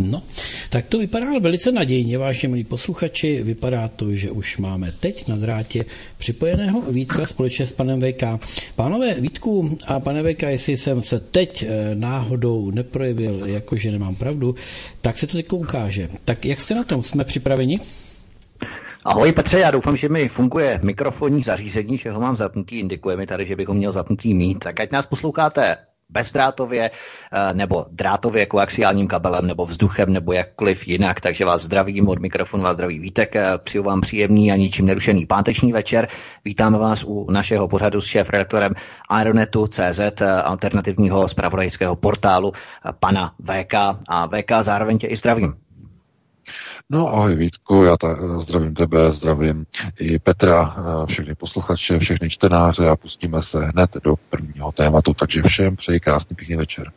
No, 0.00 0.22
tak 0.70 0.86
to 0.86 0.98
vypadá 0.98 1.38
velice 1.38 1.72
nadějně, 1.72 2.18
vážně 2.18 2.48
milí 2.48 2.64
posluchači. 2.64 3.42
Vypadá 3.42 3.88
to, 3.88 4.14
že 4.14 4.30
už 4.30 4.58
máme 4.58 4.92
teď 5.00 5.28
na 5.28 5.36
drátě 5.36 5.84
připojeného 6.18 6.80
Vítka 6.92 7.26
společně 7.26 7.66
s 7.66 7.72
panem 7.72 8.00
VK. 8.00 8.22
Pánové 8.76 9.14
Vítku 9.14 9.78
a 9.86 10.00
pane 10.00 10.22
VK, 10.22 10.42
jestli 10.42 10.76
jsem 10.76 11.02
se 11.02 11.20
teď 11.20 11.62
eh, 11.62 11.94
náhodou 11.94 12.70
neprojevil, 12.70 13.46
jakože 13.46 13.90
nemám 13.90 14.14
pravdu, 14.14 14.54
tak 15.00 15.18
se 15.18 15.26
to 15.26 15.36
teď 15.36 15.52
ukáže. 15.52 16.08
Tak 16.24 16.44
jak 16.44 16.60
jste 16.60 16.74
na 16.74 16.84
tom? 16.84 17.02
Jsme 17.02 17.24
připraveni? 17.24 17.80
Ahoj 19.04 19.32
Petře, 19.32 19.58
já 19.58 19.70
doufám, 19.70 19.96
že 19.96 20.08
mi 20.08 20.28
funguje 20.28 20.80
mikrofonní 20.82 21.42
zařízení, 21.42 21.98
že 21.98 22.10
ho 22.10 22.20
mám 22.20 22.36
zapnutý, 22.36 22.78
indikuje 22.78 23.16
mi 23.16 23.26
tady, 23.26 23.46
že 23.46 23.56
bych 23.56 23.68
ho 23.68 23.74
měl 23.74 23.92
zapnutý 23.92 24.34
mít, 24.34 24.58
tak 24.58 24.80
ať 24.80 24.90
nás 24.90 25.06
posloucháte 25.06 25.76
bezdrátově 26.10 26.90
eh, 26.90 27.54
nebo 27.54 27.86
drátově 27.90 28.46
koaxiálním 28.46 29.06
kabelem 29.06 29.46
nebo 29.46 29.66
vzduchem 29.66 30.12
nebo 30.12 30.32
jakkoliv 30.32 30.88
jinak. 30.88 31.20
Takže 31.20 31.44
vás 31.44 31.62
zdravím 31.62 32.08
od 32.08 32.18
mikrofonu, 32.18 32.62
vás 32.62 32.74
zdraví 32.74 32.98
Vítek. 32.98 33.36
Eh, 33.36 33.58
přeju 33.64 33.84
vám 33.84 34.00
příjemný 34.00 34.52
a 34.52 34.56
ničím 34.56 34.86
nerušený 34.86 35.26
páteční 35.26 35.72
večer. 35.72 36.08
Vítáme 36.44 36.78
vás 36.78 37.04
u 37.04 37.30
našeho 37.30 37.68
pořadu 37.68 38.00
s 38.00 38.06
šéf-redaktorem 38.06 38.72
CZ, 39.68 40.00
eh, 40.20 40.42
alternativního 40.42 41.28
spravodajského 41.28 41.96
portálu 41.96 42.52
pana 43.00 43.32
VK. 43.38 43.74
A 44.08 44.26
VK 44.26 44.62
zároveň 44.62 44.98
tě 44.98 45.06
i 45.06 45.16
zdravím. 45.16 45.69
No 46.92 47.08
ahoj 47.08 47.34
Vítku, 47.34 47.84
já 47.84 47.96
ta, 47.96 48.16
zdravím 48.42 48.74
tebe, 48.74 49.12
zdravím 49.12 49.66
i 49.98 50.18
Petra, 50.18 50.76
všechny 51.06 51.34
posluchače, 51.34 51.98
všechny 51.98 52.30
čtenáře 52.30 52.88
a 52.88 52.96
pustíme 52.96 53.42
se 53.42 53.64
hned 53.64 53.90
do 54.04 54.16
prvního 54.30 54.72
tématu, 54.72 55.14
takže 55.14 55.42
všem 55.42 55.76
přeji 55.76 56.00
krásný 56.00 56.36
pěkný 56.36 56.56
večer. 56.56 56.92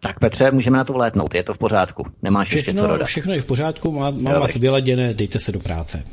Tak 0.00 0.18
Petře, 0.18 0.50
můžeme 0.50 0.78
na 0.78 0.84
to 0.84 0.92
vlétnout, 0.92 1.34
je 1.34 1.42
to 1.42 1.54
v 1.54 1.58
pořádku, 1.58 2.06
nemáš 2.22 2.48
všechno, 2.48 2.70
ještě 2.70 2.80
co 2.80 2.86
dodat. 2.86 3.06
Všechno 3.06 3.32
je 3.32 3.40
v 3.40 3.44
pořádku, 3.44 3.92
mám, 3.92 4.22
mám 4.22 4.40
vás 4.40 4.54
vyladěné, 4.54 5.14
dejte 5.14 5.38
se 5.38 5.52
do 5.52 5.60
práce. 5.60 6.04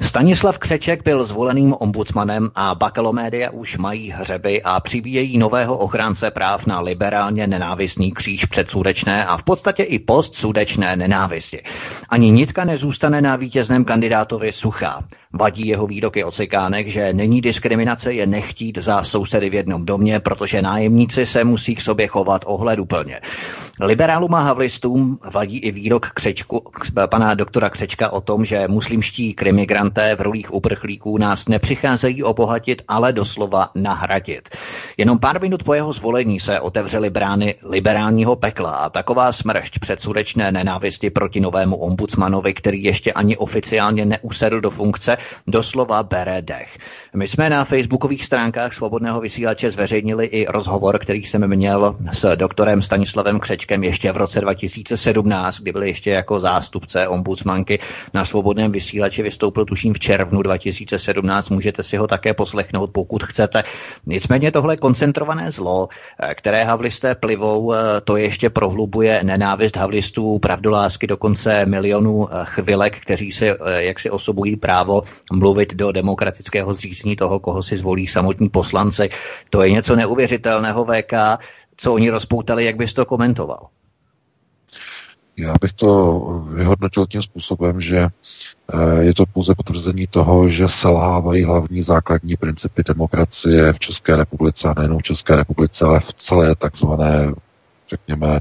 Stanislav 0.00 0.58
Křeček 0.58 1.04
byl 1.04 1.24
zvoleným 1.24 1.74
ombudsmanem 1.78 2.50
a 2.54 2.74
Bakalomédia 2.74 3.50
už 3.50 3.76
mají 3.76 4.10
hřeby 4.10 4.62
a 4.62 4.80
přibíjejí 4.80 5.38
nového 5.38 5.78
ochránce 5.78 6.30
práv 6.30 6.66
na 6.66 6.80
liberálně 6.80 7.46
nenávistný 7.46 8.12
kříž 8.12 8.44
předsudečné 8.44 9.26
a 9.26 9.36
v 9.36 9.42
podstatě 9.42 9.82
i 9.82 9.98
postsudečné 9.98 10.96
nenávisti. 10.96 11.62
Ani 12.08 12.30
nitka 12.30 12.64
nezůstane 12.64 13.20
na 13.20 13.36
vítězném 13.36 13.84
kandidátovi 13.84 14.52
suchá. 14.52 15.04
Vadí 15.36 15.66
jeho 15.66 15.86
výroky 15.86 16.24
o 16.24 16.30
cikánek, 16.30 16.88
že 16.88 17.12
není 17.12 17.40
diskriminace 17.40 18.12
je 18.12 18.26
nechtít 18.26 18.78
za 18.78 19.02
sousedy 19.02 19.50
v 19.50 19.54
jednom 19.54 19.84
domě, 19.86 20.20
protože 20.20 20.62
nájemníci 20.62 21.26
se 21.26 21.44
musí 21.44 21.74
k 21.74 21.82
sobě 21.82 22.06
chovat 22.06 22.42
ohleduplně. 22.46 23.20
Liberálům 23.80 24.34
a 24.34 24.40
havlistům 24.40 25.18
vadí 25.32 25.58
i 25.58 25.70
výrok 25.70 26.06
Křečku, 26.06 26.62
pana 27.10 27.34
doktora 27.34 27.70
Křečka 27.70 28.10
o 28.10 28.20
tom, 28.20 28.44
že 28.44 28.68
muslimští 28.68 29.34
krimigranté 29.34 30.16
v 30.16 30.20
rolích 30.20 30.54
uprchlíků 30.54 31.18
nás 31.18 31.48
nepřicházejí 31.48 32.22
obohatit, 32.22 32.82
ale 32.88 33.12
doslova 33.12 33.70
nahradit. 33.74 34.48
Jenom 34.96 35.18
pár 35.18 35.40
minut 35.40 35.62
po 35.62 35.74
jeho 35.74 35.92
zvolení 35.92 36.40
se 36.40 36.60
otevřely 36.60 37.10
brány 37.10 37.54
liberálního 37.62 38.36
pekla 38.36 38.70
a 38.70 38.90
taková 38.90 39.32
smršť 39.32 39.78
předsudečné 39.78 40.52
nenávisti 40.52 41.10
proti 41.10 41.40
novému 41.40 41.76
ombudsmanovi, 41.76 42.54
který 42.54 42.84
ještě 42.84 43.12
ani 43.12 43.36
oficiálně 43.36 44.04
neusedl 44.04 44.60
do 44.60 44.70
funkce, 44.70 45.16
doslova 45.46 46.02
bere 46.02 46.42
dech. 46.42 46.78
My 47.14 47.28
jsme 47.28 47.50
na 47.50 47.64
facebookových 47.64 48.24
stránkách 48.24 48.74
Svobodného 48.74 49.20
vysílače 49.20 49.70
zveřejnili 49.70 50.26
i 50.26 50.46
rozhovor, 50.46 50.98
který 50.98 51.24
jsem 51.24 51.46
měl 51.46 51.96
s 52.12 52.36
doktorem 52.36 52.82
Stanislavem 52.82 53.40
Křečkem 53.40 53.84
ještě 53.84 54.12
v 54.12 54.16
roce 54.16 54.40
2017, 54.40 55.60
kdy 55.60 55.72
byl 55.72 55.82
ještě 55.82 56.10
jako 56.10 56.40
zástupce 56.40 57.08
ombudsmanky 57.08 57.78
na 58.14 58.24
Svobodném 58.24 58.72
vysílači, 58.72 59.22
vystoupil 59.22 59.64
tuším 59.64 59.94
v 59.94 59.98
červnu 59.98 60.42
2017, 60.42 61.50
můžete 61.50 61.82
si 61.82 61.96
ho 61.96 62.06
také 62.06 62.34
poslechnout, 62.34 62.90
pokud 62.92 63.22
chcete. 63.22 63.64
Nicméně 64.06 64.50
tohle 64.50 64.76
koncentrované 64.76 65.50
zlo, 65.50 65.88
které 66.34 66.64
havlisté 66.64 67.14
plivou, 67.14 67.72
to 68.04 68.16
ještě 68.16 68.50
prohlubuje 68.50 69.20
nenávist 69.24 69.76
havlistů, 69.76 70.38
pravdolásky 70.38 71.06
dokonce 71.06 71.66
milionů 71.66 72.28
chvilek, 72.44 73.00
kteří 73.00 73.32
si 73.32 73.50
jak 73.76 74.00
si 74.00 74.10
osobují 74.10 74.56
právo 74.56 75.02
mluvit 75.32 75.74
do 75.74 75.92
demokratického 75.92 76.72
zřízení 76.72 77.16
toho, 77.16 77.40
koho 77.40 77.62
si 77.62 77.76
zvolí 77.76 78.06
samotní 78.06 78.48
poslanci. 78.48 79.08
To 79.50 79.62
je 79.62 79.70
něco 79.70 79.96
neuvěřitelného 79.96 80.84
VK, 80.84 81.12
co 81.76 81.94
oni 81.94 82.10
rozpoutali, 82.10 82.64
jak 82.64 82.76
bys 82.76 82.94
to 82.94 83.04
komentoval? 83.04 83.66
Já 85.36 85.54
bych 85.60 85.72
to 85.72 86.20
vyhodnotil 86.48 87.06
tím 87.06 87.22
způsobem, 87.22 87.80
že 87.80 87.98
eh, 87.98 89.04
je 89.04 89.14
to 89.14 89.26
pouze 89.26 89.54
potvrzení 89.54 90.06
toho, 90.06 90.48
že 90.48 90.68
selhávají 90.68 91.44
hlavní 91.44 91.82
základní 91.82 92.36
principy 92.36 92.82
demokracie 92.82 93.72
v 93.72 93.78
České 93.78 94.16
republice 94.16 94.68
a 94.68 94.74
nejenom 94.76 94.98
v 94.98 95.02
České 95.02 95.36
republice, 95.36 95.84
ale 95.84 96.00
v 96.00 96.12
celé 96.12 96.54
takzvané, 96.56 97.34
řekněme, 97.88 98.40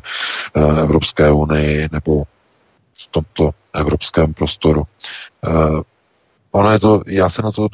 eh, 0.56 0.82
Evropské 0.82 1.32
unii 1.32 1.90
nebo 1.92 2.24
v 3.04 3.08
tomto 3.12 3.52
evropském 3.74 4.34
prostoru. 4.34 4.84
Eh, 6.54 6.58
Ono 6.58 6.72
je 6.72 6.80
to, 6.80 7.02
já 7.08 7.30
se 7.30 7.42
na 7.42 7.52
to 7.52 7.68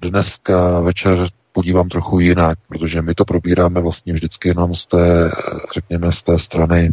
dneska 0.00 0.80
večer 0.80 1.28
podívám 1.52 1.88
trochu 1.88 2.20
jinak, 2.20 2.58
protože 2.68 3.02
my 3.02 3.14
to 3.14 3.24
probíráme 3.24 3.80
vlastně 3.80 4.12
vždycky 4.12 4.48
jenom 4.48 4.74
z 4.74 4.86
té, 4.86 5.30
řekněme, 5.74 6.12
z 6.12 6.22
té 6.22 6.38
strany 6.38 6.90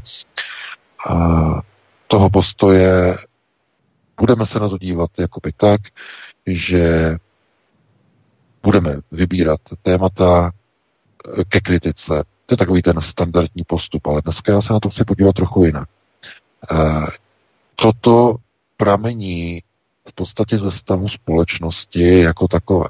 a 1.09 1.61
toho 2.07 2.29
postoje. 2.29 3.17
Budeme 4.19 4.45
se 4.45 4.59
na 4.59 4.69
to 4.69 4.77
dívat 4.77 5.09
jakoby 5.17 5.51
tak, 5.57 5.81
že 6.47 7.17
budeme 8.63 8.95
vybírat 9.11 9.59
témata 9.81 10.51
ke 11.49 11.59
kritice. 11.59 12.23
To 12.45 12.53
je 12.53 12.57
takový 12.57 12.81
ten 12.81 13.01
standardní 13.01 13.63
postup, 13.67 14.07
ale 14.07 14.21
dneska 14.21 14.51
já 14.51 14.61
se 14.61 14.73
na 14.73 14.79
to 14.79 14.89
chci 14.89 15.05
podívat 15.05 15.35
trochu 15.35 15.65
jinak. 15.65 15.89
Toto 17.75 18.35
pramení 18.77 19.63
v 20.09 20.13
podstatě 20.13 20.57
ze 20.57 20.71
stavu 20.71 21.09
společnosti 21.09 22.19
jako 22.19 22.47
takové 22.47 22.87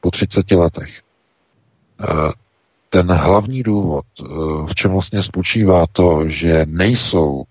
po 0.00 0.10
30 0.10 0.50
letech. 0.50 1.02
Eh, 2.02 2.32
ten 2.88 3.12
hlavní 3.12 3.62
důvod, 3.62 4.04
eh, 4.20 4.24
v 4.66 4.74
čem 4.74 4.90
vlastně 4.90 5.22
spočívá 5.22 5.86
to, 5.92 6.28
že 6.28 6.66
nejsou 6.68 7.44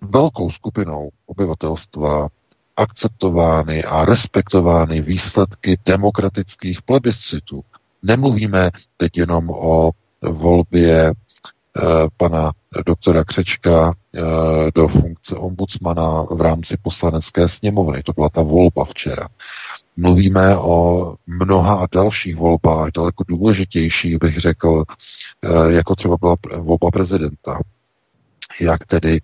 velkou 0.00 0.50
skupinou 0.50 1.10
obyvatelstva 1.26 2.28
akceptovány 2.76 3.84
a 3.84 4.04
respektovány 4.04 5.00
výsledky 5.00 5.78
demokratických 5.86 6.82
plebiscitů. 6.82 7.64
Nemluvíme 8.02 8.70
teď 8.96 9.18
jenom 9.18 9.50
o 9.50 9.90
volbě 10.22 11.12
pana 12.16 12.52
doktora 12.86 13.24
Křečka 13.24 13.94
eh, 14.14 14.20
do 14.74 14.88
funkce 14.88 15.36
ombudsmana 15.36 16.22
v 16.22 16.40
rámci 16.40 16.76
poslanecké 16.82 17.48
sněmovny. 17.48 18.02
To 18.02 18.12
byla 18.12 18.28
ta 18.28 18.42
volba 18.42 18.84
včera. 18.84 19.28
Mluvíme 19.96 20.56
o 20.58 21.14
mnoha 21.26 21.74
a 21.74 21.86
dalších 21.92 22.36
volbách, 22.36 22.90
daleko 22.94 23.24
důležitějších, 23.28 24.18
bych 24.18 24.38
řekl, 24.40 24.84
eh, 25.42 25.72
jako 25.72 25.96
třeba 25.96 26.16
byla 26.20 26.36
volba 26.58 26.90
prezidenta. 26.90 27.60
Jak 28.60 28.86
tedy 28.86 29.20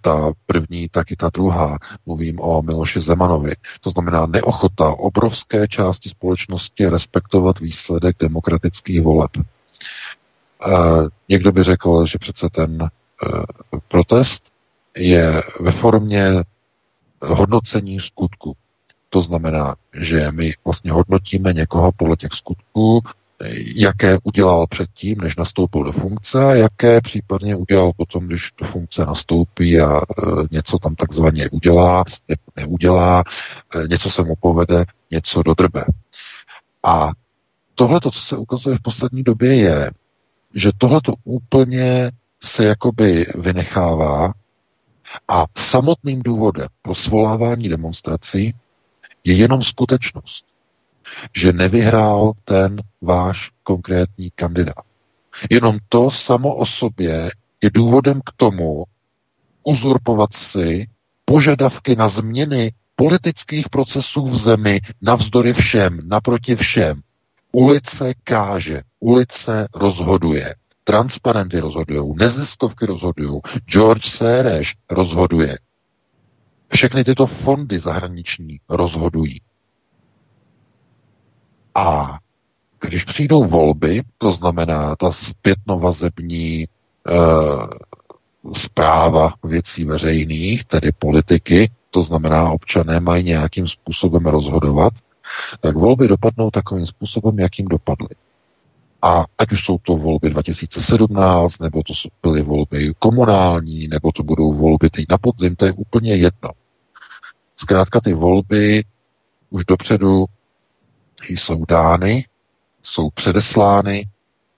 ta 0.00 0.32
první, 0.46 0.88
tak 0.88 1.10
i 1.10 1.16
ta 1.16 1.30
druhá. 1.34 1.78
Mluvím 2.06 2.40
o 2.40 2.62
Miloši 2.62 3.00
Zemanovi. 3.00 3.52
To 3.80 3.90
znamená 3.90 4.26
neochota 4.26 4.90
obrovské 4.90 5.68
části 5.68 6.08
společnosti 6.08 6.86
respektovat 6.86 7.60
výsledek 7.60 8.16
demokratických 8.20 9.02
voleb. 9.02 9.30
Někdo 11.28 11.52
by 11.52 11.62
řekl, 11.62 12.06
že 12.06 12.18
přece 12.18 12.48
ten 12.48 12.82
eh, 12.82 12.88
protest 13.88 14.52
je 14.96 15.42
ve 15.60 15.70
formě 15.70 16.26
hodnocení 17.22 18.00
skutku. 18.00 18.56
To 19.08 19.22
znamená, 19.22 19.74
že 19.94 20.32
my 20.32 20.54
vlastně 20.64 20.92
hodnotíme 20.92 21.52
někoho 21.52 21.92
podle 21.96 22.16
těch 22.16 22.32
skutků, 22.32 23.02
jaké 23.76 24.18
udělal 24.22 24.66
předtím, 24.66 25.18
než 25.18 25.36
nastoupil 25.36 25.84
do 25.84 25.92
funkce 25.92 26.44
a 26.44 26.54
jaké 26.54 27.00
případně 27.00 27.56
udělal 27.56 27.92
potom, 27.96 28.26
když 28.26 28.50
do 28.60 28.66
funkce 28.66 29.06
nastoupí 29.06 29.80
a 29.80 29.96
e, 29.96 30.02
něco 30.50 30.78
tam 30.78 30.94
takzvaně 30.94 31.50
udělá, 31.50 32.04
ne, 32.28 32.36
neudělá, 32.56 33.24
něco 33.88 34.10
se 34.10 34.22
mu 34.22 34.34
povede, 34.40 34.84
něco 35.10 35.42
dodrbe. 35.42 35.84
A 36.82 37.10
tohle, 37.74 38.00
co 38.00 38.10
se 38.10 38.36
ukazuje 38.36 38.76
v 38.76 38.82
poslední 38.82 39.22
době, 39.22 39.56
je, 39.56 39.90
že 40.54 40.70
tohle 40.78 41.00
to 41.00 41.14
úplně 41.24 42.10
se 42.42 42.64
jakoby 42.64 43.26
vynechává 43.34 44.32
a 45.28 45.44
samotným 45.58 46.22
důvodem 46.22 46.68
pro 46.82 46.94
svolávání 46.94 47.68
demonstrací 47.68 48.54
je 49.24 49.34
jenom 49.34 49.62
skutečnost, 49.62 50.44
že 51.36 51.52
nevyhrál 51.52 52.32
ten 52.44 52.82
váš 53.00 53.50
konkrétní 53.62 54.30
kandidát. 54.34 54.84
Jenom 55.50 55.78
to 55.88 56.10
samo 56.10 56.54
o 56.54 56.66
sobě 56.66 57.30
je 57.62 57.70
důvodem 57.70 58.20
k 58.20 58.32
tomu 58.36 58.84
uzurpovat 59.62 60.32
si 60.32 60.86
požadavky 61.24 61.96
na 61.96 62.08
změny 62.08 62.72
politických 62.96 63.68
procesů 63.68 64.28
v 64.28 64.36
zemi 64.36 64.80
navzdory 65.02 65.52
všem, 65.52 66.00
naproti 66.08 66.56
všem. 66.56 67.02
Ulice 67.52 68.14
káže, 68.24 68.82
ulice 69.00 69.68
rozhoduje, 69.74 70.54
transparenty 70.84 71.60
rozhodují, 71.60 72.14
neziskovky 72.16 72.86
rozhodují, 72.86 73.40
George 73.66 74.04
Soros 74.04 74.66
rozhoduje. 74.90 75.58
Všechny 76.72 77.04
tyto 77.04 77.26
fondy 77.26 77.78
zahraniční 77.78 78.60
rozhodují. 78.68 79.40
A 81.74 82.18
když 82.80 83.04
přijdou 83.04 83.44
volby, 83.44 84.02
to 84.18 84.32
znamená 84.32 84.96
ta 84.96 85.12
zpětnovazební 85.12 86.62
e, 86.62 86.68
zpráva 88.56 89.34
věcí 89.44 89.84
veřejných, 89.84 90.64
tedy 90.64 90.92
politiky, 90.92 91.70
to 91.90 92.02
znamená 92.02 92.50
občané 92.50 93.00
mají 93.00 93.24
nějakým 93.24 93.68
způsobem 93.68 94.26
rozhodovat, 94.26 94.92
tak 95.60 95.76
volby 95.76 96.08
dopadnou 96.08 96.50
takovým 96.50 96.86
způsobem, 96.86 97.38
jakým 97.38 97.68
dopadly. 97.68 98.08
A 99.02 99.24
ať 99.38 99.52
už 99.52 99.64
jsou 99.64 99.78
to 99.78 99.96
volby 99.96 100.30
2017, 100.30 101.58
nebo 101.60 101.82
to 101.82 101.92
byly 102.22 102.42
volby 102.42 102.92
komunální, 102.98 103.88
nebo 103.88 104.12
to 104.12 104.22
budou 104.22 104.52
volby 104.52 104.90
teď 104.90 105.04
na 105.10 105.18
podzim, 105.18 105.56
to 105.56 105.66
je 105.66 105.72
úplně 105.72 106.16
jedno. 106.16 106.50
Zkrátka 107.56 108.00
ty 108.00 108.14
volby 108.14 108.84
už 109.50 109.64
dopředu 109.64 110.24
jsou 111.28 111.64
dány, 111.64 112.26
jsou 112.82 113.10
předeslány 113.10 114.08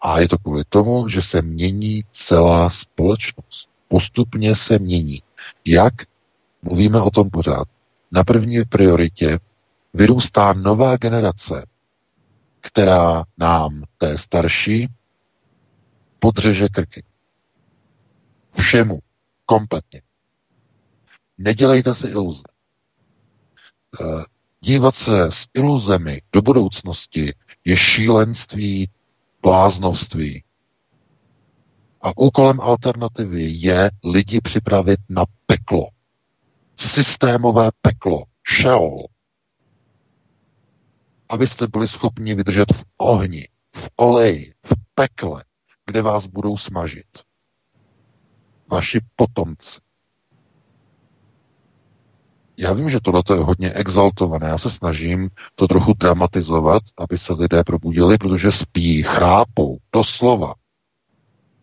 a 0.00 0.20
je 0.20 0.28
to 0.28 0.38
kvůli 0.38 0.64
tomu, 0.68 1.08
že 1.08 1.22
se 1.22 1.42
mění 1.42 2.04
celá 2.12 2.70
společnost. 2.70 3.68
Postupně 3.88 4.56
se 4.56 4.78
mění. 4.78 5.22
Jak? 5.64 5.94
Mluvíme 6.62 7.00
o 7.00 7.10
tom 7.10 7.30
pořád. 7.30 7.68
Na 8.12 8.24
první 8.24 8.64
prioritě 8.64 9.38
vyrůstá 9.94 10.52
nová 10.52 10.96
generace, 10.96 11.66
která 12.60 13.24
nám, 13.38 13.82
té 13.98 14.18
starší, 14.18 14.88
podřeže 16.18 16.68
krky. 16.68 17.04
Všemu. 18.58 18.98
Kompletně. 19.46 20.02
Nedělejte 21.38 21.94
si 21.94 22.06
iluze. 22.08 22.42
Eh, 24.00 24.24
dívat 24.60 24.94
se 24.94 25.22
s 25.22 25.46
iluzemi 25.54 26.22
do 26.32 26.42
budoucnosti 26.42 27.34
je 27.64 27.76
šílenství, 27.76 28.90
bláznovství. 29.42 30.44
A 32.02 32.12
úkolem 32.16 32.60
alternativy 32.60 33.42
je 33.42 33.90
lidi 34.04 34.40
připravit 34.40 35.00
na 35.08 35.24
peklo. 35.46 35.88
Systémové 36.76 37.70
peklo. 37.82 38.24
Sheol 38.60 39.13
abyste 41.28 41.66
byli 41.66 41.88
schopni 41.88 42.34
vydržet 42.34 42.72
v 42.72 42.84
ohni, 42.96 43.48
v 43.76 43.88
oleji, 43.96 44.54
v 44.66 44.72
pekle, 44.94 45.44
kde 45.86 46.02
vás 46.02 46.26
budou 46.26 46.56
smažit. 46.56 47.06
Vaši 48.68 49.00
potomci. 49.16 49.80
Já 52.56 52.72
vím, 52.72 52.90
že 52.90 53.00
tohle 53.00 53.22
je 53.34 53.40
hodně 53.40 53.72
exaltované. 53.72 54.48
Já 54.48 54.58
se 54.58 54.70
snažím 54.70 55.30
to 55.54 55.68
trochu 55.68 55.92
dramatizovat, 55.92 56.82
aby 56.98 57.18
se 57.18 57.32
lidé 57.32 57.64
probudili, 57.64 58.18
protože 58.18 58.52
spí, 58.52 59.02
chrápou, 59.02 59.78
doslova. 59.92 60.54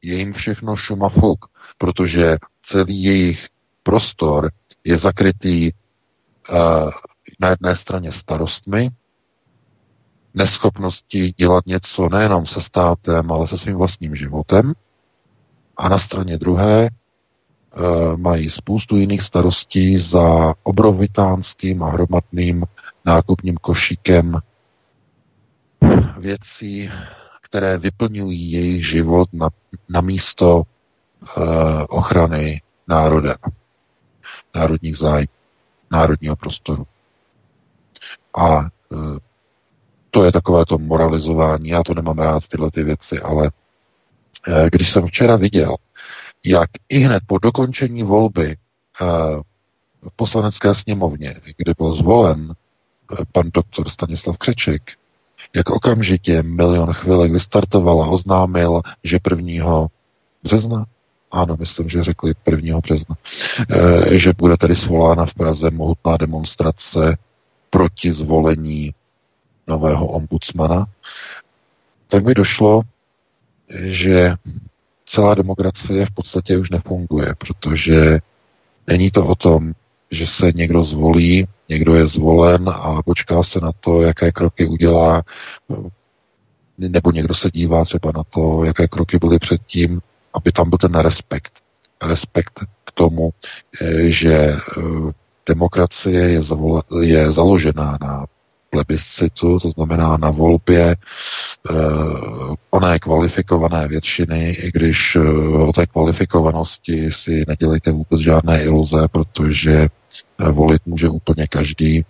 Je 0.01 0.17
jim 0.17 0.33
všechno 0.33 0.75
šumafuk, 0.75 1.45
protože 1.77 2.37
celý 2.61 3.03
jejich 3.03 3.47
prostor 3.83 4.51
je 4.83 4.97
zakrytý 4.97 5.71
uh, 5.71 6.91
na 7.39 7.49
jedné 7.49 7.75
straně 7.75 8.11
starostmi, 8.11 8.89
neschopnosti 10.33 11.33
dělat 11.37 11.65
něco 11.65 12.09
nejenom 12.09 12.45
se 12.45 12.61
státem, 12.61 13.31
ale 13.31 13.47
se 13.47 13.57
svým 13.57 13.75
vlastním 13.77 14.15
životem. 14.15 14.73
A 15.77 15.89
na 15.89 15.99
straně 15.99 16.37
druhé 16.37 16.85
e, 16.85 16.89
mají 18.17 18.49
spoustu 18.49 18.97
jiných 18.97 19.21
starostí 19.21 19.97
za 19.97 20.53
obrovitánským 20.63 21.83
a 21.83 21.89
hromadným 21.89 22.65
nákupním 23.05 23.57
košíkem 23.57 24.39
věcí, 26.17 26.91
které 27.41 27.77
vyplňují 27.77 28.51
jejich 28.51 28.87
život 28.89 29.29
na, 29.33 29.49
na 29.89 30.01
místo 30.01 30.63
e, 30.63 31.41
ochrany 31.83 32.61
národa, 32.87 33.35
národních 34.55 34.97
zájmů, 34.97 35.27
národního 35.91 36.35
prostoru. 36.35 36.87
A 38.37 38.59
e, 38.59 38.67
to 40.11 40.23
je 40.23 40.31
takové 40.31 40.65
to 40.65 40.77
moralizování, 40.77 41.69
já 41.69 41.83
to 41.83 41.93
nemám 41.93 42.19
rád, 42.19 42.47
tyhle 42.47 42.71
ty 42.71 42.83
věci, 42.83 43.19
ale 43.19 43.51
eh, 44.47 44.69
když 44.71 44.89
jsem 44.89 45.07
včera 45.07 45.35
viděl, 45.35 45.75
jak 46.45 46.69
i 46.89 46.99
hned 46.99 47.23
po 47.27 47.39
dokončení 47.39 48.03
volby 48.03 48.57
eh, 49.01 49.05
v 50.09 50.15
poslanecké 50.15 50.75
sněmovně, 50.75 51.35
kde 51.57 51.73
byl 51.77 51.93
zvolen 51.93 52.53
eh, 52.53 53.15
pan 53.31 53.49
doktor 53.53 53.89
Stanislav 53.89 54.37
Křeček, 54.37 54.81
jak 55.55 55.69
okamžitě 55.69 56.43
milion 56.43 56.93
chvilek 56.93 57.31
vystartoval 57.31 58.03
a 58.03 58.07
oznámil, 58.07 58.81
že 59.03 59.19
1. 59.31 59.87
března, 60.43 60.85
ano, 61.31 61.55
myslím, 61.59 61.89
že 61.89 62.03
řekli 62.03 62.33
1. 62.45 62.79
března, 62.79 63.15
že 64.11 64.33
bude 64.37 64.57
tedy 64.57 64.75
svolána 64.75 65.25
v 65.25 65.33
Praze 65.33 65.71
mohutná 65.71 66.17
demonstrace 66.17 67.17
proti 67.69 68.13
zvolení 68.13 68.93
nového 69.67 70.07
ombudsmana, 70.07 70.85
tak 72.07 72.25
mi 72.25 72.33
došlo, 72.33 72.81
že 73.69 74.35
celá 75.05 75.35
demokracie 75.35 76.05
v 76.05 76.11
podstatě 76.11 76.57
už 76.57 76.69
nefunguje, 76.69 77.35
protože 77.37 78.19
není 78.87 79.11
to 79.11 79.25
o 79.27 79.35
tom, 79.35 79.73
že 80.11 80.27
se 80.27 80.51
někdo 80.51 80.83
zvolí, 80.83 81.47
někdo 81.69 81.95
je 81.95 82.07
zvolen 82.07 82.69
a 82.69 83.03
počká 83.03 83.43
se 83.43 83.59
na 83.59 83.71
to, 83.79 84.01
jaké 84.01 84.31
kroky 84.31 84.67
udělá, 84.67 85.23
nebo 86.77 87.11
někdo 87.11 87.33
se 87.33 87.51
dívá 87.51 87.85
třeba 87.85 88.11
na 88.15 88.23
to, 88.23 88.63
jaké 88.63 88.87
kroky 88.87 89.17
byly 89.17 89.39
předtím, 89.39 90.01
aby 90.33 90.51
tam 90.51 90.69
byl 90.69 90.77
ten 90.77 90.95
respekt. 90.95 91.51
Respekt 92.03 92.59
k 92.83 92.91
tomu, 92.91 93.31
že 94.07 94.33
eh, 94.33 94.57
demokracie 95.47 96.29
je, 96.29 96.41
je 97.01 97.31
založená 97.31 97.97
na 98.01 98.25
plebiscitu, 98.71 99.59
to 99.59 99.69
znamená 99.69 100.17
na 100.17 100.29
volbě 100.31 100.83
e, 100.91 100.95
oné 102.69 102.99
kvalifikované 102.99 103.87
většiny, 103.87 104.49
i 104.49 104.71
když 104.71 105.15
e, 105.15 105.19
o 105.57 105.73
té 105.73 105.87
kvalifikovanosti 105.87 107.11
si 107.11 107.45
nedělejte 107.47 107.91
vůbec 107.91 108.21
žádné 108.21 108.63
iluze, 108.63 109.07
protože 109.07 109.73
e, 109.73 109.89
volit 110.51 110.81
může 110.85 111.09
úplně 111.09 111.47
každý. 111.47 111.97
E, 111.97 112.03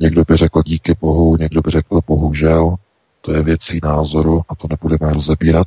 někdo 0.00 0.24
by 0.28 0.36
řekl 0.36 0.62
díky 0.62 0.94
Bohu, 1.00 1.36
někdo 1.36 1.60
by 1.60 1.70
řekl 1.70 2.00
bohužel, 2.06 2.74
to 3.20 3.32
je 3.32 3.42
věcí 3.42 3.80
názoru 3.82 4.42
a 4.48 4.54
to 4.54 4.66
nebudeme 4.70 5.12
rozebírat, 5.12 5.66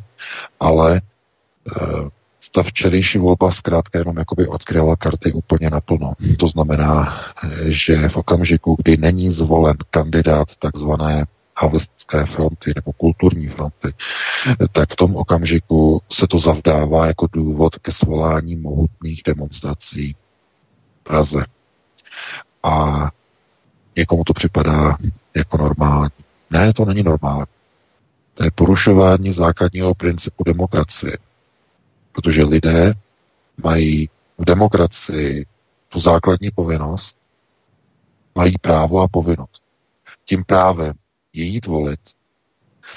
ale 0.60 0.98
e, 0.98 1.02
ta 2.52 2.64
včerejší 2.64 3.18
volba 3.18 3.52
zkrátka 3.52 4.00
jenom 4.00 4.18
jakoby 4.18 4.48
odkryla 4.48 4.96
karty 4.96 5.34
úplně 5.34 5.70
naplno. 5.70 6.14
To 6.38 6.48
znamená, 6.48 7.22
že 7.66 8.10
v 8.10 8.18
okamžiku, 8.18 8.76
kdy 8.84 8.98
není 8.98 9.32
zvolen 9.32 9.78
kandidát 9.92 10.56
takzvané 10.56 11.26
havlistické 11.58 12.26
fronty 12.26 12.74
nebo 12.76 12.92
kulturní 12.92 13.48
fronty, 13.48 13.94
tak 14.72 14.92
v 14.92 14.96
tom 14.96 15.16
okamžiku 15.16 16.02
se 16.12 16.28
to 16.28 16.40
zavdává 16.40 17.08
jako 17.08 17.28
důvod 17.34 17.76
ke 17.76 17.92
svolání 17.92 18.56
mohutných 18.56 19.22
demonstrací 19.26 20.16
v 21.00 21.04
Praze. 21.04 21.46
A 22.64 23.08
někomu 23.96 24.24
to 24.24 24.34
připadá 24.34 24.98
jako 25.36 25.58
normální. 25.58 26.12
Ne, 26.50 26.74
to 26.74 26.86
není 26.86 27.04
normální. 27.04 27.46
To 28.34 28.44
je 28.44 28.52
porušování 28.52 29.32
základního 29.32 29.96
principu 29.96 30.44
demokracie. 30.44 31.18
Protože 32.20 32.44
lidé 32.44 32.94
mají 33.64 34.10
v 34.38 34.46
demokracii 34.46 35.46
tu 35.90 36.00
základní 36.00 36.52
povinnost, 36.52 37.18
mají 38.36 38.58
právo 38.62 39.02
a 39.02 39.08
povinnost. 39.08 39.64
Tím 40.26 40.44
právem 40.44 40.94
je 41.34 41.44
jít 41.44 41.66
volit 41.66 42.00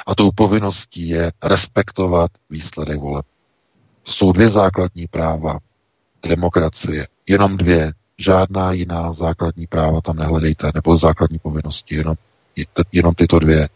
a 0.07 0.15
tou 0.15 0.31
povinností 0.31 1.09
je 1.09 1.33
respektovat 1.43 2.31
výsledek 2.51 3.01
voleb. 3.01 3.27
Jsou 4.05 4.33
dvě 4.33 4.51
základní 4.51 5.07
práva 5.07 5.59
demokracie. 6.23 7.09
Jenom 7.27 7.57
dvě. 7.57 7.93
Žádná 8.19 8.73
jiná 8.73 9.13
základní 9.13 9.67
práva 9.67 10.01
tam 10.01 10.17
nehledejte, 10.17 10.71
nebo 10.75 10.99
základní 10.99 11.39
povinnosti. 11.39 11.95
Jenom, 11.95 12.17
jenom 12.93 13.15
tyto 13.15 13.39
dvě. 13.39 13.69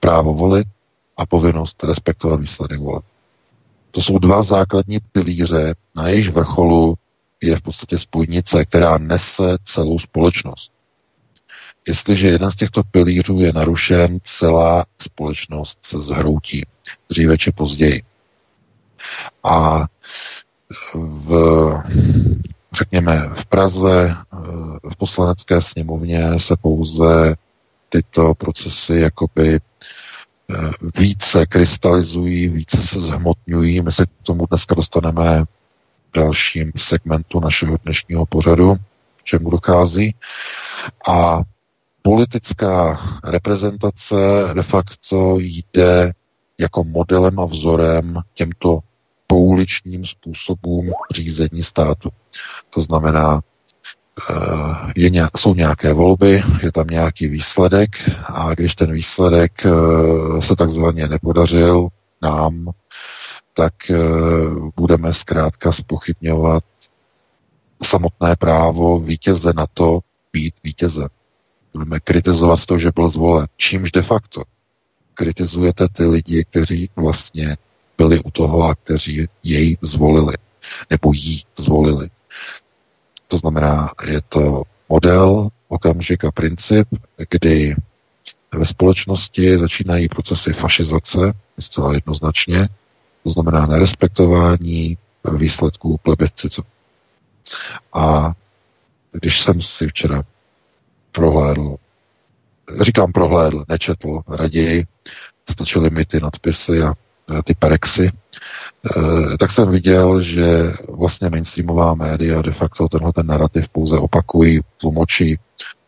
Právo 0.00 0.34
volit 0.34 0.68
a 1.16 1.26
povinnost 1.26 1.84
respektovat 1.84 2.40
výsledek 2.40 2.80
voleb. 2.80 3.04
To 3.90 4.02
jsou 4.02 4.18
dva 4.18 4.42
základní 4.42 4.98
pilíře, 5.12 5.74
na 5.96 6.08
jejich 6.08 6.30
vrcholu 6.30 6.94
je 7.40 7.56
v 7.56 7.60
podstatě 7.60 7.98
spojnice, 7.98 8.64
která 8.64 8.98
nese 8.98 9.56
celou 9.64 9.98
společnost. 9.98 10.72
Jestliže 11.86 12.28
jeden 12.28 12.50
z 12.50 12.56
těchto 12.56 12.82
pilířů 12.82 13.40
je 13.40 13.52
narušen, 13.52 14.18
celá 14.24 14.84
společnost 14.98 15.78
se 15.82 16.00
zhroutí, 16.00 16.66
dříve 17.08 17.38
či 17.38 17.52
později. 17.52 18.02
A 19.44 19.86
v, 20.94 21.72
řekněme, 22.72 23.30
v 23.34 23.46
Praze, 23.46 24.16
v 24.92 24.96
poslanecké 24.96 25.60
sněmovně 25.60 26.38
se 26.38 26.56
pouze 26.56 27.36
tyto 27.88 28.34
procesy 28.34 28.94
jakoby 28.94 29.60
více 30.98 31.46
krystalizují, 31.46 32.48
více 32.48 32.76
se 32.82 33.00
zhmotňují. 33.00 33.80
My 33.80 33.92
se 33.92 34.06
k 34.06 34.10
tomu 34.22 34.46
dneska 34.46 34.74
dostaneme 34.74 35.44
v 35.44 36.14
dalším 36.14 36.72
segmentu 36.76 37.40
našeho 37.40 37.76
dnešního 37.84 38.26
pořadu, 38.26 38.76
k 39.16 39.24
čemu 39.24 39.50
dochází. 39.50 40.14
A 41.08 41.42
politická 42.02 43.00
reprezentace 43.24 44.16
de 44.54 44.62
facto 44.62 45.38
jde 45.38 46.12
jako 46.58 46.84
modelem 46.84 47.40
a 47.40 47.44
vzorem 47.44 48.20
těmto 48.34 48.78
pouličním 49.26 50.06
způsobům 50.06 50.90
řízení 51.14 51.62
státu. 51.62 52.10
To 52.70 52.82
znamená, 52.82 53.40
je 54.96 55.10
nějak, 55.10 55.38
jsou 55.38 55.54
nějaké 55.54 55.92
volby, 55.92 56.42
je 56.62 56.72
tam 56.72 56.86
nějaký 56.86 57.28
výsledek 57.28 57.90
a 58.24 58.54
když 58.54 58.74
ten 58.74 58.92
výsledek 58.92 59.66
eh, 59.66 60.42
se 60.42 60.56
takzvaně 60.56 61.08
nepodařil 61.08 61.88
nám, 62.22 62.70
tak 63.54 63.90
eh, 63.90 63.96
budeme 64.76 65.14
zkrátka 65.14 65.72
spochybňovat 65.72 66.64
samotné 67.82 68.36
právo 68.36 69.00
vítěze 69.00 69.52
na 69.56 69.66
to 69.74 70.00
být 70.32 70.54
vítězem. 70.64 71.08
Budeme 71.72 72.00
kritizovat 72.00 72.66
to, 72.66 72.78
že 72.78 72.90
byl 72.94 73.08
zvolen. 73.08 73.46
Čímž 73.56 73.92
de 73.92 74.02
facto 74.02 74.42
kritizujete 75.14 75.88
ty 75.88 76.04
lidi, 76.04 76.44
kteří 76.44 76.90
vlastně 76.96 77.56
byli 77.98 78.20
u 78.20 78.30
toho 78.30 78.62
a 78.62 78.74
kteří 78.74 79.26
jej 79.42 79.78
zvolili, 79.82 80.34
nebo 80.90 81.12
jí 81.12 81.44
zvolili. 81.58 82.10
To 83.28 83.36
znamená, 83.36 83.92
je 84.06 84.20
to 84.28 84.62
model, 84.88 85.48
okamžik 85.68 86.24
a 86.24 86.30
princip, 86.30 86.88
kdy 87.30 87.76
ve 88.54 88.66
společnosti 88.66 89.58
začínají 89.58 90.08
procesy 90.08 90.52
fašizace, 90.52 91.32
zcela 91.58 91.94
jednoznačně, 91.94 92.68
to 93.22 93.30
znamená 93.30 93.66
nerespektování 93.66 94.98
výsledků 95.36 95.98
plebiscitu. 96.02 96.62
A 97.92 98.32
když 99.12 99.40
jsem 99.42 99.62
si 99.62 99.88
včera 99.88 100.22
prohlédl, 101.12 101.76
říkám 102.80 103.12
prohlédl, 103.12 103.64
nečetl 103.68 104.20
raději, 104.28 104.86
stačily 105.50 105.90
mi 105.90 106.04
ty 106.04 106.20
nadpisy 106.20 106.82
a 106.82 106.94
ty 107.44 107.54
perexy, 107.54 108.10
eh, 108.10 109.38
tak 109.38 109.50
jsem 109.50 109.70
viděl, 109.70 110.22
že 110.22 110.72
vlastně 110.88 111.30
mainstreamová 111.30 111.94
média 111.94 112.42
de 112.42 112.52
facto 112.52 112.88
tenhle 112.88 113.12
ten 113.12 113.26
narrativ 113.26 113.68
pouze 113.68 113.98
opakují, 113.98 114.60
tlumočí. 114.80 115.38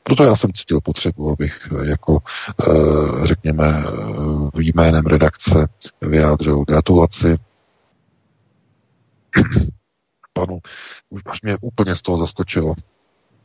Proto 0.02 0.25
já 0.25 0.37
jsem 0.37 0.52
cítil 0.52 0.80
potřebu, 0.80 1.30
abych 1.30 1.68
jako, 1.82 2.18
eh, 2.61 3.26
řekněme, 3.26 3.85
v 4.54 4.61
jménem 4.75 5.06
redakce 5.06 5.68
vyjádřil 6.00 6.64
gratulaci 6.64 7.37
panu, 10.32 10.59
už 11.11 11.23
až 11.26 11.42
mě 11.42 11.56
úplně 11.61 11.94
z 11.94 12.02
toho 12.02 12.18
zaskočilo. 12.18 12.75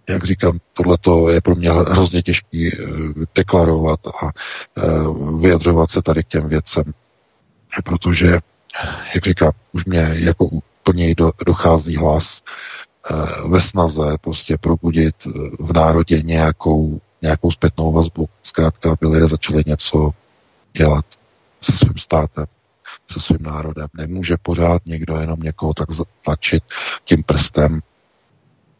Jak 0.09 0.23
říkám, 0.23 0.59
tohle 0.73 0.97
je 1.33 1.41
pro 1.41 1.55
mě 1.55 1.71
hrozně 1.71 2.21
těžký 2.21 2.73
eh, 2.73 2.77
deklarovat 3.35 3.99
a 4.07 4.31
vyjadřovat 5.39 5.91
se 5.91 6.01
tady 6.01 6.23
k 6.23 6.27
těm 6.27 6.49
věcem 6.49 6.93
protože, 7.81 8.39
jak 9.15 9.23
říkám, 9.23 9.51
už 9.71 9.85
mě 9.85 10.11
jako 10.13 10.45
úplně 10.45 11.15
do, 11.15 11.31
dochází 11.45 11.95
hlas 11.95 12.41
e, 12.41 13.47
ve 13.49 13.61
snaze 13.61 14.17
prostě 14.21 14.57
probudit 14.57 15.15
eh, 15.27 15.31
v 15.59 15.73
národě 15.73 16.21
nějakou, 16.21 17.01
nějakou 17.21 17.51
zpětnou 17.51 17.91
vazbu. 17.91 18.29
Zkrátka, 18.43 18.91
aby 18.91 19.07
lidé 19.07 19.27
začali 19.27 19.63
něco 19.65 20.11
dělat 20.77 21.05
se 21.61 21.77
svým 21.77 21.97
státem, 21.97 22.45
se 23.11 23.19
svým 23.19 23.43
národem. 23.43 23.87
Nemůže 23.93 24.35
pořád 24.41 24.85
někdo 24.85 25.15
jenom 25.15 25.39
někoho 25.39 25.73
tak 25.73 25.89
tlačit 26.21 26.63
tím 27.05 27.23
prstem, 27.23 27.81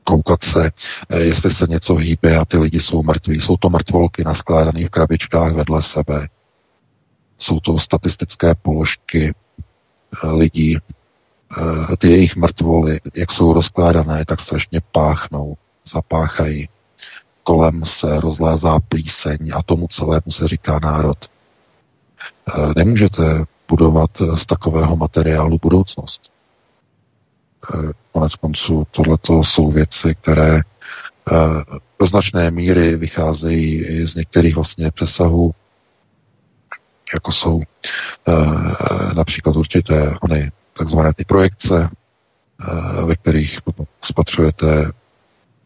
koukat 0.03 0.43
se, 0.43 0.71
eh, 1.09 1.19
jestli 1.19 1.51
se 1.51 1.65
něco 1.69 1.95
hýbe 1.95 2.37
a 2.37 2.45
ty 2.45 2.57
lidi 2.57 2.79
jsou 2.79 3.03
mrtví. 3.03 3.41
Jsou 3.41 3.57
to 3.57 3.69
mrtvolky 3.69 4.23
naskládané 4.23 4.85
v 4.85 4.89
krabičkách 4.89 5.53
vedle 5.53 5.83
sebe. 5.83 6.27
Jsou 7.39 7.60
to 7.60 7.80
statistické 7.80 8.56
položky 8.56 9.34
eh, 10.24 10.27
lidí, 10.27 10.77
eh, 10.77 11.98
ty 11.98 12.12
jejich 12.12 12.36
mrtvoly, 12.36 13.00
jak 13.15 13.32
jsou 13.32 13.54
rozkládané, 13.54 14.25
tak 14.25 14.39
strašně 14.39 14.82
páchnou, 14.92 15.58
zapáchají. 15.94 16.70
Kolem 17.44 17.86
se 17.86 18.20
rozlézá 18.20 18.80
plíseň 18.80 19.51
a 19.56 19.63
tomu 19.63 19.88
celému 19.88 20.32
se 20.32 20.48
říká 20.48 20.80
národ. 20.84 21.18
Eh, 22.48 22.74
nemůžete 22.75 23.46
budovat 23.70 24.12
z 24.36 24.46
takového 24.46 24.96
materiálu 24.96 25.60
budoucnost. 25.62 26.22
Konec 28.12 28.36
konců 28.36 28.88
tohleto 28.92 29.44
jsou 29.44 29.72
věci, 29.72 30.15
které 30.22 30.62
do 32.00 32.08
značné 32.08 32.51
míry 32.51 32.96
vycházejí 32.96 34.08
z 34.08 34.15
některých 34.15 34.56
vlastně 34.56 34.92
přesahů 34.92 35.54
jako 37.13 37.31
jsou 37.31 37.55
uh, 37.55 37.63
například 39.13 39.55
určité 39.55 40.13
ony 40.21 40.51
takzvané 40.77 41.13
ty 41.13 41.25
projekce, 41.25 41.89
uh, 43.00 43.07
ve 43.07 43.15
kterých 43.15 43.62
potom 43.62 43.85
spatřujete 44.01 44.91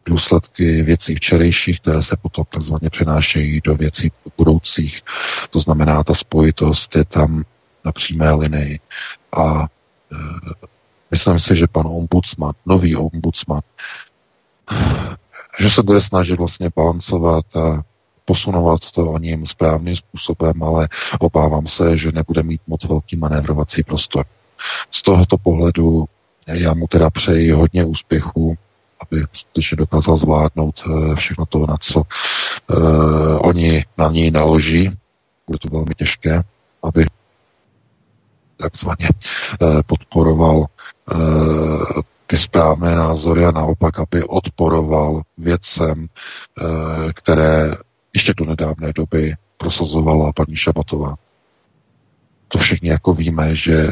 důsledky 0.06 0.82
věcí 0.82 1.14
včerejších, 1.14 1.80
které 1.80 2.02
se 2.02 2.16
potom 2.16 2.44
takzvaně 2.50 2.90
přenášejí 2.90 3.60
do 3.64 3.74
věcí 3.74 4.12
budoucích. 4.36 5.00
To 5.50 5.60
znamená, 5.60 6.04
ta 6.04 6.14
spojitost 6.14 6.96
je 6.96 7.04
tam 7.04 7.44
na 7.84 7.92
přímé 7.92 8.32
linii. 8.32 8.80
A 9.36 9.64
e, 9.64 10.16
myslím 11.10 11.38
si, 11.38 11.56
že 11.56 11.66
pan 11.66 11.86
ombudsman, 11.86 12.52
nový 12.66 12.96
ombudsman, 12.96 13.60
že 15.60 15.70
se 15.70 15.82
bude 15.82 16.00
snažit 16.00 16.38
vlastně 16.38 16.70
balancovat 16.76 17.56
a 17.56 17.82
posunovat 18.30 18.90
to 18.90 19.10
o 19.10 19.18
ním 19.18 19.46
správným 19.46 19.96
způsobem, 19.96 20.62
ale 20.62 20.88
obávám 21.18 21.66
se, 21.66 21.98
že 21.98 22.12
nebude 22.12 22.42
mít 22.42 22.60
moc 22.66 22.84
velký 22.84 23.16
manévrovací 23.16 23.82
prostor. 23.82 24.24
Z 24.90 25.02
tohoto 25.02 25.38
pohledu 25.38 26.04
já 26.46 26.74
mu 26.74 26.86
teda 26.86 27.10
přeji 27.10 27.50
hodně 27.50 27.84
úspěchů, 27.84 28.54
aby 29.00 29.24
skutečně 29.32 29.76
dokázal 29.76 30.16
zvládnout 30.16 30.82
eh, 30.86 31.14
všechno 31.14 31.46
to, 31.46 31.66
na 31.66 31.76
co 31.80 31.98
uh, 32.00 32.06
oni 33.42 33.84
na 33.98 34.10
něj 34.10 34.30
naloží. 34.30 34.90
Bude 35.46 35.58
to 35.58 35.68
velmi 35.68 35.94
těžké, 35.96 36.42
aby 36.82 37.06
takzvaně 38.56 39.08
uh, 39.62 39.80
podporoval 39.86 40.66
ty 42.26 42.36
správné 42.36 42.94
názory 42.94 43.44
a 43.44 43.50
naopak, 43.50 43.98
aby 43.98 44.24
odporoval 44.24 45.22
věcem, 45.38 46.06
které 47.14 47.74
ještě 48.14 48.34
do 48.36 48.44
nedávné 48.44 48.92
doby 48.92 49.34
prosazovala 49.56 50.32
paní 50.32 50.56
Šabatová. 50.56 51.14
To 52.48 52.58
všichni 52.58 52.88
jako 52.88 53.14
víme, 53.14 53.56
že 53.56 53.88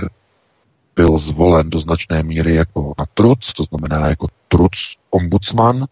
byl 0.97 1.19
zvolen 1.19 1.71
do 1.71 1.79
značné 1.79 2.23
míry 2.23 2.55
jako 2.55 2.95
na 2.99 3.07
truc, 3.15 3.53
to 3.53 3.65
znamená 3.65 4.09
jako 4.09 4.27
truc 4.49 4.73
ombudsman, 5.11 5.87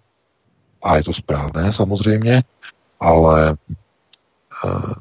a 0.82 0.96
je 0.96 1.04
to 1.04 1.12
správné 1.12 1.72
samozřejmě, 1.72 2.42
ale 3.00 3.56
uh, 4.64 4.92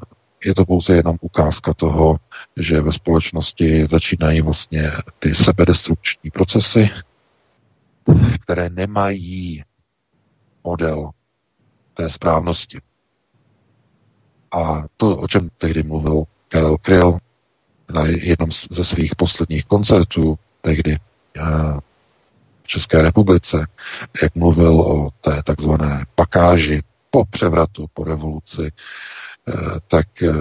je 0.45 0.55
to 0.55 0.65
pouze 0.65 0.95
jenom 0.95 1.17
ukázka 1.21 1.73
toho, 1.73 2.17
že 2.57 2.81
ve 2.81 2.91
společnosti 2.91 3.87
začínají 3.91 4.41
vlastně 4.41 4.91
ty 5.19 5.35
sebedestrukční 5.35 6.31
procesy, 6.31 6.89
které 8.43 8.69
nemají 8.69 9.63
model 10.63 11.09
té 11.93 12.09
správnosti. 12.09 12.81
A 14.55 14.83
to, 14.97 15.17
o 15.17 15.27
čem 15.27 15.49
tehdy 15.57 15.83
mluvil 15.83 16.23
Karel 16.47 16.77
Kryl 16.77 17.17
na 17.93 18.05
jednom 18.05 18.51
ze 18.71 18.83
svých 18.83 19.15
posledních 19.15 19.65
koncertů, 19.65 20.39
tehdy 20.61 20.93
eh, 20.95 21.41
v 22.63 22.67
České 22.67 23.01
republice, 23.01 23.67
jak 24.21 24.35
mluvil 24.35 24.79
o 24.79 25.09
té 25.21 25.43
takzvané 25.43 26.05
pakáži 26.15 26.83
po 27.09 27.25
převratu, 27.25 27.85
po 27.93 28.03
revoluci, 28.03 28.71
eh, 29.47 29.53
tak 29.87 30.07
eh, 30.23 30.33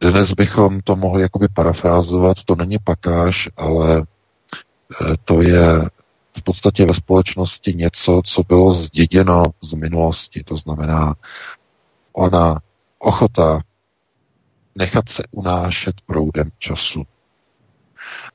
dnes 0.00 0.32
bychom 0.32 0.80
to 0.80 0.96
mohli 0.96 1.22
jakoby 1.22 1.48
parafrázovat, 1.48 2.36
to 2.44 2.54
není 2.54 2.78
pakáž, 2.84 3.48
ale 3.56 4.02
to 5.24 5.42
je 5.42 5.88
v 6.38 6.42
podstatě 6.42 6.84
ve 6.84 6.94
společnosti 6.94 7.74
něco, 7.74 8.22
co 8.24 8.42
bylo 8.42 8.72
zděděno 8.72 9.42
z 9.62 9.72
minulosti. 9.72 10.44
To 10.44 10.56
znamená, 10.56 11.14
ona 12.12 12.60
ochota 13.06 13.60
nechat 14.74 15.08
se 15.08 15.22
unášet 15.30 15.94
proudem 16.06 16.50
času. 16.58 17.04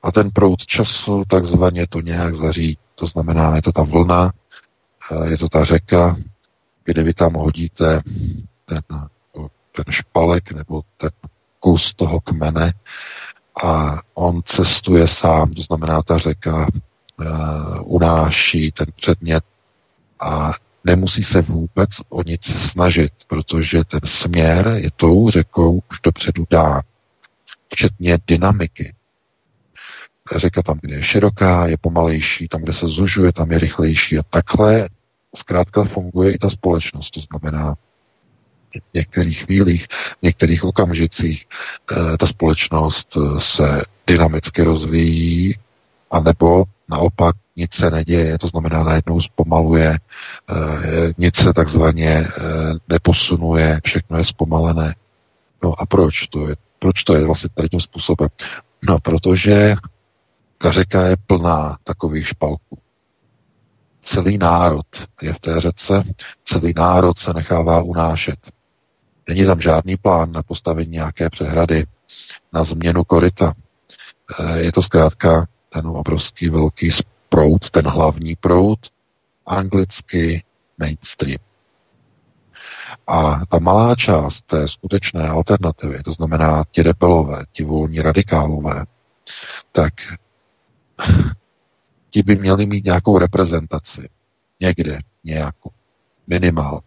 A 0.02 0.12
ten 0.12 0.30
proud 0.30 0.66
času 0.66 1.24
takzvaně 1.28 1.86
to 1.86 2.00
nějak 2.00 2.36
zaří. 2.36 2.78
To 2.94 3.06
znamená, 3.06 3.56
je 3.56 3.62
to 3.62 3.72
ta 3.72 3.82
vlna, 3.82 4.32
je 5.24 5.38
to 5.38 5.48
ta 5.48 5.64
řeka, 5.64 6.16
kde 6.84 7.02
vy 7.02 7.14
tam 7.14 7.32
hodíte 7.34 8.02
ten, 8.64 8.82
ten 9.72 9.84
špalek 9.90 10.52
nebo 10.52 10.82
ten 10.96 11.10
kus 11.60 11.94
toho 11.94 12.20
kmene 12.20 12.72
a 13.64 14.00
on 14.14 14.42
cestuje 14.44 15.08
sám, 15.08 15.54
to 15.54 15.62
znamená 15.62 16.02
ta 16.02 16.18
řeka 16.18 16.66
uh, 16.66 17.26
unáší 17.84 18.72
ten 18.72 18.86
předmět 18.96 19.44
a 20.20 20.52
nemusí 20.84 21.24
se 21.24 21.42
vůbec 21.42 21.90
o 22.08 22.22
nic 22.22 22.44
snažit, 22.44 23.12
protože 23.26 23.84
ten 23.84 24.00
směr 24.04 24.74
je 24.76 24.90
tou 24.96 25.30
řekou 25.30 25.82
už 25.90 26.00
dopředu 26.02 26.46
dán, 26.50 26.80
včetně 27.72 28.18
dynamiky. 28.26 28.94
Řeka 30.36 30.62
tam, 30.62 30.78
kde 30.80 30.94
je 30.96 31.02
široká, 31.02 31.66
je 31.66 31.76
pomalejší, 31.76 32.48
tam, 32.48 32.62
kde 32.62 32.72
se 32.72 32.86
zužuje, 32.86 33.32
tam 33.32 33.52
je 33.52 33.58
rychlejší 33.58 34.18
a 34.18 34.22
takhle 34.30 34.88
zkrátka 35.36 35.84
funguje 35.84 36.32
i 36.32 36.38
ta 36.38 36.50
společnost. 36.50 37.10
To 37.10 37.20
znamená, 37.20 37.74
v 38.74 38.94
některých 38.94 39.44
chvílích, 39.44 39.86
v 39.90 40.22
některých 40.22 40.64
okamžicích 40.64 41.46
eh, 41.92 42.16
ta 42.16 42.26
společnost 42.26 43.16
eh, 43.16 43.40
se 43.40 43.82
dynamicky 44.06 44.62
rozvíjí, 44.62 45.58
anebo 46.10 46.64
naopak 46.92 47.36
nic 47.56 47.74
se 47.74 47.90
neděje, 47.90 48.38
to 48.38 48.48
znamená 48.48 48.84
najednou 48.84 49.20
zpomaluje, 49.20 49.98
eh, 49.98 51.12
nic 51.18 51.36
se 51.36 51.52
takzvaně 51.52 52.28
neposunuje, 52.88 53.80
všechno 53.84 54.18
je 54.18 54.24
zpomalené. 54.24 54.94
No 55.62 55.80
a 55.80 55.86
proč 55.86 56.26
to 56.26 56.48
je? 56.48 56.56
Proč 56.78 57.04
to 57.04 57.14
je 57.14 57.24
vlastně 57.24 57.50
tady 57.54 57.68
tím 57.68 57.80
způsobem? 57.80 58.28
No, 58.82 58.98
protože 58.98 59.74
ta 60.58 60.70
řeka 60.70 61.06
je 61.06 61.16
plná 61.26 61.78
takových 61.84 62.28
špalků. 62.28 62.78
Celý 64.02 64.38
národ 64.38 64.86
je 65.22 65.32
v 65.32 65.40
té 65.40 65.60
řece, 65.60 66.02
celý 66.44 66.72
národ 66.76 67.18
se 67.18 67.32
nechává 67.32 67.82
unášet. 67.82 68.38
Není 69.28 69.44
tam 69.44 69.60
žádný 69.60 69.96
plán 69.96 70.32
na 70.32 70.42
postavení 70.42 70.90
nějaké 70.90 71.30
přehrady, 71.30 71.86
na 72.52 72.64
změnu 72.64 73.04
koryta. 73.04 73.52
Eh, 74.38 74.58
je 74.58 74.72
to 74.72 74.82
zkrátka 74.82 75.46
ten 75.72 75.86
obrovský 75.86 76.48
velký 76.48 76.90
prout, 77.28 77.70
ten 77.70 77.86
hlavní 77.86 78.36
prout, 78.36 78.78
anglicky 79.46 80.44
mainstream. 80.78 81.38
A 83.06 83.46
ta 83.46 83.58
malá 83.58 83.94
část 83.94 84.42
té 84.42 84.68
skutečné 84.68 85.28
alternativy, 85.28 86.02
to 86.02 86.12
znamená 86.12 86.64
ti 86.70 86.82
rebelové, 86.82 87.44
ti 87.52 87.64
volní 87.64 88.00
radikálové, 88.00 88.84
tak 89.72 89.92
ti 92.10 92.22
by 92.22 92.36
měli 92.36 92.66
mít 92.66 92.84
nějakou 92.84 93.18
reprezentaci. 93.18 94.08
Někde, 94.60 94.98
nějakou. 95.24 95.70
Minimál. 96.26 96.80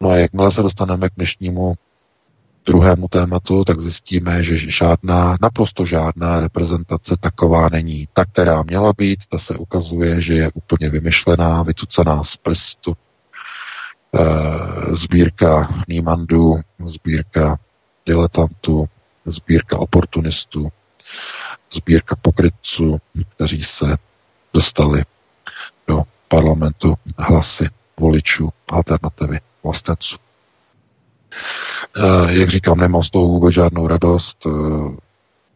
No 0.00 0.08
a 0.08 0.16
jakmile 0.16 0.52
se 0.52 0.62
dostaneme 0.62 1.08
k 1.08 1.14
dnešnímu 1.16 1.74
druhému 2.66 3.08
tématu, 3.08 3.64
tak 3.64 3.80
zjistíme, 3.80 4.42
že 4.42 4.58
žádná, 4.58 5.36
naprosto 5.42 5.86
žádná 5.86 6.40
reprezentace 6.40 7.16
taková 7.20 7.68
není. 7.68 8.08
Ta, 8.12 8.24
která 8.24 8.62
měla 8.62 8.92
být, 8.98 9.26
ta 9.28 9.38
se 9.38 9.56
ukazuje, 9.56 10.20
že 10.20 10.34
je 10.34 10.50
úplně 10.54 10.90
vymyšlená, 10.90 11.62
vytucená 11.62 12.24
z 12.24 12.36
prstu. 12.36 12.96
E, 14.14 14.94
sbírka 14.94 15.74
nímandů, 15.88 16.60
sbírka 16.84 17.58
diletantů, 18.06 18.88
sbírka 19.26 19.78
oportunistů, 19.78 20.72
sbírka 21.72 22.16
pokrytců, 22.22 22.98
kteří 23.28 23.62
se 23.62 23.96
dostali 24.54 25.04
do 25.88 26.02
parlamentu 26.28 26.94
hlasy 27.18 27.68
voličů 28.00 28.48
alternativy 28.68 29.40
vlastenců. 29.62 30.16
Eh, 31.96 32.32
jak 32.32 32.50
říkám, 32.50 32.78
nemám 32.78 33.02
z 33.02 33.10
toho 33.10 33.28
vůbec 33.28 33.54
žádnou 33.54 33.86
radost. 33.86 34.46
Eh, 34.46 34.96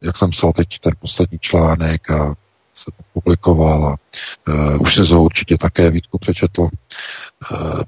jak 0.02 0.16
jsem 0.16 0.30
psal 0.30 0.52
teď 0.52 0.78
ten 0.80 0.92
poslední 1.00 1.38
článek 1.38 2.10
a 2.10 2.34
se 2.76 2.90
publikoval 3.12 3.86
a 3.86 3.96
uh, 4.48 4.82
už 4.82 4.94
si 4.94 5.06
to 5.06 5.22
určitě 5.22 5.58
také 5.58 5.90
Vítku 5.90 6.18
přečetl, 6.18 6.62
uh, 6.62 6.68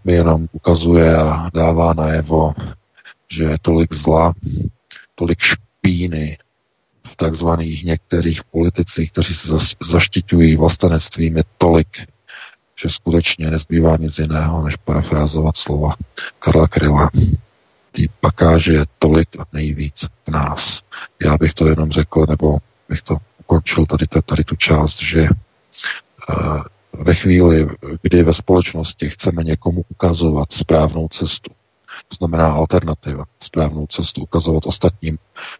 mi 0.04 0.12
jenom 0.12 0.48
ukazuje 0.52 1.16
a 1.16 1.50
dává 1.54 1.94
najevo, 1.94 2.54
že 3.30 3.44
je 3.44 3.58
tolik 3.62 3.94
zla, 3.94 4.32
tolik 5.14 5.38
špíny 5.40 6.38
v 7.12 7.16
takzvaných 7.16 7.84
některých 7.84 8.44
politicích, 8.44 9.12
kteří 9.12 9.34
se 9.34 9.52
zaštiťují 9.80 10.56
vlastenectvím, 10.56 11.36
je 11.36 11.44
tolik, 11.58 11.88
že 12.82 12.88
skutečně 12.88 13.50
nezbývá 13.50 13.96
nic 13.96 14.18
jiného, 14.18 14.64
než 14.64 14.76
parafrázovat 14.76 15.56
slova 15.56 15.94
Karla 16.38 16.68
Kryla. 16.68 17.10
Tý 17.98 18.08
pakáže 18.20 18.72
je 18.72 18.84
tolik 18.98 19.28
a 19.38 19.44
nejvíc 19.52 20.06
v 20.26 20.30
nás. 20.30 20.82
Já 21.22 21.36
bych 21.38 21.54
to 21.54 21.66
jenom 21.68 21.90
řekl, 21.90 22.26
nebo 22.28 22.58
bych 22.88 23.02
to 23.02 23.16
ukončil 23.38 23.86
tady, 23.86 24.06
tady 24.26 24.44
tu 24.44 24.56
část, 24.56 25.02
že 25.02 25.28
uh, 25.28 26.62
ve 27.04 27.14
chvíli, 27.14 27.68
kdy 28.02 28.22
ve 28.22 28.34
společnosti 28.34 29.10
chceme 29.10 29.44
někomu 29.44 29.84
ukazovat 29.88 30.52
správnou 30.52 31.08
cestu, 31.08 31.50
to 32.08 32.16
znamená 32.16 32.52
alternativa, 32.52 33.24
správnou 33.40 33.86
cestu 33.86 34.22
ukazovat 34.22 34.66
ostatním, 34.66 35.18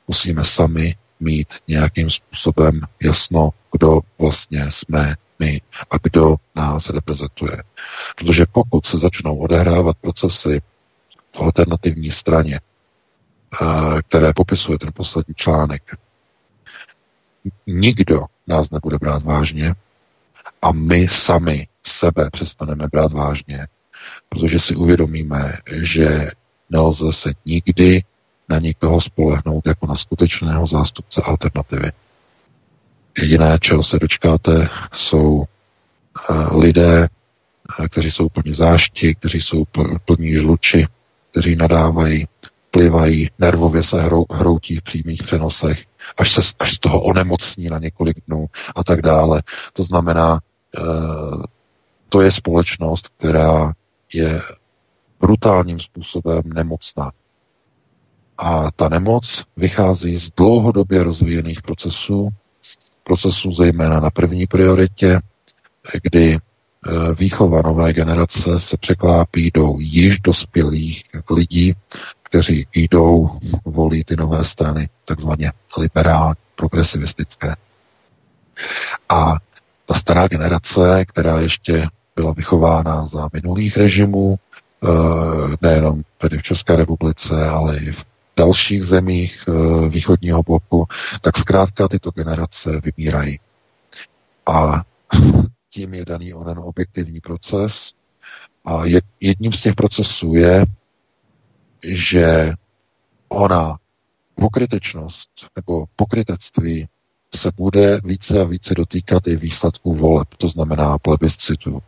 musíme 0.09 0.45
sami 0.45 0.97
mít 1.21 1.55
nějakým 1.69 2.11
způsobem 2.11 2.81
jasno, 3.03 3.51
kdo 3.73 4.01
vlastně 4.19 4.67
jsme 4.69 5.15
my 5.39 5.61
a 5.91 5.95
kdo 6.03 6.37
nás 6.55 6.91
reprezentuje. 6.91 7.63
Protože 8.17 8.47
pokud 8.53 8.87
se 8.87 8.99
začnou 8.99 9.39
odehrávat 9.39 9.97
procesy 10.01 10.61
alternativní 11.41 12.11
straně, 12.11 12.61
eh, 12.61 13.67
které 14.09 14.33
popisuje 14.33 14.79
ten 14.79 14.91
poslední 14.95 15.35
článek, 15.35 15.83
nikdo 17.67 18.25
nás 18.47 18.71
nebude 18.71 18.99
brát 18.99 19.23
vážně 19.23 19.75
a 20.63 20.73
my 20.73 21.09
sami 21.09 21.69
sebe 21.83 22.31
přestaneme 22.31 22.87
brát 22.93 23.13
vážně, 23.13 23.67
protože 24.29 24.59
si 24.59 24.77
uvědomíme, 24.77 25.59
že 25.73 26.31
nelze 26.71 27.13
se 27.13 27.33
nikdy 27.45 28.05
na 28.49 28.59
nikoho 28.59 29.01
spolehnout 29.01 29.67
jako 29.67 29.87
na 29.87 29.95
skutečného 29.95 30.67
zástupce 30.67 31.23
alternativy. 31.23 31.93
Jediné, 33.19 33.59
čeho 33.61 33.85
se 33.85 33.99
dočkáte, 33.99 34.69
jsou 34.93 35.45
uh, 36.31 36.57
lidé, 36.61 37.09
uh, 37.81 37.87
kteří 37.87 38.11
jsou 38.11 38.29
plní 38.29 38.53
zášti, 38.53 39.15
kteří 39.15 39.41
jsou 39.41 39.63
pl- 39.63 39.99
plní 40.05 40.35
žluči, 40.35 40.87
kteří 41.31 41.57
nadávají, 41.57 42.29
plivají, 42.71 43.31
nervově 43.39 43.83
se 43.83 44.03
hrou, 44.03 44.25
hroutí 44.31 44.77
v 44.77 44.83
přímých 44.83 45.23
přenosech, 45.23 45.85
až 46.19 46.33
se 46.33 46.41
až 46.59 46.75
z 46.75 46.79
toho 46.79 47.03
onemocní 47.03 47.69
na 47.69 47.79
několik 47.79 48.17
dnů 48.29 48.47
a 48.77 48.85
tak 48.85 49.03
dále. 49.03 49.43
To 49.73 49.83
znamená, 49.83 50.41
uh, 50.79 51.43
to 52.09 52.21
je 52.21 52.31
společnost, 52.33 53.09
která 53.09 53.73
je 54.13 54.43
brutálním 55.21 55.81
způsobem 55.81 56.43
nemocná. 56.45 57.13
A 58.39 58.71
ta 58.71 58.89
nemoc 58.89 59.45
vychází 59.57 60.17
z 60.17 60.31
dlouhodobě 60.31 61.03
rozvíjených 61.03 61.63
procesů, 61.63 62.29
procesů 63.05 63.53
zejména 63.53 64.01
na 64.01 64.11
první 64.11 64.47
prioritě, 64.47 65.21
kdy 66.03 66.35
e, 66.35 66.39
výchova 67.19 67.63
nové 67.63 67.93
generace 67.93 68.61
se 68.61 68.77
překlápí 68.77 69.51
do 69.55 69.75
již 69.79 70.21
dospělých 70.21 71.05
lidí, 71.31 71.75
kteří 72.23 72.67
jdou, 72.75 73.31
volí 73.65 74.05
ty 74.05 74.17
nové 74.17 74.45
strany, 74.45 74.89
takzvaně 75.05 75.53
liberální, 75.79 76.35
progresivistické. 76.57 77.57
A 79.09 79.35
ta 79.87 79.95
stará 79.95 80.29
generace, 80.29 81.05
která 81.05 81.41
ještě 81.41 81.89
byla 82.17 82.33
vychována 82.33 83.07
za 83.07 83.29
minulých 83.33 83.77
režimů, 83.77 84.39
eh, 84.39 84.89
nejenom 85.63 86.03
tedy 86.19 86.39
v 86.39 86.43
České 86.43 86.77
republice, 86.77 87.49
ale 87.49 87.77
i 87.77 87.93
v 87.93 88.05
dalších 88.37 88.85
zemích 88.85 89.45
eh, 89.49 89.89
východního 89.89 90.43
bloku, 90.43 90.87
tak 91.23 91.39
zkrátka 91.39 91.89
tyto 91.89 92.11
generace 92.11 92.81
vybírají. 92.85 93.41
A 94.47 94.83
tím 95.71 95.95
je 95.95 96.05
daný 96.05 96.35
onen 96.35 96.59
objektivní 96.59 97.21
proces. 97.21 97.93
A 98.65 98.83
jedním 99.21 99.53
z 99.53 99.63
těch 99.63 99.75
procesů 99.75 100.35
je, 100.35 100.65
že 101.83 102.53
ona 103.29 103.79
pokrytečnost 104.35 105.31
nebo 105.57 105.87
pokrytectví 105.97 106.89
se 107.35 107.51
bude 107.57 108.01
více 108.05 108.41
a 108.41 108.45
více 108.45 108.75
dotýkat 108.75 109.27
i 109.27 109.37
výsledků 109.37 109.95
voleb, 109.95 110.29
to 110.37 110.49
znamená 110.49 110.99
plebiscitu. 110.99 111.83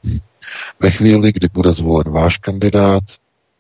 Ve 0.81 0.91
chvíli, 0.91 1.33
kdy 1.33 1.49
bude 1.53 1.73
zvolen 1.73 2.13
váš 2.13 2.37
kandidát, 2.37 3.03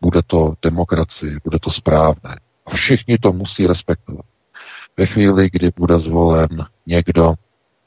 bude 0.00 0.22
to 0.22 0.54
demokracie, 0.62 1.38
bude 1.44 1.58
to 1.58 1.70
správné. 1.70 2.40
A 2.66 2.70
všichni 2.74 3.18
to 3.18 3.32
musí 3.32 3.66
respektovat. 3.66 4.26
Ve 4.96 5.06
chvíli, 5.06 5.50
kdy 5.52 5.70
bude 5.76 5.98
zvolen 5.98 6.48
někdo, 6.86 7.34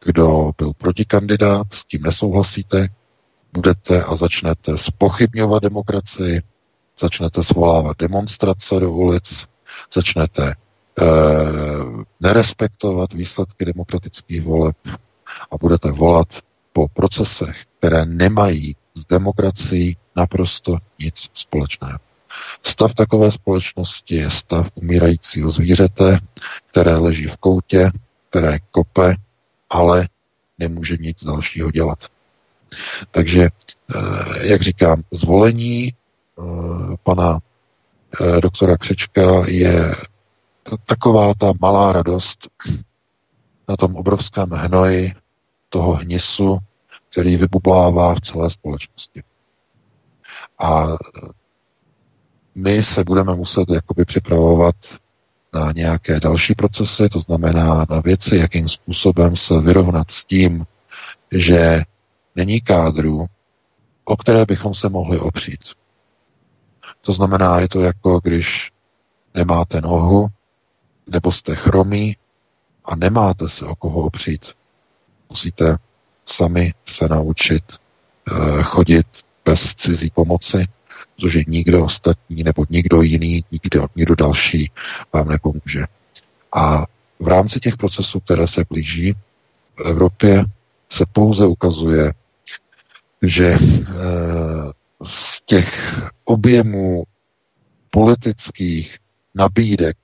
kdo 0.06 0.52
byl 0.58 0.74
protikandidát, 0.74 1.74
s 1.74 1.86
tím 1.86 2.02
nesouhlasíte, 2.02 2.88
budete 3.54 4.04
a 4.04 4.16
začnete 4.16 4.78
spochybňovat 4.78 5.64
demokracii, 5.64 6.42
začnete 7.00 7.44
svolávat 7.44 7.98
demonstrace 8.00 8.80
do 8.80 8.92
ulic, 8.92 9.48
začnete 9.94 10.50
e, 10.50 10.56
nerespektovat 12.20 13.14
výsledky 13.14 13.66
demokratických 13.66 14.42
voleb 14.42 14.76
a 15.52 15.58
budete 15.58 15.92
volat 15.92 16.28
po 16.74 16.88
procesech, 16.88 17.64
které 17.80 18.06
nemají 18.06 18.76
s 18.96 19.06
demokracií 19.06 19.98
naprosto 20.16 20.78
nic 21.00 21.30
společného. 21.34 22.00
Stav 22.64 22.94
takové 22.94 23.32
společnosti 23.32 24.16
je 24.16 24.30
stav 24.30 24.68
umírajícího 24.76 25.52
zvířete, 25.52 26.20
které 26.70 26.96
leží 26.96 27.28
v 27.28 27.38
koutě, 27.38 27.92
které 28.30 28.58
kope, 28.72 29.16
ale 29.70 30.08
nemůže 30.60 30.98
nic 31.00 31.24
dalšího 31.24 31.72
dělat. 31.72 32.00
Takže, 33.12 33.44
eh, 33.44 34.48
jak 34.48 34.62
říkám, 34.62 35.02
zvolení 35.12 35.94
eh, 35.94 36.44
pana 37.04 37.40
eh, 38.22 38.42
doktora 38.42 38.78
Křečka 38.78 39.48
je 39.48 39.96
taková 40.86 41.34
ta 41.40 41.54
malá 41.62 41.94
radost 41.94 42.48
na 43.68 43.78
tom 43.78 43.96
obrovském 43.96 44.50
hnoji 44.50 45.14
toho 45.70 45.94
hnisu, 45.94 46.58
který 47.10 47.38
vybublává 47.38 48.16
v 48.16 48.22
celé 48.22 48.50
společnosti. 48.50 49.24
A 50.60 50.88
my 52.56 52.84
se 52.84 53.04
budeme 53.04 53.36
muset 53.36 53.70
jakoby 53.70 54.06
připravovat 54.06 54.76
na 55.54 55.72
nějaké 55.72 56.20
další 56.20 56.56
procesy, 56.56 57.10
to 57.10 57.20
znamená 57.20 57.86
na 57.90 58.00
věci, 58.00 58.38
jakým 58.38 58.70
způsobem 58.70 59.36
se 59.36 59.60
vyrovnat 59.60 60.12
s 60.12 60.26
tím, 60.26 60.66
že 61.32 61.84
není 62.36 62.62
kádru, 62.62 63.26
o 64.06 64.18
které 64.18 64.46
bychom 64.46 64.74
se 64.74 64.90
mohli 64.90 65.20
opřít. 65.20 65.60
To 67.02 67.12
znamená, 67.12 67.60
je 67.60 67.70
to 67.70 67.82
jako 67.82 68.20
když 68.24 68.72
nemáte 69.34 69.82
nohu, 69.82 70.28
nebo 71.08 71.32
jste 71.32 71.56
chromí 71.56 72.18
a 72.86 72.96
nemáte 72.96 73.50
se 73.50 73.66
o 73.66 73.76
koho 73.76 74.02
opřít. 74.02 74.52
Musíte 75.30 75.78
sami 76.26 76.74
se 76.86 77.08
naučit 77.08 77.64
uh, 78.32 78.64
chodit 78.64 79.08
bez 79.46 79.76
cizí 79.76 80.10
pomoci, 80.10 80.68
protože 81.16 81.40
nikdo 81.48 81.86
ostatní 81.86 82.44
nebo 82.44 82.66
nikdo 82.70 83.02
jiný, 83.02 83.46
nikdo, 83.52 83.88
nikdo 83.96 84.16
další 84.16 84.72
vám 85.14 85.28
nepomůže. 85.30 85.86
A 86.56 86.86
v 87.20 87.28
rámci 87.28 87.60
těch 87.60 87.78
procesů, 87.78 88.20
které 88.20 88.48
se 88.48 88.64
blíží 88.70 89.14
v 89.76 89.82
Evropě, 89.86 90.46
se 90.90 91.06
pouze 91.14 91.46
ukazuje, 91.46 92.14
že 93.22 93.48
e, 93.48 93.58
z 95.04 95.42
těch 95.46 96.00
objemů 96.24 97.04
politických 97.90 98.98
nabídek, 99.36 99.98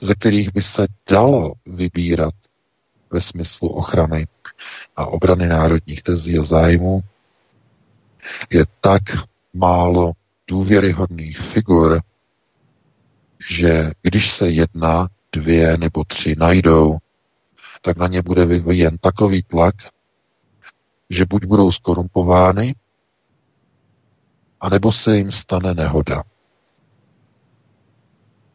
ze 0.00 0.14
kterých 0.14 0.52
by 0.52 0.62
se 0.62 0.86
dalo 1.10 1.52
vybírat 1.66 2.34
ve 3.10 3.20
smyslu 3.20 3.68
ochrany 3.68 4.26
a 4.96 5.06
obrany 5.06 5.48
národních 5.48 6.02
tezí 6.02 6.38
a 6.38 6.42
zájmu, 6.42 7.00
je 8.50 8.64
tak 8.80 9.02
málo 9.52 10.12
důvěryhodných 10.48 11.38
figur, 11.40 12.00
že 13.50 13.90
když 14.02 14.30
se 14.30 14.50
jedna, 14.50 15.08
dvě 15.32 15.76
nebo 15.78 16.04
tři 16.04 16.34
najdou, 16.38 16.98
tak 17.82 17.96
na 17.96 18.06
ně 18.06 18.22
bude 18.22 18.46
vyvíjen 18.46 18.98
takový 18.98 19.42
tlak, 19.42 19.74
že 21.10 21.26
buď 21.26 21.44
budou 21.44 21.72
skorumpovány, 21.72 22.74
anebo 24.60 24.92
se 24.92 25.16
jim 25.16 25.32
stane 25.32 25.74
nehoda. 25.74 26.22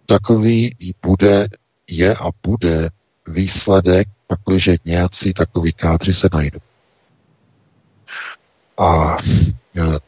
Takový 0.05 0.75
i 0.79 0.93
bude, 1.05 1.47
je 1.87 2.15
a 2.15 2.29
bude 2.43 2.89
výsledek, 3.27 4.07
pakliže 4.27 4.75
nějací 4.85 5.33
takový 5.33 5.73
kádři 5.73 6.13
se 6.13 6.29
najdou. 6.33 6.59
A 8.77 9.17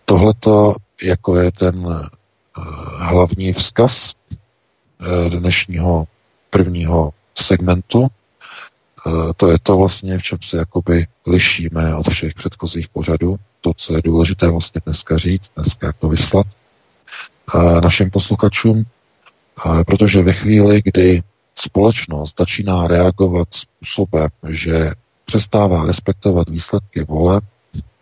tohleto 0.06 0.76
jako 1.04 1.36
je 1.36 1.52
ten 1.52 1.88
e, 1.88 2.10
hlavní 2.98 3.54
vzkaz 3.54 4.14
e, 5.00 5.30
dnešního 5.30 6.08
prvního 6.50 7.14
segmentu. 7.38 8.08
To 9.38 9.52
je 9.52 9.58
to 9.64 9.78
vlastně, 9.78 10.18
v 10.18 10.24
čem 10.24 10.38
se 10.42 10.58
jakoby 10.58 11.08
lišíme 11.28 11.96
od 11.96 12.10
všech 12.10 12.34
předchozích 12.34 12.90
pořadů. 12.90 13.36
To, 13.62 13.74
co 13.74 13.96
je 13.96 14.02
důležité 14.02 14.48
vlastně 14.48 14.82
dneska 14.86 15.18
říct, 15.18 15.52
dneska 15.56 15.88
jako 15.88 16.10
vyslat 16.10 16.48
našim 17.84 18.12
posluchačům, 18.12 18.86
protože 19.88 20.22
ve 20.24 20.34
chvíli, 20.34 20.82
kdy 20.84 21.24
společnost 21.56 22.36
začíná 22.40 22.88
reagovat 22.88 23.48
způsobem, 23.52 24.30
že 24.50 24.92
přestává 25.26 25.86
respektovat 25.86 26.50
výsledky 26.50 27.04
voleb, 27.04 27.44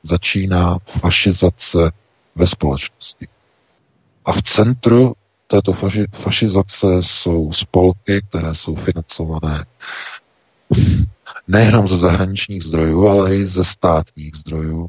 začíná 0.07 0.77
fašizace 0.87 1.91
ve 2.35 2.47
společnosti. 2.47 3.27
A 4.25 4.31
v 4.31 4.41
centru 4.41 5.13
této 5.47 5.73
faši, 5.73 6.05
fašizace 6.13 6.87
jsou 7.01 7.53
spolky, 7.53 8.21
které 8.29 8.55
jsou 8.55 8.75
financované 8.75 9.65
nejenom 11.47 11.87
ze 11.87 11.97
zahraničních 11.97 12.63
zdrojů, 12.63 13.07
ale 13.07 13.35
i 13.35 13.45
ze 13.45 13.65
státních 13.65 14.35
zdrojů, 14.35 14.87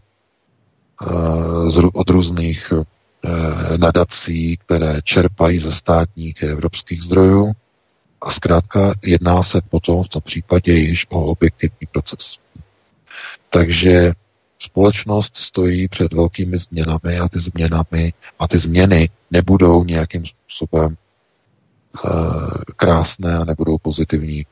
eh, 1.02 1.88
od 1.92 2.10
různých 2.10 2.72
eh, 2.72 3.78
nadací, 3.78 4.56
které 4.56 5.02
čerpají 5.02 5.60
ze 5.60 5.72
státních 5.72 6.42
evropských 6.42 7.02
zdrojů. 7.02 7.52
A 8.20 8.30
zkrátka 8.30 8.94
jedná 9.02 9.42
se 9.42 9.60
potom 9.70 10.02
v 10.04 10.08
tom 10.08 10.22
případě 10.22 10.72
již 10.72 11.06
o 11.08 11.24
objektivní 11.24 11.86
proces. 11.92 12.38
Takže 13.50 14.12
společnost 14.58 15.36
stojí 15.36 15.88
před 15.88 16.12
velkými 16.12 16.58
změnami 16.58 17.18
a 17.18 17.28
ty 17.28 17.38
změnami 17.38 18.12
a 18.38 18.48
ty 18.48 18.58
změny 18.58 19.10
nebudou 19.30 19.84
nějakým 19.84 20.24
způsobem 20.26 20.96
uh, 22.04 22.10
krásné 22.76 23.36
a 23.36 23.44
nebudou 23.44 23.78
pozitivní. 23.78 24.46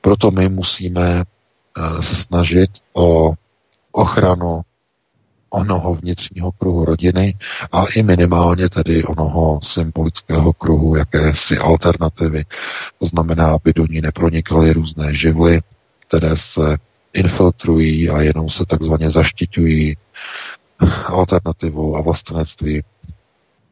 Proto 0.00 0.30
my 0.30 0.48
musíme 0.48 1.24
uh, 1.78 2.00
se 2.00 2.14
snažit 2.14 2.70
o 2.92 3.32
ochranu 3.92 4.62
onoho 5.50 5.94
vnitřního 5.94 6.52
kruhu 6.52 6.84
rodiny 6.84 7.34
a 7.72 7.84
i 7.86 8.02
minimálně 8.02 8.68
tedy 8.68 9.04
onoho 9.04 9.60
symbolického 9.62 10.52
kruhu 10.52 10.96
jakési 10.96 11.58
alternativy. 11.58 12.44
To 12.98 13.06
znamená, 13.06 13.50
aby 13.52 13.72
do 13.72 13.86
ní 13.86 14.00
nepronikaly 14.00 14.72
různé 14.72 15.14
živly, 15.14 15.60
které 16.08 16.36
se 16.36 16.76
infiltrují 17.14 18.10
a 18.10 18.22
jenom 18.22 18.50
se 18.50 18.66
takzvaně 18.66 19.10
zaštiťují 19.10 19.96
alternativou 21.06 21.96
a 21.96 22.00
vlastenectví. 22.00 22.82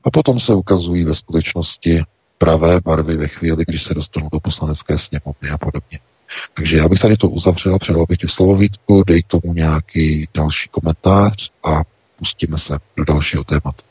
A 0.05 0.11
potom 0.11 0.41
se 0.41 0.55
ukazují 0.55 1.05
ve 1.05 1.15
skutečnosti 1.15 2.03
pravé 2.39 2.81
barvy 2.81 3.17
ve 3.17 3.29
chvíli, 3.29 3.65
když 3.69 3.83
se 3.83 3.95
dostanou 3.95 4.29
do 4.33 4.41
poslanecké 4.41 4.99
sněmovny 4.99 5.51
a 5.51 5.59
podobně. 5.59 5.99
Takže 6.55 6.77
já 6.77 6.89
bych 6.89 7.01
tady 7.01 7.17
to 7.17 7.29
uzavřel, 7.29 7.79
předal 7.79 8.07
bych 8.09 8.19
ti 8.19 8.29
slovo 8.29 8.57
Vítku, 8.57 9.05
dej 9.07 9.23
k 9.23 9.27
tomu 9.27 9.53
nějaký 9.55 10.29
další 10.35 10.69
komentář 10.69 11.51
a 11.65 11.83
pustíme 12.19 12.59
se 12.59 12.79
do 12.97 13.05
dalšího 13.05 13.45
tématu. 13.45 13.83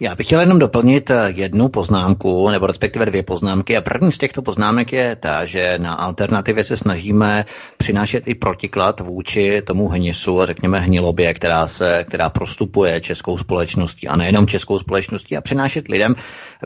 Já 0.00 0.14
bych 0.14 0.26
chtěl 0.26 0.40
jenom 0.40 0.58
doplnit 0.58 1.10
eh, 1.10 1.32
jednu 1.34 1.68
poznámku, 1.68 2.50
nebo 2.50 2.66
respektive 2.66 3.06
dvě 3.06 3.22
poznámky. 3.22 3.76
A 3.76 3.80
první 3.80 4.12
z 4.12 4.18
těchto 4.18 4.42
poznámek 4.42 4.92
je 4.92 5.16
ta, 5.16 5.44
že 5.44 5.78
na 5.78 5.94
alternativě 5.94 6.64
se 6.64 6.76
snažíme 6.76 7.44
přinášet 7.76 8.28
i 8.28 8.34
protiklad 8.34 9.00
vůči 9.00 9.62
tomu 9.62 9.88
hnisu 9.88 10.40
a 10.40 10.46
řekněme 10.46 10.80
hnilobě, 10.80 11.34
která, 11.34 11.66
se, 11.66 12.04
která 12.08 12.30
prostupuje 12.30 13.00
českou 13.00 13.38
společností 13.38 14.08
a 14.08 14.16
nejenom 14.16 14.46
českou 14.46 14.78
společností 14.78 15.36
a 15.36 15.40
přinášet 15.40 15.88
lidem, 15.88 16.14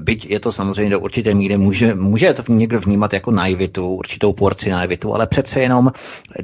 byť 0.01 0.27
je 0.31 0.41
to 0.41 0.53
samozřejmě 0.53 0.91
do 0.91 1.01
určité 1.01 1.35
míry, 1.35 1.57
může, 1.57 1.95
může 1.95 2.35
to 2.35 2.53
někdo 2.53 2.81
vnímat 2.81 3.13
jako 3.13 3.31
naivitu, 3.31 3.89
určitou 3.89 4.33
porci 4.33 4.71
naivitu, 4.71 5.15
ale 5.15 5.27
přece 5.27 5.61
jenom 5.61 5.93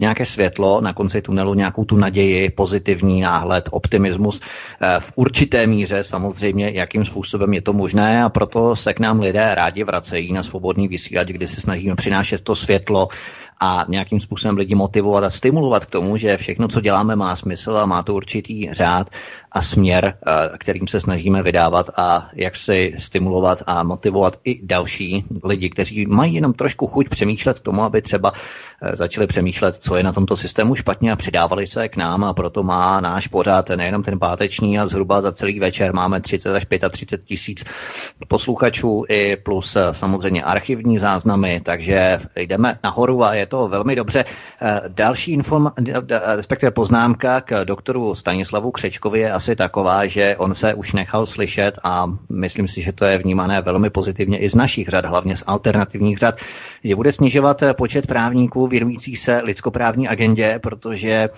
nějaké 0.01 0.27
světlo 0.27 0.81
na 0.81 0.93
konci 0.93 1.23
tunelu, 1.23 1.55
nějakou 1.55 1.85
tu 1.85 1.97
naději, 1.97 2.51
pozitivní 2.51 3.21
náhled, 3.21 3.69
optimismus 3.73 4.41
eh, 4.41 5.01
v 5.01 5.13
určité 5.15 5.67
míře 5.67 6.05
samozřejmě, 6.05 6.74
jakým 6.75 7.05
způsobem 7.05 7.55
je 7.55 7.63
to 7.63 7.73
možné 7.73 8.25
a 8.25 8.29
proto 8.29 8.77
se 8.77 8.95
k 8.95 9.01
nám 9.01 9.21
lidé 9.21 9.55
rádi 9.55 9.85
vracejí 9.85 10.33
na 10.33 10.43
svobodný 10.43 10.89
vysílač, 10.89 11.29
kdy 11.29 11.49
se 11.49 11.61
snažíme 11.61 11.97
přinášet 11.97 12.41
to 12.41 12.55
světlo, 12.55 13.09
a 13.61 13.85
nějakým 13.89 14.21
způsobem 14.21 14.57
lidi 14.57 14.75
motivovat 14.75 15.25
a 15.25 15.31
stimulovat 15.31 15.85
k 15.85 15.91
tomu, 15.91 16.17
že 16.17 16.37
všechno, 16.37 16.69
co 16.69 16.81
děláme, 16.81 17.17
má 17.17 17.37
smysl 17.37 17.77
a 17.77 17.87
má 17.87 18.03
to 18.03 18.15
určitý 18.15 18.73
řád 18.73 19.11
a 19.53 19.63
směr, 19.63 20.15
eh, 20.27 20.59
kterým 20.59 20.89
se 20.89 21.01
snažíme 21.01 21.43
vydávat 21.43 21.91
a 21.97 22.29
jak 22.35 22.57
si 22.57 22.95
stimulovat 22.99 23.63
a 23.67 23.83
motivovat 23.83 24.39
i 24.45 24.67
další 24.67 25.25
lidi, 25.45 25.71
kteří 25.71 26.07
mají 26.07 26.35
jenom 26.35 26.53
trošku 26.53 26.87
chuť 26.87 27.09
přemýšlet 27.09 27.59
k 27.59 27.63
tomu, 27.63 27.83
aby 27.83 28.03
třeba 28.03 28.33
začali 28.93 29.27
přemýšlet, 29.27 29.77
co 29.77 29.97
je 29.97 30.03
na 30.03 30.13
tomto 30.13 30.37
systému 30.37 30.75
špatně 30.75 31.13
a 31.13 31.17
přidávali 31.17 31.67
se 31.67 31.89
k 31.89 31.97
nám 31.97 32.25
a 32.25 32.35
proto 32.35 32.63
má 32.63 33.01
náš 33.01 33.27
pořád 33.27 33.69
nejenom 33.69 34.03
ten 34.03 34.19
páteční 34.19 34.79
a 34.79 34.87
zhruba 34.87 35.21
za 35.21 35.33
celý 35.33 35.61
večer 35.61 35.95
máme 35.95 36.21
30 36.21 36.55
až 36.55 36.67
35 36.91 37.27
tisíc 37.27 37.65
posluchačů 38.29 39.05
i 39.09 39.37
plus 39.37 39.77
eh, 39.77 39.95
samozřejmě 39.95 40.43
archivní 40.43 40.99
záznamy, 40.99 41.61
takže 41.65 42.21
jdeme 42.37 42.79
nahoru 42.85 43.25
a 43.25 43.35
je 43.35 43.47
to 43.47 43.69
velmi 43.69 43.97
dobře. 43.97 44.25
Další 44.89 45.33
inform, 45.33 45.67
respektive 46.37 46.71
poznámka 46.71 47.41
k 47.41 47.65
doktoru 47.65 48.15
Stanislavu 48.15 48.71
Křečkovi 48.71 49.21
je 49.21 49.33
asi 49.33 49.57
taková, 49.57 50.07
že 50.07 50.37
on 50.39 50.55
se 50.55 50.75
už 50.75 50.93
nechal 50.93 51.27
slyšet 51.27 51.79
a 51.85 52.07
myslím 52.29 52.69
si, 52.69 52.83
že 52.83 52.93
to 52.93 53.05
je 53.05 53.19
vnímané 53.19 53.61
velmi 53.61 53.91
pozitivně 53.91 54.39
i 54.39 54.51
z 54.51 54.55
našich 54.55 54.89
řad, 54.89 55.05
hlavně 55.05 55.37
z 55.37 55.45
alternativních 55.47 56.19
řad, 56.19 56.35
že 56.85 56.97
bude 56.97 57.13
snižovat 57.13 57.63
počet 57.77 58.07
právníků 58.07 58.64
věnujících 58.67 59.21
se 59.21 59.41
lidskoprávní 59.45 60.09
agendě, 60.09 60.59
protože 60.63 61.29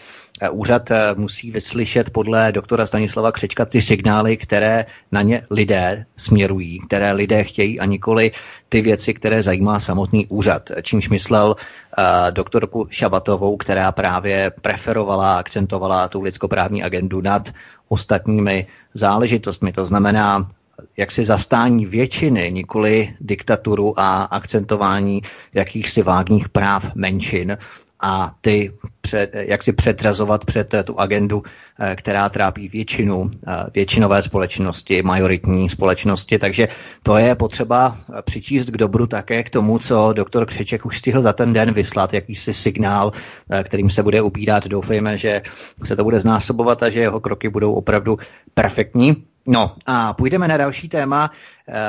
Eh, 0.41 0.51
úřad 0.51 0.91
eh, 0.91 1.15
musí 1.15 1.51
vyslyšet 1.51 2.11
podle 2.11 2.53
doktora 2.53 2.87
Stanislava 2.87 3.33
Křečka 3.33 3.65
ty 3.65 3.83
signály, 3.83 4.37
které 4.37 4.87
na 5.13 5.23
ně 5.23 5.47
lidé 5.51 6.07
směrují, 6.17 6.81
které 6.81 7.13
lidé 7.13 7.45
chtějí 7.45 7.81
a 7.81 7.85
nikoli 7.85 8.33
ty 8.69 8.81
věci, 8.81 9.15
které 9.15 9.43
zajímá 9.43 9.81
samotný 9.81 10.27
úřad. 10.27 10.71
Čímž 10.83 11.09
myslel 11.09 11.57
uh, 11.57 12.05
doktorku 12.31 12.87
Šabatovou, 12.91 13.57
která 13.57 13.93
právě 13.93 14.53
preferovala, 14.63 15.39
akcentovala 15.39 16.09
tu 16.09 16.21
lidskoprávní 16.21 16.83
agendu 16.83 17.21
nad 17.21 17.53
ostatními 17.89 18.67
záležitostmi. 18.95 19.73
To 19.73 19.87
znamená 19.87 20.51
jaksi 20.97 21.25
zastání 21.25 21.87
většiny, 21.87 22.51
nikoli 22.53 23.15
diktaturu 23.21 24.01
a 24.01 24.25
akcentování 24.25 25.23
jakýchsi 25.55 26.03
vágních 26.03 26.49
práv 26.49 26.95
menšin, 26.95 27.59
a 28.01 28.35
ty 28.41 28.73
před, 29.01 29.31
jak 29.35 29.63
si 29.63 29.73
předrazovat 29.73 30.45
před 30.45 30.75
tu 30.85 31.01
agendu, 31.01 31.43
eh, 31.81 31.97
která 31.97 32.29
trápí 32.29 32.69
většinu, 32.69 33.31
eh, 33.47 33.67
většinové 33.75 34.23
společnosti, 34.23 35.03
majoritní 35.03 35.71
společnosti. 35.71 36.39
Takže 36.39 36.69
to 37.03 37.17
je 37.17 37.35
potřeba 37.35 37.97
přičíst 38.25 38.71
k 38.71 38.77
dobru 38.77 39.07
také 39.07 39.43
k 39.43 39.51
tomu, 39.51 39.79
co 39.79 40.13
doktor 40.13 40.47
Křeček 40.47 40.87
už 40.87 40.99
stihl 40.99 41.23
za 41.23 41.33
ten 41.33 41.53
den 41.53 41.73
vyslat, 41.73 42.15
jakýsi 42.15 42.53
signál, 42.53 43.13
eh, 43.51 43.65
kterým 43.65 43.91
se 43.91 44.03
bude 44.03 44.23
ubírat. 44.23 44.67
Doufejme, 44.67 45.19
že 45.19 45.43
se 45.85 45.97
to 45.97 46.05
bude 46.05 46.21
znásobovat 46.21 46.83
a 46.83 46.91
že 46.91 47.01
jeho 47.01 47.21
kroky 47.21 47.49
budou 47.49 47.73
opravdu 47.73 48.19
perfektní. 48.55 49.25
No 49.47 49.73
a 49.87 50.13
půjdeme 50.13 50.49
na 50.49 50.57
další 50.57 50.89
téma. 50.89 51.31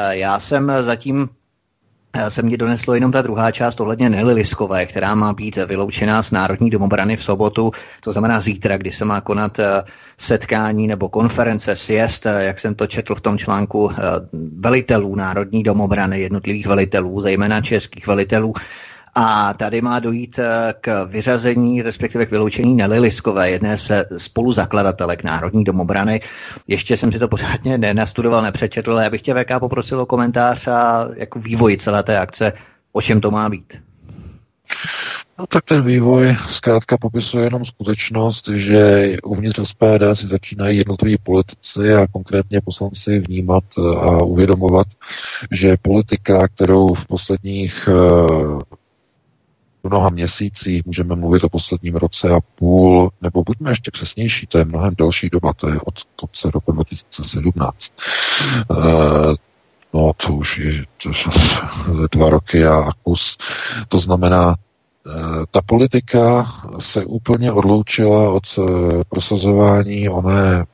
Já 0.09 0.39
jsem 0.39 0.71
zatím 0.81 1.29
se 2.29 2.41
mě 2.41 2.57
doneslo 2.57 2.93
jenom 2.93 3.11
ta 3.11 3.21
druhá 3.21 3.51
část 3.51 3.79
ohledně 3.81 4.09
Nelly 4.09 4.33
Liskové, 4.33 4.85
která 4.85 5.15
má 5.15 5.33
být 5.33 5.55
vyloučená 5.55 6.21
z 6.21 6.31
Národní 6.31 6.69
domobrany 6.69 7.17
v 7.17 7.23
sobotu, 7.23 7.71
to 8.01 8.11
znamená 8.11 8.39
zítra, 8.39 8.77
kdy 8.77 8.91
se 8.91 9.05
má 9.05 9.21
konat 9.21 9.59
eh, 9.59 9.83
setkání 10.17 10.87
nebo 10.87 11.09
konference, 11.09 11.75
siest, 11.75 12.25
eh, 12.25 12.43
jak 12.43 12.59
jsem 12.59 12.75
to 12.75 12.87
četl 12.87 13.15
v 13.15 13.21
tom 13.21 13.37
článku, 13.37 13.91
eh, 13.91 13.95
velitelů 14.59 15.15
Národní 15.15 15.63
domobrany, 15.63 16.19
jednotlivých 16.19 16.67
velitelů, 16.67 17.21
zejména 17.21 17.61
českých 17.61 18.07
velitelů, 18.07 18.53
a 19.19 19.53
tady 19.53 19.81
má 19.81 19.99
dojít 19.99 20.39
eh, 20.39 20.73
k 20.81 21.05
vyřazení, 21.05 21.81
respektive 21.81 22.25
k 22.25 22.31
vyloučení 22.31 22.75
Nelly 22.75 22.99
Liskové, 22.99 23.49
jedné 23.49 23.77
z 23.77 23.91
spoluzakladatelek 24.17 25.23
Národní 25.23 25.63
domobrany. 25.63 26.21
Ještě 26.67 26.97
jsem 26.97 27.11
si 27.11 27.19
to 27.19 27.27
pořádně 27.27 27.77
nenastudoval, 27.77 28.41
nepřečetl, 28.41 28.91
ale 28.91 29.03
já 29.03 29.09
bych 29.09 29.21
tě 29.21 29.33
VK 29.33 29.59
poprosil 29.59 29.99
o 29.99 30.05
komentář 30.05 30.67
a 30.67 31.07
jako 31.15 31.39
vývoj 31.39 31.77
celé 31.77 32.03
té 32.03 32.19
akce, 32.19 32.53
o 32.91 33.01
čem 33.01 33.21
to 33.21 33.31
má 33.31 33.49
být. 33.49 33.81
No 35.39 35.47
tak 35.47 35.65
ten 35.65 35.83
vývoj 35.83 36.37
zkrátka 36.49 36.97
popisuje 36.97 37.43
jenom 37.43 37.65
skutečnost, 37.65 38.47
že 38.47 39.11
uvnitř 39.23 39.59
SPD 39.63 40.03
si 40.13 40.27
začínají 40.27 40.77
jednotliví 40.77 41.17
politici 41.23 41.93
a 41.93 42.07
konkrétně 42.07 42.61
poslanci 42.61 43.19
vnímat 43.19 43.63
a 43.99 44.23
uvědomovat, 44.23 44.87
že 45.51 45.77
politika, 45.81 46.47
kterou 46.47 46.93
v 46.93 47.05
posledních 47.07 47.89
eh, 49.85 49.87
mnoha 49.87 50.09
měsících, 50.09 50.85
můžeme 50.85 51.15
mluvit 51.15 51.43
o 51.43 51.49
posledním 51.49 51.95
roce 51.95 52.29
a 52.29 52.39
půl, 52.55 53.09
nebo 53.21 53.43
buďme 53.43 53.71
ještě 53.71 53.91
přesnější, 53.91 54.47
to 54.47 54.57
je 54.57 54.65
mnohem 54.65 54.95
delší 54.97 55.29
doba, 55.29 55.53
to 55.53 55.69
je 55.69 55.79
od 55.85 56.03
konce 56.15 56.51
roku 56.51 56.71
2017. 56.71 57.93
Uh, 58.69 58.77
no 59.93 60.11
to 60.17 60.33
už 60.33 60.57
je 60.57 60.85
to 61.03 61.11
dva 62.11 62.29
roky 62.29 62.65
a 62.65 62.91
kus. 63.03 63.37
To 63.87 63.99
znamená, 63.99 64.47
uh, 64.47 65.45
ta 65.51 65.61
politika 65.61 66.51
se 66.79 67.05
úplně 67.05 67.51
odloučila 67.51 68.31
od 68.31 68.43
uh, 68.57 68.67
prosazování 69.09 70.09
oné 70.09 70.65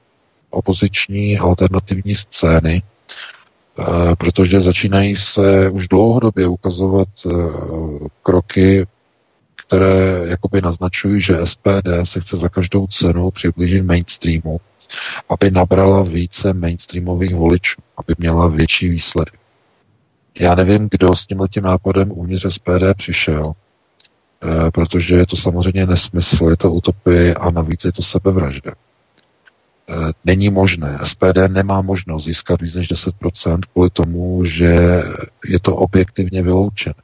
opoziční 0.49 1.39
alternativní 1.39 2.15
scény, 2.15 2.83
protože 4.17 4.61
začínají 4.61 5.15
se 5.15 5.69
už 5.69 5.87
dlouhodobě 5.87 6.47
ukazovat 6.47 7.07
kroky 8.23 8.85
které 9.67 10.21
jakoby 10.25 10.61
naznačují, 10.61 11.21
že 11.21 11.45
SPD 11.45 11.89
se 12.03 12.21
chce 12.21 12.37
za 12.37 12.49
každou 12.49 12.87
cenu 12.87 13.31
přiblížit 13.31 13.85
mainstreamu, 13.85 14.59
aby 15.29 15.51
nabrala 15.51 16.03
více 16.03 16.53
mainstreamových 16.53 17.35
voličů, 17.35 17.81
aby 17.97 18.15
měla 18.17 18.47
větší 18.47 18.89
výsledek. 18.89 19.33
Já 20.39 20.55
nevím, 20.55 20.87
kdo 20.91 21.15
s 21.15 21.27
tímhletím 21.27 21.63
nápadem 21.63 22.11
uvnitř 22.11 22.45
SPD 22.49 22.93
přišel, 22.97 23.53
eh, 23.53 24.71
protože 24.71 25.15
je 25.15 25.25
to 25.25 25.35
samozřejmě 25.35 25.85
nesmysl, 25.85 26.49
je 26.49 26.57
to 26.57 26.71
utopie 26.71 27.33
a 27.33 27.51
navíc 27.51 27.85
je 27.85 27.91
to 27.91 28.01
sebevražda. 28.01 28.71
Eh, 29.89 30.11
není 30.25 30.49
možné, 30.49 30.99
SPD 31.03 31.47
nemá 31.47 31.81
možnost 31.81 32.23
získat 32.23 32.61
víc 32.61 32.75
než 32.75 32.87
10% 32.87 33.65
kvůli 33.65 33.89
tomu, 33.89 34.45
že 34.45 35.03
je 35.45 35.59
to 35.59 35.75
objektivně 35.75 36.41
vyloučené. 36.41 36.95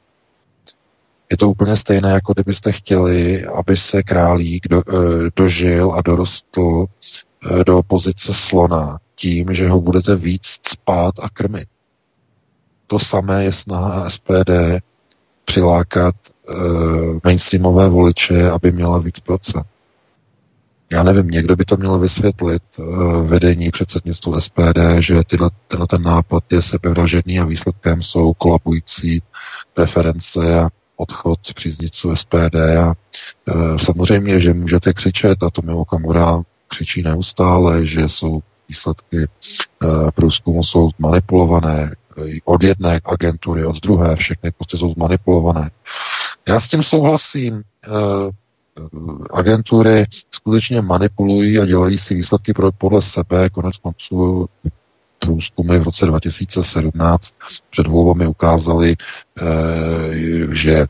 Je 1.32 1.38
to 1.38 1.50
úplně 1.50 1.76
stejné, 1.76 2.10
jako 2.12 2.34
kdybyste 2.34 2.72
chtěli, 2.72 3.46
aby 3.46 3.78
se 3.78 4.04
králík 4.04 4.68
do, 4.68 4.84
eh, 4.90 5.32
dožil 5.36 5.92
a 5.92 6.02
dorostl 6.02 6.86
eh, 6.86 7.64
do 7.64 7.82
pozice 7.88 8.34
slona 8.34 9.00
tím, 9.16 9.54
že 9.54 9.70
ho 9.70 9.82
budete 9.82 10.16
víc 10.16 10.60
spát 10.68 11.14
a 11.20 11.30
krmit. 11.30 11.68
To 12.88 13.00
samé 13.00 13.44
je 13.44 13.52
snaha 13.52 14.10
SPD 14.10 14.82
přilákat 15.46 16.16
uh, 16.50 17.20
mainstreamové 17.24 17.90
voliče, 17.90 18.50
aby 18.50 18.72
měla 18.72 18.98
víc 18.98 19.20
procent. 19.20 19.66
Já 20.92 21.04
nevím, 21.04 21.28
někdo 21.28 21.56
by 21.56 21.66
to 21.66 21.78
měl 21.78 22.00
vysvětlit 22.00 22.64
uh, 22.80 23.28
vedení 23.28 23.72
předsednictvu 23.72 24.42
SPD, 24.42 24.80
že 25.00 25.24
tyhle, 25.28 25.50
tenhle 25.68 25.88
ten 25.88 26.02
nápad 26.02 26.44
je 26.52 26.62
sebevražený 26.62 27.40
a 27.40 27.46
výsledkem 27.46 28.04
jsou 28.04 28.34
kolabující 28.34 29.22
preference 29.74 30.60
a 30.60 30.70
odchod 31.00 31.40
příznivců 31.54 32.16
SPD 32.16 32.56
a 32.56 32.94
e, 32.94 33.80
samozřejmě, 33.80 34.40
že 34.40 34.54
můžete 34.54 34.94
křičet 34.94 35.44
a 35.44 35.50
to 35.50 35.62
mi 35.62 35.74
Okamura 35.74 36.42
křičí 36.68 37.04
neustále, 37.04 37.86
že 37.86 38.10
jsou 38.10 38.40
výsledky 38.70 39.18
e, 39.24 39.28
průzkumu 40.12 40.64
jsou 40.64 40.90
manipulované, 41.00 41.96
od 42.46 42.64
jedné 42.64 43.02
agentury, 43.06 43.66
od 43.66 43.82
druhé, 43.82 44.16
všechny 44.16 44.52
prostě 44.52 44.78
jsou 44.78 44.94
zmanipulované. 44.94 45.72
Já 46.48 46.60
s 46.60 46.68
tím 46.68 46.84
souhlasím. 46.84 47.56
E, 47.56 47.62
agentury 49.34 50.06
skutečně 50.32 50.82
manipulují 50.82 51.60
a 51.60 51.66
dělají 51.66 51.98
si 51.98 52.16
výsledky 52.16 52.54
pro, 52.54 52.72
podle 52.72 53.02
sebe, 53.02 53.50
konec 53.50 53.78
konců 53.78 54.48
průzkumy 55.20 55.78
v 55.78 55.84
roce 55.84 56.06
2017 56.06 57.34
před 57.70 57.88
volbami 57.88 58.28
ukázaly, 58.28 58.96
že 60.52 60.86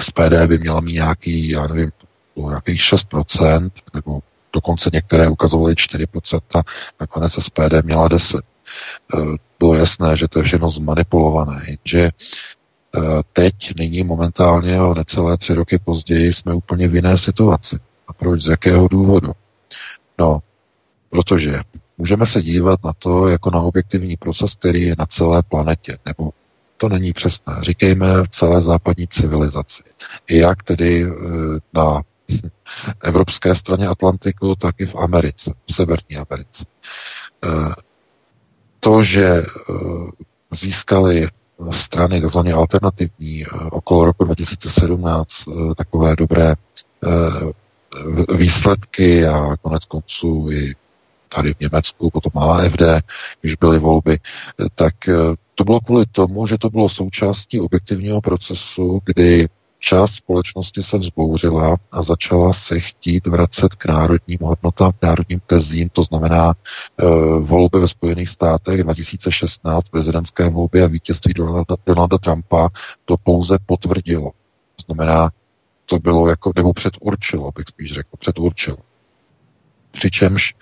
SPD 0.00 0.46
by 0.46 0.58
měla 0.58 0.80
mít 0.80 0.92
nějaký, 0.92 1.48
já 1.48 1.66
nevím, 1.66 1.92
nějakých 2.36 2.80
6%, 2.80 3.70
nebo 3.94 4.20
dokonce 4.52 4.90
některé 4.92 5.28
ukazovaly 5.28 5.74
4%, 5.74 6.62
nakonec 7.00 7.32
SPD 7.32 7.84
měla 7.84 8.08
10%. 8.08 8.40
Bylo 9.58 9.74
jasné, 9.74 10.16
že 10.16 10.28
to 10.28 10.38
je 10.38 10.44
všechno 10.44 10.70
zmanipulované, 10.70 11.76
že 11.84 12.10
teď, 13.32 13.54
nyní 13.76 14.04
momentálně 14.04 14.80
o 14.80 14.94
necelé 14.94 15.36
tři 15.36 15.54
roky 15.54 15.78
později 15.78 16.32
jsme 16.32 16.54
úplně 16.54 16.88
v 16.88 16.94
jiné 16.94 17.18
situaci. 17.18 17.78
A 18.08 18.12
proč? 18.12 18.42
Z 18.42 18.48
jakého 18.48 18.88
důvodu? 18.88 19.32
No, 20.18 20.38
protože 21.10 21.60
můžeme 21.98 22.26
se 22.26 22.42
dívat 22.42 22.84
na 22.84 22.92
to 22.98 23.28
jako 23.28 23.50
na 23.50 23.60
objektivní 23.60 24.16
proces, 24.16 24.54
který 24.54 24.82
je 24.82 24.94
na 24.98 25.06
celé 25.06 25.42
planetě, 25.42 25.98
nebo 26.06 26.30
to 26.76 26.88
není 26.88 27.12
přesné. 27.12 27.56
Říkejme 27.60 28.22
v 28.22 28.28
celé 28.28 28.62
západní 28.62 29.08
civilizaci. 29.08 29.82
Jak 30.30 30.62
tedy 30.62 31.02
e, 31.02 31.10
na 31.74 32.02
evropské 33.02 33.54
straně 33.54 33.86
Atlantiku, 33.86 34.54
tak 34.54 34.74
i 34.78 34.86
v 34.86 34.94
Americe, 34.94 35.54
v 35.66 35.74
Severní 35.74 36.16
Americe. 36.16 36.64
E, 36.64 37.48
to, 38.80 39.02
že 39.02 39.26
e, 39.26 39.44
získali 40.50 41.28
strany 41.70 42.20
takzvaně 42.20 42.52
alternativní 42.52 43.46
okolo 43.70 44.04
roku 44.04 44.24
2017 44.24 45.44
takové 45.76 46.16
dobré 46.16 46.54
výsledky 48.34 49.26
a 49.26 49.56
konec 49.62 49.84
konců 49.84 50.48
i 50.52 50.74
tady 51.28 51.54
v 51.54 51.60
Německu, 51.60 52.10
potom 52.10 52.42
AFD, 52.42 52.82
když 53.40 53.54
byly 53.54 53.78
volby, 53.78 54.18
tak 54.74 55.08
eh, 55.08 55.14
to 55.54 55.64
bylo 55.64 55.80
kvůli 55.80 56.06
tomu, 56.12 56.46
že 56.46 56.58
to 56.58 56.70
bylo 56.70 56.88
součástí 56.88 57.60
objektivního 57.60 58.20
procesu, 58.20 59.00
kdy 59.04 59.48
část 59.78 60.12
společnosti 60.12 60.82
se 60.82 60.98
vzbouřila 60.98 61.76
a 61.92 62.02
začala 62.02 62.52
se 62.52 62.80
chtít 62.80 63.26
vracet 63.26 63.74
k 63.74 63.84
národním 63.86 64.38
hodnotám, 64.42 64.92
k 64.92 65.02
národním 65.02 65.40
tezím, 65.46 65.88
to 65.88 66.02
znamená 66.02 66.54
uh, 67.02 67.08
volby 67.38 67.80
ve 67.80 67.88
Spojených 67.88 68.28
státech 68.28 68.82
2016, 68.82 69.88
prezidentské 69.88 70.48
volby 70.48 70.82
a 70.82 70.86
vítězství 70.86 71.34
Donalda, 71.34 71.76
Donalda 71.86 72.18
Trumpa 72.18 72.68
to 73.04 73.16
pouze 73.22 73.58
potvrdilo. 73.66 74.30
To 74.76 74.82
znamená, 74.86 75.30
to 75.86 75.98
bylo 75.98 76.28
jako, 76.28 76.52
nebo 76.56 76.72
předurčilo, 76.72 77.52
bych 77.56 77.66
spíš 77.68 77.92
řekl, 77.92 78.16
předurčilo. 78.18 78.76
Přičemž 79.90 80.54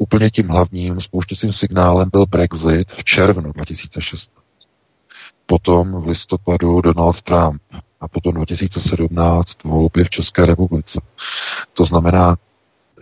úplně 0.00 0.30
tím 0.30 0.48
hlavním 0.48 1.00
spouštěcím 1.00 1.52
signálem 1.52 2.08
byl 2.12 2.26
Brexit 2.26 2.92
v 2.92 3.04
červnu 3.04 3.52
2016. 3.52 4.30
Potom 5.46 5.92
v 5.92 6.06
listopadu 6.06 6.80
Donald 6.80 7.22
Trump 7.22 7.62
a 8.00 8.08
potom 8.08 8.34
2017 8.34 9.64
volby 9.64 10.04
v 10.04 10.10
České 10.10 10.46
republice. 10.46 11.00
To 11.72 11.84
znamená, 11.84 12.36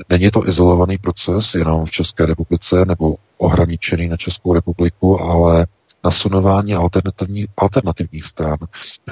není 0.09 0.31
to 0.31 0.49
izolovaný 0.49 0.99
proces 0.99 1.55
jenom 1.55 1.85
v 1.85 1.91
České 1.91 2.27
republice 2.27 2.85
nebo 2.85 3.17
ohraničený 3.39 4.09
na 4.09 4.17
Českou 4.17 4.55
republiku, 4.55 5.21
ale 5.21 5.67
nasunování 6.05 6.75
alternativní, 6.75 7.47
alternativních 7.57 8.25
stran 8.25 8.59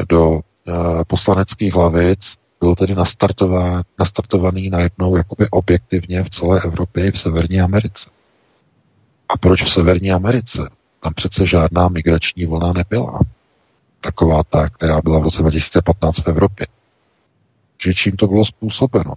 do 0.09 0.31
uh, 0.31 0.41
poslaneckých 1.07 1.75
hlavic 1.75 2.35
byl 2.61 2.75
tedy 2.75 2.95
nastartovaný 3.99 4.71
najednou 4.71 5.17
jakoby 5.17 5.51
objektivně 5.51 6.25
v 6.25 6.31
celé 6.31 6.63
Evropě 6.63 7.07
i 7.07 7.11
v 7.13 7.19
Severní 7.21 7.61
Americe. 7.61 8.11
A 9.29 9.39
proč 9.39 9.63
v 9.63 9.73
Severní 9.73 10.13
Americe? 10.13 10.71
Tam 11.01 11.15
přece 11.15 11.47
žádná 11.47 11.89
migrační 11.89 12.47
vlna 12.47 12.73
nebyla. 12.73 13.21
Taková 14.01 14.43
ta, 14.45 14.69
která 14.69 15.01
byla 15.01 15.19
v 15.19 15.23
roce 15.23 15.43
2015 15.43 16.19
v 16.19 16.29
Evropě. 16.29 16.67
Že 17.83 17.95
čím 17.95 18.17
to 18.17 18.27
bylo 18.27 18.45
způsobeno? 18.45 19.15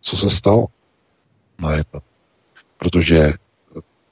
Co 0.00 0.16
se 0.16 0.30
stalo? 0.30 0.66
Najednou. 1.58 2.00
Protože 2.78 3.32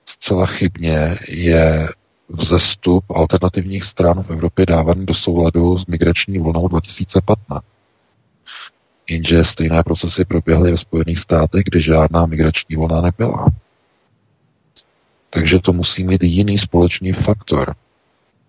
zcela 0.06 0.46
chybně 0.46 1.18
je 1.28 1.88
vzestup 2.34 3.04
alternativních 3.10 3.84
stran 3.84 4.22
v 4.22 4.30
Evropě 4.30 4.66
dávaný 4.66 5.06
do 5.06 5.14
souladu 5.14 5.78
s 5.78 5.86
migrační 5.86 6.38
vlnou 6.38 6.68
2015. 6.68 7.64
Jenže 9.10 9.44
stejné 9.44 9.82
procesy 9.82 10.24
proběhly 10.24 10.70
ve 10.70 10.78
Spojených 10.78 11.18
státech, 11.18 11.62
kde 11.64 11.80
žádná 11.80 12.26
migrační 12.26 12.76
vlna 12.76 13.00
nebyla. 13.00 13.46
Takže 15.30 15.60
to 15.60 15.72
musí 15.72 16.04
mít 16.04 16.22
jiný 16.22 16.58
společný 16.58 17.12
faktor, 17.12 17.74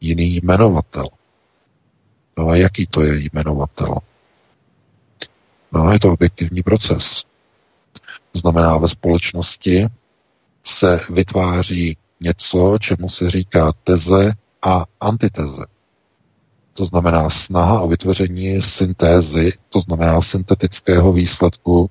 jiný 0.01 0.35
jmenovatel. 0.35 1.07
No 2.37 2.47
a 2.47 2.55
jaký 2.55 2.87
to 2.87 3.01
je 3.01 3.29
jmenovatel? 3.33 3.97
No 5.71 5.91
je 5.91 5.99
to 5.99 6.13
objektivní 6.13 6.63
proces. 6.63 7.23
To 8.31 8.39
znamená, 8.39 8.77
ve 8.77 8.89
společnosti 8.89 9.87
se 10.63 10.99
vytváří 11.09 11.97
něco, 12.19 12.77
čemu 12.81 13.09
se 13.09 13.29
říká 13.29 13.71
teze 13.83 14.31
a 14.61 14.85
antiteze. 14.99 15.65
To 16.73 16.85
znamená 16.85 17.29
snaha 17.29 17.81
o 17.81 17.87
vytvoření 17.87 18.61
syntézy, 18.61 19.53
to 19.69 19.79
znamená 19.79 20.21
syntetického 20.21 21.13
výsledku 21.13 21.89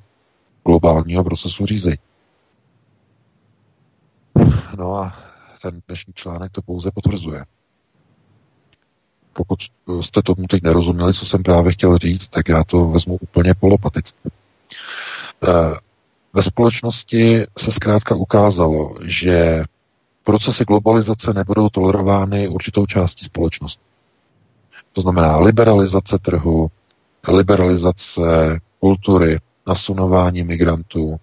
globálního 0.66 1.24
procesu 1.24 1.66
řízení. 1.66 1.98
No 4.76 4.96
a 4.96 5.16
ten 5.62 5.82
dnešní 5.88 6.12
článek 6.12 6.52
to 6.52 6.62
pouze 6.62 6.90
potvrzuje. 6.90 7.44
Pokud 9.32 9.58
jste 10.00 10.22
tomu 10.22 10.46
teď 10.46 10.62
nerozuměli, 10.62 11.14
co 11.14 11.26
jsem 11.26 11.42
právě 11.42 11.72
chtěl 11.72 11.98
říct, 11.98 12.28
tak 12.28 12.48
já 12.48 12.64
to 12.64 12.88
vezmu 12.88 13.18
úplně 13.20 13.54
polopaticky. 13.54 14.30
Eh, 15.48 15.76
ve 16.32 16.42
společnosti 16.42 17.46
se 17.58 17.72
zkrátka 17.72 18.14
ukázalo, 18.14 18.94
že 19.04 19.64
procesy 20.24 20.64
globalizace 20.64 21.32
nebudou 21.34 21.68
tolerovány 21.68 22.48
určitou 22.48 22.86
částí 22.86 23.24
společnosti. 23.24 23.82
To 24.92 25.00
znamená 25.00 25.38
liberalizace 25.38 26.18
trhu, 26.18 26.70
liberalizace 27.28 28.58
kultury, 28.80 29.40
nasunování 29.66 30.44
migrantů, 30.44 31.16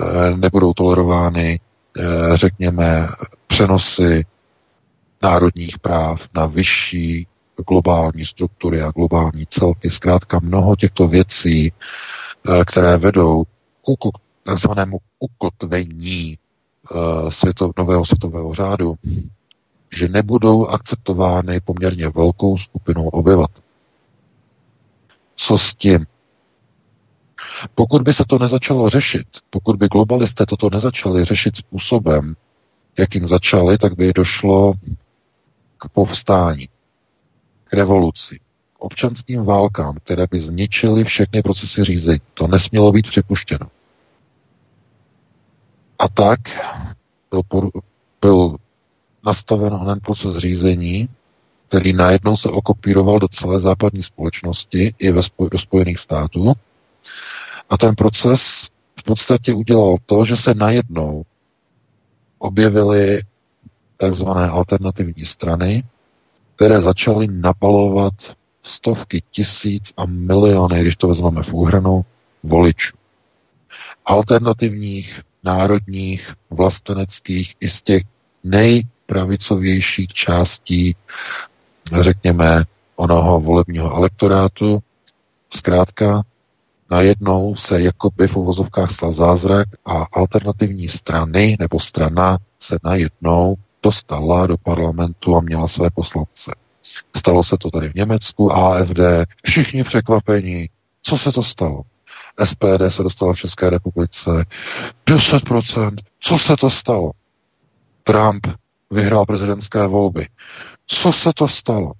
eh, 0.00 0.36
nebudou 0.36 0.72
tolerovány, 0.72 1.60
eh, 1.98 2.02
řekněme, 2.36 3.08
přenosy 3.46 4.24
národních 5.22 5.78
práv 5.78 6.28
na 6.34 6.46
vyšší 6.46 7.26
globální 7.68 8.24
struktury 8.24 8.82
a 8.82 8.90
globální 8.90 9.46
celky. 9.46 9.90
Zkrátka 9.90 10.40
mnoho 10.40 10.76
těchto 10.76 11.08
věcí, 11.08 11.72
eh, 11.72 12.64
které 12.64 12.96
vedou 12.96 13.44
k 13.44 14.18
takzvanému 14.44 14.98
ukotvení 15.18 16.38
světov, 17.28 17.72
nového 17.78 18.06
světového 18.06 18.54
řádu, 18.54 18.94
že 19.96 20.08
nebudou 20.08 20.66
akceptovány 20.66 21.60
poměrně 21.60 22.08
velkou 22.08 22.58
skupinou 22.58 23.08
obyvatel. 23.08 23.62
Co 25.36 25.58
s 25.58 25.74
tím? 25.74 26.06
Pokud 27.74 28.02
by 28.02 28.14
se 28.14 28.24
to 28.28 28.38
nezačalo 28.38 28.90
řešit, 28.90 29.26
pokud 29.50 29.76
by 29.76 29.88
globalisté 29.88 30.46
toto 30.46 30.70
nezačali 30.70 31.24
řešit 31.24 31.56
způsobem, 31.56 32.36
jakým 32.98 33.28
začali, 33.28 33.78
tak 33.78 33.96
by 33.96 34.12
došlo 34.12 34.72
k 35.78 35.88
povstání, 35.88 36.68
k 37.64 37.72
revoluci, 37.72 38.38
k 38.72 38.78
občanským 38.78 39.44
válkám, 39.44 39.96
které 39.96 40.26
by 40.30 40.40
zničily 40.40 41.04
všechny 41.04 41.42
procesy 41.42 41.84
řízení. 41.84 42.20
To 42.34 42.46
nesmělo 42.46 42.92
být 42.92 43.06
připuštěno. 43.06 43.66
A 45.98 46.08
tak 46.08 46.40
byl, 47.30 47.70
byl 48.20 48.56
nastaven 49.26 49.74
onen 49.74 50.00
proces 50.00 50.36
řízení, 50.36 51.08
který 51.68 51.92
najednou 51.92 52.36
se 52.36 52.48
okopíroval 52.48 53.18
do 53.18 53.28
celé 53.28 53.60
západní 53.60 54.02
společnosti 54.02 54.94
i 54.98 55.10
ve 55.10 55.22
spoj, 55.22 55.48
do 55.50 55.58
Spojených 55.58 55.98
států. 55.98 56.52
A 57.70 57.78
ten 57.78 57.94
proces 57.94 58.68
v 59.00 59.02
podstatě 59.02 59.54
udělal 59.54 59.96
to, 60.06 60.24
že 60.24 60.36
se 60.36 60.54
najednou 60.54 61.24
objevily 62.38 63.22
takzvané 63.96 64.48
alternativní 64.48 65.24
strany, 65.24 65.84
které 66.56 66.82
začaly 66.82 67.26
napalovat 67.30 68.14
stovky 68.62 69.22
tisíc 69.30 69.92
a 69.96 70.06
miliony, 70.06 70.80
když 70.80 70.96
to 70.96 71.08
vezmeme 71.08 71.42
v 71.42 71.52
úhranu, 71.52 72.04
voličů. 72.42 72.96
Alternativních 74.04 75.20
národních, 75.44 76.34
vlasteneckých 76.50 77.54
i 77.60 77.68
z 77.68 77.82
těch 77.82 78.02
nejpravicovějších 78.44 80.12
částí, 80.12 80.96
řekněme, 82.00 82.64
onoho 82.96 83.40
volebního 83.40 83.96
elektorátu. 83.96 84.78
Zkrátka 85.50 86.22
najednou 86.90 87.56
se 87.56 87.82
jakoby 87.82 88.28
v 88.28 88.36
uvozovkách 88.36 88.92
stal 88.92 89.12
zázrak 89.12 89.68
a 89.84 90.06
alternativní 90.12 90.88
strany 90.88 91.56
nebo 91.58 91.80
strana 91.80 92.38
se 92.60 92.78
najednou 92.84 93.54
dostala 93.82 94.46
do 94.46 94.56
parlamentu 94.56 95.36
a 95.36 95.40
měla 95.40 95.68
své 95.68 95.90
poslance. 95.90 96.52
Stalo 97.16 97.44
se 97.44 97.56
to 97.58 97.70
tady 97.70 97.88
v 97.88 97.94
Německu, 97.94 98.52
AFD, 98.52 99.00
všichni 99.44 99.84
překvapení. 99.84 100.68
Co 101.02 101.18
se 101.18 101.32
to 101.32 101.42
stalo? 101.42 101.82
SPD 102.44 102.82
se 102.88 103.02
dostala 103.02 103.32
v 103.32 103.38
České 103.38 103.70
republice 103.70 104.30
10%. 105.06 105.96
Co 106.20 106.38
se 106.38 106.56
to 106.56 106.70
stalo? 106.70 107.10
Trump 108.02 108.46
vyhrál 108.90 109.26
prezidentské 109.26 109.86
volby. 109.86 110.28
Co 110.86 111.12
se 111.12 111.32
to 111.32 111.48
stalo? 111.48 111.92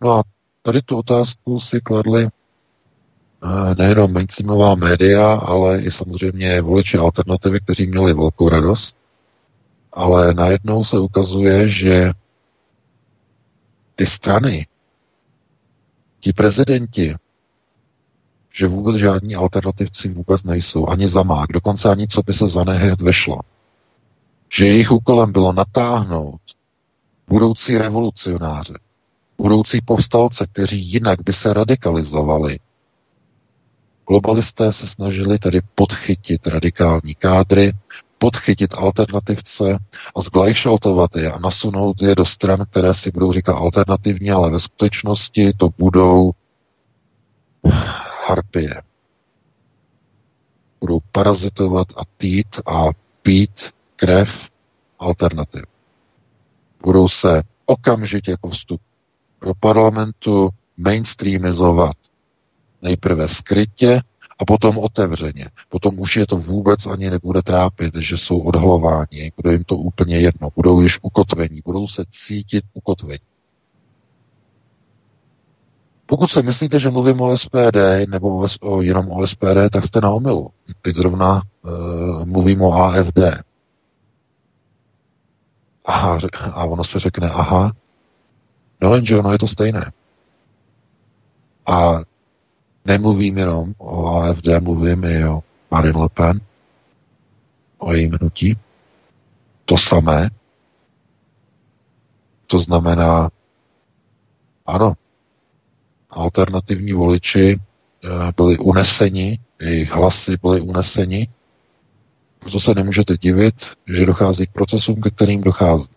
No 0.00 0.18
a 0.18 0.22
tady 0.62 0.82
tu 0.82 0.98
otázku 0.98 1.60
si 1.60 1.80
kladli 1.80 2.24
eh, 2.24 3.74
nejenom 3.74 4.12
mainstreamová 4.12 4.74
média, 4.74 5.32
ale 5.32 5.80
i 5.80 5.90
samozřejmě 5.90 6.62
voliči 6.62 6.98
alternativy, 6.98 7.60
kteří 7.60 7.86
měli 7.86 8.14
velkou 8.14 8.48
radost. 8.48 8.96
Ale 9.92 10.34
najednou 10.34 10.84
se 10.84 10.98
ukazuje, 10.98 11.68
že 11.68 12.12
ty 13.94 14.06
strany, 14.06 14.66
ti 16.20 16.32
prezidenti, 16.32 17.14
že 18.52 18.66
vůbec 18.66 18.96
žádní 18.96 19.34
alternativci 19.34 20.08
vůbec 20.08 20.42
nejsou, 20.42 20.88
ani 20.88 21.08
za 21.08 21.22
mák, 21.22 21.52
dokonce 21.52 21.90
ani 21.90 22.08
co 22.08 22.22
by 22.22 22.32
se 22.32 22.48
za 22.48 22.64
nehet 22.64 23.00
vešlo. 23.00 23.40
Že 24.52 24.66
jejich 24.66 24.90
úkolem 24.90 25.32
bylo 25.32 25.52
natáhnout 25.52 26.40
budoucí 27.28 27.78
revolucionáře, 27.78 28.74
budoucí 29.38 29.80
povstalce, 29.84 30.46
kteří 30.46 30.92
jinak 30.92 31.22
by 31.24 31.32
se 31.32 31.52
radikalizovali. 31.52 32.58
Globalisté 34.08 34.72
se 34.72 34.86
snažili 34.86 35.38
tedy 35.38 35.60
podchytit 35.74 36.46
radikální 36.46 37.14
kádry, 37.14 37.72
podchytit 38.18 38.74
alternativce 38.74 39.78
a 40.16 40.20
zglajšaltovat 40.20 41.16
je 41.16 41.32
a 41.32 41.38
nasunout 41.38 42.02
je 42.02 42.14
do 42.14 42.24
stran, 42.24 42.66
které 42.70 42.94
si 42.94 43.10
budou 43.10 43.32
říkat 43.32 43.52
alternativní, 43.52 44.30
ale 44.30 44.50
ve 44.50 44.60
skutečnosti 44.60 45.52
to 45.52 45.68
budou 45.78 46.30
harpie. 48.30 48.82
Budou 50.80 51.00
parazitovat 51.12 51.88
a 51.96 52.02
týt 52.16 52.60
a 52.66 52.88
pít 53.22 53.70
krev 53.96 54.48
alternativ. 54.98 55.64
Budou 56.82 57.08
se 57.08 57.42
okamžitě 57.66 58.36
po 58.40 58.50
vstupu 58.50 58.84
do 59.40 59.52
parlamentu 59.60 60.50
mainstreamizovat. 60.76 61.96
Nejprve 62.82 63.28
skrytě 63.28 64.00
a 64.38 64.44
potom 64.44 64.78
otevřeně. 64.78 65.50
Potom 65.68 65.98
už 65.98 66.16
je 66.16 66.26
to 66.26 66.36
vůbec 66.36 66.86
ani 66.86 67.10
nebude 67.10 67.42
trápit, 67.42 67.94
že 67.94 68.18
jsou 68.18 68.38
odhalováni, 68.38 69.32
bude 69.36 69.52
jim 69.52 69.64
to 69.64 69.76
úplně 69.76 70.18
jedno, 70.18 70.48
budou 70.56 70.80
již 70.80 70.98
ukotvení, 71.02 71.60
budou 71.64 71.86
se 71.86 72.04
cítit 72.10 72.64
ukotvení. 72.74 73.20
Pokud 76.10 76.26
si 76.26 76.42
myslíte, 76.42 76.78
že 76.78 76.90
mluvím 76.90 77.20
o 77.20 77.38
SPD 77.38 78.06
nebo 78.08 78.28
o, 78.28 78.46
o, 78.60 78.82
jenom 78.82 79.10
o 79.10 79.26
SPD, 79.26 79.70
tak 79.72 79.84
jste 79.84 80.00
na 80.00 80.10
omilu. 80.10 80.50
Teď 80.82 80.96
zrovna 80.96 81.42
uh, 81.62 82.24
mluvím 82.24 82.62
o 82.62 82.72
AFD. 82.72 83.18
Aha, 85.84 86.18
a 86.52 86.64
ono 86.64 86.84
se 86.84 86.98
řekne, 86.98 87.30
aha, 87.30 87.72
no 88.80 88.94
jenže 88.94 89.18
ono 89.18 89.32
je 89.32 89.38
to 89.38 89.48
stejné. 89.48 89.92
A 91.66 92.00
nemluvím 92.84 93.38
jenom 93.38 93.74
o 93.78 94.06
AFD, 94.06 94.46
mluvím 94.60 95.04
i 95.04 95.24
o 95.24 95.42
Marine 95.70 95.98
Le 95.98 96.08
Pen, 96.08 96.40
o 97.78 97.92
jejím 97.92 98.12
hnutí. 98.12 98.56
To 99.64 99.78
samé. 99.78 100.30
To 102.46 102.58
znamená, 102.58 103.30
ano, 104.66 104.94
alternativní 106.10 106.92
voliči 106.92 107.58
eh, 107.58 108.08
byli 108.36 108.58
uneseni, 108.58 109.38
jejich 109.60 109.90
hlasy 109.90 110.36
byly 110.42 110.60
uneseni, 110.60 111.28
proto 112.38 112.60
se 112.60 112.74
nemůžete 112.74 113.16
divit, 113.16 113.66
že 113.86 114.06
dochází 114.06 114.46
k 114.46 114.52
procesům, 114.52 115.00
ke 115.00 115.10
kterým 115.10 115.40
dochází. 115.40 115.88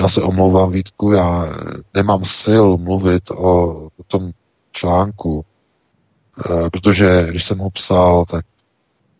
Já 0.00 0.08
se 0.08 0.22
omlouvám, 0.22 0.72
Vítku, 0.72 1.12
já 1.12 1.46
nemám 1.94 2.24
sil 2.40 2.66
mluvit 2.76 3.30
o 3.30 3.88
tom 4.06 4.30
článku, 4.72 5.44
eh, 6.38 6.70
protože 6.70 7.26
když 7.30 7.44
jsem 7.44 7.58
ho 7.58 7.70
psal, 7.70 8.24
tak 8.24 8.44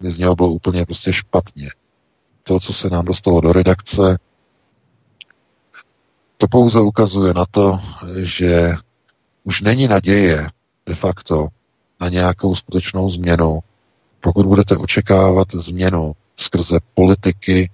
mi 0.00 0.10
z 0.10 0.18
něho 0.18 0.36
bylo 0.36 0.48
úplně 0.48 0.86
prostě 0.86 1.12
špatně. 1.12 1.70
To, 2.42 2.60
co 2.60 2.72
se 2.72 2.90
nám 2.90 3.04
dostalo 3.04 3.40
do 3.40 3.52
redakce, 3.52 4.18
to 6.36 6.48
pouze 6.48 6.80
ukazuje 6.80 7.34
na 7.34 7.46
to, 7.50 7.80
že 8.16 8.74
už 9.48 9.60
není 9.60 9.88
naděje 9.88 10.48
de 10.86 10.94
facto 10.94 11.48
na 12.00 12.08
nějakou 12.08 12.54
skutečnou 12.54 13.10
změnu, 13.10 13.60
pokud 14.20 14.46
budete 14.46 14.76
očekávat 14.76 15.48
změnu 15.54 16.12
skrze 16.36 16.78
politiky, 16.94 17.70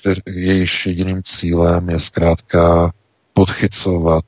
který, 0.00 0.20
jejíž 0.26 0.86
jediným 0.86 1.22
cílem 1.22 1.90
je 1.90 2.00
zkrátka 2.00 2.92
podchycovat 3.34 4.24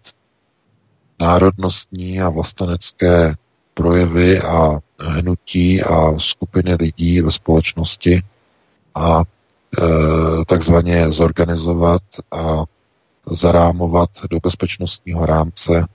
národnostní 1.20 2.20
a 2.20 2.28
vlastenecké 2.28 3.34
projevy 3.74 4.40
a 4.40 4.78
hnutí 5.00 5.82
a 5.82 6.18
skupiny 6.18 6.74
lidí 6.74 7.20
ve 7.20 7.30
společnosti 7.30 8.22
a 8.94 9.22
e, 9.22 9.24
takzvaně 10.44 11.12
zorganizovat 11.12 12.02
a 12.32 12.64
zarámovat 13.26 14.10
do 14.30 14.38
bezpečnostního 14.42 15.26
rámce 15.26 15.86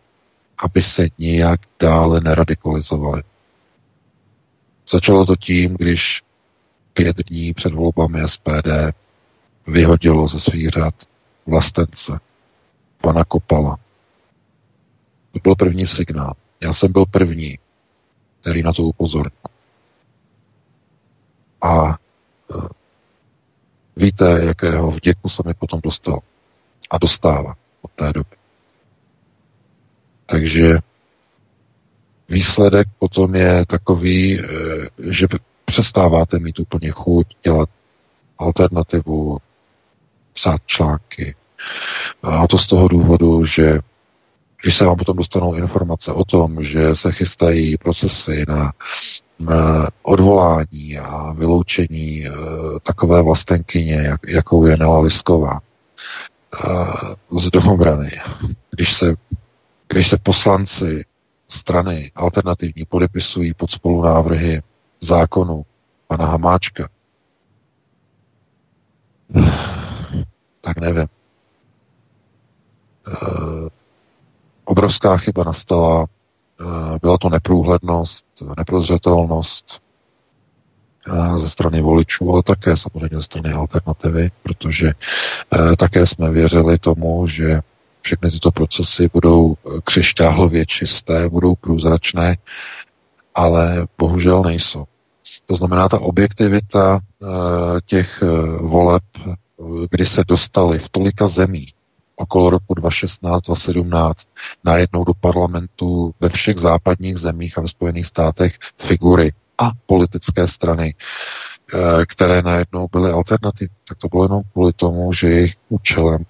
aby 0.59 0.83
se 0.83 1.07
nijak 1.17 1.59
dále 1.79 2.21
neradikalizovali. 2.21 3.23
Začalo 4.91 5.25
to 5.25 5.35
tím, 5.35 5.75
když 5.79 6.21
pět 6.93 7.17
dní 7.17 7.53
před 7.53 7.73
volbami 7.73 8.19
SPD 8.25 8.67
vyhodilo 9.67 10.27
ze 10.27 10.39
svých 10.39 10.69
řad 10.69 10.93
vlastence 11.45 12.19
pana 13.01 13.23
Kopala. 13.23 13.77
To 15.31 15.39
byl 15.43 15.55
první 15.55 15.85
signál. 15.85 16.33
Já 16.61 16.73
jsem 16.73 16.91
byl 16.91 17.05
první, 17.05 17.59
který 18.41 18.63
na 18.63 18.73
to 18.73 18.83
upozornil. 18.83 19.31
A 21.61 21.89
e, 21.89 21.95
víte, 23.95 24.39
jakého 24.43 24.91
vděku 24.91 25.29
se 25.29 25.43
mi 25.45 25.53
potom 25.53 25.79
dostal. 25.83 26.19
A 26.89 26.97
dostává 26.97 27.55
od 27.81 27.91
té 27.91 28.13
doby. 28.13 28.38
Takže 30.31 30.77
výsledek 32.29 32.87
potom 32.99 33.35
je 33.35 33.65
takový, 33.65 34.39
eh, 34.39 34.45
že 34.99 35.27
přestáváte 35.65 36.39
mít 36.39 36.59
úplně 36.59 36.91
chuť 36.91 37.27
dělat 37.43 37.69
alternativu, 38.37 39.37
psát 40.33 40.61
články. 40.65 41.35
A 42.23 42.47
to 42.47 42.57
z 42.57 42.67
toho 42.67 42.87
důvodu, 42.87 43.45
že 43.45 43.79
když 44.61 44.77
se 44.77 44.85
vám 44.85 44.97
potom 44.97 45.17
dostanou 45.17 45.53
informace 45.53 46.11
o 46.11 46.25
tom, 46.25 46.63
že 46.63 46.95
se 46.95 47.11
chystají 47.11 47.77
procesy 47.77 48.45
na, 48.47 48.71
na 49.39 49.89
odvolání 50.03 50.99
a 50.99 51.33
vyloučení 51.33 52.27
e, 52.27 52.31
takové 52.83 53.21
vlastenkyně, 53.21 53.93
jak, 53.93 54.21
jakou 54.27 54.65
je 54.65 54.77
Nela 54.77 54.99
Lisková, 54.99 55.59
z 57.31 57.49
domobrany, 57.49 58.11
když 58.71 58.97
se 58.97 59.15
když 59.89 60.07
se 60.07 60.17
poslanci 60.17 61.05
strany 61.47 62.11
alternativní 62.15 62.85
podepisují 62.85 63.53
pod 63.53 63.71
spolunávrhy 63.71 64.61
zákonu 65.01 65.65
pana 66.07 66.25
Hamáčka, 66.25 66.89
tak 70.61 70.77
nevím. 70.77 71.03
E, 71.03 71.09
obrovská 74.65 75.17
chyba 75.17 75.43
nastala, 75.43 76.05
e, 76.05 76.99
byla 77.01 77.17
to 77.17 77.29
neprůhlednost, 77.29 78.25
neprozřetelnost 78.57 79.81
e, 81.07 81.39
ze 81.39 81.49
strany 81.49 81.81
voličů, 81.81 82.33
ale 82.33 82.43
také 82.43 82.77
samozřejmě 82.77 83.17
ze 83.17 83.23
strany 83.23 83.53
alternativy, 83.53 84.31
protože 84.43 84.91
také 85.77 86.07
jsme 86.07 86.29
věřili 86.29 86.77
tomu, 86.77 87.27
že 87.27 87.61
všechny 88.01 88.31
tyto 88.31 88.51
procesy 88.51 89.09
budou 89.13 89.55
eh, 89.55 89.81
křišťálově 89.83 90.65
čisté, 90.65 91.29
budou 91.29 91.55
průzračné, 91.55 92.37
ale 93.35 93.87
bohužel 93.97 94.43
nejsou. 94.43 94.85
To 95.45 95.55
znamená, 95.55 95.89
ta 95.89 95.99
objektivita 95.99 96.99
eh, 96.99 97.27
těch 97.85 98.23
eh, 98.23 98.27
voleb, 98.61 99.03
kdy 99.89 100.05
se 100.05 100.23
dostali 100.27 100.79
v 100.79 100.89
tolika 100.89 101.27
zemí 101.27 101.67
okolo 102.15 102.49
roku 102.49 102.73
2016-2017 102.73 104.13
najednou 104.63 105.03
do 105.03 105.13
parlamentu 105.13 106.13
ve 106.19 106.29
všech 106.29 106.57
západních 106.57 107.17
zemích 107.17 107.57
a 107.57 107.61
ve 107.61 107.67
Spojených 107.67 108.05
státech 108.05 108.55
figury 108.77 109.33
a 109.57 109.71
politické 109.85 110.47
strany, 110.47 110.95
které 112.05 112.41
najednou 112.41 112.87
byly 112.91 113.11
alternativní, 113.11 113.75
tak 113.87 113.97
to 113.97 114.07
bylo 114.07 114.23
jenom 114.23 114.41
kvůli 114.51 114.73
tomu, 114.73 115.13
že 115.13 115.29
jejich 115.29 115.55
účelem 115.69 116.25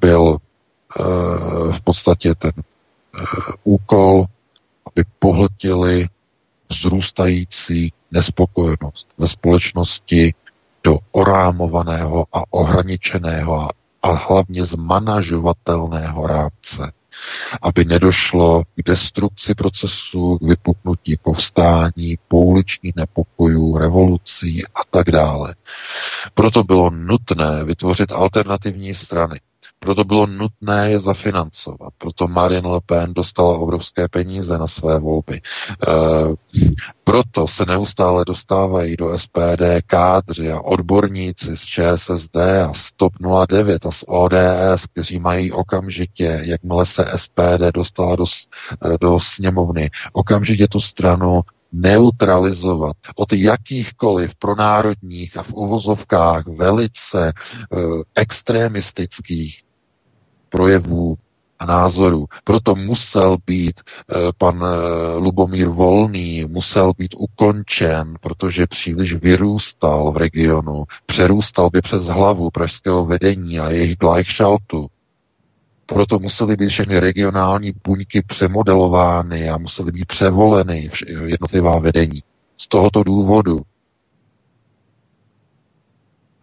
byl 0.00 0.36
eh, 0.36 1.02
v 1.72 1.80
podstatě 1.84 2.34
ten 2.34 2.52
eh, 2.56 3.22
úkol, 3.64 4.24
aby 4.86 5.04
pohltili 5.18 6.08
vzrůstající 6.68 7.92
nespokojenost 8.10 9.08
ve 9.18 9.28
společnosti 9.28 10.34
do 10.84 10.98
orámovaného 11.12 12.26
a 12.32 12.42
ohraničeného 12.50 13.68
a, 14.02 14.12
hlavně 14.12 14.64
zmanažovatelného 14.64 16.26
rámce, 16.26 16.92
aby 17.62 17.84
nedošlo 17.84 18.62
k 18.64 18.82
destrukci 18.86 19.54
procesu, 19.54 20.38
k 20.38 20.42
vypuknutí 20.42 21.16
povstání, 21.16 22.18
pouličních 22.28 22.96
nepokojů, 22.96 23.78
revolucí 23.78 24.66
a 24.66 24.80
tak 24.90 25.10
dále. 25.10 25.54
Proto 26.34 26.64
bylo 26.64 26.90
nutné 26.90 27.64
vytvořit 27.64 28.12
alternativní 28.12 28.94
strany, 28.94 29.40
proto 29.78 30.04
bylo 30.04 30.26
nutné 30.26 30.90
je 30.90 31.00
zafinancovat. 31.00 31.92
Proto 31.98 32.28
Marine 32.28 32.68
Le 32.68 32.80
Pen 32.86 33.14
dostala 33.14 33.58
obrovské 33.58 34.08
peníze 34.08 34.58
na 34.58 34.66
své 34.66 34.98
volby. 34.98 35.36
E, 35.36 35.40
proto 37.04 37.48
se 37.48 37.64
neustále 37.66 38.24
dostávají 38.24 38.96
do 38.96 39.18
SPD 39.18 39.62
kádři 39.86 40.52
a 40.52 40.60
odborníci 40.60 41.56
z 41.56 41.60
ČSSD 41.60 42.36
a 42.36 42.72
z 42.74 42.92
TOP 42.92 43.12
09 43.48 43.86
a 43.86 43.90
z 43.90 44.04
ODS, 44.06 44.86
kteří 44.92 45.18
mají 45.18 45.52
okamžitě, 45.52 46.40
jakmile 46.44 46.86
se 46.86 47.12
SPD 47.16 47.74
dostala 47.74 48.16
do, 48.16 48.24
do 49.00 49.20
sněmovny, 49.20 49.90
okamžitě 50.12 50.68
tu 50.68 50.80
stranu 50.80 51.40
neutralizovat 51.72 52.96
od 53.16 53.32
jakýchkoliv 53.32 54.34
pronárodních 54.38 55.36
a 55.36 55.42
v 55.42 55.52
uvozovkách 55.52 56.46
velice 56.46 57.28
e, 57.28 57.32
extremistických 58.14 59.62
projevů 60.48 61.16
a 61.58 61.66
názorů. 61.66 62.26
Proto 62.44 62.74
musel 62.74 63.36
být 63.46 63.80
e, 63.80 64.14
pan 64.38 64.64
e, 64.64 65.14
Lubomír 65.18 65.68
Volný, 65.68 66.44
musel 66.44 66.92
být 66.98 67.14
ukončen, 67.18 68.14
protože 68.20 68.66
příliš 68.66 69.14
vyrůstal 69.14 70.12
v 70.12 70.16
regionu, 70.16 70.84
přerůstal 71.06 71.70
by 71.70 71.80
přes 71.80 72.04
hlavu 72.04 72.50
pražského 72.50 73.04
vedení 73.04 73.60
a 73.60 73.70
jejich 73.70 73.96
Gleichschaltu. 73.96 74.88
Proto 75.86 76.18
musely 76.18 76.56
být 76.56 76.68
všechny 76.68 77.00
regionální 77.00 77.72
buňky 77.84 78.22
přemodelovány 78.22 79.50
a 79.50 79.58
musely 79.58 79.92
být 79.92 80.06
převoleny 80.06 80.90
jednotlivá 81.24 81.78
vedení. 81.78 82.22
Z 82.56 82.68
tohoto 82.68 83.04
důvodu. 83.04 83.62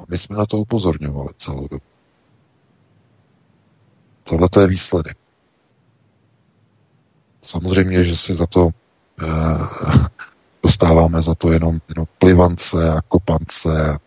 My 0.10 0.18
jsme 0.18 0.38
na 0.38 0.46
to 0.46 0.58
upozorňovali 0.58 1.30
celou 1.38 1.68
dobu. 1.68 1.95
Tohle 4.30 4.50
to 4.50 4.62
je 4.62 4.68
výsledek. 4.68 5.18
Samozřejmě, 7.42 8.04
že 8.04 8.18
si 8.18 8.36
za 8.36 8.46
to 8.46 8.70
eh, 9.22 9.28
dostáváme 10.64 11.22
za 11.22 11.36
to 11.36 11.52
jenom, 11.52 11.80
jenom 11.90 12.06
plivance 12.20 12.90
a 12.90 13.02
kopance, 13.02 14.00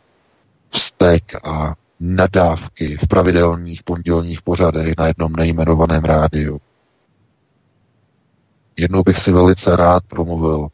vztek 0.70 1.46
a 1.46 1.74
nadávky 2.00 2.96
v 2.96 3.08
pravidelných 3.08 3.82
pondělních 3.82 4.42
pořadech 4.42 4.94
na 4.98 5.06
jednom 5.06 5.32
nejmenovaném 5.32 6.04
rádiu. 6.04 6.60
Jednou 8.76 9.02
bych 9.02 9.18
si 9.18 9.32
velice 9.32 9.76
rád 9.76 10.04
promluvil 10.08 10.68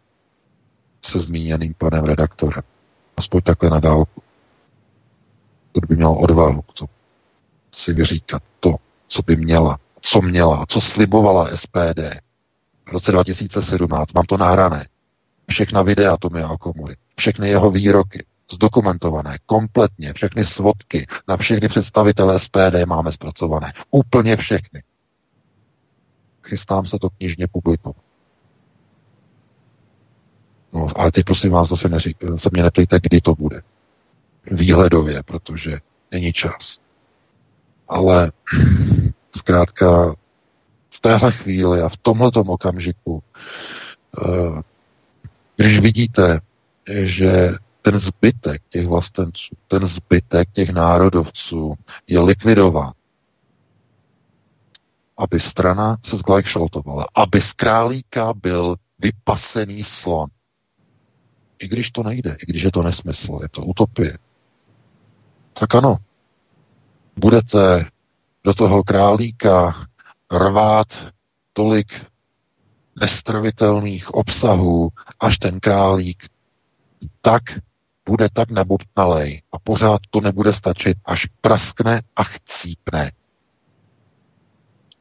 se 1.02 1.20
zmíněným 1.20 1.74
panem 1.78 2.04
redaktorem. 2.04 2.62
Aspoň 3.16 3.40
takhle 3.40 3.70
na 3.70 3.80
dálku. 3.80 4.22
Kdo 5.72 5.86
by 5.86 5.96
měl 5.96 6.12
odvahu 6.12 6.62
k 6.62 6.72
tomu 6.72 6.90
si 7.72 7.92
vyříkat 7.92 8.42
to, 8.60 8.76
co 9.14 9.22
by 9.22 9.36
měla, 9.36 9.78
co 10.00 10.22
měla, 10.22 10.66
co 10.68 10.80
slibovala 10.80 11.56
SPD 11.56 12.00
v 12.88 12.92
roce 12.92 13.12
2017. 13.12 14.12
Mám 14.14 14.24
to 14.24 14.36
nahrané. 14.36 14.88
Všechna 15.50 15.82
videa 15.82 16.16
Tomia 16.16 16.48
Okomury, 16.48 16.96
všechny 17.16 17.48
jeho 17.48 17.70
výroky, 17.70 18.24
zdokumentované, 18.52 19.38
kompletně, 19.46 20.12
všechny 20.12 20.46
svodky 20.46 21.06
na 21.28 21.36
všechny 21.36 21.68
představitele 21.68 22.40
SPD 22.40 22.86
máme 22.86 23.12
zpracované. 23.12 23.72
Úplně 23.90 24.36
všechny. 24.36 24.82
Chystám 26.42 26.86
se 26.86 26.98
to 26.98 27.10
knižně 27.10 27.46
publikovat. 27.46 27.96
No, 30.72 30.88
ale 30.96 31.12
teď 31.12 31.24
prosím 31.24 31.52
vás 31.52 31.68
zase 31.68 31.88
neřík, 31.88 32.16
se 32.36 32.48
mě 32.52 32.62
neptejte, 32.62 32.98
kdy 33.02 33.20
to 33.20 33.34
bude. 33.34 33.62
Výhledově, 34.50 35.22
protože 35.22 35.78
není 36.10 36.32
čas. 36.32 36.78
Ale 37.88 38.32
zkrátka 39.36 40.14
v 40.90 41.00
téhle 41.00 41.32
chvíli 41.32 41.82
a 41.82 41.88
v 41.88 41.96
tomhletom 41.96 42.48
okamžiku, 42.50 43.22
eh, 44.18 44.62
když 45.56 45.78
vidíte, 45.78 46.40
že 47.02 47.54
ten 47.82 47.98
zbytek 47.98 48.62
těch 48.68 48.86
vlastenců, 48.86 49.54
ten 49.68 49.86
zbytek 49.86 50.48
těch 50.52 50.70
národovců 50.70 51.74
je 52.06 52.20
likvidován, 52.20 52.92
aby 55.16 55.40
strana 55.40 55.96
se 56.04 56.16
zglajkšaltovala, 56.16 57.06
aby 57.14 57.40
z 57.40 57.52
králíka 57.52 58.32
byl 58.42 58.76
vypasený 58.98 59.84
slon. 59.84 60.28
I 61.58 61.68
když 61.68 61.90
to 61.90 62.02
nejde, 62.02 62.36
i 62.42 62.46
když 62.46 62.62
je 62.62 62.72
to 62.72 62.82
nesmysl, 62.82 63.38
je 63.42 63.48
to 63.48 63.62
utopie. 63.62 64.18
Tak 65.52 65.74
ano, 65.74 65.96
budete 67.16 67.86
do 68.44 68.54
toho 68.54 68.84
králíka 68.84 69.86
rvát 70.32 70.86
tolik 71.52 72.04
nestravitelných 73.00 74.14
obsahů, 74.14 74.90
až 75.20 75.38
ten 75.38 75.60
králík 75.60 76.28
tak 77.20 77.42
bude 78.06 78.28
tak 78.32 78.50
nabobtnalej 78.50 79.42
a 79.52 79.58
pořád 79.58 80.00
to 80.10 80.20
nebude 80.20 80.52
stačit, 80.52 80.98
až 81.04 81.26
praskne 81.40 82.02
a 82.16 82.24
chcípne. 82.24 83.12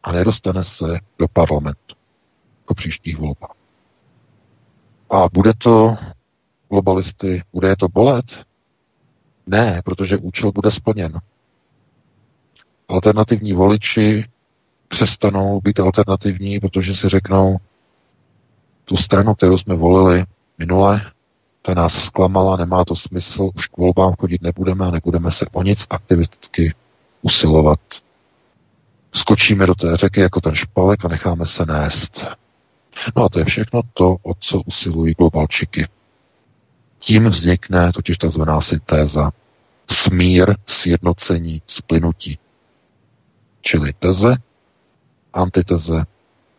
A 0.04 0.12
nedostane 0.12 0.64
se 0.64 0.86
do 1.20 1.28
parlamentu 1.28 1.96
po 2.66 2.74
příštích 2.74 3.18
volbách. 3.18 3.56
A 5.10 5.30
bude 5.34 5.54
to 5.54 5.96
globalisty, 6.70 7.44
bude 7.54 7.68
je 7.68 7.76
to 7.78 7.88
bolet? 7.88 8.26
Ne, 9.48 9.82
protože 9.86 10.18
účel 10.18 10.52
bude 10.52 10.72
splněn. 10.72 11.20
Alternativní 12.94 13.54
voliči 13.54 14.26
přestanou 14.88 15.62
být 15.62 15.80
alternativní, 15.80 16.60
protože 16.60 16.96
si 16.96 17.10
řeknou, 17.10 17.58
tu 18.86 18.98
stranu, 18.98 19.36
kterou 19.36 19.58
jsme 19.58 19.76
volili 19.76 20.26
minule, 20.58 21.12
ta 21.62 21.74
nás 21.74 21.94
zklamala, 22.04 22.58
nemá 22.58 22.86
to 22.86 22.96
smysl, 22.96 23.50
už 23.56 23.68
k 23.68 23.78
volbám 23.78 24.14
chodit 24.20 24.42
nebudeme 24.42 24.86
a 24.86 24.92
nebudeme 24.92 25.32
se 25.32 25.46
o 25.52 25.64
nic 25.64 25.88
aktivisticky 25.90 26.76
usilovat. 27.22 27.80
Skočíme 29.14 29.68
do 29.68 29.76
té 29.76 29.98
řeky 29.98 30.20
jako 30.20 30.42
ten 30.42 30.56
špalek 30.56 31.06
a 31.06 31.08
necháme 31.08 31.46
se 31.46 31.66
nést. 31.66 32.26
No 33.16 33.24
a 33.24 33.30
to 33.30 33.40
je 33.40 33.46
všechno 33.46 33.82
to, 33.94 34.16
o 34.24 34.34
co 34.40 34.62
usilují 34.62 35.14
globalčiky. 35.14 35.88
Tím 37.00 37.30
vznikne 37.30 37.92
totiž 37.94 38.18
tzv. 38.18 38.42
syntéza. 38.60 39.32
Smír, 39.92 40.56
sjednocení, 40.68 41.62
splynutí. 41.68 42.40
Čili 43.64 43.94
teze, 43.94 44.36
antiteze, 45.34 46.06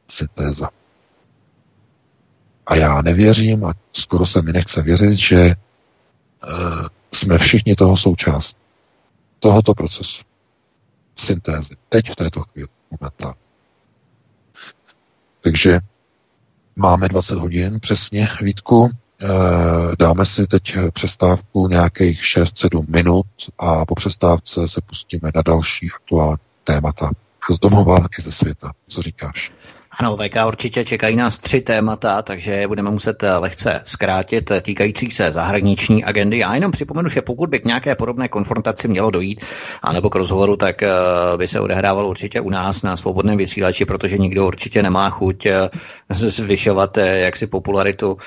syntéza. 0.08 0.68
A 2.66 2.76
já 2.76 3.02
nevěřím, 3.02 3.64
a 3.64 3.72
skoro 3.92 4.26
se 4.26 4.42
mi 4.42 4.52
nechce 4.52 4.82
věřit, 4.82 5.14
že 5.14 5.54
uh, 6.46 6.88
jsme 7.12 7.38
všichni 7.38 7.76
toho 7.76 7.96
součást. 7.96 8.56
Tohoto 9.38 9.74
procesu. 9.74 10.22
Syntézy. 11.16 11.76
Teď 11.88 12.10
v 12.10 12.16
této 12.16 12.40
chvíli. 12.40 12.68
Momentálně. 12.90 13.44
Takže 15.40 15.80
máme 16.76 17.08
20 17.08 17.34
hodin 17.34 17.80
přesně, 17.80 18.28
Vítku. 18.40 18.90
Eh, 19.22 19.26
dáme 19.98 20.26
si 20.26 20.46
teď 20.46 20.76
přestávku 20.92 21.68
nějakých 21.68 22.22
6-7 22.22 22.84
minut 22.88 23.26
a 23.58 23.84
po 23.86 23.94
přestávce 23.94 24.68
se 24.68 24.80
pustíme 24.80 25.30
na 25.34 25.42
další 25.42 25.90
aktuální 25.94 26.43
témata 26.64 27.10
z 27.50 27.58
domova 27.58 27.98
i 28.18 28.22
ze 28.22 28.32
světa. 28.32 28.72
Co 28.88 29.02
říkáš? 29.02 29.52
Ano, 29.98 30.16
VK 30.16 30.46
určitě 30.46 30.84
čekají 30.84 31.16
nás 31.16 31.38
tři 31.38 31.60
témata, 31.60 32.22
takže 32.22 32.68
budeme 32.68 32.90
muset 32.90 33.22
eh, 33.22 33.36
lehce 33.36 33.80
zkrátit 33.84 34.50
eh, 34.50 34.60
týkající 34.60 35.10
se 35.10 35.32
zahraniční 35.32 36.04
agendy. 36.04 36.38
Já 36.38 36.54
jenom 36.54 36.70
připomenu, 36.70 37.08
že 37.08 37.22
pokud 37.22 37.50
by 37.50 37.58
k 37.58 37.64
nějaké 37.64 37.94
podobné 37.94 38.28
konfrontaci 38.28 38.88
mělo 38.88 39.10
dojít, 39.10 39.44
anebo 39.82 40.10
k 40.10 40.14
rozhovoru, 40.14 40.56
tak 40.56 40.82
eh, 40.82 40.88
by 41.36 41.48
se 41.48 41.60
odehrával 41.60 42.06
určitě 42.06 42.40
u 42.40 42.50
nás 42.50 42.82
na 42.82 42.96
svobodném 42.96 43.36
vysílači, 43.36 43.84
protože 43.84 44.18
nikdo 44.18 44.46
určitě 44.46 44.82
nemá 44.82 45.10
chuť 45.10 45.46
zvyšovat 46.10 46.96
jaksi 46.96 47.46
popularitu 47.46 48.18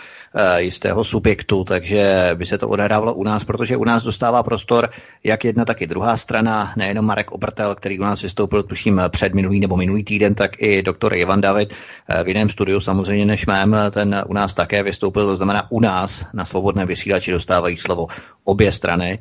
jistého 0.57 1.03
subjektu, 1.03 1.63
takže 1.63 2.31
by 2.35 2.45
se 2.45 2.57
to 2.57 2.69
odehrávalo 2.69 3.13
u 3.13 3.23
nás, 3.23 3.43
protože 3.43 3.77
u 3.77 3.83
nás 3.83 4.03
dostává 4.03 4.43
prostor 4.43 4.89
jak 5.23 5.45
jedna, 5.45 5.65
tak 5.65 5.81
i 5.81 5.87
druhá 5.87 6.17
strana, 6.17 6.73
nejenom 6.75 7.05
Marek 7.05 7.31
Obrtel, 7.31 7.75
který 7.75 7.99
u 7.99 8.03
nás 8.03 8.21
vystoupil, 8.21 8.63
tuším, 8.63 9.01
před 9.09 9.33
minulý 9.33 9.59
nebo 9.59 9.77
minulý 9.77 10.03
týden, 10.03 10.35
tak 10.35 10.51
i 10.57 10.83
doktor 10.83 11.15
Ivan 11.15 11.41
David 11.41 11.73
eh, 12.09 12.23
v 12.23 12.27
jiném 12.27 12.49
studiu 12.49 12.79
samozřejmě 12.79 13.25
než 13.25 13.45
mém, 13.45 13.75
ten 13.91 14.23
u 14.27 14.33
nás 14.33 14.53
také 14.53 14.83
vystoupil, 14.83 15.25
to 15.25 15.35
znamená 15.35 15.71
u 15.71 15.79
nás 15.79 16.25
na 16.33 16.45
svobodném 16.45 16.87
vysílači 16.87 17.31
dostávají 17.31 17.77
slovo 17.77 18.07
obě 18.43 18.71
strany 18.71 19.19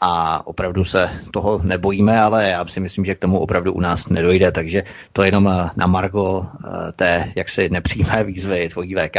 a 0.00 0.46
opravdu 0.46 0.84
se 0.84 1.10
toho 1.32 1.60
nebojíme, 1.62 2.20
ale 2.20 2.48
já 2.48 2.66
si 2.66 2.80
myslím, 2.80 3.04
že 3.04 3.14
k 3.14 3.18
tomu 3.18 3.38
opravdu 3.38 3.72
u 3.72 3.80
nás 3.80 4.08
nedojde, 4.08 4.52
takže 4.52 4.82
to 5.12 5.22
jenom 5.22 5.48
eh, 5.48 5.70
na 5.76 5.86
Margo 5.86 6.46
té 6.96 7.32
jaksi 7.36 7.68
nepřímé 7.68 8.24
výzvy 8.24 8.68
tvojí 8.68 8.94
VK. 8.94 9.16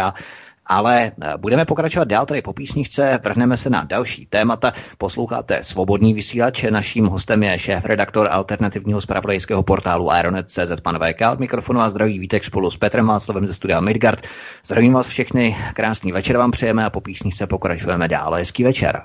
Ale 0.68 1.11
eh, 1.22 1.34
budeme 1.38 1.65
pokračovat 1.65 2.07
dál 2.07 2.26
tady 2.26 2.41
po 2.41 2.53
písničce, 2.53 3.20
vrhneme 3.24 3.57
se 3.57 3.70
na 3.70 3.84
další 3.84 4.26
témata. 4.26 4.74
Posloucháte 4.97 5.59
Svobodný 5.61 6.13
vysílač, 6.13 6.63
naším 6.63 7.05
hostem 7.05 7.43
je 7.43 7.59
šéf-redaktor 7.59 8.28
alternativního 8.32 9.01
zpravodajského 9.01 9.63
portálu 9.63 10.11
Aeronet.cz 10.11 10.82
pan 10.84 10.99
VK. 10.99 11.22
Od 11.34 11.39
mikrofonu 11.39 11.80
a 11.80 11.89
zdraví 11.89 12.20
Vítek 12.20 12.45
spolu 12.45 12.72
s 12.72 12.78
Petrem 12.78 13.07
Václavem 13.07 13.47
ze 13.47 13.53
studia 13.53 13.80
Midgard. 13.80 14.28
Zdravím 14.65 14.93
vás 14.93 15.07
všechny, 15.07 15.57
krásný 15.74 16.11
večer 16.11 16.38
vám 16.38 16.51
přejeme 16.51 16.86
a 16.86 16.89
po 16.89 17.01
písničce 17.01 17.47
pokračujeme 17.47 18.07
dále. 18.07 18.39
Hezký 18.39 18.63
večer. 18.63 19.01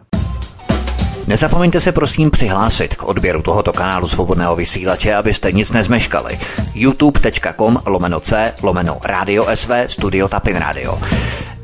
Nezapomeňte 1.27 1.81
se 1.81 1.93
prosím 1.93 2.31
přihlásit 2.31 2.95
k 2.95 3.03
odběru 3.03 3.43
tohoto 3.43 3.73
kanálu 3.73 4.09
svobodného 4.09 4.57
vysílače, 4.57 5.15
abyste 5.15 5.53
nic 5.53 5.73
nezmeškali. 5.73 6.39
youtube.com 6.75 7.79
lomeno 7.87 8.21
c 8.21 8.55
lomeno 8.63 8.99
radio 9.05 9.47
sv 9.55 9.73
studio 9.87 10.29
tapin 10.29 10.57
radio. 10.57 10.99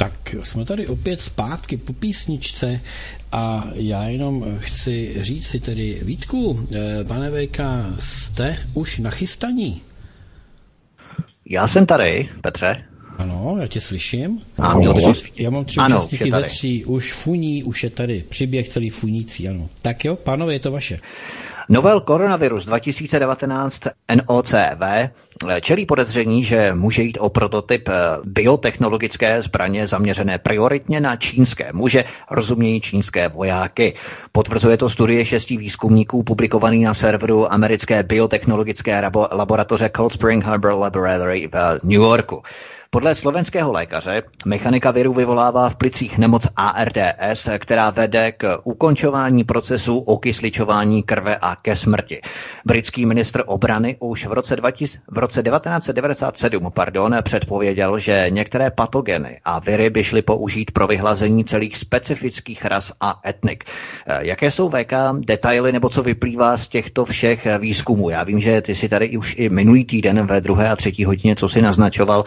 Tak 0.00 0.34
jsme 0.42 0.64
tady 0.64 0.86
opět 0.86 1.20
zpátky 1.20 1.76
po 1.76 1.92
písničce 1.92 2.80
a 3.32 3.64
já 3.74 4.04
jenom 4.04 4.58
chci 4.58 5.16
říct 5.20 5.46
si 5.46 5.60
tedy, 5.60 6.00
Vítku, 6.02 6.68
eh, 6.74 7.04
pane 7.04 7.30
VK, 7.30 7.60
jste 7.98 8.56
už 8.74 8.98
nachystaní? 8.98 9.80
Já 11.44 11.66
jsem 11.66 11.86
tady, 11.86 12.28
Petře. 12.40 12.84
Ano, 13.18 13.56
já 13.60 13.66
tě 13.66 13.80
slyším. 13.80 14.42
A 14.58 14.74
měl 14.74 14.94
tři, 14.94 15.32
já 15.36 15.50
mám 15.50 15.64
tři 15.64 15.80
ano, 15.80 15.96
účastníky 15.96 16.30
ze 16.30 16.42
tří, 16.42 16.84
už 16.84 17.12
funí, 17.12 17.64
už 17.64 17.84
je 17.84 17.90
tady 17.90 18.24
přiběh 18.28 18.68
celý 18.68 18.90
funící, 18.90 19.48
ano. 19.48 19.68
Tak 19.82 20.04
jo, 20.04 20.16
pánové, 20.16 20.52
je 20.52 20.60
to 20.60 20.70
vaše. 20.72 20.98
Novel 21.70 22.00
koronavirus 22.00 22.64
2019 22.64 23.82
NOCV 24.14 24.82
čelí 25.60 25.86
podezření, 25.86 26.44
že 26.44 26.72
může 26.74 27.02
jít 27.02 27.18
o 27.20 27.28
prototyp 27.28 27.88
eh, 27.88 27.92
biotechnologické 28.24 29.42
zbraně 29.42 29.86
zaměřené 29.86 30.38
prioritně 30.38 31.00
na 31.00 31.16
čínské 31.16 31.72
muže, 31.72 32.04
rozumějí 32.30 32.80
čínské 32.80 33.28
vojáky. 33.28 33.94
Potvrzuje 34.32 34.76
to 34.76 34.88
studie 34.88 35.24
šesti 35.24 35.56
výzkumníků 35.56 36.22
publikovaný 36.22 36.84
na 36.84 36.94
serveru 36.94 37.52
americké 37.52 38.02
biotechnologické 38.02 39.02
laboratoře 39.32 39.90
Cold 39.96 40.12
Spring 40.12 40.44
Harbor 40.44 40.72
Laboratory 40.72 41.48
v 41.52 41.80
New 41.82 42.00
Yorku. 42.00 42.42
Podle 42.90 43.14
slovenského 43.14 43.72
lékaře 43.72 44.22
mechanika 44.46 44.90
viru 44.90 45.12
vyvolává 45.12 45.68
v 45.70 45.76
plicích 45.76 46.18
nemoc 46.18 46.48
ARDS, 46.56 47.48
která 47.58 47.90
vede 47.90 48.32
k 48.32 48.58
ukončování 48.64 49.44
procesu 49.44 49.98
okysličování 49.98 51.02
krve 51.02 51.36
a 51.36 51.56
ke 51.56 51.76
smrti. 51.76 52.20
Britský 52.64 53.06
ministr 53.06 53.42
obrany 53.46 53.96
už 54.00 54.26
v 54.26 54.32
roce, 54.32 54.56
20, 54.56 55.00
v 55.08 55.18
roce 55.18 55.42
1997 55.42 56.70
pardon, 56.74 57.16
předpověděl, 57.22 57.98
že 57.98 58.26
některé 58.28 58.70
patogeny 58.70 59.40
a 59.44 59.58
viry 59.58 59.90
by 59.90 60.04
šly 60.04 60.22
použít 60.22 60.70
pro 60.70 60.86
vyhlazení 60.86 61.44
celých 61.44 61.78
specifických 61.78 62.64
ras 62.64 62.92
a 63.00 63.20
etnik. 63.26 63.64
Jaké 64.18 64.50
jsou 64.50 64.68
VK 64.70 64.92
detaily 65.18 65.72
nebo 65.72 65.88
co 65.88 66.02
vyplývá 66.02 66.56
z 66.56 66.68
těchto 66.68 67.04
všech 67.04 67.46
výzkumů? 67.58 68.10
Já 68.10 68.24
vím, 68.24 68.40
že 68.40 68.62
ty 68.62 68.74
si 68.74 68.88
tady 68.88 69.16
už 69.16 69.34
i 69.38 69.48
minulý 69.48 69.84
týden 69.84 70.26
ve 70.26 70.40
druhé 70.40 70.70
a 70.70 70.76
třetí 70.76 71.04
hodině, 71.04 71.36
co 71.36 71.48
si 71.48 71.62
naznačoval, 71.62 72.24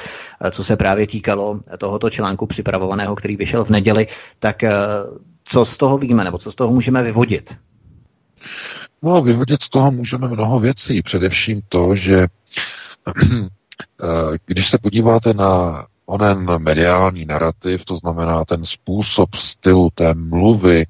co 0.52 0.64
se 0.64 0.76
právě 0.76 1.08
týkalo 1.08 1.60
tohoto 1.78 2.10
článku 2.10 2.48
připravovaného, 2.48 3.16
který 3.16 3.38
vyšel 3.38 3.66
v 3.66 3.70
neděli, 3.70 4.08
tak 4.40 4.64
eh, 4.64 4.74
co 5.44 5.66
z 5.66 5.78
toho 5.78 5.98
víme, 5.98 6.24
nebo 6.24 6.38
co 6.38 6.52
z 6.52 6.56
toho 6.56 6.74
můžeme 6.74 7.04
vyvodit? 7.04 7.58
No, 9.02 9.22
vyvodit 9.22 9.62
z 9.64 9.70
toho 9.70 9.92
můžeme 9.92 10.28
mnoho 10.28 10.60
věcí. 10.60 11.02
Především 11.02 11.62
to, 11.70 11.96
že 11.96 12.20
eh, 13.08 13.48
když 14.46 14.70
se 14.70 14.78
podíváte 14.78 15.34
na 15.34 15.86
onen 16.06 16.58
mediální 16.58 17.26
narrativ, 17.26 17.86
to 17.86 17.96
znamená 17.96 18.46
ten 18.46 18.66
způsob 18.66 19.36
stylu 19.36 19.90
té 19.96 20.14
mluvy, 20.14 20.86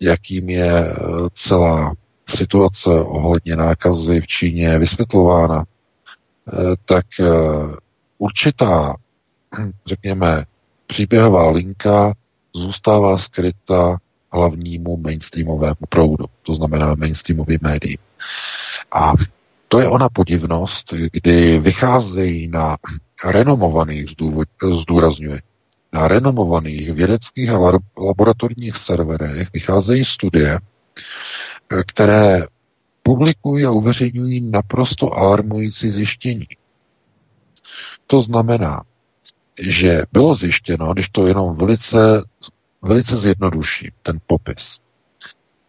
jakým 0.00 0.48
je 0.48 0.72
eh, 0.72 0.96
celá 1.34 1.92
situace 2.28 2.88
ohledně 2.88 3.56
nákazy 3.56 4.20
v 4.20 4.26
Číně 4.26 4.78
vysvětlována, 4.78 5.64
tak 6.84 7.06
určitá 8.18 8.94
řekněme, 9.86 10.44
příběhová 10.86 11.50
linka 11.50 12.14
zůstává 12.54 13.18
skryta 13.18 13.98
hlavnímu 14.32 14.96
mainstreamovému 14.96 15.86
proudu, 15.88 16.24
to 16.42 16.54
znamená 16.54 16.94
mainstreamovým 16.94 17.58
médiím. 17.62 17.98
A 18.92 19.12
to 19.68 19.80
je 19.80 19.88
ona 19.88 20.08
podivnost, 20.08 20.94
kdy 21.12 21.58
vycházejí 21.58 22.48
na 22.48 22.76
renomovaných, 23.24 24.06
zdůrazňuje, 24.80 25.40
na 25.92 26.08
renomovaných 26.08 26.92
vědeckých 26.92 27.50
a 27.50 27.58
laboratorních 27.98 28.76
serverech 28.76 29.48
vycházejí 29.52 30.04
studie, 30.04 30.58
které 31.86 32.46
publikují 33.02 33.64
a 33.64 33.70
uveřejňují 33.70 34.40
naprosto 34.40 35.14
alarmující 35.14 35.90
zjištění. 35.90 36.46
To 38.06 38.20
znamená, 38.20 38.82
že 39.60 40.02
bylo 40.12 40.34
zjištěno, 40.34 40.92
když 40.92 41.08
to 41.08 41.26
jenom 41.26 41.56
velice, 41.56 42.22
velice 42.82 43.16
zjednoduší, 43.16 43.92
ten 44.02 44.18
popis, 44.26 44.78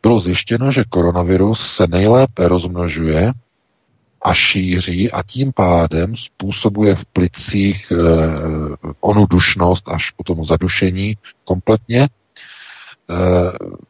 bylo 0.01 0.19
zjištěno, 0.19 0.71
že 0.71 0.83
koronavirus 0.89 1.75
se 1.75 1.87
nejlépe 1.87 2.47
rozmnožuje 2.47 3.31
a 4.21 4.33
šíří 4.33 5.11
a 5.11 5.23
tím 5.23 5.53
pádem 5.53 6.15
způsobuje 6.17 6.95
v 6.95 7.05
plicích 7.05 7.91
e, 7.91 7.95
onu 8.99 9.25
dušnost 9.25 9.89
až 9.89 10.11
potom 10.11 10.45
zadušení 10.45 11.17
kompletně 11.43 12.01
e, 12.01 12.07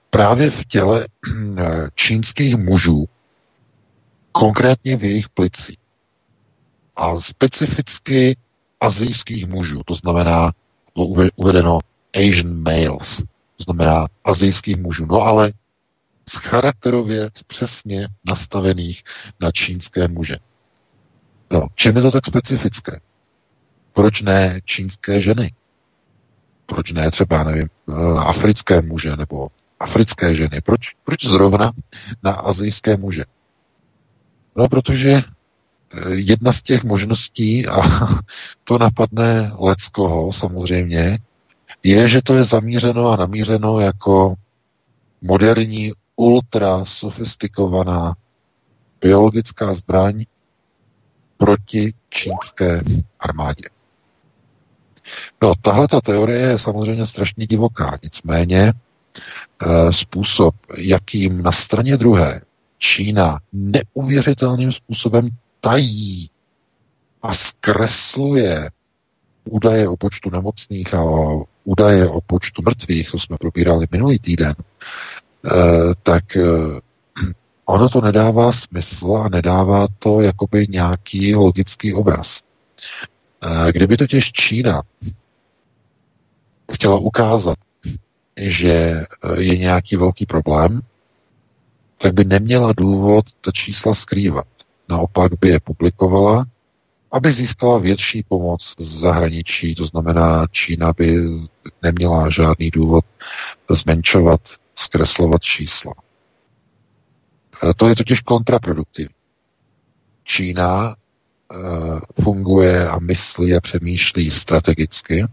právě 0.10 0.50
v 0.50 0.66
těle 0.66 1.08
e, 1.08 1.08
čínských 1.96 2.56
mužů, 2.56 3.06
konkrétně 4.32 4.98
v 4.98 5.04
jejich 5.04 5.30
plicích. 5.30 5.78
A 6.96 7.20
specificky 7.20 8.38
azijských 8.86 9.48
mužů, 9.48 9.82
to 9.86 9.96
znamená, 9.96 10.52
bylo 10.94 11.08
uvedeno 11.36 11.80
Asian 12.16 12.64
males, 12.64 13.18
to 13.58 13.64
znamená 13.64 14.06
azijských 14.24 14.78
mužů, 14.78 15.06
no 15.06 15.22
ale 15.22 15.54
z 16.30 16.36
charakterově 16.36 17.30
přesně 17.48 18.08
nastavených 18.26 19.04
na 19.40 19.52
čínské 19.52 20.08
muže. 20.08 20.36
No, 21.52 21.68
čem 21.76 21.96
je 21.96 22.02
to 22.02 22.12
tak 22.12 22.26
specifické? 22.26 23.00
Proč 23.94 24.22
ne 24.22 24.62
čínské 24.66 25.22
ženy? 25.22 25.52
Proč 26.66 26.92
ne 26.92 27.12
třeba, 27.12 27.44
nevím, 27.44 27.70
eh, 27.90 27.94
africké 28.20 28.82
muže 28.82 29.16
nebo 29.16 29.48
africké 29.80 30.36
ženy? 30.36 30.62
Proč, 30.62 30.96
proč 31.04 31.26
zrovna 31.26 31.72
na 32.24 32.32
azijské 32.32 32.98
muže? 32.98 33.24
No, 34.56 34.68
protože 34.68 35.22
jedna 36.08 36.54
z 36.54 36.62
těch 36.62 36.84
možností, 36.84 37.68
a 37.68 37.82
to 38.64 38.78
napadne 38.78 39.52
Leckoho 39.60 40.34
samozřejmě, 40.34 41.20
je, 41.84 42.08
že 42.08 42.22
to 42.22 42.34
je 42.34 42.44
zamířeno 42.44 43.10
a 43.10 43.16
namířeno 43.16 43.80
jako 43.80 44.36
moderní, 45.22 45.92
ultra 46.16 46.86
sofistikovaná 46.86 48.16
biologická 49.02 49.74
zbraň 49.74 50.26
proti 51.38 51.94
čínské 52.10 52.82
armádě. 53.20 53.70
No, 55.42 55.54
tahle 55.62 55.88
ta 55.88 56.02
teorie 56.02 56.40
je 56.40 56.58
samozřejmě 56.58 57.06
strašně 57.06 57.48
divoká, 57.48 58.00
nicméně 58.04 58.62
e, 58.64 58.74
způsob, 59.94 60.56
jakým 60.78 61.44
na 61.44 61.52
straně 61.52 61.98
druhé 61.98 62.42
Čína 62.78 63.40
neuvěřitelným 63.54 64.72
způsobem 64.72 65.30
tají 65.66 66.30
a 67.22 67.34
zkresluje 67.34 68.70
údaje 69.50 69.88
o 69.88 69.98
počtu 69.98 70.30
nemocných 70.30 70.94
a 70.94 71.02
údaje 71.64 72.10
o 72.10 72.22
počtu 72.22 72.62
mrtvých, 72.62 73.12
to 73.12 73.20
jsme 73.20 73.38
probírali 73.38 73.88
minulý 73.92 74.20
týden, 74.20 74.54
eh, 74.56 75.50
tak 76.04 76.38
eh, 76.38 76.44
ono 77.66 77.90
to 77.90 78.02
nedává 78.02 78.54
smysl 78.54 79.16
a 79.26 79.30
nedává 79.30 79.88
to 80.00 80.22
jakoby 80.22 80.68
nějaký 80.70 81.36
logický 81.36 81.94
obraz. 81.94 82.42
Eh, 83.42 83.72
kdyby 83.72 83.98
totiž 83.98 84.32
Čína 84.32 84.82
chtěla 86.74 86.98
ukázat, 86.98 87.58
že 88.38 89.06
je 89.38 89.58
nějaký 89.58 89.96
velký 89.96 90.26
problém, 90.26 90.82
tak 91.98 92.14
by 92.14 92.26
neměla 92.26 92.74
důvod 92.78 93.26
ta 93.42 93.52
čísla 93.52 93.94
skrývat. 93.94 94.55
Naopak 94.90 95.32
by 95.40 95.50
je 95.50 95.60
publikovala 95.60 96.46
aby 97.16 97.32
získala 97.34 97.78
větší 97.78 98.24
pomoc 98.24 98.74
z 98.80 99.00
zahraničí, 99.00 99.76
to 99.76 99.86
znamená, 99.86 100.48
Čína 100.52 100.94
by 100.94 101.18
neměla 101.82 102.30
žádný 102.30 102.72
důvod 102.72 103.06
zmenšovat, 103.70 104.42
zkreslovat 104.76 105.42
čísla. 105.42 105.94
E, 107.64 107.74
to 107.74 107.88
je 107.88 107.96
totiž 107.96 108.22
kontraproduktivní. 108.22 109.16
Čína 110.24 110.96
e, 110.96 110.96
funguje 112.22 112.90
a 112.90 113.00
myslí 113.00 113.56
a 113.56 113.62
přemýšlí 113.62 114.32
strategicky 114.32 115.26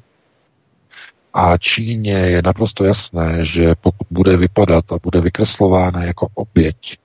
a 1.34 1.58
Číně 1.58 2.12
je 2.12 2.42
naprosto 2.42 2.84
jasné, 2.84 3.44
že 3.44 3.74
pokud 3.80 4.06
bude 4.10 4.36
vypadat 4.36 4.92
a 4.92 4.98
bude 5.02 5.20
vykreslována 5.20 6.04
jako 6.04 6.28
oběť 6.34 6.98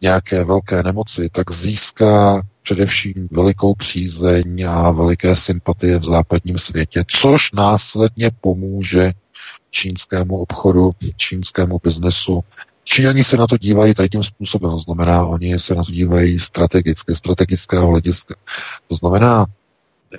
nějaké 0.00 0.44
velké 0.44 0.82
nemoci, 0.82 1.28
tak 1.32 1.52
získá 1.52 2.42
především 2.62 3.28
velikou 3.30 3.74
přízeň 3.74 4.66
a 4.68 4.90
veliké 4.90 5.36
sympatie 5.36 5.98
v 5.98 6.04
západním 6.04 6.58
světě, 6.58 7.04
což 7.06 7.52
následně 7.52 8.30
pomůže 8.40 9.12
čínskému 9.70 10.38
obchodu, 10.38 10.92
čínskému 11.16 11.80
biznesu. 11.84 12.44
Číňani 12.84 13.24
se 13.24 13.36
na 13.36 13.46
to 13.46 13.58
dívají 13.58 13.94
tím 14.10 14.22
způsobem, 14.22 14.70
to 14.70 14.78
znamená, 14.78 15.26
oni 15.26 15.58
se 15.58 15.74
na 15.74 15.84
to 15.84 15.92
dívají 15.92 16.38
strategicky, 16.38 17.14
strategického 17.14 17.86
hlediska. 17.86 18.34
To 18.88 18.94
znamená, 18.94 19.46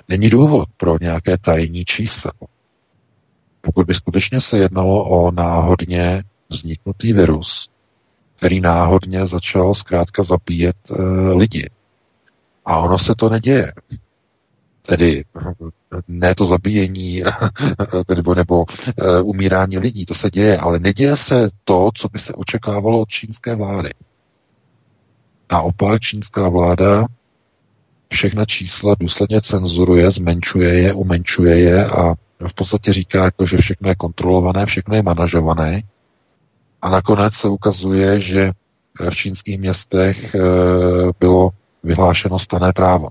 není 0.08 0.30
důvod 0.30 0.68
pro 0.76 0.96
nějaké 1.00 1.38
tajní 1.38 1.84
čísel. 1.84 2.32
Pokud 3.60 3.86
by 3.86 3.94
skutečně 3.94 4.40
se 4.40 4.58
jednalo 4.58 5.04
o 5.04 5.30
náhodně 5.30 6.22
vzniknutý 6.50 7.12
virus, 7.12 7.68
který 8.38 8.60
náhodně 8.60 9.26
začal 9.26 9.74
zkrátka 9.74 10.22
zabíjet 10.22 10.76
e, 10.90 11.02
lidi, 11.32 11.70
a 12.64 12.78
ono 12.78 12.98
se 12.98 13.14
to 13.14 13.28
neděje. 13.28 13.72
Tedy 14.82 15.24
ne 16.08 16.34
to 16.34 16.46
zabíjení 16.46 17.22
nebo, 18.16 18.34
nebo 18.34 18.56
uh, 18.60 18.66
umírání 19.22 19.78
lidí, 19.78 20.06
to 20.06 20.14
se 20.14 20.30
děje, 20.30 20.58
ale 20.58 20.78
neděje 20.78 21.16
se 21.16 21.50
to, 21.64 21.90
co 21.94 22.08
by 22.08 22.18
se 22.18 22.32
očekávalo 22.32 23.00
od 23.00 23.08
čínské 23.08 23.54
vlády. 23.54 23.90
Naopak 25.52 26.00
čínská 26.00 26.48
vláda 26.48 27.06
všechna 28.08 28.44
čísla 28.44 28.96
důsledně 29.00 29.40
cenzuruje, 29.40 30.10
zmenšuje 30.10 30.74
je, 30.74 30.92
umenšuje 30.92 31.58
je 31.58 31.86
a 31.86 32.14
v 32.48 32.54
podstatě 32.54 32.92
říká, 32.92 33.24
jako, 33.24 33.46
že 33.46 33.56
všechno 33.56 33.88
je 33.88 33.94
kontrolované, 33.94 34.66
všechno 34.66 34.96
je 34.96 35.02
manažované. 35.02 35.82
A 36.82 36.88
nakonec 36.88 37.34
se 37.34 37.48
ukazuje, 37.48 38.20
že 38.20 38.52
v 39.10 39.14
čínských 39.14 39.58
městech 39.58 40.34
eh, 40.34 40.40
bylo 41.20 41.50
vyhlášeno 41.82 42.38
stané 42.38 42.72
právo. 42.72 43.08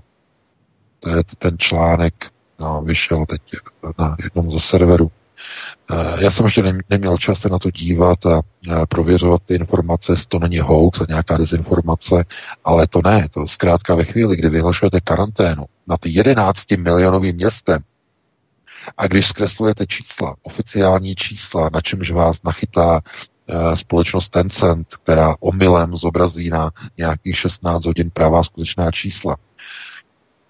To 1.00 1.08
je 1.10 1.22
ten 1.38 1.58
článek, 1.58 2.14
no, 2.58 2.82
vyšel 2.82 3.26
teď 3.26 3.42
na 3.98 4.16
jednom 4.22 4.50
ze 4.50 4.60
serverů. 4.60 5.10
Eh, 5.90 6.24
já 6.24 6.30
jsem 6.30 6.44
ještě 6.44 6.74
neměl 6.90 7.18
čas 7.18 7.40
se 7.40 7.48
na 7.48 7.58
to 7.58 7.70
dívat 7.70 8.26
a 8.26 8.42
prověřovat 8.88 9.42
ty 9.42 9.54
informace, 9.54 10.12
jestli 10.12 10.26
to 10.26 10.38
není 10.38 10.58
hoax 10.58 11.00
a 11.00 11.06
nějaká 11.08 11.36
dezinformace, 11.36 12.24
ale 12.64 12.86
to 12.86 13.00
ne. 13.04 13.28
To 13.30 13.46
zkrátka 13.46 13.94
ve 13.94 14.04
chvíli, 14.04 14.36
kdy 14.36 14.48
vyhlašujete 14.48 15.00
karanténu 15.00 15.64
na 15.86 15.96
ty 15.96 16.10
11 16.10 16.70
milionovým 16.76 17.36
městem 17.36 17.82
a 18.96 19.06
když 19.06 19.26
zkreslujete 19.26 19.86
čísla, 19.86 20.34
oficiální 20.42 21.14
čísla, 21.14 21.70
na 21.72 21.80
čemž 21.80 22.10
vás 22.10 22.42
nachytá 22.44 23.00
Eh, 23.00 23.37
společnost 23.74 24.28
Tencent, 24.28 24.96
která 24.96 25.34
omylem 25.40 25.96
zobrazí 25.96 26.50
na 26.50 26.70
nějakých 26.96 27.38
16 27.38 27.84
hodin 27.84 28.10
pravá 28.10 28.42
skutečná 28.42 28.90
čísla, 28.90 29.36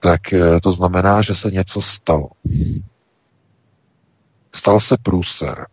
tak 0.00 0.32
eh, 0.32 0.60
to 0.60 0.72
znamená, 0.72 1.22
že 1.22 1.34
se 1.34 1.50
něco 1.50 1.82
stalo. 1.82 2.28
Stal 4.54 4.80
se 4.80 4.96
průser. 5.02 5.66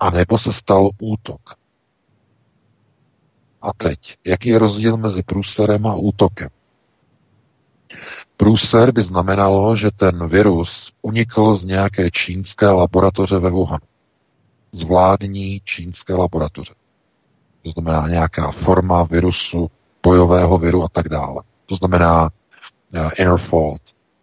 A 0.00 0.10
nebo 0.10 0.38
se 0.38 0.52
stal 0.52 0.90
útok. 1.00 1.40
A 3.62 3.72
teď, 3.72 4.16
jaký 4.24 4.48
je 4.48 4.58
rozdíl 4.58 4.96
mezi 4.96 5.22
průserem 5.22 5.86
a 5.86 5.94
útokem? 5.94 6.48
Průser 8.36 8.92
by 8.92 9.02
znamenalo, 9.02 9.76
že 9.76 9.90
ten 9.90 10.28
virus 10.28 10.92
unikl 11.02 11.56
z 11.56 11.64
nějaké 11.64 12.10
čínské 12.10 12.66
laboratoře 12.66 13.38
ve 13.38 13.50
Wuhanu 13.50 13.86
z 14.72 14.82
vládní 14.82 15.60
čínské 15.64 16.14
laboratoře. 16.14 16.74
To 17.62 17.70
znamená 17.70 18.08
nějaká 18.08 18.50
forma 18.52 19.02
virusu, 19.02 19.70
bojového 20.02 20.58
viru 20.58 20.84
a 20.84 20.88
tak 20.88 21.08
dále. 21.08 21.42
To 21.66 21.74
znamená 21.74 22.22
uh, 22.24 23.10
inner 23.18 23.38
fault, 23.38 23.82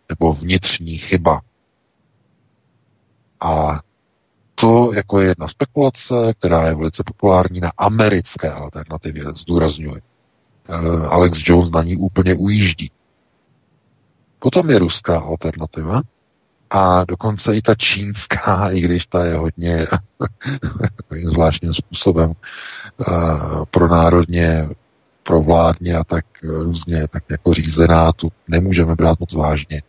nebo 0.10 0.34
vnitřní 0.34 0.98
chyba. 0.98 1.42
A 3.40 3.82
to 4.56 4.94
jako 4.94 5.20
je 5.20 5.28
jedna 5.28 5.48
spekulace, 5.48 6.34
která 6.40 6.68
je 6.68 6.76
velice 6.76 7.04
populární 7.06 7.60
na 7.60 7.72
americké 7.78 8.52
alternativě, 8.52 9.26
zdůrazňuji. 9.36 10.02
Uh, 10.70 11.14
Alex 11.14 11.40
Jones 11.46 11.70
na 11.72 11.84
ní 11.84 11.98
úplně 11.98 12.36
ujíždí. 12.36 12.92
Potom 14.40 14.70
je 14.70 14.80
ruská 14.80 15.20
alternativa, 15.20 16.02
a 16.70 17.06
dokonce 17.06 17.56
i 17.56 17.62
ta 17.62 17.76
čínská, 17.76 18.70
i 18.72 18.82
když 18.82 19.06
ta 19.06 19.26
je 19.26 19.36
hodně 19.36 19.88
zvláštním 21.26 21.74
způsobem 21.74 22.30
uh, 22.30 23.66
pro 23.72 23.88
národně, 23.88 24.70
pro 25.24 25.42
vládně 25.42 25.96
a 25.96 26.04
tak 26.04 26.26
různě 26.44 27.08
tak 27.08 27.24
jako 27.30 27.54
řízená, 27.54 28.12
tu 28.12 28.32
nemůžeme 28.48 28.96
brát 28.96 29.20
moc 29.20 29.34
vážně. 29.34 29.82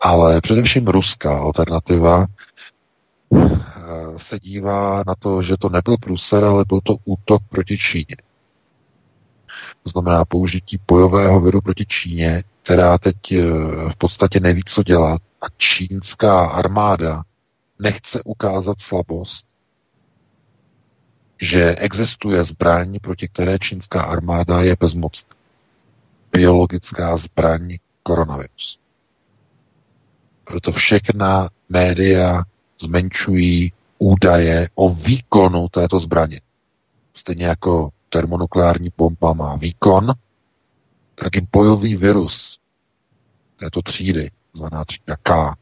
Ale 0.00 0.40
především 0.40 0.86
ruská 0.86 1.38
alternativa 1.38 2.26
uh, 3.28 3.58
se 4.16 4.38
dívá 4.38 5.02
na 5.06 5.14
to, 5.18 5.42
že 5.42 5.56
to 5.58 5.68
nebyl 5.68 5.96
průser, 5.96 6.44
ale 6.44 6.64
byl 6.68 6.80
to 6.84 6.96
útok 7.04 7.42
proti 7.48 7.78
Číně. 7.78 8.16
To 9.82 9.90
znamená 9.90 10.24
použití 10.24 10.78
bojového 10.88 11.40
viru 11.40 11.60
proti 11.60 11.86
Číně, 11.86 12.44
která 12.62 12.98
teď 12.98 13.16
uh, 13.32 13.90
v 13.90 13.96
podstatě 13.98 14.40
neví, 14.40 14.62
co 14.66 14.82
dělat 14.82 15.20
a 15.40 15.46
čínská 15.56 16.46
armáda 16.46 17.22
nechce 17.78 18.22
ukázat 18.22 18.80
slabost, 18.80 19.46
že 21.40 21.74
existuje 21.74 22.44
zbraň, 22.44 22.98
proti 23.02 23.28
které 23.28 23.58
čínská 23.58 24.02
armáda 24.02 24.62
je 24.62 24.76
bezmocná. 24.80 25.36
Biologická 26.32 27.16
zbraň 27.16 27.78
koronavirus. 28.02 28.78
Proto 30.44 30.72
všechna 30.72 31.48
média 31.68 32.44
zmenšují 32.80 33.72
údaje 33.98 34.68
o 34.74 34.90
výkonu 34.90 35.68
této 35.68 36.00
zbraně. 36.00 36.40
Stejně 37.12 37.46
jako 37.46 37.90
termonukleární 38.08 38.92
bomba 38.96 39.32
má 39.32 39.56
výkon, 39.56 40.14
tak 41.14 41.36
i 41.36 41.46
bojový 41.52 41.96
virus 41.96 42.58
této 43.56 43.82
třídy 43.82 44.30
zvaná 44.56 44.84
třída 44.84 45.16
K, 45.22 45.54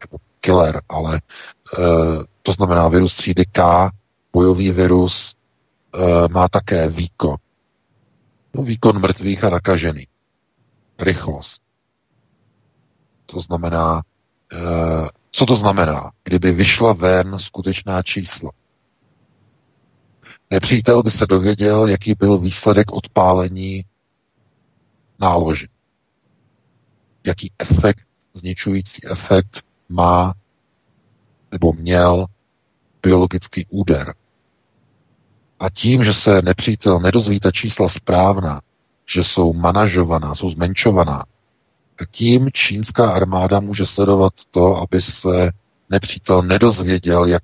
jako 0.00 0.18
killer, 0.40 0.82
ale 0.88 1.16
e, 1.16 1.20
to 2.42 2.52
znamená 2.52 2.88
virus 2.88 3.16
třídy 3.16 3.44
K, 3.44 3.90
bojový 4.32 4.70
virus, 4.70 5.36
e, 5.94 6.28
má 6.28 6.48
také 6.48 6.88
výkon. 6.88 7.36
No, 8.54 8.62
výkon 8.62 9.00
mrtvých 9.00 9.44
a 9.44 9.50
nakažených. 9.50 10.08
Rychlost. 10.98 11.62
To 13.26 13.40
znamená, 13.40 14.02
e, 14.52 14.58
co 15.30 15.46
to 15.46 15.54
znamená, 15.54 16.10
kdyby 16.24 16.52
vyšla 16.52 16.92
ven 16.92 17.38
skutečná 17.38 18.02
čísla? 18.02 18.50
Nepřítel 20.50 21.02
by 21.02 21.10
se 21.10 21.26
dověděl, 21.26 21.88
jaký 21.88 22.14
byl 22.14 22.38
výsledek 22.38 22.92
odpálení 22.92 23.84
náloži. 25.18 25.68
Jaký 27.24 27.52
efekt, 27.58 28.06
zničující 28.34 29.06
efekt 29.06 29.62
má 29.88 30.34
nebo 31.52 31.72
měl 31.72 32.26
biologický 33.02 33.66
úder. 33.70 34.14
A 35.60 35.70
tím, 35.70 36.04
že 36.04 36.14
se 36.14 36.42
nepřítel 36.42 37.00
nedozví 37.00 37.40
ta 37.40 37.50
čísla 37.50 37.88
správná, 37.88 38.60
že 39.06 39.24
jsou 39.24 39.52
manažovaná, 39.52 40.34
jsou 40.34 40.50
zmenšovaná, 40.50 41.24
tím 42.10 42.50
čínská 42.52 43.10
armáda 43.12 43.60
může 43.60 43.86
sledovat 43.86 44.32
to, 44.50 44.76
aby 44.76 45.02
se 45.02 45.50
nepřítel 45.90 46.42
nedozvěděl, 46.42 47.24
jak 47.26 47.42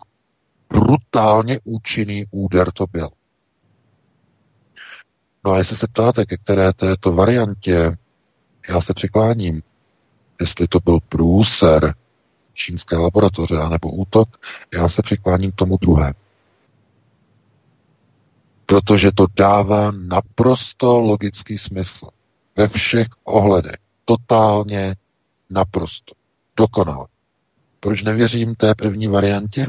brutálně 0.70 1.60
účinný 1.64 2.24
úder 2.30 2.72
to 2.72 2.86
byl. 2.92 3.08
No 5.44 5.52
a 5.52 5.58
jestli 5.58 5.76
se 5.76 5.86
ptáte, 5.86 6.26
ke 6.26 6.36
které 6.36 6.72
této 6.72 7.12
variantě 7.12 7.96
já 8.68 8.80
se 8.80 8.94
přikláním, 8.94 9.62
jestli 10.40 10.68
to 10.68 10.80
byl 10.84 10.98
průser 11.08 11.94
čínské 12.54 12.96
laboratoře 12.96 13.56
anebo 13.56 13.90
útok, 13.90 14.28
já 14.74 14.88
se 14.88 15.02
přikláním 15.02 15.52
k 15.52 15.54
tomu 15.54 15.76
druhé. 15.80 16.14
Protože 18.66 19.12
to 19.12 19.26
dává 19.36 19.90
naprosto 19.90 21.00
logický 21.00 21.58
smysl. 21.58 22.08
Ve 22.56 22.68
všech 22.68 23.06
ohledech. 23.24 23.76
Totálně 24.04 24.96
naprosto. 25.50 26.14
Dokonale. 26.56 27.06
Proč 27.80 28.02
nevěřím 28.02 28.54
té 28.54 28.74
první 28.74 29.08
variantě? 29.08 29.66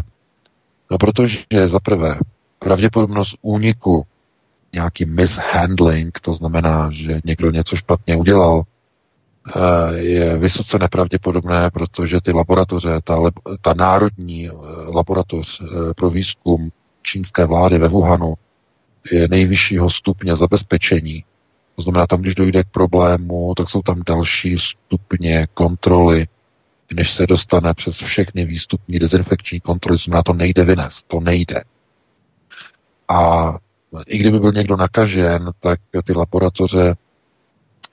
No 0.91 0.97
protože 0.97 1.67
za 1.67 1.79
prvé 1.79 2.19
pravděpodobnost 2.59 3.35
úniku 3.41 4.05
nějaký 4.73 5.05
mishandling, 5.05 6.19
to 6.19 6.33
znamená, 6.33 6.89
že 6.91 7.19
někdo 7.25 7.51
něco 7.51 7.75
špatně 7.75 8.15
udělal, 8.15 8.63
je 9.95 10.37
vysoce 10.37 10.79
nepravděpodobné, 10.79 11.69
protože 11.71 12.21
ty 12.21 12.31
laboratoře, 12.31 12.89
ta, 13.03 13.19
ta 13.61 13.73
národní 13.73 14.49
eh, 14.49 14.51
laboratoř 14.87 15.61
eh, 15.61 15.93
pro 15.93 16.09
výzkum 16.09 16.71
čínské 17.01 17.45
vlády 17.45 17.77
ve 17.77 17.87
Wuhanu 17.87 18.33
je 19.11 19.27
nejvyššího 19.27 19.89
stupně 19.89 20.35
zabezpečení. 20.35 21.23
To 21.75 21.81
znamená, 21.81 22.07
tam, 22.07 22.21
když 22.21 22.35
dojde 22.35 22.63
k 22.63 22.69
problému, 22.71 23.53
tak 23.57 23.69
jsou 23.69 23.81
tam 23.81 24.01
další 24.05 24.57
stupně 24.59 25.47
kontroly, 25.53 26.27
než 26.93 27.11
se 27.11 27.27
dostane 27.27 27.73
přes 27.73 27.95
všechny 27.95 28.45
výstupní 28.45 28.99
dezinfekční 28.99 29.59
kontroly, 29.59 29.97
znamená, 29.97 30.23
to 30.23 30.33
nejde 30.33 30.63
vynést, 30.63 31.07
to 31.07 31.19
nejde. 31.19 31.63
A 33.07 33.53
i 34.07 34.17
kdyby 34.17 34.39
byl 34.39 34.51
někdo 34.51 34.77
nakažen, 34.77 35.51
tak 35.59 35.79
ty 36.03 36.13
laboratoře 36.13 36.95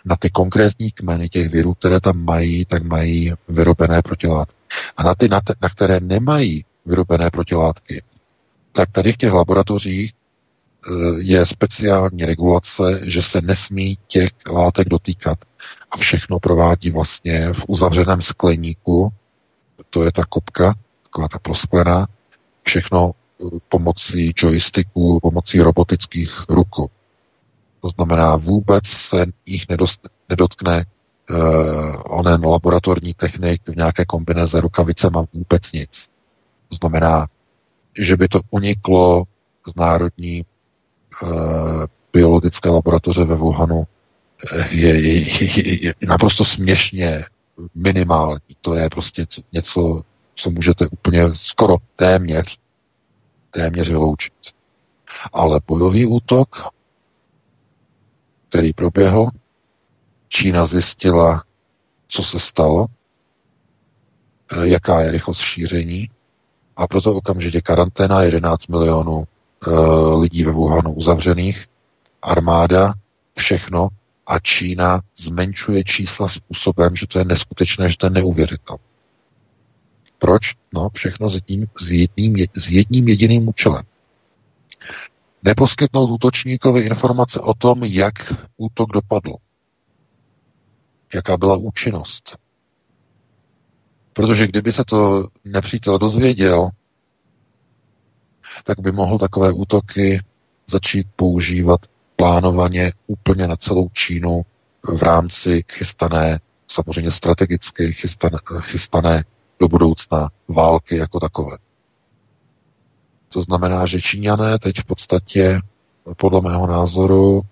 na 0.04 0.16
ty 0.16 0.30
konkrétní 0.30 0.90
kmeny 0.90 1.28
těch 1.28 1.48
virů, 1.50 1.74
které 1.74 2.00
tam 2.00 2.24
mají, 2.24 2.64
tak 2.64 2.82
mají 2.82 3.32
vyrobené 3.48 4.02
protilátky. 4.02 4.56
A 4.96 5.02
na 5.02 5.14
ty, 5.14 5.28
na, 5.28 5.40
te, 5.40 5.54
na 5.62 5.68
které 5.68 6.00
nemají 6.00 6.64
vyrobené 6.86 7.30
protilátky, 7.30 8.02
tak 8.72 8.90
tady 8.92 9.12
v 9.12 9.16
těch 9.16 9.32
laboratořích 9.32 10.12
eh, 10.12 10.90
je 11.18 11.46
speciální 11.46 12.24
regulace, 12.24 13.00
že 13.02 13.22
se 13.22 13.40
nesmí 13.40 13.98
těch 14.06 14.30
látek 14.46 14.88
dotýkat. 14.88 15.38
A 15.90 15.96
všechno 15.96 16.38
provádí 16.40 16.90
vlastně 16.90 17.52
v 17.52 17.64
uzavřeném 17.68 18.22
skleníku, 18.22 19.12
to 19.90 20.04
je 20.04 20.12
ta 20.12 20.24
kopka, 20.24 20.74
taková 21.02 21.28
ta 21.28 21.38
prosklená, 21.38 22.06
všechno 22.62 23.12
pomocí 23.68 24.32
joysticku, 24.42 25.20
pomocí 25.22 25.60
robotických 25.60 26.30
rukou. 26.48 26.90
To 27.84 27.88
znamená, 27.88 28.36
vůbec 28.36 28.86
se 28.86 29.26
jich 29.46 29.64
nedotkne 30.28 30.84
uh, 31.30 31.38
onen 32.04 32.44
laboratorní 32.46 33.14
technik 33.14 33.62
v 33.66 33.76
nějaké 33.76 34.04
kombineze 34.04 34.60
rukavice 34.60 35.10
má 35.10 35.24
vůbec 35.32 35.72
nic. 35.72 36.08
To 36.68 36.76
znamená, 36.76 37.26
že 37.98 38.16
by 38.16 38.28
to 38.28 38.40
uniklo 38.50 39.24
z 39.66 39.74
národní 39.74 40.44
uh, 41.22 41.28
biologické 42.12 42.68
laboratoře 42.68 43.24
ve 43.24 43.34
Wuhanu, 43.34 43.86
je, 44.70 45.00
je, 45.00 45.48
je, 45.58 45.84
je 45.84 45.94
naprosto 46.08 46.44
směšně 46.44 47.24
minimální. 47.74 48.56
To 48.60 48.74
je 48.74 48.90
prostě 48.90 49.26
něco, 49.52 50.02
co 50.34 50.50
můžete 50.50 50.86
úplně 50.86 51.22
skoro 51.32 51.76
téměř 51.96 52.58
téměř 53.50 53.88
vyloučit. 53.88 54.32
Ale 55.32 55.60
bojový 55.66 56.06
útok, 56.06 56.56
který 58.54 58.72
proběhl, 58.72 59.28
Čína 60.28 60.66
zjistila, 60.66 61.44
co 62.08 62.24
se 62.24 62.38
stalo, 62.38 62.86
eh, 64.52 64.68
jaká 64.68 65.00
je 65.00 65.10
rychlost 65.10 65.38
šíření 65.38 66.10
a 66.76 66.86
proto 66.86 67.14
okamžitě 67.14 67.60
karanténa 67.60 68.22
11 68.22 68.66
milionů 68.66 69.24
e, 69.24 69.70
lidí 70.16 70.44
ve 70.44 70.52
Wuhanu 70.52 70.92
uzavřených, 70.92 71.66
armáda, 72.22 72.94
všechno 73.38 73.88
a 74.26 74.38
Čína 74.38 75.00
zmenšuje 75.16 75.84
čísla 75.84 76.28
způsobem, 76.28 76.96
že 76.96 77.06
to 77.06 77.18
je 77.18 77.24
neskutečné, 77.24 77.90
že 77.90 77.96
to 77.96 78.06
je 78.06 78.10
neuvěřitelné. 78.10 78.82
Proč? 80.18 80.42
No, 80.72 80.90
všechno 80.94 81.30
s 81.30 81.34
jedním, 81.34 81.66
s 81.80 81.90
jedním, 81.90 82.36
s 82.54 82.70
jedním 82.70 83.08
jediným 83.08 83.48
účelem. 83.48 83.84
Neposkytnout 85.44 86.10
útočníkovi 86.10 86.80
informace 86.80 87.40
o 87.40 87.54
tom, 87.54 87.84
jak 87.84 88.14
útok 88.56 88.92
dopadl. 88.92 89.34
Jaká 91.14 91.36
byla 91.36 91.56
účinnost. 91.56 92.36
Protože 94.12 94.46
kdyby 94.46 94.72
se 94.72 94.84
to 94.84 95.28
nepřítel 95.44 95.98
dozvěděl, 95.98 96.70
tak 98.64 98.80
by 98.80 98.92
mohl 98.92 99.18
takové 99.18 99.52
útoky 99.52 100.20
začít 100.66 101.06
používat 101.16 101.80
plánovaně 102.16 102.92
úplně 103.06 103.48
na 103.48 103.56
celou 103.56 103.88
Čínu 103.92 104.42
v 104.82 105.02
rámci 105.02 105.64
chystané, 105.72 106.40
samozřejmě 106.68 107.10
strategicky 107.10 107.92
chystané, 107.92 108.38
chystané 108.60 109.24
do 109.60 109.68
budoucna 109.68 110.30
války 110.48 110.96
jako 110.96 111.20
takové. 111.20 111.56
To 113.34 113.42
znamená, 113.42 113.86
že 113.86 114.00
Číňané 114.00 114.58
teď 114.58 114.78
v 114.78 114.84
podstatě, 114.84 115.60
podle 116.16 116.40
mého 116.40 116.66
názoru, 116.66 117.42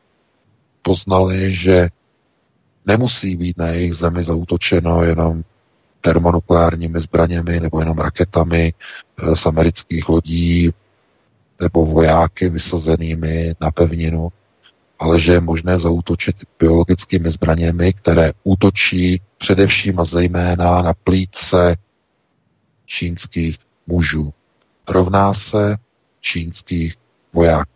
poznali, 0.82 1.54
že 1.54 1.88
nemusí 2.86 3.36
být 3.36 3.58
na 3.58 3.66
jejich 3.66 3.94
zemi 3.94 4.24
zautočeno 4.24 5.04
jenom 5.04 5.42
termonukleárními 6.00 7.00
zbraněmi 7.00 7.60
nebo 7.60 7.80
jenom 7.80 7.98
raketami 7.98 8.74
eh, 8.74 9.36
z 9.36 9.46
amerických 9.46 10.08
lodí 10.08 10.70
nebo 11.60 11.86
vojáky 11.86 12.48
vysazenými 12.48 13.54
na 13.60 13.70
pevninu, 13.70 14.28
ale 14.98 15.20
že 15.20 15.32
je 15.32 15.40
možné 15.40 15.78
zautočit 15.78 16.36
biologickými 16.58 17.30
zbraněmi, 17.30 17.92
které 17.92 18.32
útočí 18.44 19.20
především 19.38 20.00
a 20.00 20.04
zejména 20.04 20.82
na 20.82 20.94
plíce 20.94 21.76
čínských 22.86 23.58
mužů. 23.86 24.32
Rovná 24.88 25.34
se 25.34 25.76
čínských 26.20 26.94
vojáků. 27.32 27.70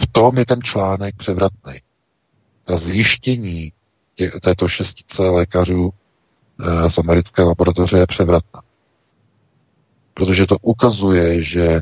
V 0.00 0.06
tom 0.12 0.38
je 0.38 0.46
ten 0.46 0.62
článek 0.62 1.16
převratný. 1.16 1.82
Ta 2.64 2.76
zjištění 2.76 3.72
tě, 4.14 4.30
této 4.30 4.68
šestice 4.68 5.22
lékařů 5.22 5.90
e, 5.90 6.90
z 6.90 6.98
americké 6.98 7.42
laboratoře 7.42 7.98
je 7.98 8.06
převratná. 8.06 8.62
Protože 10.14 10.46
to 10.46 10.56
ukazuje, 10.58 11.42
že 11.42 11.80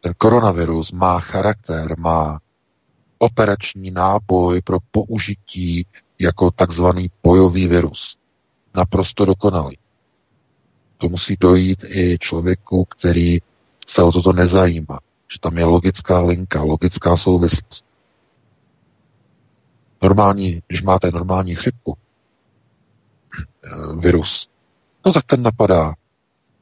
ten 0.00 0.14
koronavirus 0.18 0.92
má 0.92 1.20
charakter, 1.20 1.98
má 1.98 2.40
operační 3.18 3.90
náboj 3.90 4.62
pro 4.62 4.78
použití 4.90 5.86
jako 6.18 6.50
takzvaný 6.50 7.10
bojový 7.22 7.68
virus. 7.68 8.16
Naprosto 8.74 9.24
dokonalý. 9.24 9.78
To 10.98 11.08
musí 11.08 11.36
dojít 11.40 11.84
i 11.88 12.18
člověku, 12.18 12.84
který 12.84 13.38
se 13.86 14.02
o 14.02 14.12
toto 14.12 14.32
nezajímá. 14.32 15.00
Že 15.32 15.40
tam 15.40 15.58
je 15.58 15.64
logická 15.64 16.20
linka, 16.20 16.62
logická 16.62 17.16
souvislost. 17.16 17.84
Normální, 20.02 20.62
když 20.66 20.82
máte 20.82 21.10
normální 21.10 21.54
chřipku, 21.54 21.96
eh, 23.64 23.96
virus, 24.00 24.48
no 25.06 25.12
tak 25.12 25.24
ten 25.24 25.42
napadá 25.42 25.94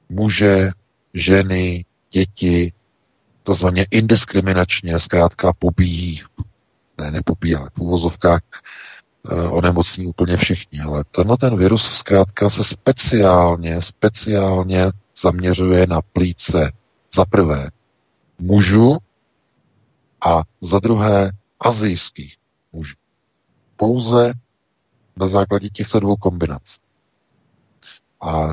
muže, 0.08 0.70
ženy, 1.14 1.84
děti, 2.10 2.72
to 3.42 3.54
zvaně 3.54 3.86
indiskriminačně, 3.90 5.00
zkrátka 5.00 5.52
pobíjí, 5.52 6.22
ne, 6.98 7.10
nepobíjí, 7.10 7.54
ale 7.54 7.70
v 7.74 7.78
uvozovkách 7.78 8.42
Eh, 8.42 8.93
onemocní 9.50 10.06
úplně 10.06 10.36
všichni, 10.36 10.80
ale 10.80 11.04
tenhle 11.10 11.36
ten 11.36 11.56
virus 11.56 11.90
zkrátka 11.90 12.50
se 12.50 12.64
speciálně, 12.64 13.82
speciálně 13.82 14.86
zaměřuje 15.22 15.86
na 15.86 16.00
plíce 16.02 16.72
za 17.14 17.24
prvé 17.24 17.70
mužů 18.38 18.98
a 20.26 20.42
za 20.60 20.78
druhé 20.78 21.30
azijských 21.60 22.36
mužů. 22.72 22.94
Pouze 23.76 24.32
na 25.16 25.28
základě 25.28 25.68
těchto 25.68 26.00
dvou 26.00 26.16
kombinací. 26.16 26.80
A 28.20 28.48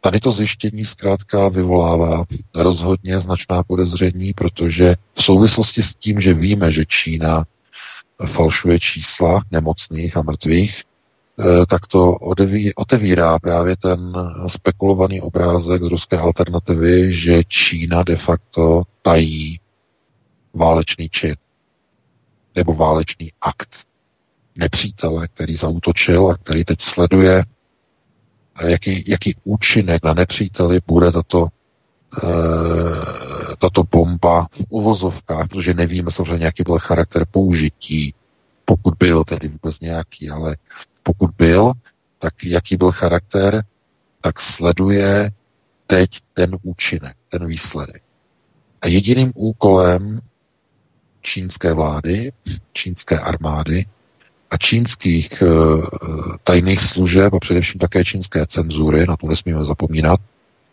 tady 0.00 0.20
to 0.20 0.32
zjištění 0.32 0.84
zkrátka 0.84 1.48
vyvolává 1.48 2.24
rozhodně 2.54 3.20
značná 3.20 3.62
podezření, 3.62 4.32
protože 4.32 4.96
v 5.14 5.22
souvislosti 5.22 5.82
s 5.82 5.94
tím, 5.94 6.20
že 6.20 6.34
víme, 6.34 6.72
že 6.72 6.86
Čína 6.86 7.44
falšuje 8.26 8.80
čísla 8.80 9.42
nemocných 9.50 10.16
a 10.16 10.22
mrtvých, 10.22 10.82
eh, 10.82 11.66
tak 11.66 11.86
to 11.86 12.14
otevírá 12.76 13.38
právě 13.38 13.76
ten 13.76 14.12
spekulovaný 14.46 15.20
obrázek 15.20 15.82
z 15.82 15.86
ruské 15.86 16.18
alternativy, 16.18 17.12
že 17.12 17.44
Čína 17.44 18.02
de 18.02 18.16
facto 18.16 18.82
tají 19.02 19.60
válečný 20.54 21.08
čin 21.08 21.36
nebo 22.54 22.74
válečný 22.74 23.32
akt 23.40 23.76
nepřítele, 24.56 25.28
který 25.28 25.56
zautočil 25.56 26.30
a 26.30 26.36
který 26.36 26.64
teď 26.64 26.80
sleduje, 26.80 27.44
jaký, 28.66 29.04
jaký 29.06 29.36
účinek 29.44 30.04
na 30.04 30.14
nepříteli 30.14 30.80
bude 30.86 31.12
tato, 31.12 31.46
e, 32.22 32.26
tato 33.58 33.84
bomba 33.84 34.46
v 34.52 34.64
uvozovkách, 34.68 35.48
protože 35.48 35.74
nevíme 35.74 36.10
samozřejmě, 36.10 36.44
jaký 36.44 36.62
byl 36.62 36.78
charakter 36.78 37.26
použití, 37.30 38.14
pokud 38.64 38.94
byl 38.98 39.24
tedy 39.24 39.48
vůbec 39.48 39.80
nějaký, 39.80 40.30
ale 40.30 40.56
pokud 41.02 41.30
byl, 41.38 41.72
tak 42.18 42.44
jaký 42.44 42.76
byl 42.76 42.92
charakter, 42.92 43.64
tak 44.20 44.40
sleduje 44.40 45.30
teď 45.86 46.10
ten 46.34 46.56
účinek, 46.62 47.16
ten 47.28 47.46
výsledek. 47.46 48.02
A 48.82 48.88
jediným 48.88 49.32
úkolem 49.34 50.20
čínské 51.22 51.72
vlády, 51.72 52.32
čínské 52.72 53.18
armády 53.18 53.86
a 54.50 54.56
čínských 54.56 55.42
e, 55.42 55.46
tajných 56.44 56.80
služeb 56.80 57.34
a 57.34 57.38
především 57.38 57.78
také 57.78 58.04
čínské 58.04 58.46
cenzury, 58.46 59.06
na 59.06 59.16
to 59.16 59.26
nesmíme 59.26 59.64
zapomínat, 59.64 60.20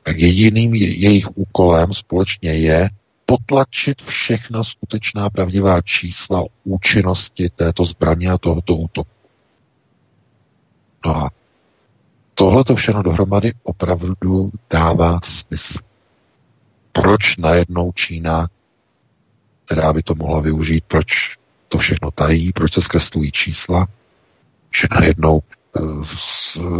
tak 0.03 0.19
jediným 0.19 0.75
jejich 0.75 1.37
úkolem 1.37 1.93
společně 1.93 2.53
je 2.53 2.89
potlačit 3.25 4.01
všechna 4.01 4.63
skutečná 4.63 5.29
pravdivá 5.29 5.81
čísla 5.81 6.43
účinnosti 6.63 7.49
této 7.49 7.85
zbraně 7.85 8.31
a 8.31 8.37
tohoto 8.37 8.75
útoku. 8.75 9.09
No 11.05 11.17
a 11.17 11.31
tohle 12.33 12.63
to 12.63 12.75
všechno 12.75 13.03
dohromady 13.03 13.53
opravdu 13.63 14.51
dává 14.69 15.19
smysl. 15.23 15.77
Proč 16.91 17.37
najednou 17.37 17.91
Čína, 17.91 18.47
která 19.65 19.93
by 19.93 20.03
to 20.03 20.15
mohla 20.15 20.41
využít, 20.41 20.83
proč 20.87 21.37
to 21.67 21.77
všechno 21.77 22.11
tají, 22.11 22.53
proč 22.53 22.73
se 22.73 22.81
zkreslují 22.81 23.31
čísla, 23.31 23.87
že 24.75 24.87
najednou 24.91 25.41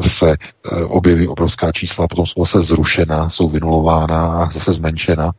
se 0.01 0.31
eh, 0.31 0.83
objeví 0.83 1.27
obrovská 1.27 1.71
čísla, 1.71 2.07
potom 2.07 2.25
jsou 2.25 2.45
zase 2.45 2.61
zrušena, 2.61 3.29
jsou 3.29 3.49
vynulována 3.49 4.43
a 4.43 4.49
zase 4.49 4.73
zmenšena. 4.73 5.31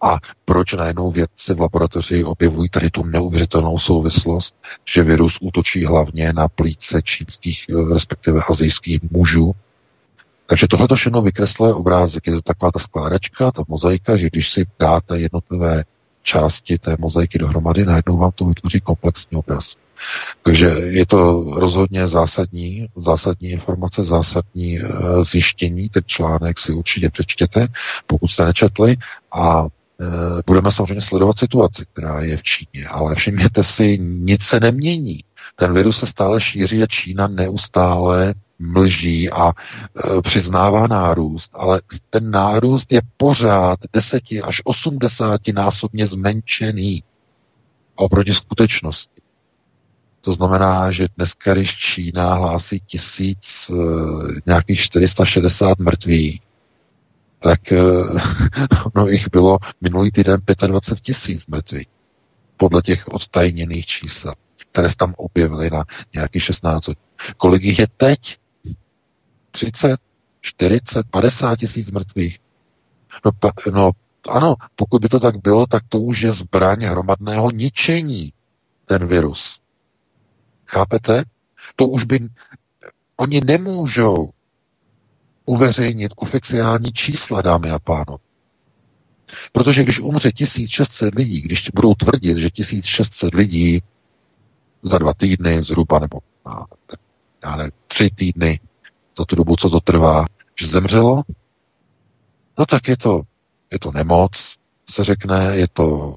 A 0.00 0.16
proč 0.44 0.72
najednou 0.72 1.10
vědci 1.10 1.54
v 1.54 1.60
laboratoři 1.60 2.24
objevují 2.24 2.68
tady 2.68 2.90
tu 2.90 3.04
neuvěřitelnou 3.04 3.78
souvislost, 3.78 4.54
že 4.84 5.02
virus 5.02 5.38
útočí 5.40 5.84
hlavně 5.84 6.32
na 6.32 6.48
plíce 6.48 7.02
čínských, 7.02 7.64
eh, 7.70 7.94
respektive 7.94 8.40
azijských 8.48 9.00
mužů. 9.10 9.52
Takže 10.46 10.68
tohle 10.68 10.88
to 10.88 10.94
všechno 10.94 11.22
vykresluje 11.22 11.74
obrázek. 11.74 12.26
Je 12.26 12.32
to 12.32 12.42
taková 12.42 12.72
ta 12.72 12.78
skládačka, 12.78 13.50
ta 13.50 13.62
mozaika, 13.68 14.16
že 14.16 14.26
když 14.26 14.50
si 14.50 14.66
dáte 14.78 15.18
jednotlivé 15.18 15.84
části 16.22 16.78
té 16.78 16.96
mozaiky 16.98 17.38
dohromady, 17.38 17.84
najednou 17.84 18.16
vám 18.16 18.32
to 18.34 18.44
vytvoří 18.44 18.80
komplexní 18.80 19.36
obraz. 19.36 19.76
Takže 20.42 20.66
je 20.66 21.06
to 21.06 21.44
rozhodně 21.56 22.08
zásadní, 22.08 22.86
zásadní 22.96 23.48
informace, 23.48 24.04
zásadní 24.04 24.78
e, 24.78 24.84
zjištění. 25.22 25.88
Ten 25.88 26.02
článek 26.06 26.58
si 26.58 26.72
určitě 26.72 27.10
přečtěte, 27.10 27.68
pokud 28.06 28.28
jste 28.28 28.44
nečetli. 28.44 28.96
A 29.32 29.66
e, 29.66 30.06
budeme 30.46 30.72
samozřejmě 30.72 31.00
sledovat 31.00 31.38
situaci, 31.38 31.86
která 31.92 32.20
je 32.20 32.36
v 32.36 32.42
Číně. 32.42 32.86
Ale 32.88 33.14
všimněte 33.14 33.64
si, 33.64 33.98
nic 33.98 34.42
se 34.42 34.60
nemění. 34.60 35.24
Ten 35.56 35.72
virus 35.74 35.98
se 35.98 36.06
stále 36.06 36.40
šíří 36.40 36.82
a 36.82 36.86
Čína 36.86 37.28
neustále 37.28 38.34
mlží 38.58 39.30
a 39.30 39.48
e, 39.48 40.22
přiznává 40.22 40.86
nárůst, 40.86 41.50
ale 41.54 41.80
ten 42.10 42.30
nárůst 42.30 42.92
je 42.92 43.00
pořád 43.16 43.78
10 43.92 44.22
až 44.42 44.62
80 44.64 45.40
násobně 45.54 46.06
zmenšený 46.06 47.02
oproti 47.96 48.34
skutečnosti. 48.34 49.15
To 50.26 50.32
znamená, 50.32 50.92
že 50.92 51.06
dneska, 51.16 51.54
když 51.54 51.76
Čína 51.76 52.34
hlásí 52.34 52.80
tisíc, 52.80 53.70
e, 53.70 53.74
nějakých 54.46 54.80
460 54.80 55.78
mrtvých, 55.78 56.40
tak 57.38 57.72
e, 57.72 57.82
no, 58.94 59.06
jich 59.08 59.30
bylo 59.30 59.58
minulý 59.80 60.10
týden 60.10 60.40
25 60.66 61.00
tisíc 61.00 61.46
mrtvých 61.46 61.86
podle 62.56 62.82
těch 62.82 63.08
odtajněných 63.08 63.86
čísel, 63.86 64.34
které 64.70 64.90
se 64.90 64.96
tam 64.96 65.14
objevily 65.16 65.70
na 65.70 65.84
nějakých 66.14 66.42
16. 66.42 66.90
Kolik 67.36 67.62
jich 67.62 67.78
je 67.78 67.86
teď? 67.96 68.38
30, 69.50 70.00
40, 70.40 71.06
50 71.10 71.56
tisíc 71.56 71.90
mrtvých. 71.90 72.38
No, 73.24 73.32
pa, 73.32 73.52
no 73.72 73.90
ano, 74.28 74.54
pokud 74.76 75.02
by 75.02 75.08
to 75.08 75.20
tak 75.20 75.36
bylo, 75.36 75.66
tak 75.66 75.82
to 75.88 76.00
už 76.00 76.20
je 76.20 76.32
zbraň 76.32 76.84
hromadného 76.84 77.50
ničení, 77.50 78.32
ten 78.86 79.06
virus. 79.06 79.65
Chápete? 80.66 81.24
To 81.76 81.88
už 81.88 82.04
by... 82.04 82.28
Oni 83.16 83.40
nemůžou 83.40 84.30
uveřejnit 85.44 86.12
oficiální 86.16 86.92
čísla, 86.92 87.42
dámy 87.42 87.70
a 87.70 87.78
pánové. 87.78 88.18
Protože 89.52 89.82
když 89.82 90.00
umře 90.00 90.32
1600 90.32 91.14
lidí, 91.14 91.40
když 91.40 91.70
budou 91.74 91.94
tvrdit, 91.94 92.36
že 92.36 92.50
1600 92.50 93.34
lidí 93.34 93.82
za 94.82 94.98
dva 94.98 95.14
týdny 95.14 95.62
zhruba, 95.62 95.98
nebo 95.98 96.18
já 97.44 97.56
ne, 97.56 97.70
tři 97.86 98.10
týdny 98.10 98.60
za 99.18 99.24
tu 99.24 99.36
dobu, 99.36 99.56
co 99.56 99.70
to 99.70 99.80
trvá, 99.80 100.24
že 100.60 100.66
zemřelo, 100.66 101.22
no 102.58 102.66
tak 102.66 102.88
je 102.88 102.96
to, 102.96 103.22
je 103.72 103.78
to 103.78 103.92
nemoc, 103.92 104.56
se 104.90 105.04
řekne, 105.04 105.56
je 105.56 105.68
to 105.68 106.16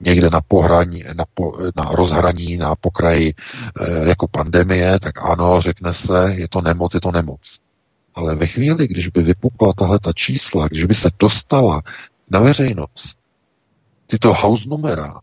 někde 0.00 0.30
na 0.30 0.40
pohraní, 0.40 1.04
na, 1.12 1.24
po, 1.34 1.58
na 1.76 1.90
rozhraní, 1.90 2.56
na 2.56 2.74
pokraji 2.74 3.34
e, 3.80 4.08
jako 4.08 4.28
pandemie, 4.28 5.00
tak 5.00 5.22
ano, 5.22 5.60
řekne 5.60 5.94
se, 5.94 6.34
je 6.34 6.48
to 6.48 6.60
nemoc, 6.60 6.94
je 6.94 7.00
to 7.00 7.12
nemoc. 7.12 7.58
Ale 8.14 8.34
ve 8.34 8.46
chvíli, 8.46 8.88
když 8.88 9.08
by 9.08 9.22
vypukla 9.22 9.72
tahle 9.72 9.98
ta 9.98 10.12
čísla, 10.12 10.68
když 10.68 10.84
by 10.84 10.94
se 10.94 11.10
dostala 11.18 11.82
na 12.30 12.40
veřejnost, 12.40 13.18
tyto 14.06 14.34
house 14.34 14.68
numera, 14.68 15.20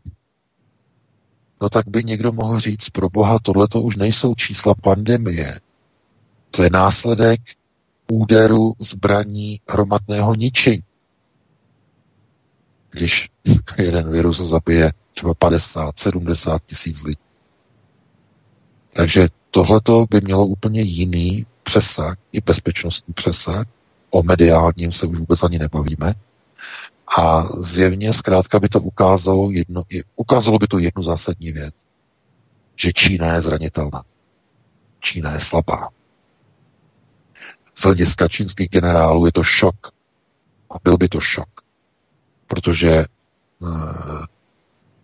no 1.62 1.70
tak 1.70 1.88
by 1.88 2.04
někdo 2.04 2.32
mohl 2.32 2.60
říct, 2.60 2.90
pro 2.90 3.10
boha, 3.10 3.40
tohle 3.42 3.68
to 3.68 3.82
už 3.82 3.96
nejsou 3.96 4.36
čísla 4.36 4.74
pandemie, 4.82 5.60
to 6.52 6.64
je 6.64 6.70
následek 6.70 7.42
úderu 8.12 8.74
zbraní 8.80 9.60
hromadného 9.70 10.36
ničení. 10.36 10.84
Když 12.94 13.30
jeden 13.78 14.12
virus 14.12 14.38
zabije 14.38 14.94
třeba 15.14 15.34
50, 15.34 16.00
70 16.00 16.62
tisíc 16.66 17.04
lidí. 17.04 17.22
Takže 18.94 19.28
tohleto 19.52 20.06
by 20.10 20.22
mělo 20.22 20.46
úplně 20.46 20.82
jiný 20.82 21.46
přesah, 21.64 22.18
i 22.32 22.42
bezpečnostní 22.42 23.14
přesah. 23.14 23.68
O 24.10 24.24
mediálním 24.24 24.92
se 24.92 25.06
už 25.06 25.20
vůbec 25.20 25.44
ani 25.44 25.60
nebavíme. 25.60 26.14
A 27.18 27.48
zjevně 27.60 28.14
zkrátka 28.14 28.60
by 28.60 28.70
to 28.70 28.82
ukázalo, 28.82 29.52
jedno, 29.52 29.84
ukázalo 30.16 30.60
by 30.60 30.68
to 30.68 30.80
jednu 30.80 31.04
zásadní 31.04 31.52
věc. 31.52 31.76
Že 32.76 32.94
Čína 32.94 33.34
je 33.34 33.42
zranitelná. 33.42 34.04
Čína 35.00 35.32
je 35.32 35.40
slabá. 35.40 35.90
Z 37.76 37.84
hlediska 37.84 38.28
čínských 38.28 38.70
generálů 38.70 39.26
je 39.26 39.32
to 39.32 39.44
šok. 39.44 39.88
A 40.70 40.76
byl 40.84 40.98
by 40.98 41.10
to 41.10 41.20
šok. 41.20 41.63
Protože 42.54 42.90
eh, 42.92 43.06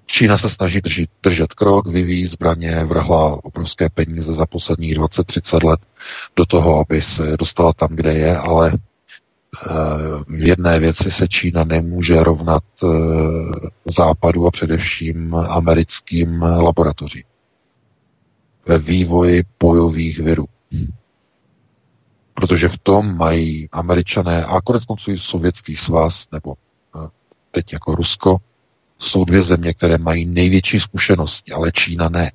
Čína 0.05 0.37
se 0.37 0.49
snaží 0.49 0.81
držet, 0.81 1.09
držet 1.23 1.53
krok, 1.53 1.87
vyvíjí 1.87 2.25
zbraně, 2.25 2.85
vrhla 2.85 3.45
obrovské 3.45 3.89
peníze 3.89 4.33
za 4.33 4.45
posledních 4.45 4.97
20-30 4.97 5.67
let 5.67 5.79
do 6.35 6.45
toho, 6.45 6.79
aby 6.79 7.01
se 7.01 7.37
dostala 7.37 7.73
tam, 7.73 7.89
kde 7.91 8.13
je, 8.13 8.37
ale 8.37 8.73
eh, 8.73 9.69
v 10.27 10.47
jedné 10.47 10.79
věci 10.79 11.11
se 11.11 11.27
Čína 11.27 11.63
nemůže 11.63 12.23
rovnat 12.23 12.63
eh, 12.83 12.87
západu 13.85 14.47
a 14.47 14.51
především 14.51 15.35
americkým 15.35 16.41
laboratořím. 16.41 17.23
Ve 18.67 18.77
vývoji 18.77 19.43
bojových 19.59 20.19
virů. 20.19 20.45
Protože 22.33 22.69
v 22.69 22.77
tom 22.77 23.17
mají 23.17 23.69
američané 23.71 24.45
a 24.45 24.61
konec 24.61 24.85
konců 24.85 25.11
i 25.11 25.17
sovětský 25.17 25.75
svaz, 25.75 26.27
nebo 26.31 26.55
teď 27.51 27.73
jako 27.73 27.95
Rusko, 27.95 28.37
jsou 28.99 29.25
dvě 29.25 29.41
země, 29.41 29.73
které 29.73 29.97
mají 29.97 30.25
největší 30.25 30.79
zkušenosti, 30.79 31.51
ale 31.51 31.71
Čína 31.71 32.09
ne. 32.09 32.31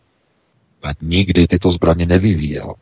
a 0.82 0.88
nikdy 1.00 1.46
tyto 1.46 1.70
zbraně 1.70 2.06
nevyvíjel. 2.06 2.74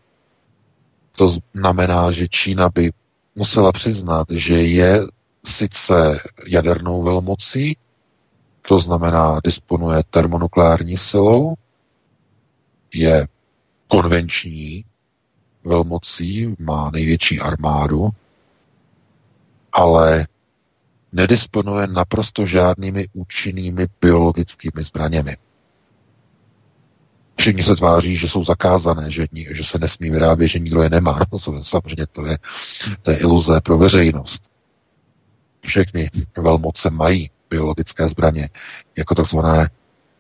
To 1.16 1.28
znamená, 1.28 2.12
že 2.12 2.28
Čína 2.28 2.68
by 2.68 2.92
musela 3.34 3.72
přiznat, 3.72 4.26
že 4.30 4.62
je 4.62 5.00
sice 5.44 6.20
jadernou 6.46 7.02
velmocí, 7.02 7.76
to 8.68 8.78
znamená, 8.78 9.40
disponuje 9.44 10.02
termonukleární 10.10 10.96
silou, 10.96 11.54
je 12.94 13.28
konvenční 13.88 14.84
velmocí, 15.64 16.54
má 16.58 16.90
největší 16.90 17.40
armádu, 17.40 18.08
ale 19.72 20.26
nedisponuje 21.12 21.86
naprosto 21.86 22.46
žádnými 22.46 23.08
účinnými 23.12 23.86
biologickými 24.00 24.82
zbraněmi. 24.82 25.36
Všichni 27.36 27.62
se 27.62 27.76
tváří, 27.76 28.16
že 28.16 28.28
jsou 28.28 28.44
zakázané, 28.44 29.10
že, 29.10 29.26
že 29.50 29.64
se 29.64 29.78
nesmí 29.78 30.10
vyrábět, 30.10 30.48
že 30.48 30.58
nikdo 30.58 30.82
je 30.82 30.90
nemá. 30.90 31.20
No, 31.32 31.62
samozřejmě 31.62 32.06
to 32.06 32.26
je, 32.26 32.38
to 33.02 33.10
je 33.10 33.16
iluze 33.16 33.60
pro 33.60 33.78
veřejnost. 33.78 34.42
Všechny 35.60 36.10
velmoce 36.36 36.90
mají 36.90 37.30
biologické 37.50 38.08
zbraně, 38.08 38.48
jako 38.96 39.14
takzvané 39.14 39.70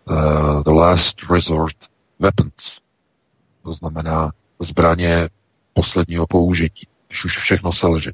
uh, 0.04 0.62
the 0.62 0.70
last 0.70 1.16
resort 1.30 1.76
weapons. 2.18 2.80
To 3.62 3.72
znamená 3.72 4.32
zbraně 4.58 5.28
posledního 5.74 6.26
použití, 6.26 6.86
když 7.08 7.24
už 7.24 7.38
všechno 7.38 7.72
selže. 7.72 8.12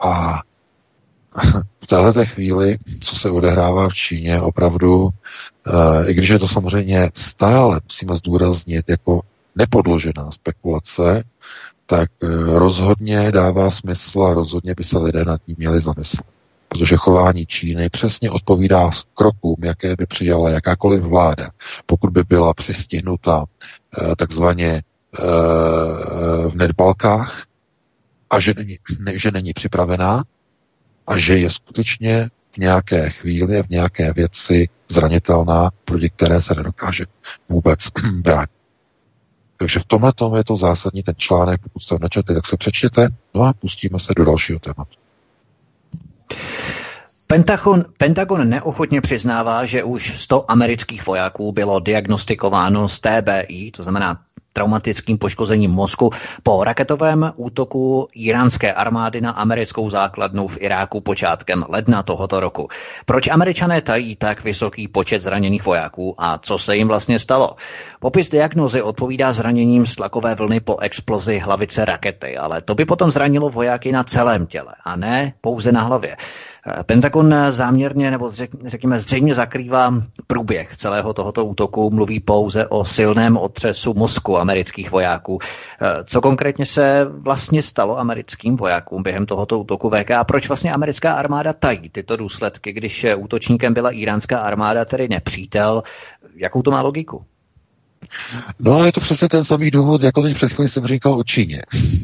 A 0.00 0.42
v 1.80 1.86
této 1.86 2.26
chvíli, 2.26 2.78
co 3.00 3.16
se 3.16 3.30
odehrává 3.30 3.88
v 3.88 3.94
Číně, 3.94 4.40
opravdu, 4.40 5.08
eh, 5.66 6.10
i 6.10 6.14
když 6.14 6.28
je 6.28 6.38
to 6.38 6.48
samozřejmě 6.48 7.10
stále, 7.14 7.80
musíme 7.84 8.16
zdůraznit, 8.16 8.84
jako 8.88 9.20
nepodložená 9.56 10.30
spekulace, 10.30 11.24
tak 11.86 12.10
eh, 12.22 12.26
rozhodně 12.58 13.32
dává 13.32 13.70
smysl 13.70 14.22
a 14.22 14.34
rozhodně 14.34 14.74
by 14.76 14.84
se 14.84 14.98
lidé 14.98 15.24
nad 15.24 15.40
ní 15.48 15.54
měli 15.58 15.80
zamyslet. 15.80 16.26
Protože 16.68 16.96
chování 16.96 17.46
Číny 17.46 17.90
přesně 17.90 18.30
odpovídá 18.30 18.90
krokům, 19.14 19.56
jaké 19.62 19.96
by 19.96 20.06
přijala 20.06 20.50
jakákoliv 20.50 21.02
vláda, 21.02 21.50
pokud 21.86 22.10
by 22.10 22.22
byla 22.28 22.54
přistihnuta 22.54 23.44
eh, 23.44 24.16
takzvaně 24.16 24.82
v 26.48 26.54
nedbalkách 26.54 27.46
a 28.30 28.40
že 28.40 28.54
není, 28.56 28.78
že 29.12 29.30
není 29.30 29.52
připravená, 29.52 30.24
a 31.08 31.18
že 31.18 31.38
je 31.38 31.50
skutečně 31.50 32.30
v 32.52 32.58
nějaké 32.58 33.10
chvíli, 33.10 33.62
v 33.62 33.68
nějaké 33.68 34.12
věci 34.12 34.68
zranitelná, 34.88 35.70
proti 35.84 36.10
které 36.10 36.42
se 36.42 36.54
nedokáže 36.54 37.04
vůbec 37.48 37.80
brát. 38.12 38.50
Takže 39.56 39.80
v 39.80 39.84
tomhle 39.84 40.12
tom 40.12 40.34
je 40.36 40.44
to 40.44 40.56
zásadní 40.56 41.02
ten 41.02 41.14
článek, 41.18 41.60
pokud 41.62 41.80
jste 41.80 41.96
načetli, 42.00 42.34
tak 42.34 42.46
se 42.46 42.56
přečtěte, 42.56 43.08
no 43.34 43.42
a 43.42 43.52
pustíme 43.52 43.98
se 43.98 44.12
do 44.16 44.24
dalšího 44.24 44.58
tématu. 44.58 44.94
Pentagon, 47.26 47.84
Pentagon 47.98 48.48
neochotně 48.48 49.00
přiznává, 49.00 49.64
že 49.64 49.82
už 49.82 50.18
100 50.18 50.50
amerických 50.50 51.06
vojáků 51.06 51.52
bylo 51.52 51.80
diagnostikováno 51.80 52.88
z 52.88 53.00
TBI, 53.00 53.70
to 53.70 53.82
znamená 53.82 54.22
traumatickým 54.58 55.22
poškozením 55.22 55.70
mozku 55.70 56.10
po 56.42 56.66
raketovém 56.66 57.32
útoku 57.38 58.10
iránské 58.10 58.72
armády 58.74 59.22
na 59.22 59.30
americkou 59.30 59.86
základnu 59.90 60.50
v 60.50 60.58
Iráku 60.66 61.00
počátkem 61.00 61.62
ledna 61.68 62.02
tohoto 62.02 62.40
roku. 62.40 62.68
Proč 63.06 63.30
američané 63.30 63.82
tají 63.82 64.16
tak 64.16 64.42
vysoký 64.42 64.88
počet 64.88 65.22
zraněných 65.22 65.62
vojáků 65.62 66.14
a 66.18 66.38
co 66.42 66.58
se 66.58 66.76
jim 66.76 66.88
vlastně 66.88 67.18
stalo? 67.18 67.54
Popis 68.00 68.30
diagnozy 68.30 68.82
odpovídá 68.82 69.32
zraněním 69.32 69.86
z 69.86 69.94
tlakové 69.94 70.34
vlny 70.34 70.60
po 70.60 70.78
explozi 70.82 71.38
hlavice 71.38 71.84
rakety, 71.84 72.36
ale 72.36 72.62
to 72.62 72.74
by 72.74 72.84
potom 72.84 73.10
zranilo 73.10 73.50
vojáky 73.50 73.92
na 73.92 74.04
celém 74.04 74.46
těle 74.46 74.74
a 74.84 74.96
ne 74.96 75.32
pouze 75.40 75.72
na 75.72 75.82
hlavě. 75.82 76.16
Pentagon 76.86 77.34
záměrně 77.50 78.10
nebo 78.10 78.32
řekněme 78.64 79.00
zřejmě 79.00 79.34
zakrývá 79.34 79.94
průběh 80.26 80.76
celého 80.76 81.14
tohoto 81.14 81.44
útoku, 81.44 81.90
mluví 81.90 82.20
pouze 82.20 82.66
o 82.66 82.84
silném 82.84 83.36
otřesu 83.36 83.94
mozku 83.94 84.38
amerických 84.38 84.90
vojáků. 84.90 85.38
Co 86.04 86.20
konkrétně 86.20 86.66
se 86.66 87.06
vlastně 87.10 87.62
stalo 87.62 87.98
americkým 87.98 88.56
vojákům 88.56 89.02
během 89.02 89.26
tohoto 89.26 89.58
útoku 89.58 89.90
VK 89.90 90.10
a 90.10 90.24
proč 90.24 90.48
vlastně 90.48 90.72
americká 90.72 91.12
armáda 91.12 91.52
tají 91.52 91.88
tyto 91.88 92.16
důsledky, 92.16 92.72
když 92.72 93.06
útočníkem 93.16 93.74
byla 93.74 93.90
iránská 93.90 94.38
armáda, 94.38 94.84
tedy 94.84 95.08
nepřítel? 95.08 95.82
Jakou 96.36 96.62
to 96.62 96.70
má 96.70 96.82
logiku? 96.82 97.24
No 98.58 98.80
a 98.80 98.86
je 98.86 98.92
to 98.92 99.00
přesně 99.00 99.28
ten 99.28 99.44
samý 99.44 99.70
důvod, 99.70 100.02
jako 100.02 100.22
teď 100.22 100.34
před 100.34 100.52
chvíli 100.52 100.68
jsem 100.68 100.86
říkal 100.86 101.14
o 101.14 101.24
Číně. 101.24 101.62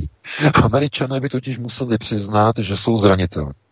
Američané 0.54 1.20
by 1.20 1.28
totiž 1.28 1.58
museli 1.58 1.98
přiznat, 1.98 2.58
že 2.58 2.76
jsou 2.76 2.98
zranitelní. 2.98 3.63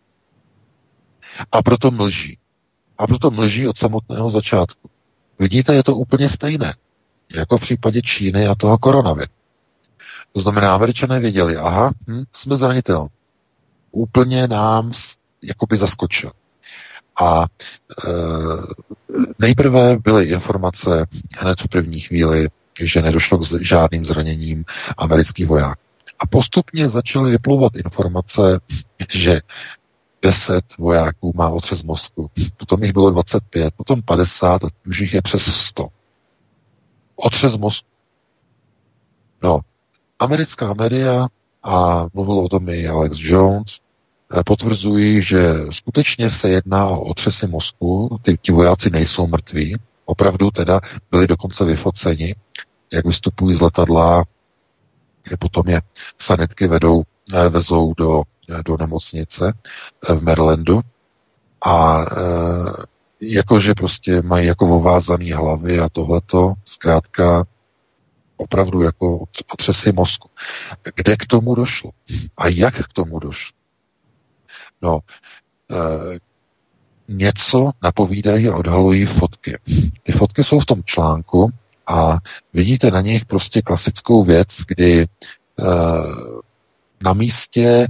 A 1.51 1.61
proto 1.61 1.91
mlží. 1.91 2.37
A 2.97 3.07
proto 3.07 3.31
mlží 3.31 3.67
od 3.67 3.77
samotného 3.77 4.29
začátku. 4.29 4.89
Vidíte, 5.39 5.73
je 5.73 5.83
to 5.83 5.95
úplně 5.95 6.29
stejné, 6.29 6.73
jako 7.35 7.57
v 7.57 7.61
případě 7.61 8.01
Číny 8.01 8.47
a 8.47 8.55
toho 8.55 8.77
koronaviru. 8.77 9.31
To 10.33 10.39
znamená, 10.39 10.75
američané 10.75 11.19
věděli, 11.19 11.57
aha, 11.57 11.91
hm, 12.07 12.23
jsme 12.33 12.57
zranitelní. 12.57 13.09
Úplně 13.91 14.47
nám 14.47 14.91
jakoby 15.41 15.77
zaskočil. 15.77 16.31
A 17.21 17.43
e, 17.43 17.47
nejprve 19.39 19.97
byly 19.97 20.25
informace 20.25 21.07
hned 21.37 21.61
v 21.61 21.67
první 21.67 21.99
chvíli, 21.99 22.49
že 22.79 23.01
nedošlo 23.01 23.37
k 23.37 23.61
žádným 23.61 24.05
zraněním 24.05 24.65
amerických 24.97 25.47
vojáků. 25.47 25.81
A 26.19 26.27
postupně 26.27 26.89
začaly 26.89 27.31
vyplouvat 27.31 27.75
informace, 27.75 28.59
že 29.13 29.41
10 30.23 30.77
vojáků 30.77 31.31
má 31.35 31.49
otřes 31.49 31.83
mozku, 31.83 32.31
potom 32.57 32.83
jich 32.83 32.93
bylo 32.93 33.11
25, 33.11 33.73
potom 33.77 34.01
50 34.01 34.63
a 34.63 34.67
už 34.87 34.99
jich 34.99 35.13
je 35.13 35.21
přes 35.21 35.43
100. 35.43 35.87
Otřes 37.15 37.57
mozku. 37.57 37.87
No, 39.43 39.59
americká 40.19 40.73
média, 40.73 41.27
a 41.63 42.05
mluvil 42.13 42.39
o 42.39 42.49
tom 42.49 42.69
i 42.69 42.87
Alex 42.87 43.17
Jones, 43.19 43.79
eh, 44.37 44.43
potvrzují, 44.45 45.21
že 45.21 45.53
skutečně 45.69 46.29
se 46.29 46.49
jedná 46.49 46.87
o 46.87 47.01
otřesy 47.01 47.47
mozku, 47.47 48.17
ty, 48.21 48.37
ti 48.41 48.51
vojáci 48.51 48.89
nejsou 48.89 49.27
mrtví, 49.27 49.77
opravdu 50.05 50.51
teda 50.51 50.81
byli 51.11 51.27
dokonce 51.27 51.65
vyfoceni, 51.65 52.35
jak 52.93 53.05
vystupují 53.05 53.55
z 53.55 53.61
letadla, 53.61 54.23
potom 55.39 55.69
je 55.69 55.81
sanitky 56.19 56.67
vedou, 56.67 57.03
eh, 57.33 57.49
vezou 57.49 57.93
do 57.97 58.23
do 58.65 58.77
nemocnice 58.77 59.53
eh, 60.09 60.13
v 60.13 60.23
Marylandu 60.23 60.81
a 61.65 62.01
e, 62.01 62.05
jakože 63.21 63.73
prostě 63.73 64.21
mají 64.21 64.47
jako 64.47 64.67
ovázaný 64.67 65.31
hlavy 65.31 65.79
a 65.79 65.89
tohleto, 65.89 66.53
zkrátka 66.65 67.45
opravdu 68.37 68.81
jako 68.81 69.25
otřesy 69.53 69.91
mozku. 69.91 70.29
Kde 70.95 71.17
k 71.17 71.25
tomu 71.27 71.55
došlo? 71.55 71.91
A 72.37 72.47
jak 72.47 72.83
k 72.89 72.93
tomu 72.93 73.19
došlo? 73.19 73.57
No, 74.81 74.99
něco 77.07 77.71
napovídají 77.83 78.47
a 78.49 78.55
odhalují 78.55 79.05
fotky. 79.05 79.57
Ty 80.03 80.11
fotky 80.11 80.43
jsou 80.43 80.59
v 80.59 80.65
tom 80.65 80.83
článku 80.83 81.49
a 81.87 82.17
vidíte 82.53 82.91
na 82.91 83.01
nich 83.01 83.25
prostě 83.25 83.61
klasickou 83.61 84.23
věc, 84.23 84.47
kdy 84.67 85.07
na 87.03 87.13
místě 87.13 87.87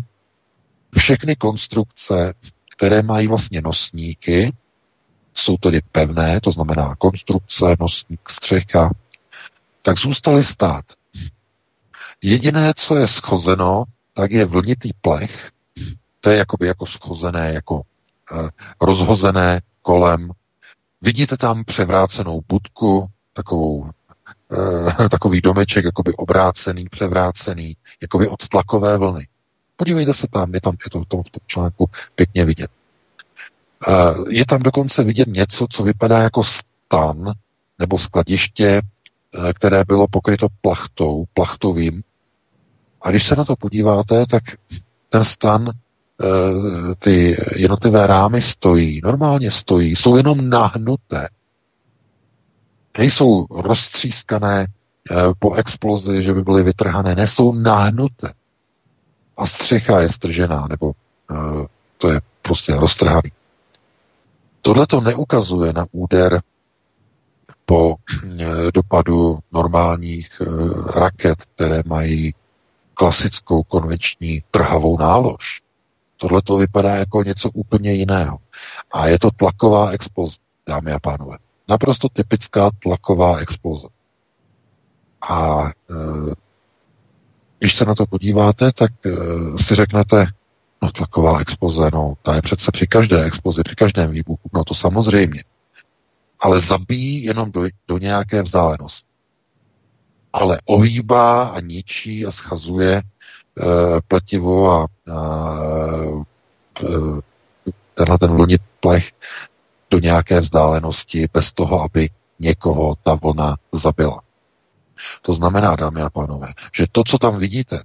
všechny 0.98 1.36
konstrukce, 1.36 2.34
které 2.76 3.02
mají 3.02 3.28
vlastně 3.28 3.62
nosníky, 3.62 4.54
jsou 5.34 5.58
tedy 5.58 5.82
pevné, 5.92 6.42
to 6.42 6.52
znamená 6.52 6.96
konstrukce, 6.96 7.66
nosník, 7.80 8.30
střecha, 8.30 8.92
tak 9.82 9.98
zůstaly 9.98 10.44
stát. 10.44 10.86
Jediné, 12.22 12.74
co 12.76 12.96
je 12.96 13.08
schozeno, 13.08 13.84
tak 14.14 14.32
je 14.32 14.46
vlnitý 14.46 14.90
plech, 15.02 15.52
to 16.22 16.30
je 16.30 16.38
jakoby 16.38 16.68
jako 16.68 16.86
schozené, 16.86 17.54
jako 17.54 17.82
eh, 18.32 18.50
rozhozené 18.82 19.62
kolem. 19.82 20.32
Vidíte 21.02 21.38
tam 21.38 21.64
převrácenou 21.64 22.42
budku, 22.48 23.08
takovou, 23.34 23.90
eh, 25.04 25.10
takový 25.10 25.42
domeček, 25.42 25.86
jakoby 25.86 26.14
obrácený, 26.14 26.86
převrácený, 26.90 27.78
jakoby 28.02 28.28
od 28.28 28.48
tlakové 28.48 28.98
vlny. 28.98 29.28
Podívejte 29.76 30.14
se 30.14 30.28
tam, 30.28 30.54
je 30.54 30.62
tam 30.62 30.76
je 30.86 30.90
to 30.90 31.00
v 31.00 31.06
tom, 31.06 31.24
v 31.24 31.30
tom 31.30 31.42
článku 31.48 31.90
pěkně 32.16 32.46
vidět. 32.46 32.72
Je 34.30 34.46
tam 34.46 34.64
dokonce 34.64 35.04
vidět 35.04 35.28
něco, 35.28 35.68
co 35.70 35.84
vypadá 35.84 36.20
jako 36.20 36.44
stan 36.44 37.34
nebo 37.80 38.00
skladiště, 38.00 38.82
eh, 38.82 39.54
které 39.54 39.84
bylo 39.84 40.08
pokryto 40.08 40.48
plachtou, 40.62 41.24
plachtovým. 41.34 42.04
A 43.02 43.10
když 43.10 43.28
se 43.28 43.36
na 43.36 43.46
to 43.46 43.56
podíváte, 43.56 44.26
tak 44.26 44.44
ten 45.10 45.24
stan, 45.24 45.70
eh, 45.70 46.96
ty 47.00 47.38
jednotlivé 47.56 48.08
rámy 48.08 48.42
stojí, 48.42 49.02
normálně 49.04 49.52
stojí, 49.52 49.96
jsou 49.96 50.18
jenom 50.18 50.50
nahnuté. 50.50 51.30
Nejsou 52.98 53.48
roztřískané 53.50 54.68
eh, 54.68 55.16
po 55.40 55.54
explozi, 55.54 56.24
že 56.24 56.34
by 56.34 56.42
byly 56.42 56.64
vytrhané, 56.64 57.16
nejsou 57.16 57.54
nahnuté. 57.54 58.34
A 59.38 59.48
střecha 59.48 60.02
je 60.02 60.10
stržená, 60.10 60.68
nebo 60.70 60.86
uh, 60.88 61.66
to 61.98 62.10
je 62.10 62.22
prostě 62.42 62.76
roztrhaný. 62.76 63.32
Tohle 64.62 64.88
to 64.88 65.02
neukazuje 65.02 65.74
na 65.74 65.86
úder 65.92 66.42
po 67.66 67.96
eh, 68.24 68.72
dopadu 68.74 69.40
normálních 69.52 70.42
eh, 70.42 70.46
raket, 71.00 71.44
které 71.56 71.84
mají 71.86 72.34
klasickou 72.94 73.64
konvenční 73.64 74.44
trhavou 74.52 74.98
nálož. 74.98 75.62
Tohle 76.18 76.42
to 76.42 76.58
vypadá 76.58 76.96
jako 76.96 77.24
něco 77.24 77.50
úplně 77.50 77.94
jiného. 77.94 78.38
A 78.92 79.08
je 79.08 79.20
to 79.20 79.32
tlaková 79.32 79.90
exploze, 79.90 80.38
dámy 80.68 80.92
a 80.92 81.00
pánové. 81.00 81.38
Naprosto 81.68 82.10
typická 82.10 82.70
tlaková 82.80 83.38
exploze. 83.38 83.88
A 85.30 85.72
když 87.64 87.76
se 87.76 87.86
na 87.86 87.96
to 87.96 88.06
podíváte, 88.06 88.72
tak 88.72 88.92
e, 89.06 89.10
si 89.64 89.76
řeknete, 89.76 90.28
no 90.82 90.92
tlaková 90.92 91.40
exploze, 91.40 91.90
no 91.94 92.14
ta 92.22 92.36
je 92.36 92.42
přece 92.42 92.72
při 92.72 92.88
každé 92.88 93.24
explozi, 93.24 93.64
při 93.64 93.76
každém 93.76 94.12
výbuchu, 94.12 94.50
no 94.54 94.64
to 94.64 94.74
samozřejmě 94.74 95.44
ale 96.44 96.62
zabíjí 96.62 97.24
jenom 97.24 97.52
do, 97.52 97.68
do 97.88 97.98
nějaké 97.98 98.42
vzdálenosti. 98.42 99.10
Ale 100.34 100.60
ohýbá 100.66 101.44
a 101.44 101.60
ničí 101.60 102.26
a 102.26 102.32
schazuje 102.32 102.96
e, 102.96 103.04
pletivo 104.08 104.72
a, 104.72 104.88
a 105.14 105.58
e, 106.84 107.22
tenhle 107.94 108.18
ten 108.18 108.36
vlnit 108.36 108.62
plech 108.80 109.12
do 109.92 110.00
nějaké 110.00 110.40
vzdálenosti 110.40 111.28
bez 111.34 111.52
toho, 111.52 111.82
aby 111.82 112.10
někoho 112.40 112.96
ta 113.04 113.16
vlna 113.16 113.56
zabila. 113.72 114.23
To 115.22 115.34
znamená, 115.34 115.76
dámy 115.76 116.02
a 116.02 116.10
pánové, 116.10 116.54
že 116.76 116.86
to, 116.92 117.04
co 117.04 117.18
tam 117.18 117.40
vidíte, 117.40 117.84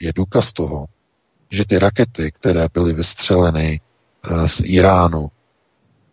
je 0.00 0.12
důkaz 0.12 0.52
toho, 0.52 0.86
že 1.50 1.64
ty 1.64 1.78
rakety, 1.78 2.32
které 2.32 2.68
byly 2.74 2.92
vystřeleny 2.92 3.80
z 4.46 4.60
Iránu 4.64 5.30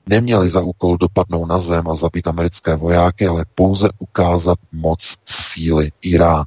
neměli 0.05 0.49
za 0.49 0.61
úkol 0.61 0.97
dopadnout 0.97 1.45
na 1.45 1.57
zem 1.57 1.87
a 1.87 1.95
zabít 1.95 2.27
americké 2.27 2.75
vojáky, 2.75 3.27
ale 3.27 3.45
pouze 3.55 3.89
ukázat 3.99 4.59
moc 4.71 5.15
síly 5.25 5.91
Irán. 6.01 6.45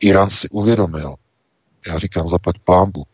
Irán 0.00 0.30
si 0.30 0.48
uvědomil, 0.48 1.14
já 1.86 1.98
říkám 1.98 2.28
zapad 2.28 2.58
pámbu, 2.58 3.06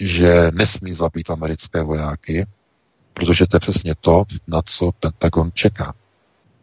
že 0.00 0.50
nesmí 0.54 0.94
zabít 0.94 1.30
americké 1.30 1.82
vojáky, 1.82 2.46
protože 3.14 3.46
to 3.46 3.56
je 3.56 3.60
přesně 3.60 3.94
to, 4.00 4.24
na 4.46 4.62
co 4.62 4.92
Pentagon 5.00 5.50
čeká, 5.54 5.94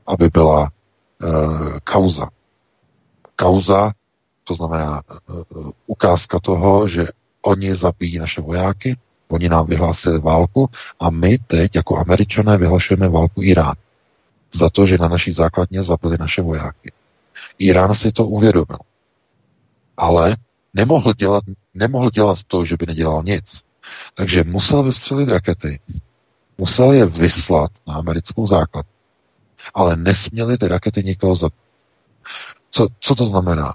aby 0.08 0.30
byla 0.30 0.72
kauza. 1.84 2.30
Kauza, 3.36 3.92
to 4.44 4.54
znamená 4.54 5.02
uh, 5.02 5.72
ukázka 5.88 6.40
toho, 6.40 6.88
že 6.88 7.08
oni 7.42 7.76
zabijí 7.76 8.20
naše 8.20 8.42
vojáky, 8.42 8.98
Oni 9.32 9.50
nám 9.50 9.66
vyhlásili 9.66 10.20
válku 10.20 10.70
a 11.00 11.10
my 11.10 11.38
teď 11.38 11.76
jako 11.76 11.98
američané 11.98 12.58
vyhlašujeme 12.58 13.10
válku 13.10 13.44
Irán. 13.44 13.76
Za 14.54 14.70
to, 14.70 14.86
že 14.86 14.98
na 14.98 15.08
naší 15.08 15.32
základně 15.32 15.84
zabili 15.84 16.18
naše 16.20 16.42
vojáky. 16.42 16.92
Irán 17.60 17.96
si 17.96 18.12
to 18.12 18.26
uvědomil. 18.26 18.78
Ale 19.98 20.38
nemohl 20.74 21.14
dělat, 21.14 21.44
nemohl 21.74 22.10
dělat 22.10 22.38
to, 22.48 22.66
že 22.66 22.78
by 22.80 22.86
nedělal 22.86 23.24
nic. 23.24 23.62
Takže 24.14 24.44
musel 24.44 24.84
vystřelit 24.84 25.30
rakety. 25.30 25.80
Musel 26.58 26.92
je 26.94 27.06
vyslat 27.06 27.72
na 27.88 27.94
americkou 27.94 28.48
základ. 28.48 28.86
Ale 29.74 29.96
nesměli 29.96 30.58
ty 30.58 30.68
rakety 30.68 31.04
nikoho 31.04 31.36
zabít. 31.36 31.60
Co, 32.72 32.88
co 33.00 33.16
to 33.16 33.26
znamená? 33.26 33.74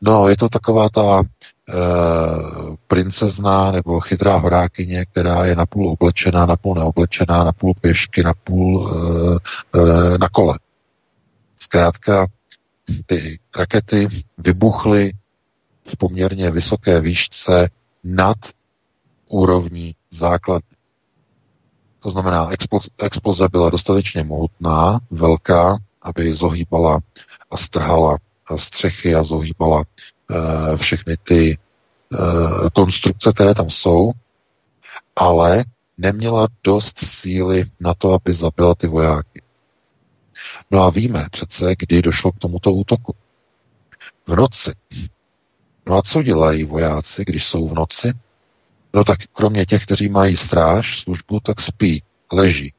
No, 0.00 0.28
je 0.28 0.36
to 0.36 0.48
taková 0.48 0.88
ta 0.88 1.22
Eh, 1.68 2.76
princezna 2.86 3.72
nebo 3.72 4.00
chytrá 4.00 4.36
horákyně, 4.36 5.04
která 5.04 5.44
je 5.44 5.56
napůl 5.56 5.88
oblečená, 5.88 6.46
napůl 6.46 6.74
neoblečená, 6.74 7.44
napůl 7.44 7.74
pěšky, 7.80 8.22
napůl 8.22 8.76
uh, 8.76 9.36
uh, 9.82 10.18
na 10.18 10.28
kole. 10.28 10.58
Zkrátka, 11.58 12.26
ty 13.06 13.38
rakety 13.56 14.08
vybuchly 14.38 15.12
v 15.86 15.96
poměrně 15.96 16.50
vysoké 16.50 17.00
výšce 17.00 17.68
nad 18.04 18.36
úrovní 19.28 19.94
základ. 20.10 20.62
To 22.06 22.10
znamená, 22.10 22.50
exploze 22.98 23.48
byla 23.48 23.70
dostatečně 23.70 24.24
mohutná, 24.24 25.00
velká, 25.10 25.78
aby 26.02 26.34
zohýbala 26.34 27.00
a 27.50 27.56
strhala 27.56 28.18
střechy 28.56 29.14
a 29.14 29.22
zohýbala 29.22 29.84
Eh, 30.30 30.76
všechny 30.76 31.16
ty 31.16 31.58
eh, 32.14 32.18
konstrukce, 32.74 33.32
které 33.32 33.54
tam 33.54 33.70
jsou, 33.70 34.12
ale 35.16 35.64
neměla 35.98 36.48
dost 36.64 36.98
síly 36.98 37.64
na 37.80 37.94
to, 37.94 38.12
aby 38.12 38.32
zabila 38.32 38.74
ty 38.74 38.86
vojáky. 38.86 39.42
No 40.70 40.82
a 40.82 40.90
víme 40.90 41.26
přece, 41.30 41.74
kdy 41.78 42.02
došlo 42.02 42.32
k 42.32 42.38
tomuto 42.38 42.72
útoku. 42.72 43.14
V 44.26 44.36
noci. 44.36 44.72
No 45.86 45.98
a 45.98 46.02
co 46.02 46.22
dělají 46.22 46.64
vojáci, 46.64 47.24
když 47.24 47.46
jsou 47.46 47.68
v 47.68 47.74
noci? 47.74 48.12
No 48.94 49.04
tak 49.04 49.18
kromě 49.32 49.66
těch, 49.66 49.82
kteří 49.84 50.08
mají 50.08 50.36
stráž, 50.36 51.00
službu, 51.00 51.40
tak 51.40 51.60
spí, 51.60 52.02
leží. 52.32 52.72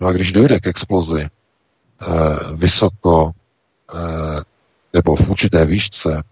No 0.00 0.06
a 0.06 0.12
když 0.12 0.32
dojde 0.32 0.60
k 0.60 0.66
explozi 0.66 1.22
eh, 1.22 2.08
vysoko 2.54 3.32
eh, 3.94 4.42
nebo 4.92 5.16
v 5.16 5.28
určité 5.28 5.66
výšce, 5.66 6.22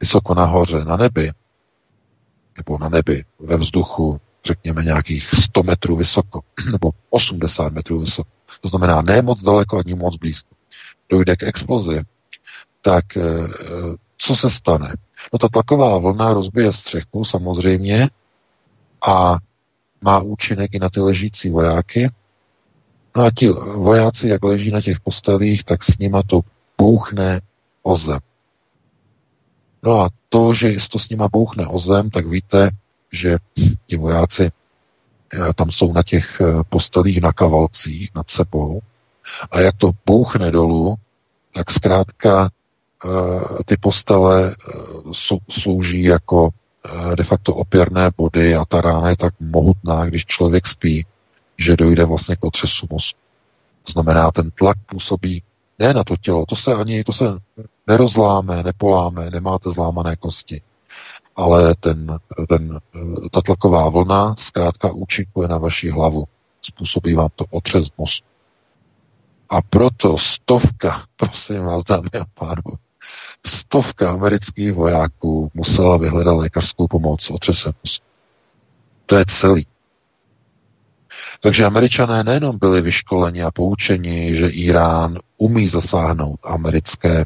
vysoko 0.00 0.34
nahoře 0.34 0.84
na 0.84 0.96
nebi, 0.96 1.32
nebo 2.56 2.78
na 2.78 2.88
nebi 2.88 3.24
ve 3.38 3.56
vzduchu, 3.56 4.20
řekněme 4.44 4.84
nějakých 4.84 5.30
100 5.34 5.62
metrů 5.62 5.96
vysoko, 5.96 6.40
nebo 6.72 6.90
80 7.10 7.72
metrů 7.72 8.00
vysoko, 8.00 8.30
to 8.60 8.68
znamená 8.68 9.02
ne 9.02 9.22
moc 9.22 9.42
daleko 9.42 9.78
ani 9.78 9.94
moc 9.94 10.16
blízko, 10.16 10.54
dojde 11.08 11.36
k 11.36 11.42
explozi, 11.42 12.02
tak 12.82 13.16
eh, 13.16 13.22
co 14.18 14.36
se 14.36 14.50
stane? 14.50 14.94
No 15.32 15.38
ta 15.38 15.48
tlaková 15.48 15.98
vlna 15.98 16.32
rozbije 16.32 16.72
střechu 16.72 17.24
samozřejmě 17.24 18.08
a 19.06 19.36
má 20.00 20.18
účinek 20.18 20.74
i 20.74 20.78
na 20.78 20.88
ty 20.88 21.00
ležící 21.00 21.50
vojáky. 21.50 22.10
No 23.16 23.24
a 23.24 23.30
ti 23.30 23.48
vojáci, 23.48 24.28
jak 24.28 24.44
leží 24.44 24.70
na 24.70 24.80
těch 24.80 25.00
postelích, 25.00 25.64
tak 25.64 25.84
s 25.84 25.98
nima 25.98 26.22
to 26.22 26.40
bouchne 26.78 27.40
o 27.82 27.96
zem. 27.96 28.18
No 29.82 30.00
a 30.00 30.08
to, 30.28 30.54
že 30.54 30.76
to 30.90 30.98
s 30.98 31.08
nima 31.08 31.28
bouchne 31.28 31.66
o 31.66 31.78
zem, 31.78 32.10
tak 32.10 32.26
víte, 32.26 32.70
že 33.12 33.38
ti 33.86 33.96
vojáci 33.96 34.50
eh, 35.32 35.52
tam 35.54 35.70
jsou 35.70 35.92
na 35.92 36.02
těch 36.02 36.40
eh, 36.40 36.62
postelích 36.68 37.20
na 37.20 37.32
kavalcích 37.32 38.10
nad 38.14 38.30
sebou 38.30 38.80
a 39.50 39.60
jak 39.60 39.76
to 39.76 39.90
bouchne 40.06 40.50
dolů, 40.50 40.94
tak 41.52 41.70
zkrátka 41.70 42.50
ty 43.64 43.76
postele 43.76 44.56
slouží 45.50 46.02
jako 46.02 46.50
de 47.14 47.24
facto 47.24 47.54
opěrné 47.54 48.10
body 48.16 48.56
a 48.56 48.64
ta 48.64 48.80
rána 48.80 49.10
je 49.10 49.16
tak 49.16 49.34
mohutná, 49.40 50.04
když 50.04 50.26
člověk 50.26 50.66
spí, 50.66 51.06
že 51.58 51.76
dojde 51.76 52.04
vlastně 52.04 52.36
k 52.36 52.44
otřesu 52.44 52.86
mozku. 52.90 53.18
Znamená, 53.88 54.30
ten 54.30 54.50
tlak 54.50 54.76
působí 54.86 55.42
ne 55.78 55.94
na 55.94 56.04
to 56.04 56.16
tělo, 56.16 56.46
to 56.46 56.56
se 56.56 56.74
ani, 56.74 57.04
to 57.04 57.12
se 57.12 57.24
nerozláme, 57.86 58.62
nepoláme, 58.62 59.30
nemáte 59.30 59.70
zlámané 59.70 60.16
kosti. 60.16 60.62
Ale 61.36 61.74
ten, 61.74 62.18
ten, 62.48 62.80
ta 63.30 63.40
tlaková 63.40 63.88
vlna 63.88 64.34
zkrátka 64.38 64.92
účinkuje 64.92 65.48
na 65.48 65.58
vaši 65.58 65.90
hlavu. 65.90 66.24
Způsobí 66.62 67.14
vám 67.14 67.28
to 67.36 67.44
otřes 67.50 67.88
mozku. 67.98 68.26
A 69.48 69.62
proto 69.62 70.18
stovka, 70.18 71.04
prosím 71.16 71.64
vás, 71.64 71.84
dámy 71.84 72.08
a 72.20 72.24
pánové, 72.34 72.87
stovka 73.46 74.10
amerických 74.10 74.72
vojáků 74.72 75.50
musela 75.54 75.96
vyhledat 75.96 76.32
lékařskou 76.32 76.86
pomoc 76.86 77.30
otřesem 77.30 77.72
mozku. 77.84 78.06
To 79.06 79.16
je 79.16 79.24
celý. 79.28 79.66
Takže 81.40 81.64
američané 81.64 82.24
nejenom 82.24 82.58
byli 82.58 82.80
vyškoleni 82.80 83.42
a 83.42 83.50
poučeni, 83.50 84.36
že 84.36 84.48
Irán 84.48 85.18
umí 85.36 85.68
zasáhnout 85.68 86.40
americké 86.42 87.24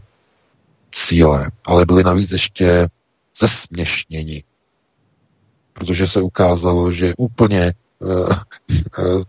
cíle, 0.93 1.51
ale 1.65 1.87
byli 1.87 2.05
navíc 2.05 2.31
ještě 2.31 2.89
zesměšněni. 3.39 4.45
Protože 5.73 6.07
se 6.09 6.21
ukázalo, 6.21 6.93
že 6.93 7.15
úplně 7.17 7.73
uh, 7.99 8.35
uh, 8.99 9.23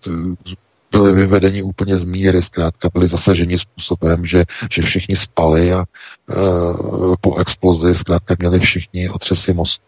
byli 0.94 1.12
vyvedeni 1.14 1.64
úplně 1.64 1.98
z 1.98 2.06
míry, 2.06 2.42
zkrátka 2.42 2.90
byli 2.94 3.08
zasaženi 3.08 3.58
způsobem, 3.58 4.26
že, 4.26 4.44
že 4.72 4.82
všichni 4.82 5.16
spali 5.16 5.74
a 5.74 5.84
uh, 5.84 7.16
po 7.22 7.38
explozi 7.38 7.96
zkrátka 7.96 8.36
měli 8.40 8.60
všichni 8.60 9.10
otřesy 9.10 9.54
mozku. 9.54 9.86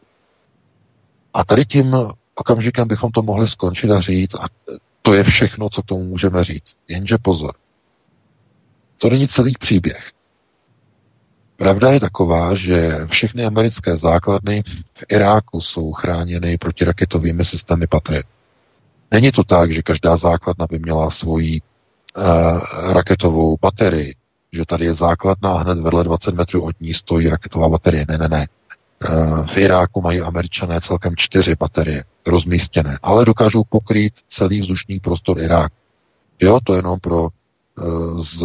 A 1.33 1.43
tady 1.43 1.65
tím 1.65 1.95
okamžikem 2.35 2.87
bychom 2.87 3.11
to 3.11 3.21
mohli 3.21 3.47
skončit 3.47 3.91
a 3.91 4.01
říct, 4.01 4.35
a 4.35 4.45
to 5.01 5.13
je 5.13 5.23
všechno, 5.23 5.69
co 5.69 5.81
tomu 5.81 6.03
můžeme 6.03 6.43
říct. 6.43 6.75
Jenže 6.87 7.17
pozor. 7.21 7.53
To 8.97 9.09
není 9.09 9.27
celý 9.27 9.53
příběh. 9.59 10.11
Pravda 11.57 11.91
je 11.91 11.99
taková, 11.99 12.55
že 12.55 12.99
všechny 13.05 13.45
americké 13.45 13.97
základny 13.97 14.63
v 14.93 15.05
Iráku 15.09 15.61
jsou 15.61 15.93
chráněny 15.93 16.57
protiraketovými 16.57 17.45
systémy 17.45 17.87
Patriot. 17.87 18.25
Není 19.15 19.31
to 19.31 19.43
tak, 19.43 19.71
že 19.71 19.81
každá 19.81 20.17
základna 20.17 20.67
by 20.69 20.79
měla 20.79 21.09
svoji 21.09 21.61
uh, 21.61 22.23
raketovou 22.93 23.57
baterii, 23.61 24.15
že 24.51 24.65
tady 24.65 24.85
je 24.85 24.93
základna 24.93 25.51
a 25.51 25.57
hned 25.57 25.79
vedle 25.79 26.03
20 26.03 26.35
metrů 26.35 26.63
od 26.63 26.81
ní 26.81 26.93
stojí 26.93 27.29
raketová 27.29 27.69
baterie. 27.69 28.05
Ne, 28.09 28.17
ne, 28.17 28.29
ne. 28.29 28.47
Uh, 29.09 29.45
v 29.45 29.57
Iráku 29.57 30.01
mají 30.01 30.21
američané 30.21 30.81
celkem 30.81 31.15
čtyři 31.15 31.55
baterie 31.55 32.03
rozmístěné, 32.27 32.99
ale 33.03 33.25
dokážou 33.25 33.63
pokrýt 33.69 34.13
celý 34.27 34.61
vzdušný 34.61 34.99
prostor 34.99 35.39
Iráku. 35.39 35.75
Jo, 36.39 36.59
to 36.63 36.75
jenom 36.75 36.99
pro, 36.99 37.21
uh, 37.23 38.21
z, 38.21 38.43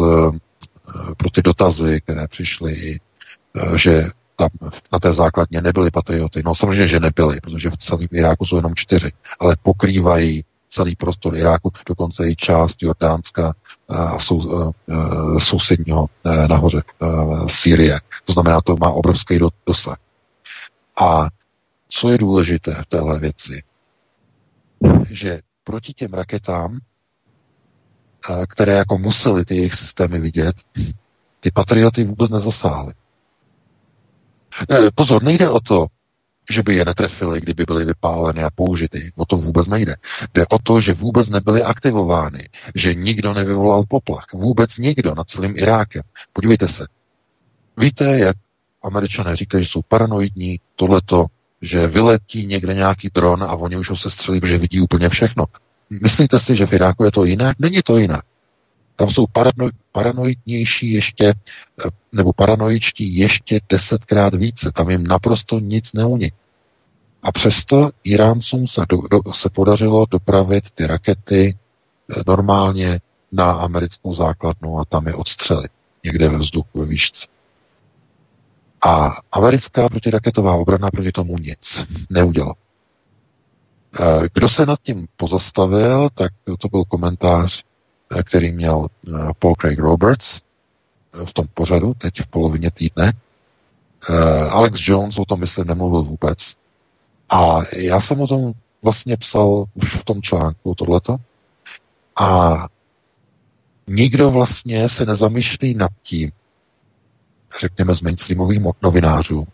pro 1.17 1.29
ty 1.31 1.41
dotazy, 1.41 2.01
které 2.01 2.27
přišly, 2.27 2.99
že 3.75 4.09
tam 4.35 4.49
na 4.93 4.99
té 4.99 5.13
základně 5.13 5.61
nebyly 5.61 5.91
patrioty. 5.91 6.41
No 6.45 6.55
samozřejmě, 6.55 6.87
že 6.87 6.99
nebyly, 6.99 7.41
protože 7.41 7.69
v 7.69 7.77
celém 7.77 8.07
Iráku 8.11 8.45
jsou 8.45 8.55
jenom 8.55 8.75
čtyři, 8.75 9.11
ale 9.39 9.55
pokrývají 9.63 10.43
celý 10.73 10.95
prostor 10.95 11.35
Iráku, 11.35 11.71
dokonce 11.87 12.29
i 12.29 12.35
část 12.35 12.83
Jordánska 12.83 13.53
a 13.89 14.19
sou, 14.19 14.73
sousedního 15.37 16.07
nahoře 16.47 16.81
Sýrie. 17.47 17.99
To 18.25 18.33
znamená, 18.33 18.61
to 18.61 18.75
má 18.79 18.91
obrovský 18.91 19.39
dosah. 19.65 19.97
A 20.95 21.27
co 21.89 22.09
je 22.09 22.17
důležité 22.17 22.81
v 22.81 22.85
téhle 22.85 23.19
věci, 23.19 23.63
že 25.09 25.41
proti 25.63 25.93
těm 25.93 26.13
raketám, 26.13 26.79
které 28.47 28.73
jako 28.73 28.97
museli 28.97 29.45
ty 29.45 29.55
jejich 29.55 29.73
systémy 29.73 30.19
vidět, 30.19 30.55
ty 31.39 31.51
patrioty 31.51 32.03
vůbec 32.03 32.31
nezasáhly. 32.31 32.93
Pozor, 34.95 35.23
nejde 35.23 35.49
o 35.49 35.59
to, 35.59 35.87
že 36.51 36.63
by 36.63 36.75
je 36.75 36.85
netrefili, 36.85 37.41
kdyby 37.41 37.63
byly 37.67 37.85
vypáleny 37.85 38.43
a 38.43 38.49
použity. 38.55 39.11
O 39.15 39.25
to 39.25 39.37
vůbec 39.37 39.67
nejde. 39.67 39.95
Jde 40.33 40.45
o 40.47 40.59
to, 40.63 40.81
že 40.81 40.93
vůbec 40.93 41.29
nebyly 41.29 41.63
aktivovány, 41.63 42.49
že 42.75 42.93
nikdo 42.93 43.33
nevyvolal 43.33 43.83
poplach. 43.87 44.25
Vůbec 44.33 44.77
nikdo 44.77 45.15
nad 45.15 45.29
celým 45.29 45.53
Irákem. 45.57 46.01
Podívejte 46.33 46.67
se. 46.67 46.87
Víte, 47.77 48.19
jak 48.19 48.35
američané 48.83 49.35
říkají, 49.35 49.63
že 49.63 49.69
jsou 49.69 49.81
paranoidní, 49.87 50.59
tohleto, 50.75 51.25
že 51.61 51.87
vyletí 51.87 52.45
někde 52.45 52.73
nějaký 52.73 53.09
dron 53.13 53.43
a 53.43 53.55
oni 53.55 53.77
už 53.77 53.89
ho 53.89 53.97
se 53.97 54.09
střelí, 54.09 54.39
protože 54.39 54.57
vidí 54.57 54.81
úplně 54.81 55.09
všechno. 55.09 55.45
Myslíte 55.89 56.39
si, 56.39 56.55
že 56.55 56.65
v 56.65 56.73
Iráku 56.73 57.03
je 57.03 57.11
to 57.11 57.25
jinak? 57.25 57.59
Není 57.59 57.81
to 57.81 57.97
jinak. 57.97 58.25
Tam 58.95 59.09
jsou 59.09 59.25
parano, 59.27 59.69
paranoidnější 59.91 60.91
ještě, 60.91 61.27
eh, 61.27 61.89
nebo 62.11 62.33
paranoičtí 62.33 63.17
ještě 63.17 63.59
desetkrát 63.69 64.35
více. 64.35 64.71
Tam 64.71 64.89
jim 64.89 65.07
naprosto 65.07 65.59
nic 65.59 65.93
neuní. 65.93 66.31
A 67.23 67.31
přesto 67.31 67.89
Iráncům 68.03 68.67
se, 68.67 68.81
do, 68.89 68.97
do, 69.11 69.33
se 69.33 69.49
podařilo 69.49 70.05
dopravit 70.11 70.71
ty 70.71 70.87
rakety 70.87 71.57
eh, 72.09 72.23
normálně 72.27 72.99
na 73.31 73.51
americkou 73.51 74.13
základnu 74.13 74.79
a 74.79 74.85
tam 74.85 75.07
je 75.07 75.15
odstřelit 75.15 75.71
někde 76.03 76.29
ve 76.29 76.37
vzduchu, 76.37 76.79
ve 76.79 76.85
výšce. 76.85 77.27
A 78.85 79.17
americká 79.31 79.89
protiraketová 79.89 80.55
obrana 80.55 80.87
proti 80.91 81.11
tomu 81.11 81.37
nic 81.37 81.85
neudělala. 82.09 82.55
Eh, 83.99 84.29
kdo 84.33 84.49
se 84.49 84.65
nad 84.65 84.79
tím 84.83 85.07
pozastavil, 85.17 86.09
tak 86.13 86.31
to 86.59 86.67
byl 86.67 86.83
komentář 86.83 87.63
Eh, 88.11 88.23
který 88.23 88.51
měl 88.51 88.87
Paul 89.39 89.55
Craig 89.55 89.79
Roberts 89.79 90.41
v 91.25 91.33
tom 91.33 91.45
pořadu, 91.53 91.93
teď 91.93 92.21
v 92.21 92.27
polovině 92.27 92.71
týdne. 92.71 93.13
Alex 94.49 94.79
Jones 94.87 95.19
o 95.19 95.25
tom, 95.25 95.39
myslím, 95.39 95.67
nemluvil 95.67 96.03
vůbec. 96.03 96.55
A 97.31 97.61
já 97.75 98.01
jsem 98.01 98.21
o 98.21 98.27
tom 98.27 98.53
vlastně 98.81 99.17
psal 99.17 99.65
už 99.73 99.95
v 99.95 100.03
tom 100.03 100.21
článku 100.21 100.75
tohleto. 100.75 101.17
A 102.15 102.67
nikdo 103.87 104.31
vlastně 104.31 104.89
se 104.89 105.05
nezamýšlí 105.05 105.73
nad 105.73 105.91
tím, 106.03 106.31
řekněme 107.61 107.95
z 107.95 108.01
mainstreamových 108.01 108.61
novinářů, 108.81 109.47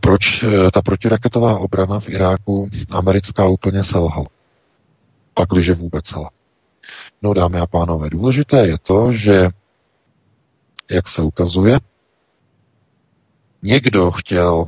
proč 0.00 0.44
ta 0.72 0.82
protiraketová 0.82 1.58
obrana 1.58 2.00
v 2.00 2.08
Iráku 2.08 2.68
americká 2.90 3.46
úplně 3.46 3.84
selhala. 3.84 4.26
Pak, 5.34 5.48
když 5.48 5.70
vůbec 5.70 6.06
selhala. 6.06 6.30
No, 7.22 7.34
dámy 7.34 7.60
a 7.60 7.66
pánové, 7.66 8.10
důležité 8.10 8.66
je 8.66 8.78
to, 8.78 9.12
že, 9.12 9.48
jak 10.90 11.08
se 11.08 11.22
ukazuje, 11.22 11.78
někdo 13.62 14.10
chtěl 14.10 14.66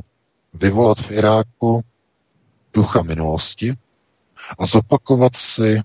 vyvolat 0.53 0.99
v 0.99 1.11
Iráku 1.11 1.83
ducha 2.73 3.01
minulosti 3.01 3.77
a 4.59 4.65
zopakovat 4.65 5.35
si 5.35 5.81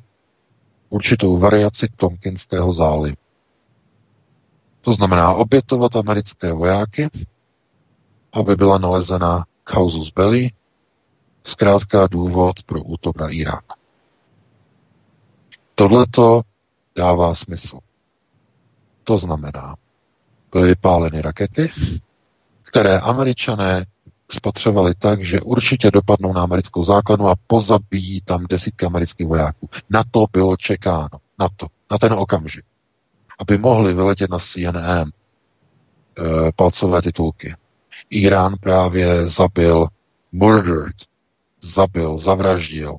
určitou 0.88 1.38
variaci 1.38 1.88
Tomkinského 1.96 2.72
zálivu. 2.72 3.16
To 4.80 4.94
znamená 4.94 5.32
obětovat 5.34 5.96
americké 5.96 6.52
vojáky, 6.52 7.10
aby 8.32 8.56
byla 8.56 8.78
nalezena 8.78 9.44
causus 9.64 10.10
belli, 10.10 10.50
zkrátka 11.44 12.06
důvod 12.06 12.62
pro 12.62 12.82
útok 12.82 13.16
na 13.16 13.28
Irák. 13.28 13.64
Tohleto 15.74 16.42
dává 16.96 17.34
smysl. 17.34 17.78
To 19.04 19.18
znamená, 19.18 19.76
byly 20.52 20.68
vypáleny 20.68 21.22
rakety, 21.22 21.70
které 22.62 22.98
američané 23.00 23.86
spatřovali 24.32 24.94
tak, 24.94 25.24
že 25.24 25.40
určitě 25.40 25.90
dopadnou 25.90 26.32
na 26.32 26.42
americkou 26.42 26.84
základnu 26.84 27.28
a 27.28 27.34
pozabijí 27.46 28.20
tam 28.20 28.46
desítky 28.50 28.86
amerických 28.86 29.26
vojáků. 29.26 29.68
Na 29.90 30.02
to 30.10 30.24
bylo 30.32 30.56
čekáno. 30.56 31.08
Na 31.38 31.48
to. 31.56 31.66
Na 31.90 31.98
ten 31.98 32.12
okamžik. 32.12 32.64
Aby 33.38 33.58
mohli 33.58 33.94
vyletět 33.94 34.30
na 34.30 34.38
CNN 34.38 34.86
e, 34.86 35.08
eh, 36.18 36.52
palcové 36.56 37.02
titulky. 37.02 37.54
Irán 38.10 38.54
právě 38.60 39.28
zabil, 39.28 39.86
murdered, 40.32 40.96
zabil, 41.62 42.18
zavraždil 42.18 42.96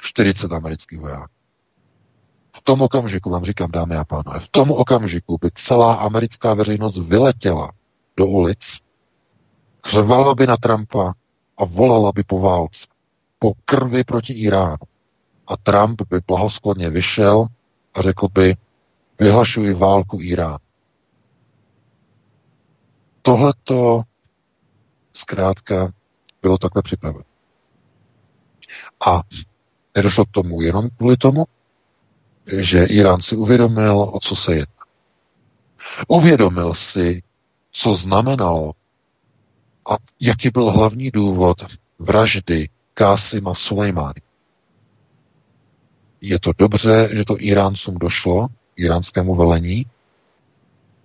40 0.00 0.52
amerických 0.52 1.00
vojáků. 1.00 1.32
V 2.56 2.62
tom 2.62 2.82
okamžiku, 2.82 3.30
vám 3.30 3.44
říkám, 3.44 3.70
dámy 3.70 3.96
a 3.96 4.04
pánové, 4.04 4.40
v 4.40 4.48
tom 4.48 4.70
okamžiku 4.70 5.38
by 5.40 5.50
celá 5.54 5.94
americká 5.94 6.54
veřejnost 6.54 6.98
vyletěla 6.98 7.72
do 8.16 8.26
ulic, 8.26 8.78
křvala 9.80 10.34
by 10.34 10.46
na 10.46 10.56
Trumpa 10.56 11.14
a 11.56 11.64
volala 11.64 12.12
by 12.12 12.24
po 12.24 12.40
válce, 12.40 12.86
po 13.38 13.52
krvi 13.64 14.04
proti 14.04 14.32
Iránu. 14.32 14.76
A 15.46 15.56
Trump 15.56 16.02
by 16.10 16.20
blahoskladně 16.26 16.90
vyšel 16.90 17.46
a 17.94 18.02
řekl 18.02 18.28
by, 18.28 18.56
vyhlašuji 19.20 19.74
válku 19.74 20.18
Iránu. 20.20 20.58
Tohleto 23.22 24.02
zkrátka 25.12 25.92
bylo 26.42 26.58
takhle 26.58 26.82
připraveno. 26.82 27.24
A 29.06 29.22
nedošlo 29.94 30.24
k 30.24 30.30
tomu 30.30 30.62
jenom 30.62 30.88
kvůli 30.96 31.16
tomu, 31.16 31.44
že 32.46 32.84
Irán 32.84 33.20
si 33.20 33.36
uvědomil, 33.36 34.00
o 34.00 34.20
co 34.20 34.36
se 34.36 34.54
jedná. 34.54 34.74
Uvědomil 36.08 36.74
si, 36.74 37.22
co 37.72 37.94
znamenalo 37.94 38.72
a 39.90 39.96
jaký 40.20 40.50
byl 40.50 40.70
hlavní 40.70 41.10
důvod 41.10 41.64
vraždy 41.98 42.68
Kásima 42.94 43.54
Sulejmány. 43.54 44.20
Je 46.20 46.40
to 46.40 46.52
dobře, 46.58 47.08
že 47.12 47.24
to 47.24 47.36
Iráncům 47.38 47.98
došlo, 47.98 48.48
iránskému 48.76 49.34
velení, 49.34 49.86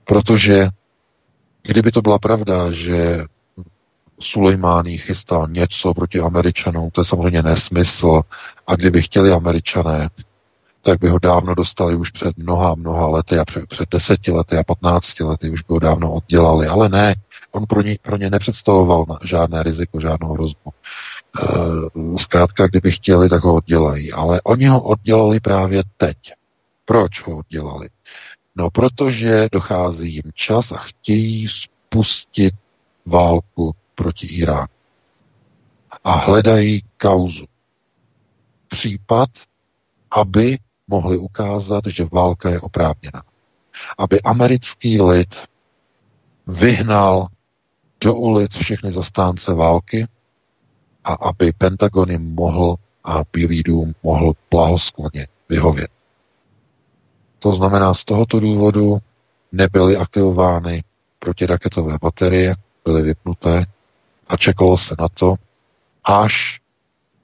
protože 0.04 0.70
kdyby 1.64 1.92
to 1.92 2.02
byla 2.02 2.20
pravda, 2.20 2.72
že 2.72 3.26
Sulejmány 4.20 4.98
chystal 4.98 5.48
něco 5.48 5.94
proti 5.94 6.20
Američanům, 6.20 6.90
to 6.92 7.02
je 7.02 7.06
samozřejmě 7.06 7.44
nesmysl. 7.44 8.22
A 8.68 8.76
kdyby 8.76 9.02
chtěli 9.02 9.32
Američané, 9.32 10.10
tak 10.86 11.00
by 11.00 11.10
ho 11.10 11.20
dávno 11.20 11.56
dostali 11.56 11.96
už 11.96 12.12
před 12.12 12.38
mnoha, 12.38 12.76
mnoha 12.76 13.08
lety 13.08 13.40
a 13.40 13.46
před, 13.46 13.68
před 13.68 13.90
deseti 13.92 14.32
lety 14.32 14.58
a 14.58 14.64
patnácti 14.64 15.24
lety 15.24 15.50
už 15.50 15.62
by 15.62 15.74
ho 15.74 15.80
dávno 15.80 16.14
oddělali. 16.14 16.68
Ale 16.68 16.90
ne, 16.90 17.16
on 17.52 17.66
pro 17.66 17.82
ně, 17.82 17.98
pro 18.02 18.18
ně 18.18 18.30
nepředstavoval 18.30 19.06
žádné 19.24 19.64
riziko, 19.64 20.00
žádnou 20.00 20.34
hrozbu. 20.34 20.72
E, 20.74 22.20
zkrátka, 22.20 22.68
kdyby 22.68 22.92
chtěli, 22.92 23.30
tak 23.30 23.44
ho 23.44 23.54
oddělají. 23.56 24.14
Ale 24.14 24.42
oni 24.42 24.66
ho 24.66 24.82
oddělali 24.82 25.40
právě 25.40 25.84
teď. 25.98 26.18
Proč 26.86 27.28
ho 27.28 27.38
oddělali? 27.38 27.90
No, 28.56 28.70
protože 28.70 29.48
dochází 29.52 30.14
jim 30.14 30.32
čas 30.34 30.72
a 30.72 30.78
chtějí 30.78 31.48
spustit 31.48 32.54
válku 33.06 33.76
proti 33.96 34.28
Iránu. 34.28 34.68
A 36.04 36.12
hledají 36.12 36.84
kauzu. 36.98 37.46
Případ, 38.68 39.30
aby 40.12 40.58
mohli 40.88 41.18
ukázat, 41.18 41.84
že 41.88 42.08
válka 42.12 42.50
je 42.50 42.62
oprávněná. 42.62 43.24
aby 43.98 44.22
americký 44.22 45.02
lid 45.02 45.36
vyhnal 46.48 47.28
do 48.02 48.16
ulic 48.16 48.56
všechny 48.56 48.92
zastánce 48.92 49.54
války 49.54 50.08
a 51.04 51.14
aby 51.14 51.52
Pentagon 51.52 52.12
jim 52.12 52.36
mohl 52.36 52.76
a 53.04 53.24
Bílý 53.34 53.64
dům 53.64 53.96
mohl 54.04 54.34
blahoskloně 54.52 55.28
vyhovět. 55.50 55.92
To 57.40 57.54
znamená, 57.54 57.94
z 57.94 58.06
tohoto 58.06 58.40
důvodu 58.40 58.98
nebyly 59.52 59.98
aktivovány 59.98 60.84
protiraketové 61.20 61.98
baterie, 62.02 62.56
byly 62.86 63.02
vypnuté 63.02 63.66
a 64.28 64.38
čekalo 64.38 64.78
se 64.78 64.96
na 65.00 65.08
to, 65.10 65.36
až 66.04 66.62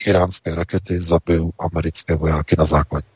iránské 0.05 0.55
rakety 0.55 1.01
zabijou 1.01 1.51
americké 1.59 2.15
vojáky 2.15 2.55
na 2.57 2.65
základě. 2.65 3.10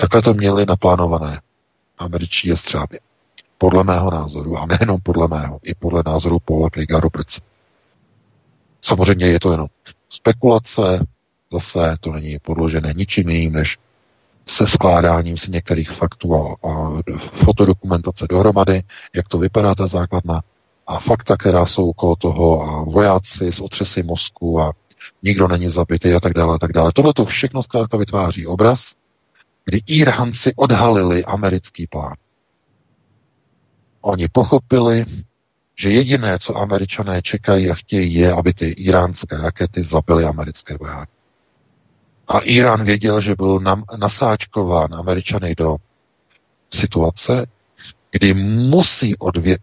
Takhle 0.00 0.22
to 0.22 0.34
měli 0.34 0.66
naplánované 0.66 1.40
američtí 1.98 2.48
jestřáby. 2.48 2.98
Podle 3.58 3.84
mého 3.84 4.10
názoru, 4.10 4.58
a 4.58 4.66
nejenom 4.66 5.00
podle 5.02 5.28
mého, 5.28 5.58
i 5.62 5.74
podle 5.74 6.02
názoru 6.06 6.38
Paula 6.44 6.70
Kriga 6.70 7.00
Robertsa. 7.00 7.40
Samozřejmě 8.82 9.26
je 9.26 9.40
to 9.40 9.52
jenom 9.52 9.66
spekulace, 10.10 11.06
zase 11.52 11.96
to 12.00 12.12
není 12.12 12.38
podložené 12.38 12.92
ničím 12.96 13.28
jiným, 13.28 13.52
než 13.52 13.78
se 14.46 14.66
skládáním 14.66 15.36
si 15.36 15.50
některých 15.50 15.90
faktů 15.90 16.34
a, 16.34 16.56
a 16.68 17.02
fotodokumentace 17.32 18.26
dohromady, 18.30 18.82
jak 19.14 19.28
to 19.28 19.38
vypadá 19.38 19.74
ta 19.74 19.86
základna 19.86 20.42
a 20.86 20.98
fakta, 20.98 21.36
která 21.36 21.66
jsou 21.66 21.90
okolo 21.90 22.16
toho 22.16 22.62
a 22.62 22.82
vojáci 22.82 23.52
s 23.52 23.60
otřesy 23.60 24.02
mozku 24.02 24.60
a 24.60 24.72
nikdo 25.22 25.48
není 25.48 25.70
zabitý 25.70 26.14
a 26.14 26.20
tak 26.20 26.32
dále 26.32 26.54
a 26.54 26.58
tak 26.58 26.72
dále. 26.72 26.92
Tohle 26.92 27.14
to 27.14 27.24
všechno 27.24 27.62
zkrátka 27.62 27.96
vytváří 27.96 28.46
obraz, 28.46 28.92
kdy 29.68 29.82
Iránci 29.86 30.52
odhalili 30.56 31.24
americký 31.24 31.86
plán. 31.86 32.14
Oni 34.00 34.28
pochopili, 34.28 35.06
že 35.76 35.90
jediné, 35.90 36.38
co 36.38 36.56
američané 36.56 37.22
čekají 37.22 37.70
a 37.70 37.74
chtějí, 37.74 38.14
je, 38.14 38.32
aby 38.32 38.54
ty 38.54 38.68
iránské 38.68 39.36
rakety 39.36 39.82
zabily 39.82 40.24
americké 40.24 40.76
vojáky. 40.76 41.12
A 42.28 42.38
Irán 42.38 42.84
věděl, 42.84 43.20
že 43.20 43.34
byl 43.34 43.60
nasáčkován 43.98 44.94
američany 44.94 45.54
do 45.54 45.76
situace, 46.72 47.46
kdy 48.10 48.34
musí 48.34 49.16
odvě- 49.16 49.58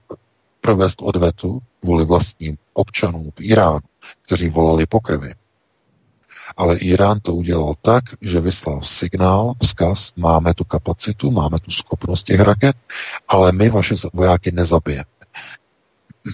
provést 0.62 1.02
odvetu 1.02 1.60
kvůli 1.82 2.06
vlastním 2.06 2.58
občanům 2.74 3.32
v 3.32 3.42
Iránu, 3.42 3.80
kteří 4.22 4.50
volali 4.50 4.86
po 4.86 5.00
krvi. 5.00 5.34
Ale 6.58 6.78
Irán 6.78 7.20
to 7.20 7.36
udělal 7.36 7.74
tak, 7.82 8.04
že 8.22 8.42
vyslal 8.42 8.82
signál, 8.82 9.54
vzkaz, 9.62 10.14
máme 10.16 10.54
tu 10.54 10.64
kapacitu, 10.64 11.32
máme 11.32 11.60
tu 11.60 11.72
schopnost 11.72 12.24
těch 12.24 12.40
raket, 12.40 12.76
ale 13.28 13.52
my 13.52 13.70
vaše 13.70 13.96
vojáky 14.14 14.52
nezabijeme. 14.52 15.06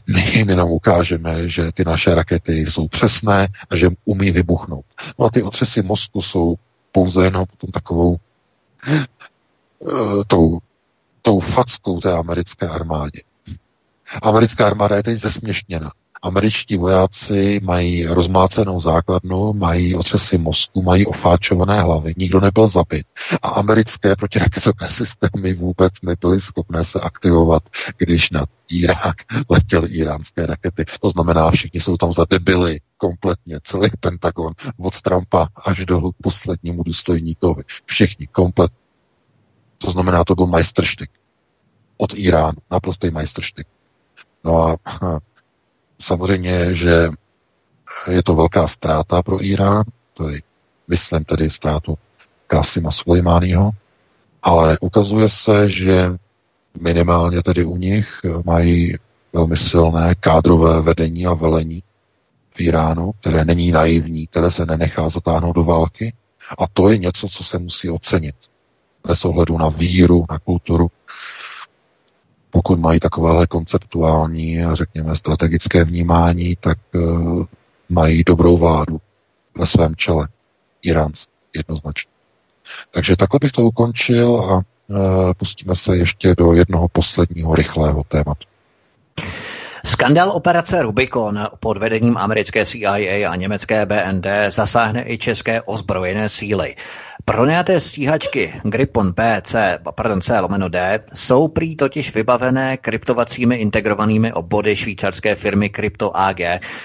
My 0.08 0.22
jim 0.22 0.50
jenom 0.50 0.72
ukážeme, 0.72 1.50
že 1.50 1.72
ty 1.72 1.86
naše 1.86 2.16
rakety 2.16 2.54
jsou 2.54 2.88
přesné 2.88 3.48
a 3.70 3.76
že 3.76 3.90
umí 4.06 4.32
vybuchnout. 4.32 4.86
No 5.20 5.26
a 5.26 5.30
ty 5.30 5.44
otřesy 5.44 5.82
mozku 5.82 6.22
jsou 6.22 6.56
pouze 6.92 7.24
jenom 7.24 7.46
potom 7.46 7.72
takovou 7.72 8.18
uh, 9.80 10.24
tou, 10.28 10.60
tou 11.22 11.40
fackou 11.40 12.00
té 12.00 12.14
americké 12.14 12.68
armádě. 12.68 13.22
Americká 14.22 14.68
armáda 14.68 14.96
je 14.96 15.04
teď 15.04 15.18
zesměšněna. 15.18 15.92
Američtí 16.24 16.78
vojáci 16.78 17.60
mají 17.64 18.06
rozmácenou 18.06 18.82
základnu, 18.82 19.54
mají 19.54 19.96
otřesy 19.96 20.38
mozku, 20.38 20.82
mají 20.82 21.06
ofáčované 21.06 21.82
hlavy, 21.82 22.14
nikdo 22.18 22.40
nebyl 22.40 22.68
zabit. 22.68 23.08
A 23.42 23.50
americké 23.50 24.16
protiraketové 24.16 24.90
systémy 24.90 25.54
vůbec 25.54 25.94
nebyly 26.04 26.42
schopné 26.42 26.84
se 26.84 27.00
aktivovat, 27.00 27.64
když 27.98 28.32
na 28.32 28.46
Irák 28.70 29.16
letěly 29.50 29.90
iránské 29.90 30.46
rakety. 30.46 30.86
To 31.02 31.10
znamená, 31.10 31.52
všichni 31.52 31.82
jsou 31.82 31.98
tam 31.98 32.14
zadebili 32.14 32.80
kompletně, 32.98 33.60
celý 33.64 33.90
Pentagon, 34.00 34.54
od 34.78 35.02
Trumpa 35.02 35.48
až 35.66 35.86
do 35.86 36.02
poslednímu 36.24 36.84
důstojníkovi. 36.84 37.64
Všichni 37.86 38.28
komplet. 38.28 38.72
To 39.78 39.92
znamená, 39.92 40.24
to 40.24 40.36
byl 40.36 40.48
majstrštyk. 40.48 41.10
Od 41.98 42.14
Iránu, 42.16 42.58
naprostý 42.72 43.10
majstrštyk. 43.10 43.68
No 44.44 44.68
a 44.68 44.78
samozřejmě, 46.02 46.76
že 46.76 47.10
je 48.12 48.24
to 48.24 48.36
velká 48.36 48.68
ztráta 48.68 49.24
pro 49.24 49.46
Irán, 49.46 49.84
to 50.14 50.30
je, 50.30 50.42
myslím 50.88 51.24
tedy 51.24 51.50
ztrátu 51.50 51.98
Kasima 52.48 52.92
Sulejmányho, 52.92 53.72
ale 54.44 54.78
ukazuje 54.80 55.30
se, 55.30 55.70
že 55.70 56.18
minimálně 56.80 57.44
tedy 57.44 57.66
u 57.66 57.78
nich 57.78 58.20
mají 58.46 58.98
velmi 59.34 59.58
silné 59.58 60.16
kádrové 60.16 60.82
vedení 60.82 61.26
a 61.26 61.34
velení 61.34 61.84
v 62.56 62.62
Iránu, 62.62 63.12
které 63.20 63.46
není 63.46 63.72
naivní, 63.72 64.28
které 64.28 64.52
se 64.52 64.66
nenechá 64.66 65.10
zatáhnout 65.10 65.56
do 65.56 65.64
války. 65.64 66.14
A 66.58 66.68
to 66.74 66.90
je 66.90 66.98
něco, 66.98 67.30
co 67.30 67.44
se 67.44 67.60
musí 67.60 67.90
ocenit. 67.90 68.36
Bez 69.08 69.26
ohledu 69.26 69.58
na 69.58 69.70
víru, 69.70 70.26
na 70.30 70.40
kulturu 70.40 70.88
pokud 72.52 72.80
mají 72.80 73.00
takovéhle 73.00 73.48
konceptuální 73.48 74.64
a 74.64 74.76
řekněme 74.76 75.16
strategické 75.16 75.84
vnímání, 75.84 76.58
tak 76.60 76.78
uh, 76.94 77.46
mají 77.90 78.24
dobrou 78.24 78.58
vládu 78.58 79.02
ve 79.58 79.66
svém 79.66 79.96
čele. 79.96 80.28
Iránc 80.82 81.26
jednoznačně. 81.56 82.12
Takže 82.92 83.16
takhle 83.16 83.40
bych 83.42 83.52
to 83.52 83.62
ukončil 83.62 84.36
a 84.36 84.56
uh, 84.56 85.34
pustíme 85.38 85.76
se 85.76 85.98
ještě 85.98 86.36
do 86.36 86.54
jednoho 86.54 86.88
posledního 86.88 87.56
rychlého 87.56 88.04
tématu. 88.04 88.48
Skandal 89.86 90.32
operace 90.32 90.82
Rubicon 90.82 91.48
pod 91.60 91.78
vedením 91.78 92.18
americké 92.18 92.66
CIA 92.66 93.30
a 93.32 93.36
německé 93.36 93.86
BND 93.86 94.26
zasáhne 94.50 95.04
i 95.08 95.18
české 95.18 95.62
ozbrojené 95.62 96.30
síly. 96.30 96.76
Pronajaté 97.26 97.80
stíhačky 97.80 98.54
Gripon 98.64 99.12
B, 99.12 99.42
C, 99.44 99.80
pardon, 99.96 100.22
C 100.22 100.40
lomeno 100.40 100.70
D 100.70 101.04
jsou 101.14 101.48
prý 101.48 101.76
totiž 101.76 102.16
vybavené 102.16 102.78
kryptovacími 102.78 103.56
integrovanými 103.56 104.34
obvody 104.34 104.76
švýcarské 104.76 105.36
firmy 105.36 105.70
Crypto 105.70 106.18
AG, 106.18 106.40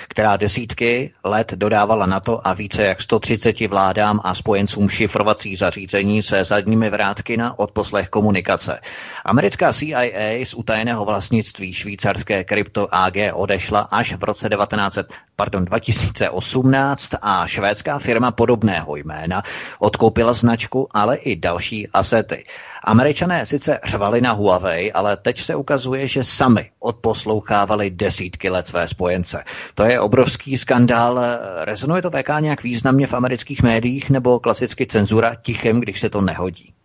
která 0.09 0.37
desítky 0.37 1.11
let 1.25 1.53
dodávala 1.57 2.07
NATO 2.07 2.41
a 2.47 2.55
více 2.55 2.83
jak 2.83 3.03
130 3.03 3.61
vládám 3.61 4.21
a 4.25 4.35
spojencům 4.35 4.89
šifrovací 4.89 5.57
zařízení 5.57 6.23
se 6.23 6.45
zadními 6.45 6.91
vrátky 6.91 7.37
na 7.37 7.59
odposlech 7.59 8.09
komunikace. 8.09 8.81
Americká 9.25 9.73
CIA 9.73 10.45
z 10.45 10.55
utajeného 10.55 11.05
vlastnictví 11.05 11.73
švýcarské 11.73 12.45
Crypto 12.45 12.95
AG 12.95 13.17
odešla 13.33 13.81
až 13.81 14.15
v 14.15 14.25
roce 14.25 14.49
19, 14.49 14.99
pardon, 15.37 15.65
2018 15.65 17.11
a 17.23 17.47
švédská 17.47 17.99
firma 17.99 18.31
podobného 18.31 18.97
jména 18.97 19.43
odkoupila 19.79 20.26
značku, 20.33 20.89
ale 20.91 21.17
i 21.17 21.37
další 21.37 21.89
asety. 21.89 22.45
Američané 22.85 23.47
sice 23.47 23.81
řvali 23.85 24.21
na 24.21 24.33
Huawei, 24.33 24.93
ale 24.93 25.17
teď 25.17 25.41
se 25.41 25.55
ukazuje, 25.55 26.09
že 26.09 26.25
sami 26.25 26.71
odposlouchávali 26.79 27.91
desítky 27.91 28.51
let 28.51 28.67
své 28.67 28.89
spojence. 28.89 29.45
To 29.75 29.85
je 29.85 30.01
obrovský 30.01 30.59
skandál. 30.59 31.21
Rezonuje 31.65 32.03
to 32.03 32.11
VK 32.11 32.29
nějak 32.41 32.63
významně 32.63 33.07
v 33.07 33.15
amerických 33.15 33.63
médiích 33.63 34.11
nebo 34.11 34.41
klasicky 34.41 34.87
cenzura 34.87 35.35
tichem, 35.35 35.81
když 35.81 36.01
se 36.01 36.11
to 36.11 36.21
nehodí? 36.21 36.76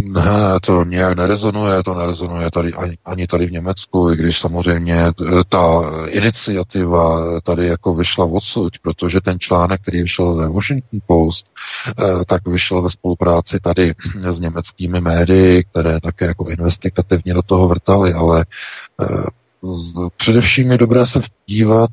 Ne, 0.00 0.60
to 0.62 0.84
nějak 0.84 1.16
nerezonuje, 1.16 1.82
to 1.82 1.94
nerezonuje 1.94 2.50
tady 2.50 2.72
ani, 2.72 2.98
ani 3.04 3.26
tady 3.26 3.46
v 3.46 3.52
Německu, 3.52 4.12
i 4.12 4.16
když 4.16 4.38
samozřejmě 4.38 5.04
ta 5.48 5.82
iniciativa 6.06 7.22
tady 7.40 7.66
jako 7.66 7.94
vyšla 7.94 8.24
odsud, 8.24 8.78
protože 8.82 9.20
ten 9.20 9.38
článek, 9.38 9.82
který 9.82 10.02
vyšel 10.02 10.34
ve 10.34 10.48
Washington 10.48 11.00
Post, 11.06 11.46
eh, 11.88 12.24
tak 12.26 12.48
vyšel 12.48 12.82
ve 12.82 12.90
spolupráci 12.90 13.60
tady 13.60 13.94
s 14.30 14.40
německými 14.40 15.00
médii, 15.00 15.64
které 15.64 16.00
také 16.00 16.24
jako 16.24 16.48
investigativně 16.48 17.34
do 17.34 17.42
toho 17.42 17.68
vrtali, 17.68 18.12
ale 18.12 18.44
eh, 19.02 19.26
Především 20.16 20.70
je 20.70 20.78
dobré 20.78 21.06
se 21.06 21.20
dívat, 21.46 21.90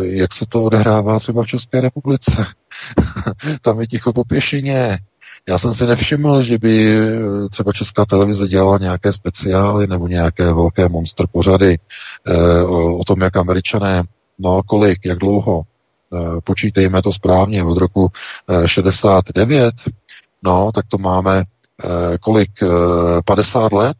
jak 0.00 0.32
se 0.32 0.46
to 0.48 0.64
odehrává 0.64 1.18
třeba 1.18 1.42
v 1.42 1.46
České 1.46 1.80
republice. 1.80 2.46
Tam 3.62 3.80
je 3.80 3.86
ticho 3.86 4.12
po 4.12 4.24
pěšině. 4.24 4.98
Já 5.48 5.58
jsem 5.58 5.74
si 5.74 5.86
nevšiml, 5.86 6.42
že 6.42 6.58
by 6.58 6.96
eh, 6.96 7.48
třeba 7.48 7.72
Česká 7.72 8.04
televize 8.04 8.48
dělala 8.48 8.78
nějaké 8.78 9.12
speciály 9.12 9.86
nebo 9.86 10.08
nějaké 10.08 10.52
velké 10.52 10.88
monster 10.88 11.26
pořady 11.32 11.78
eh, 12.26 12.62
o, 12.62 12.98
o 12.98 13.04
tom, 13.04 13.20
jak 13.20 13.36
američané, 13.36 14.02
no 14.38 14.62
kolik, 14.62 15.04
jak 15.04 15.18
dlouho, 15.18 15.62
eh, 16.14 16.40
počítejme 16.44 17.02
to 17.02 17.12
správně, 17.12 17.64
od 17.64 17.78
roku 17.78 18.08
69, 18.66 19.74
no 20.42 20.72
tak 20.72 20.86
to 20.88 20.98
máme 20.98 21.44
kolik, 22.20 22.50
50 23.24 23.72
let, 23.72 23.96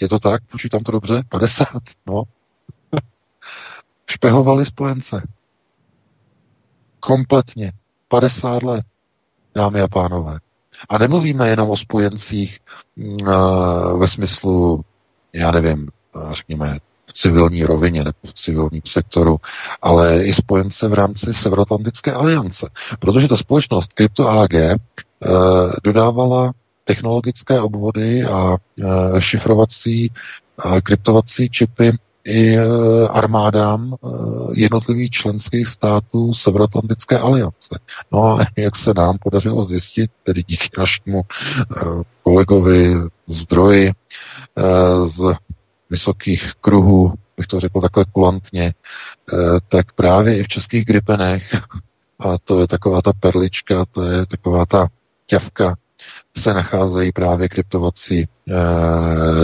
je 0.00 0.08
to 0.08 0.18
tak, 0.18 0.42
počítám 0.50 0.82
to 0.82 0.92
dobře, 0.92 1.22
50, 1.28 1.68
no. 2.06 2.22
Špehovali 4.06 4.66
spojence. 4.66 5.22
Kompletně. 7.00 7.72
50 8.08 8.62
let, 8.62 8.86
dámy 9.54 9.80
a 9.80 9.88
pánové. 9.88 10.38
A 10.88 10.98
nemluvíme 10.98 11.48
jenom 11.48 11.70
o 11.70 11.76
spojencích 11.76 12.58
uh, 12.96 14.00
ve 14.00 14.08
smyslu, 14.08 14.84
já 15.32 15.50
nevím, 15.50 15.88
řekněme, 16.30 16.78
v 17.06 17.12
civilní 17.12 17.64
rovině 17.64 18.04
nebo 18.04 18.16
v 18.26 18.32
civilním 18.32 18.82
sektoru, 18.84 19.36
ale 19.82 20.24
i 20.24 20.34
spojence 20.34 20.88
v 20.88 20.94
rámci 20.94 21.34
Severoatlantické 21.34 22.12
aliance. 22.12 22.70
Protože 22.98 23.28
ta 23.28 23.36
společnost 23.36 23.92
Crypto 23.92 24.28
AG 24.28 24.54
uh, 24.54 24.68
dodávala 25.84 26.52
technologické 26.84 27.60
obvody 27.60 28.24
a 28.24 28.56
šifrovací 29.18 30.12
a 30.58 30.80
kryptovací 30.80 31.50
čipy 31.50 31.92
i 32.28 32.56
e, 32.56 32.62
armádám 33.08 33.94
e, 33.94 34.08
jednotlivých 34.52 35.10
členských 35.10 35.68
států 35.68 36.34
Severoatlantické 36.34 37.18
aliance. 37.18 37.78
No 38.12 38.24
a 38.24 38.46
jak 38.56 38.76
se 38.76 38.94
nám 38.96 39.18
podařilo 39.18 39.64
zjistit, 39.64 40.10
tedy 40.22 40.42
díky 40.42 40.68
našemu 40.78 41.20
e, 41.20 41.24
kolegovi 42.22 42.94
zdroji 43.26 43.92
z 45.06 45.34
vysokých 45.90 46.52
kruhů, 46.60 47.14
bych 47.36 47.46
to 47.46 47.60
řekl 47.60 47.80
takhle 47.80 48.04
kulantně, 48.12 48.74
tak 49.68 49.92
právě 49.92 50.38
i 50.38 50.42
v 50.42 50.48
českých 50.48 50.84
gripenech, 50.84 51.54
a 52.18 52.38
to 52.44 52.60
je 52.60 52.66
taková 52.66 53.02
ta 53.02 53.12
perlička, 53.12 53.84
to 53.84 54.02
je 54.04 54.26
taková 54.26 54.66
ta 54.66 54.88
ťavka, 55.26 55.76
se 56.36 56.54
nacházejí 56.54 57.12
právě 57.12 57.48
kryptovací 57.48 58.28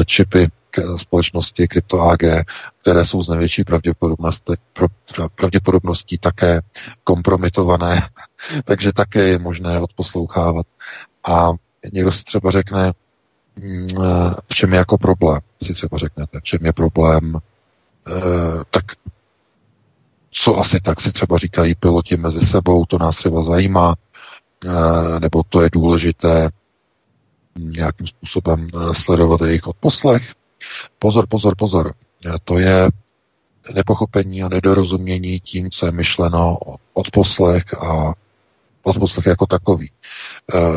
čipy 0.06 0.48
společnosti 0.96 1.68
Crypto 1.68 2.00
AG, 2.00 2.22
které 2.80 3.04
jsou 3.04 3.22
z 3.22 3.28
největší 3.28 3.64
pravděpodobností, 3.64 4.52
pravděpodobností 5.34 6.18
také 6.18 6.60
kompromitované, 7.04 8.08
takže 8.64 8.92
také 8.92 9.28
je 9.28 9.38
možné 9.38 9.80
odposlouchávat. 9.80 10.66
A 11.28 11.52
někdo 11.92 12.12
si 12.12 12.24
třeba 12.24 12.50
řekne, 12.50 12.92
mm, 13.56 13.88
v 14.48 14.54
čem 14.54 14.72
je 14.72 14.78
jako 14.78 14.98
problém, 14.98 15.40
si 15.62 15.74
třeba 15.74 15.98
řeknete, 15.98 16.40
v 16.40 16.42
čem 16.42 16.66
je 16.66 16.72
problém, 16.72 17.38
eh, 18.08 18.12
tak 18.70 18.84
co 20.30 20.58
asi 20.58 20.80
tak 20.80 21.00
si 21.00 21.12
třeba 21.12 21.38
říkají 21.38 21.74
piloti 21.74 22.16
mezi 22.16 22.40
sebou, 22.40 22.84
to 22.84 22.98
nás 22.98 23.16
třeba 23.16 23.42
zajímá, 23.42 23.94
eh, 23.94 24.13
nebo 25.18 25.42
to 25.42 25.62
je 25.62 25.68
důležité 25.72 26.50
nějakým 27.58 28.06
způsobem 28.06 28.68
eh, 28.68 28.94
sledovat 28.94 29.40
jejich 29.40 29.66
odposlech. 29.66 30.32
Pozor, 30.98 31.26
pozor, 31.26 31.54
pozor. 31.56 31.94
To 32.44 32.58
je 32.58 32.88
nepochopení 33.74 34.42
a 34.42 34.48
nedorozumění 34.48 35.40
tím, 35.40 35.70
co 35.70 35.86
je 35.86 35.92
myšleno 35.92 36.58
odposlech 36.94 37.74
a 37.74 38.14
odposlech 38.82 39.26
jako 39.26 39.46
takový. 39.46 39.90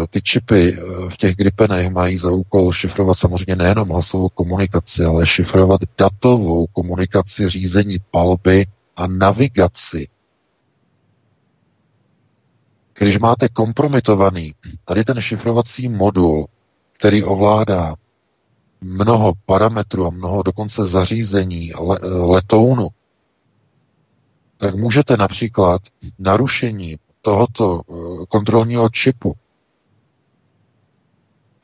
Ty 0.09 0.21
čipy 0.21 0.77
v 1.09 1.17
těch 1.17 1.35
gripenech 1.35 1.89
mají 1.89 2.17
za 2.17 2.31
úkol 2.31 2.71
šifrovat 2.71 3.17
samozřejmě 3.17 3.55
nejenom 3.55 3.89
hlasovou 3.89 4.29
komunikaci, 4.29 5.05
ale 5.05 5.27
šifrovat 5.27 5.81
datovou 5.97 6.67
komunikaci, 6.67 7.49
řízení 7.49 7.97
palby 8.11 8.65
a 8.95 9.07
navigaci. 9.07 10.07
Když 12.97 13.19
máte 13.19 13.49
kompromitovaný 13.49 14.53
tady 14.85 15.03
ten 15.03 15.21
šifrovací 15.21 15.89
modul, 15.89 16.47
který 16.93 17.23
ovládá 17.23 17.95
mnoho 18.81 19.33
parametrů 19.45 20.05
a 20.05 20.09
mnoho 20.09 20.43
dokonce 20.43 20.85
zařízení 20.85 21.71
le, 21.79 21.99
letounu, 22.03 22.87
tak 24.57 24.75
můžete 24.75 25.17
například 25.17 25.81
narušení 26.19 26.97
tohoto 27.21 27.81
eh, 27.81 27.93
kontrolního 28.29 28.89
čipu 28.89 29.35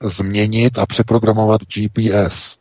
změnit 0.03 0.77
a 0.77 0.85
přeprogramovat 0.85 1.61
GPS, 1.61 2.57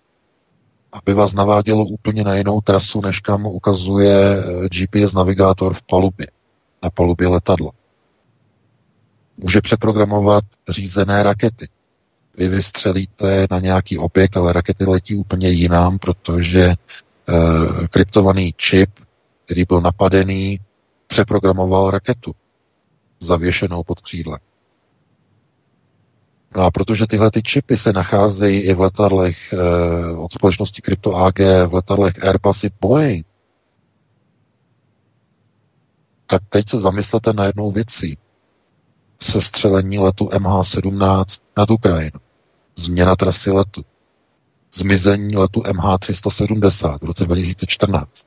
aby 0.92 1.14
vás 1.14 1.32
navádělo 1.32 1.84
úplně 1.84 2.24
na 2.24 2.34
jinou 2.34 2.60
trasu, 2.60 3.00
než 3.00 3.20
kam 3.20 3.46
ukazuje 3.46 4.36
eh, 4.36 4.68
GPS 4.68 5.12
navigátor 5.12 5.74
v 5.74 5.82
palubě, 5.82 6.26
na 6.82 6.90
palubě 6.90 7.28
letadla. 7.28 7.70
Může 9.36 9.60
přeprogramovat 9.60 10.44
řízené 10.68 11.22
rakety 11.22 11.68
vy 12.36 12.48
vystřelíte 12.48 13.46
na 13.50 13.60
nějaký 13.60 13.98
objekt, 13.98 14.36
ale 14.36 14.52
rakety 14.52 14.84
letí 14.84 15.14
úplně 15.14 15.48
jinam, 15.48 15.98
protože 15.98 16.62
e, 16.62 16.74
kryptovaný 17.88 18.54
čip, 18.56 18.90
který 19.44 19.64
byl 19.64 19.80
napadený, 19.80 20.60
přeprogramoval 21.06 21.90
raketu 21.90 22.32
zavěšenou 23.20 23.82
pod 23.82 24.00
křídlem. 24.00 24.38
No 26.56 26.62
a 26.62 26.70
protože 26.70 27.06
tyhle 27.06 27.30
ty 27.30 27.42
čipy 27.42 27.76
se 27.76 27.92
nacházejí 27.92 28.60
i 28.60 28.74
v 28.74 28.80
letadlech 28.80 29.52
e, 29.52 29.56
od 30.16 30.32
společnosti 30.32 30.82
Crypto 30.82 31.16
AG, 31.16 31.38
v 31.38 31.74
letadlech 31.74 32.24
Airbus 32.24 32.64
i 32.64 32.70
Boeing, 32.80 33.26
tak 36.26 36.42
teď 36.48 36.68
se 36.68 36.78
zamyslete 36.78 37.32
na 37.32 37.44
jednou 37.44 37.72
věcí 37.72 38.18
sestřelení 39.22 39.98
letu 39.98 40.24
MH17 40.24 41.24
nad 41.56 41.70
Ukrajinu, 41.70 42.20
změna 42.76 43.16
trasy 43.16 43.50
letu, 43.50 43.84
zmizení 44.74 45.36
letu 45.36 45.60
MH370 45.60 46.98
v 46.98 47.04
roce 47.04 47.24
2014 47.24 48.26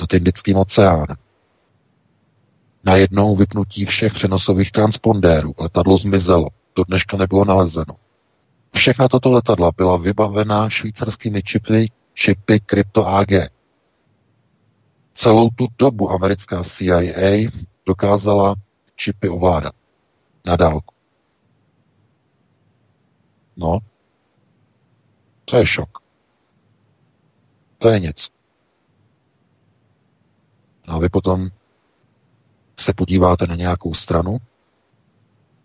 nad 0.00 0.14
Indickým 0.14 0.56
oceánem, 0.56 1.16
najednou 2.84 3.36
vypnutí 3.36 3.84
všech 3.84 4.12
přenosových 4.12 4.72
transpondérů, 4.72 5.54
letadlo 5.58 5.96
zmizelo, 5.96 6.48
do 6.76 6.84
dneška 6.84 7.16
nebylo 7.16 7.44
nalezeno. 7.44 7.96
Všechna 8.74 9.08
tato 9.08 9.30
letadla 9.30 9.72
byla 9.76 9.96
vybavena 9.96 10.70
švýcarskými 10.70 11.42
čipy, 11.42 11.90
čipy 12.14 12.60
Crypto 12.66 13.06
AG. 13.06 13.28
Celou 15.14 15.48
tu 15.48 15.66
dobu 15.78 16.10
americká 16.10 16.64
CIA 16.64 17.50
dokázala 17.86 18.54
čipy 18.96 19.28
ovládat 19.28 19.74
na 20.46 20.56
dálku. 20.56 20.94
No, 23.56 23.78
to 25.44 25.56
je 25.56 25.66
šok. 25.66 25.98
To 27.78 27.88
je 27.88 28.00
něco. 28.00 28.30
No 30.88 30.94
a 30.94 30.98
vy 30.98 31.08
potom 31.08 31.50
se 32.80 32.92
podíváte 32.92 33.46
na 33.46 33.54
nějakou 33.54 33.94
stranu, 33.94 34.38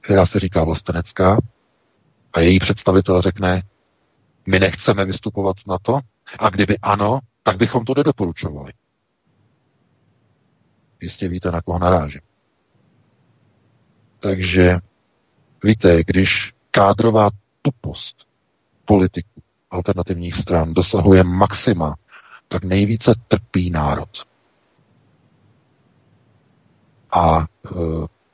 která 0.01 0.25
se 0.25 0.39
říká 0.39 0.63
vlastenecká, 0.63 1.37
a 2.33 2.39
její 2.39 2.59
představitel 2.59 3.21
řekne, 3.21 3.63
my 4.45 4.59
nechceme 4.59 5.05
vystupovat 5.05 5.55
na 5.67 5.77
to, 5.79 5.99
a 6.39 6.49
kdyby 6.49 6.77
ano, 6.79 7.19
tak 7.43 7.57
bychom 7.57 7.85
to 7.85 7.93
nedoporučovali. 7.97 8.73
Jistě 11.01 11.27
víte, 11.27 11.51
na 11.51 11.61
koho 11.61 11.79
narážím. 11.79 12.21
Takže 14.21 14.77
víte, 15.63 16.03
když 16.03 16.53
kádrová 16.71 17.29
tupost 17.61 18.15
politiku 18.85 19.41
alternativních 19.71 20.35
stran 20.35 20.73
dosahuje 20.73 21.23
maxima, 21.23 21.95
tak 22.47 22.63
nejvíce 22.63 23.13
trpí 23.27 23.69
národ. 23.69 24.09
A 27.11 27.39
e, 27.41 27.47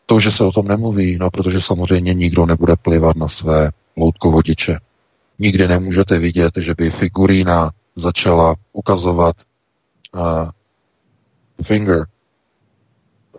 to, 0.05 0.19
že 0.19 0.31
se 0.31 0.43
o 0.43 0.51
tom 0.51 0.67
nemluví, 0.67 1.17
no 1.17 1.31
protože 1.31 1.61
samozřejmě 1.61 2.13
nikdo 2.13 2.45
nebude 2.45 2.75
plivat 2.75 3.15
na 3.15 3.27
své 3.27 3.71
loutkovodiče. 3.97 4.79
Nikdy 5.39 5.67
nemůžete 5.67 6.19
vidět, 6.19 6.53
že 6.57 6.73
by 6.77 6.91
figurína 6.91 7.71
začala 7.95 8.55
ukazovat 8.73 9.35
uh, 10.15 10.49
finger 11.63 12.05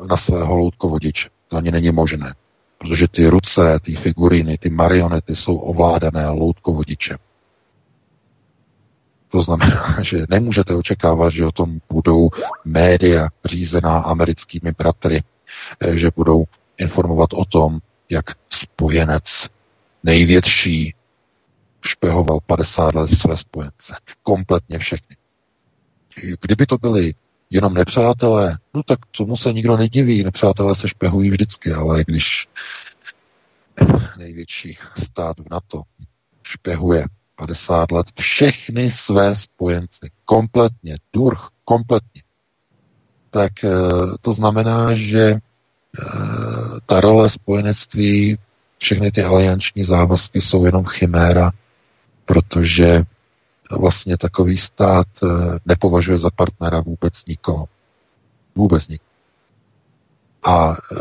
na 0.09 0.16
svého 0.16 0.57
loutkovodiče. 0.57 1.29
To 1.49 1.57
ani 1.57 1.70
není 1.70 1.91
možné. 1.91 2.35
Protože 2.79 3.09
ty 3.09 3.29
ruce, 3.29 3.81
ty 3.83 3.95
figuriny, 3.95 4.59
ty 4.59 4.70
marionety 4.70 5.37
jsou 5.37 5.57
ovládané 5.57 6.29
loutkovodičem. 6.29 7.16
To 9.29 9.41
znamená, 9.41 9.97
že 10.03 10.27
nemůžete 10.29 10.75
očekávat, 10.75 11.31
že 11.31 11.47
o 11.47 11.53
tom 11.53 11.79
budou 11.93 12.31
média 12.65 13.29
řízená 13.45 13.99
americkými 13.99 14.73
bratry, 14.79 15.23
eh, 15.81 15.97
že 15.97 16.11
budou 16.16 16.45
informovat 16.79 17.33
o 17.33 17.45
tom, 17.45 17.79
jak 18.11 18.25
spojenec 18.51 19.49
největší 20.03 20.95
špehoval 21.87 22.39
50 22.47 22.95
let 22.95 23.11
své 23.19 23.37
spojence. 23.37 23.95
Kompletně 24.23 24.79
všechny. 24.79 25.16
Kdyby 26.41 26.66
to 26.66 26.79
byly 26.79 27.15
jenom 27.51 27.75
nepřátelé, 27.75 28.59
no 28.75 28.83
tak 28.83 28.99
tomu 29.16 29.37
se 29.37 29.53
nikdo 29.53 29.77
nediví, 29.77 30.25
nepřátelé 30.25 30.75
se 30.75 30.89
špehují 30.89 31.31
vždycky, 31.31 31.73
ale 31.73 32.05
když 32.07 32.49
největší 34.19 34.79
stát 34.97 35.39
v 35.39 35.51
NATO 35.51 35.83
špehuje 36.43 37.05
50 37.37 37.93
let 37.93 38.07
všechny 38.20 38.91
své 38.91 39.37
spojence, 39.37 40.09
kompletně, 40.25 40.97
durch, 41.12 41.49
kompletně, 41.65 42.23
tak 43.31 43.65
eh, 43.65 43.70
to 44.20 44.33
znamená, 44.33 44.95
že 44.95 45.20
eh, 45.31 45.41
ta 46.87 47.01
role 47.01 47.31
spojenectví 47.31 48.39
všechny 48.79 49.11
ty 49.12 49.25
alianční 49.25 49.85
závazky 49.85 50.41
jsou 50.41 50.65
jenom 50.65 50.85
chiméra, 50.85 51.51
protože 52.25 53.03
vlastně 53.70 54.19
takový 54.19 54.57
stát 54.57 55.07
eh, 55.23 55.27
nepovažuje 55.66 56.19
za 56.19 56.31
partnera 56.31 56.81
vůbec 56.81 57.24
nikoho. 57.28 57.69
Vůbec 58.55 58.89
nikoho. 58.89 59.09
A 60.43 60.77
eh, 60.93 60.97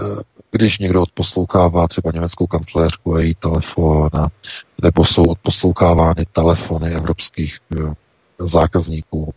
když 0.52 0.80
někdo 0.80 1.02
odposlouchává 1.02 1.88
třeba 1.88 2.12
německou 2.14 2.48
kancléřku 2.48 3.16
a 3.16 3.20
její 3.20 3.36
telefon, 3.36 4.10
nebo 4.82 5.06
jsou 5.06 5.24
odposlouchávány 5.24 6.26
telefony 6.32 6.96
evropských 6.96 7.60
eh, 7.74 7.94
zákazníků 8.40 9.34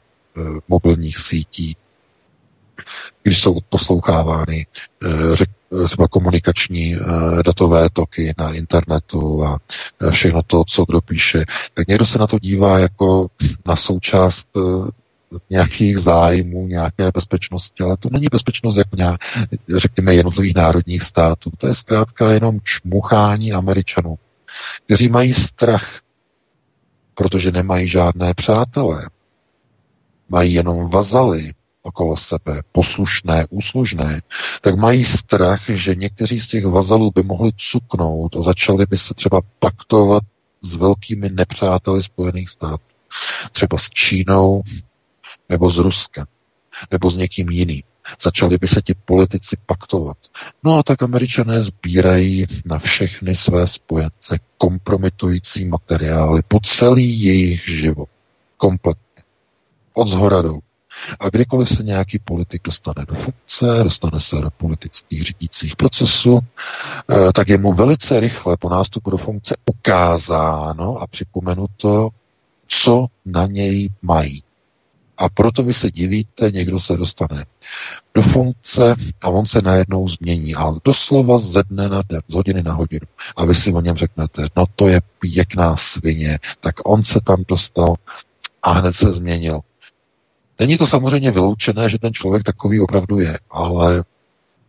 mobilních 0.68 1.18
sítí, 1.18 1.76
když 3.22 3.42
jsou 3.42 3.54
odposlouchávány 3.54 4.66
řek, 5.34 5.50
třeba 5.84 6.08
komunikační 6.08 6.96
datové 7.44 7.90
toky 7.90 8.34
na 8.38 8.52
internetu 8.52 9.44
a 9.44 9.58
všechno 10.10 10.42
to, 10.42 10.64
co 10.64 10.84
kdo 10.84 11.00
píše, 11.00 11.44
tak 11.74 11.88
někdo 11.88 12.06
se 12.06 12.18
na 12.18 12.26
to 12.26 12.38
dívá 12.38 12.78
jako 12.78 13.26
na 13.66 13.76
součást 13.76 14.48
nějakých 15.50 15.98
zájmů, 15.98 16.66
nějaké 16.66 17.10
bezpečnosti, 17.14 17.84
ale 17.84 17.96
to 17.96 18.08
není 18.12 18.26
bezpečnost 18.32 18.76
jako 18.76 18.96
nějak, 18.96 19.20
řekněme, 19.76 20.14
jednotlivých 20.14 20.54
národních 20.54 21.02
států. 21.02 21.50
To 21.58 21.66
je 21.66 21.74
zkrátka 21.74 22.32
jenom 22.32 22.58
čmuchání 22.64 23.52
Američanů, 23.52 24.18
kteří 24.86 25.08
mají 25.08 25.34
strach, 25.34 26.00
protože 27.14 27.52
nemají 27.52 27.88
žádné 27.88 28.34
přátelé. 28.34 29.08
Mají 30.28 30.54
jenom 30.54 30.90
vazaly 30.90 31.52
okolo 31.82 32.16
sebe, 32.16 32.62
poslušné, 32.72 33.46
úslužné, 33.50 34.22
tak 34.60 34.76
mají 34.76 35.04
strach, 35.04 35.60
že 35.68 35.94
někteří 35.94 36.40
z 36.40 36.48
těch 36.48 36.66
vazalů 36.66 37.10
by 37.14 37.22
mohli 37.22 37.50
cuknout 37.56 38.36
a 38.36 38.42
začali 38.42 38.86
by 38.86 38.98
se 38.98 39.14
třeba 39.14 39.40
paktovat 39.58 40.22
s 40.62 40.74
velkými 40.74 41.30
nepřáteli 41.30 42.02
Spojených 42.02 42.48
států. 42.48 42.82
Třeba 43.52 43.78
s 43.78 43.90
Čínou, 43.90 44.62
nebo 45.48 45.70
s 45.70 45.78
Ruskem, 45.78 46.26
nebo 46.90 47.10
s 47.10 47.16
někým 47.16 47.50
jiným. 47.50 47.82
Začali 48.22 48.58
by 48.58 48.68
se 48.68 48.82
ti 48.82 48.94
politici 48.94 49.56
paktovat. 49.66 50.16
No 50.64 50.78
a 50.78 50.82
tak 50.82 51.02
američané 51.02 51.62
sbírají 51.62 52.46
na 52.64 52.78
všechny 52.78 53.36
své 53.36 53.66
spojence 53.66 54.38
kompromitující 54.58 55.64
materiály 55.64 56.42
po 56.48 56.60
celý 56.60 57.22
jejich 57.22 57.68
život. 57.68 58.08
Kompletně. 58.56 59.22
Od 59.94 60.08
zhora 60.08 60.42
dolů. 60.42 60.62
A 61.20 61.28
kdykoliv 61.28 61.68
se 61.68 61.82
nějaký 61.82 62.18
politik 62.18 62.62
dostane 62.64 63.06
do 63.08 63.14
funkce, 63.14 63.66
dostane 63.84 64.20
se 64.20 64.36
do 64.36 64.50
politických 64.50 65.22
řídících 65.22 65.76
procesů, 65.76 66.40
eh, 67.10 67.32
tak 67.34 67.48
je 67.48 67.58
mu 67.58 67.72
velice 67.72 68.20
rychle 68.20 68.56
po 68.56 68.68
nástupu 68.68 69.10
do 69.10 69.16
funkce 69.16 69.56
ukázáno 69.66 70.98
a 70.98 71.06
připomenuto, 71.06 72.08
co 72.68 73.06
na 73.24 73.46
něj 73.46 73.88
mají. 74.02 74.42
A 75.20 75.28
proto 75.28 75.62
vy 75.62 75.74
se 75.74 75.90
divíte, 75.90 76.50
někdo 76.50 76.80
se 76.80 76.96
dostane 76.96 77.46
do 78.14 78.22
funkce 78.22 78.94
a 79.20 79.28
on 79.28 79.46
se 79.46 79.62
najednou 79.62 80.08
změní. 80.08 80.54
A 80.54 80.74
doslova 80.84 81.38
ze 81.38 81.62
dne 81.62 81.88
na 81.88 82.02
den, 82.08 82.20
z 82.28 82.34
hodiny 82.34 82.62
na 82.62 82.72
hodinu. 82.72 83.06
A 83.36 83.44
vy 83.44 83.54
si 83.54 83.72
o 83.72 83.80
něm 83.80 83.96
řeknete, 83.96 84.46
no 84.56 84.64
to 84.76 84.88
je 84.88 85.00
pěkná 85.18 85.76
svině, 85.76 86.38
tak 86.60 86.74
on 86.84 87.04
se 87.04 87.20
tam 87.20 87.44
dostal 87.48 87.94
a 88.62 88.72
hned 88.72 88.92
se 88.92 89.12
změnil. 89.12 89.60
Není 90.60 90.78
to 90.78 90.86
samozřejmě 90.86 91.30
vyloučené, 91.30 91.90
že 91.90 91.98
ten 91.98 92.12
člověk 92.12 92.42
takový 92.42 92.80
opravdu 92.80 93.20
je, 93.20 93.38
ale 93.50 94.02
v 94.02 94.04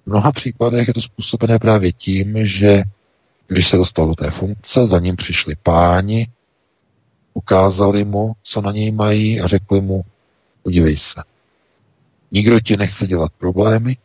mnoha 0.06 0.32
případech 0.32 0.88
je 0.88 0.94
to 0.94 1.02
způsobené 1.02 1.60
právě 1.60 1.94
tím, 1.94 2.46
že 2.46 2.84
když 3.48 3.68
se 3.68 3.78
dostal 3.78 4.08
do 4.08 4.16
té 4.16 4.32
funkce, 4.32 4.88
za 4.88 5.00
ním 5.00 5.16
přišli 5.16 5.56
páni, 5.64 6.28
ukázali 7.34 8.06
mu, 8.06 8.34
co 8.44 8.62
na 8.62 8.72
něj 8.72 8.92
mají 8.92 9.42
a 9.42 9.48
řekli 9.48 9.82
mu, 9.82 10.02
Podívej 10.64 10.98
se. 10.98 11.24
Nikdo 12.32 12.60
ti 12.60 12.78
nechce 12.78 13.08
dělat 13.08 13.32
problémy, 13.38 13.98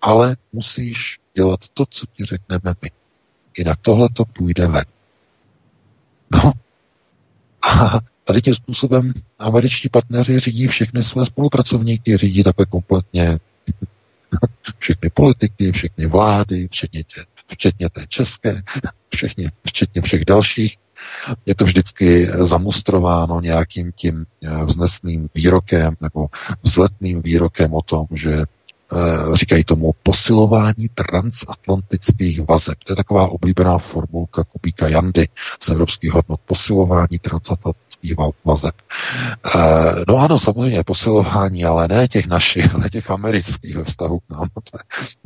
ale 0.00 0.36
musíš 0.52 1.18
dělat 1.34 1.60
to, 1.74 1.84
co 1.90 2.06
ti 2.06 2.24
řekneme 2.24 2.74
my. 2.82 2.90
Jinak 3.58 3.78
tohle 3.82 4.08
to 4.12 4.24
půjde 4.24 4.66
ven. 4.66 4.84
No. 6.30 6.52
A 7.62 8.00
tady 8.28 8.42
tím 8.42 8.54
způsobem 8.54 9.12
američtí 9.38 9.88
partneři 9.88 10.40
řídí 10.40 10.66
všechny 10.66 11.02
své 11.02 11.24
spolupracovníky, 11.26 12.16
řídí 12.16 12.42
takhle 12.42 12.66
kompletně 12.66 13.38
všechny 14.78 15.10
politiky, 15.10 15.72
všechny 15.72 16.06
vlády, 16.06 16.68
včetně, 16.68 17.04
tě, 17.04 17.24
včetně 17.46 17.88
té 17.90 18.06
české, 18.08 18.62
včetně, 19.14 19.50
včetně 19.66 20.02
všech 20.02 20.24
dalších. 20.24 20.76
Je 21.46 21.54
to 21.54 21.64
vždycky 21.64 22.30
zamustrováno 22.38 23.40
nějakým 23.40 23.92
tím 23.92 24.26
eh, 24.42 24.64
vznesným 24.64 25.28
výrokem 25.34 25.96
nebo 26.00 26.26
vzletným 26.62 27.22
výrokem 27.22 27.74
o 27.74 27.82
tom, 27.82 28.06
že 28.14 28.44
říkají 29.32 29.64
tomu 29.64 29.92
posilování 30.02 30.88
transatlantických 30.94 32.48
vazeb. 32.48 32.78
To 32.84 32.92
je 32.92 32.96
taková 32.96 33.28
oblíbená 33.28 33.78
formulka 33.78 34.44
Kubíka 34.44 34.88
Jandy 34.88 35.28
z 35.60 35.68
evropských 35.68 36.12
hodnot. 36.12 36.40
Posilování 36.46 37.18
transatlantických 37.18 38.14
vazeb. 38.44 38.74
Eh, 39.54 40.04
no 40.08 40.16
ano, 40.16 40.38
samozřejmě 40.38 40.84
posilování, 40.84 41.64
ale 41.64 41.88
ne 41.88 42.08
těch 42.08 42.26
našich, 42.26 42.74
ale 42.74 42.90
těch 42.90 43.10
amerických 43.10 43.76
ve 43.76 43.84
vztahu 43.84 44.18
k 44.18 44.30
nám. 44.30 44.48
To 44.54 44.78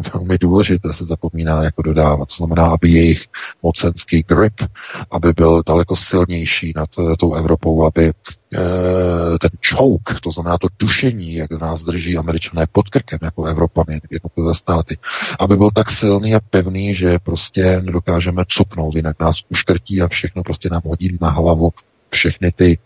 je 0.04 0.10
velmi 0.14 0.38
důležité, 0.38 0.92
se 0.92 1.04
zapomíná 1.04 1.62
jako 1.62 1.82
dodávat. 1.82 2.28
To 2.28 2.34
znamená, 2.34 2.66
aby 2.66 2.90
jejich 2.90 3.26
mocenský 3.62 4.24
grip, 4.28 4.62
aby 5.10 5.32
byl 5.32 5.62
daleko 5.66 5.96
silnější 5.96 6.72
nad 6.76 6.90
tou 7.18 7.34
Evropou, 7.34 7.84
aby 7.84 8.12
Eh, 8.54 9.38
ten 9.38 9.50
choke, 9.74 10.14
to 10.22 10.30
znamená 10.30 10.58
to 10.58 10.68
dušení, 10.78 11.34
jak 11.34 11.50
nás 11.50 11.82
drží 11.82 12.16
američané 12.16 12.66
pod 12.72 12.88
krkem, 12.88 13.18
jako 13.22 13.46
Evropany, 13.52 14.00
jednotlivé 14.10 14.54
státy, 14.54 14.98
aby 15.38 15.56
byl 15.56 15.70
tak 15.70 15.90
silný 15.90 16.34
a 16.34 16.40
pevný, 16.50 16.94
že 16.94 17.18
prostě 17.18 17.80
nedokážeme 17.80 18.44
cupnout, 18.48 18.94
jinak 18.94 19.20
nás 19.20 19.36
uškrtí 19.48 20.02
a 20.02 20.08
všechno 20.08 20.42
prostě 20.42 20.68
nám 20.68 20.82
hodí 20.84 21.18
na 21.20 21.30
hlavu 21.30 21.72
všechny 22.10 22.52
ty 22.52 22.78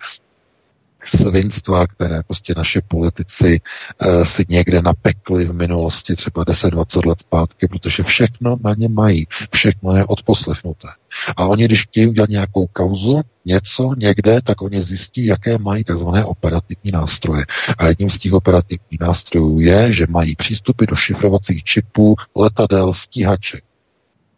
svinstva, 1.08 1.86
které 1.86 2.22
prostě 2.22 2.54
naše 2.56 2.80
politici 2.88 3.60
uh, 4.06 4.24
si 4.24 4.44
někde 4.48 4.82
napekli 4.82 5.44
v 5.44 5.52
minulosti, 5.52 6.16
třeba 6.16 6.44
10-20 6.44 7.08
let 7.08 7.20
zpátky, 7.20 7.68
protože 7.68 8.02
všechno 8.02 8.56
na 8.64 8.74
ně 8.74 8.88
mají, 8.88 9.26
všechno 9.54 9.96
je 9.96 10.04
odposlechnuté. 10.04 10.88
A 11.36 11.46
oni, 11.46 11.64
když 11.64 11.82
chtějí 11.82 12.06
udělat 12.06 12.30
nějakou 12.30 12.66
kauzu, 12.66 13.20
něco 13.44 13.94
někde, 13.96 14.40
tak 14.44 14.62
oni 14.62 14.80
zjistí, 14.80 15.26
jaké 15.26 15.58
mají 15.58 15.84
tzv. 15.84 16.08
operativní 16.24 16.90
nástroje. 16.92 17.44
A 17.78 17.86
jedním 17.86 18.10
z 18.10 18.18
těch 18.18 18.32
operativních 18.32 19.00
nástrojů 19.00 19.60
je, 19.60 19.92
že 19.92 20.06
mají 20.08 20.36
přístupy 20.36 20.84
do 20.86 20.96
šifrovacích 20.96 21.64
čipů 21.64 22.14
letadel, 22.36 22.94
stíhaček, 22.94 23.64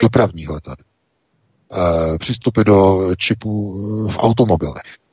dopravních 0.02 0.48
letadel. 0.48 0.84
E, 2.14 2.18
přístupy 2.18 2.64
do 2.64 3.08
čipů 3.16 3.72
v 4.10 4.18
automobilech 4.18 5.07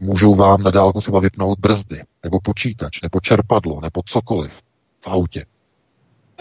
můžou 0.00 0.34
vám 0.34 0.62
na 0.62 0.70
dálku 0.70 1.00
třeba 1.00 1.20
vypnout 1.20 1.58
brzdy, 1.58 2.02
nebo 2.22 2.40
počítač, 2.40 3.02
nebo 3.02 3.20
čerpadlo, 3.20 3.80
nebo 3.80 4.02
cokoliv 4.06 4.52
v 5.00 5.06
autě. 5.06 5.46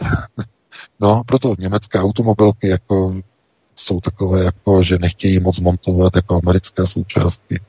no, 0.99 1.23
proto 1.25 1.55
německé 1.59 1.99
automobilky 1.99 2.67
jako 2.67 3.21
jsou 3.75 3.99
takové, 3.99 4.43
jako, 4.43 4.83
že 4.83 4.99
nechtějí 4.99 5.39
moc 5.39 5.59
montovat 5.59 6.15
jako 6.15 6.39
americké 6.43 6.87
součástky 6.87 7.61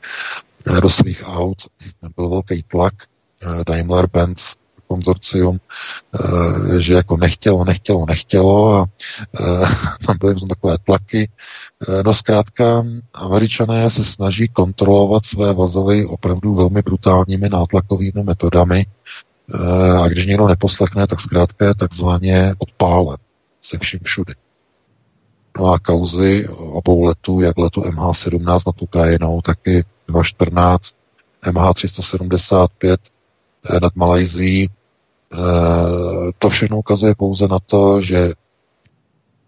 do 0.82 0.90
svých 0.90 1.23
aut. 1.27 1.59
Byl 2.16 2.28
velký 2.28 2.62
tlak. 2.62 2.95
Daimler-Benz 3.66 4.57
konzorcium, 4.89 5.60
eh, 6.15 6.81
že 6.81 6.94
jako 6.94 7.16
nechtělo, 7.16 7.65
nechtělo, 7.65 8.06
nechtělo 8.06 8.77
a 8.77 8.86
eh, 9.40 9.66
tam 10.06 10.19
byly 10.20 10.35
takové 10.48 10.77
tlaky. 10.85 11.31
Eh, 11.89 12.02
no 12.02 12.15
zkrátka, 12.15 12.85
američané 13.15 13.90
se 13.90 14.05
snaží 14.05 14.48
kontrolovat 14.48 15.24
své 15.24 15.55
vazely 15.55 16.06
opravdu 16.06 16.55
velmi 16.55 16.82
brutálními 16.82 17.48
nátlakovými 17.48 18.23
metodami 18.23 18.86
a 20.02 20.09
když 20.09 20.27
někdo 20.27 20.48
neposlechne, 20.48 21.06
tak 21.06 21.20
zkrátka 21.20 21.65
je 21.66 21.74
takzvaně 21.74 22.55
odpálen 22.59 23.16
se 23.62 23.78
vším 23.78 24.01
všudy. 24.02 24.35
No 25.59 25.73
a 25.73 25.78
kauzy 25.78 26.48
obou 26.48 27.05
letů, 27.05 27.40
jak 27.40 27.59
letu 27.59 27.81
MH17 27.81 28.60
nad 28.66 28.82
Ukrajinou, 28.82 29.40
tak 29.43 29.59
i 29.66 29.85
214, 30.09 30.97
MH375 31.44 32.97
nad 33.82 33.97
Malajzí, 33.97 34.70
to 36.39 36.51
všechno 36.51 36.79
ukazuje 36.79 37.15
pouze 37.15 37.49
na 37.49 37.59
to, 37.59 38.01
že 38.01 38.33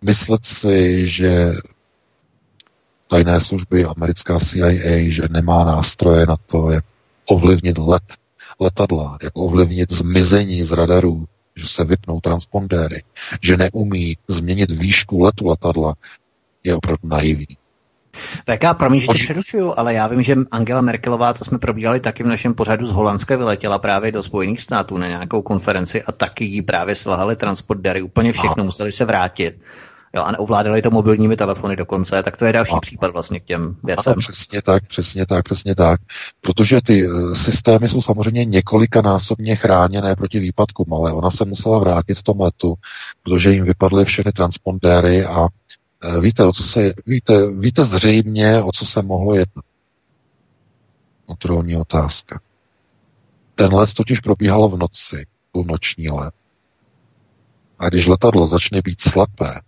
myslet 0.03 0.45
si, 0.45 1.07
že 1.07 1.55
tajné 3.09 3.41
služby, 3.41 3.85
americká 3.85 4.41
CIA, 4.41 5.11
že 5.11 5.23
nemá 5.31 5.65
nástroje 5.65 6.27
na 6.27 6.37
to, 6.37 6.71
jak 6.71 6.85
ovlivnit 7.29 7.79
let, 7.79 8.03
letadla, 8.61 9.19
jak 9.23 9.33
ovlivnit 9.37 9.93
zmizení 9.93 10.65
z 10.65 10.73
radarů, 10.73 11.25
že 11.57 11.69
se 11.69 11.85
vypnou 11.85 12.21
transpondéry, 12.21 13.03
že 13.43 13.57
neumí 13.57 14.17
změnit 14.29 14.71
výšku 14.71 15.23
letu 15.23 15.47
letadla, 15.47 15.95
je 16.65 16.77
opravdu 16.77 17.09
naivní. 17.09 17.57
Tak 18.45 18.63
já 18.63 18.75
promiň, 18.75 19.01
že 19.01 19.07
tě 19.07 19.25
přerušuju, 19.25 19.75
ale 19.77 19.95
já 19.95 20.07
vím, 20.07 20.23
že 20.23 20.37
Angela 20.51 20.81
Merkelová, 20.81 21.35
co 21.35 21.45
jsme 21.45 21.59
probírali 21.59 22.01
taky 22.01 22.23
v 22.23 22.27
našem 22.27 22.55
pořadu 22.55 22.87
z 22.87 22.93
Holandska, 22.93 23.37
vyletěla 23.37 23.79
právě 23.79 24.13
do 24.13 24.23
Spojených 24.23 24.63
států 24.63 24.99
na 24.99 25.07
nějakou 25.07 25.43
konferenci 25.43 26.03
a 26.03 26.13
taky 26.13 26.45
jí 26.45 26.63
právě 26.63 26.95
slahali 26.95 27.37
transportéry, 27.37 28.03
úplně 28.03 28.33
všechno, 28.33 28.65
museli 28.65 28.93
se 28.93 29.05
vrátit. 29.05 29.57
Jo, 30.15 30.23
a 30.23 30.33
neovládali 30.33 30.83
to 30.83 30.91
mobilními 30.91 31.37
telefony 31.37 31.77
dokonce, 31.77 32.23
tak 32.23 32.37
to 32.37 32.45
je 32.45 32.53
další 32.53 32.75
a, 32.75 32.81
případ 32.81 33.13
vlastně 33.13 33.41
k 33.41 33.45
těm 33.45 33.77
věcem. 33.85 34.13
Ano, 34.13 34.21
přesně 34.21 34.63
tak, 34.63 34.87
přesně 34.89 35.27
tak, 35.27 35.45
přesně 35.45 35.75
tak. 35.75 36.01
Protože 36.41 36.81
ty 36.81 37.09
uh, 37.09 37.35
systémy 37.35 37.89
jsou 37.89 38.03
samozřejmě 38.03 38.45
několikanásobně 38.45 39.57
chráněné 39.57 40.17
proti 40.17 40.39
výpadkům, 40.39 40.93
ale 40.93 41.13
ona 41.13 41.31
se 41.31 41.45
musela 41.45 41.79
vrátit 41.79 42.15
v 42.15 42.23
tom 42.23 42.41
letu, 42.41 42.75
protože 43.23 43.53
jim 43.53 43.65
vypadly 43.65 44.05
všechny 44.05 44.33
transpondéry 44.33 45.25
a 45.25 45.49
víte, 46.21 46.45
o 46.45 46.53
co 46.53 46.63
se, 46.63 46.93
víte, 47.07 47.51
víte 47.51 47.85
zřejmě, 47.85 48.63
o 48.63 48.73
co 48.73 48.87
se 48.87 49.03
mohlo 49.03 49.35
jednat. 49.35 49.65
Kontrolní 51.27 51.77
otázka. 51.77 52.41
Ten 53.55 53.75
let 53.75 53.95
totiž 53.95 54.21
probíhal 54.21 54.69
v 54.69 54.79
noci, 54.79 55.27
byl 55.53 55.65
noční 55.65 56.09
let. 56.11 56.35
A 57.79 57.89
když 57.89 58.07
letadlo 58.07 58.47
začne 58.47 58.83
být 58.83 59.01
slepé, 59.01 59.61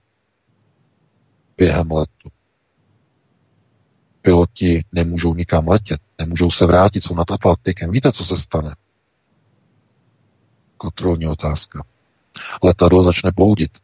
během 1.56 1.90
letu. 1.90 2.28
Piloti 4.22 4.84
nemůžou 4.92 5.34
nikam 5.34 5.68
letět, 5.68 6.00
nemůžou 6.18 6.50
se 6.50 6.66
vrátit, 6.66 7.04
jsou 7.04 7.14
nad 7.14 7.30
Atlantikem. 7.30 7.90
Víte, 7.90 8.12
co 8.12 8.24
se 8.24 8.38
stane? 8.38 8.74
Kontrolní 10.76 11.26
otázka. 11.26 11.84
Letadlo 12.62 13.04
začne 13.04 13.30
bloudit 13.36 13.78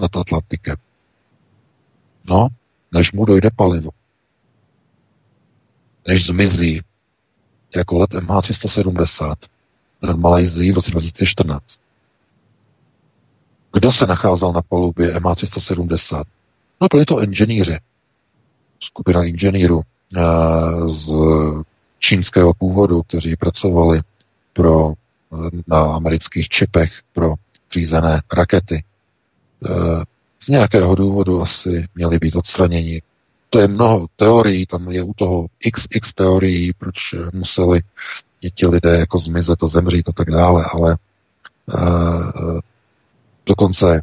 nad 0.00 0.16
Atlantikem. 0.16 0.76
No, 2.30 2.48
než 2.92 3.12
mu 3.12 3.24
dojde 3.24 3.50
palivo. 3.56 3.90
Než 6.08 6.26
zmizí 6.26 6.82
jako 7.76 7.98
let 7.98 8.10
MH370 8.10 9.34
nad 10.02 10.16
Malajzí 10.16 10.72
v 10.72 10.74
roce 10.74 10.90
2014. 10.90 11.80
Kdo 13.72 13.92
se 13.92 14.06
nacházel 14.06 14.52
na 14.52 14.62
palubě 14.62 15.14
MH370? 15.14 16.24
No 16.80 16.88
byli 16.92 17.04
to 17.04 17.22
inženýři. 17.22 17.78
Skupina 18.80 19.24
inženýrů 19.24 19.82
eh, 20.16 20.20
z 20.88 21.12
čínského 21.98 22.54
původu, 22.54 23.02
kteří 23.02 23.36
pracovali 23.36 24.00
pro, 24.52 24.92
eh, 24.92 25.50
na 25.66 25.94
amerických 25.94 26.48
čipech 26.48 26.92
pro 27.12 27.34
řízené 27.72 28.22
rakety. 28.32 28.84
Z 30.42 30.48
nějakého 30.48 30.94
důvodu 30.94 31.42
asi 31.42 31.88
měli 31.94 32.18
být 32.18 32.36
odstraněni. 32.36 33.02
To 33.50 33.58
je 33.60 33.68
mnoho 33.68 34.06
teorií, 34.16 34.66
tam 34.66 34.90
je 34.90 35.02
u 35.02 35.14
toho 35.14 35.46
XX 35.72 36.12
teorií, 36.14 36.72
proč 36.72 37.14
museli 37.32 37.80
ti 38.54 38.66
lidé 38.66 38.98
jako 38.98 39.18
zmizet 39.18 39.62
a 39.62 39.66
zemřít 39.66 40.08
a 40.08 40.12
tak 40.12 40.30
dále, 40.30 40.64
ale 40.72 40.96
Dokonce 43.46 44.02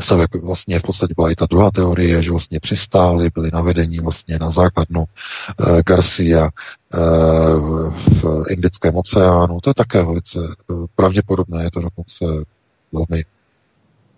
se 0.00 0.14
vlastně 0.42 0.78
v 0.78 0.82
podstatě 0.82 1.14
byla 1.16 1.30
i 1.30 1.34
ta 1.34 1.46
druhá 1.50 1.70
teorie, 1.70 2.22
že 2.22 2.30
vlastně 2.30 2.60
přistáli, 2.60 3.30
byli 3.34 3.50
navedení 3.52 3.98
vlastně 3.98 4.38
na 4.38 4.50
základnu 4.50 5.04
e, 5.04 5.82
Garcia 5.82 6.46
e, 6.46 6.50
v 8.20 8.44
Indickém 8.48 8.96
oceánu. 8.96 9.60
To 9.60 9.70
je 9.70 9.74
také 9.74 10.02
velice 10.02 10.38
pravděpodobné, 10.94 11.64
je 11.64 11.70
to 11.70 11.80
dokonce 11.80 12.24
velmi, 12.92 13.24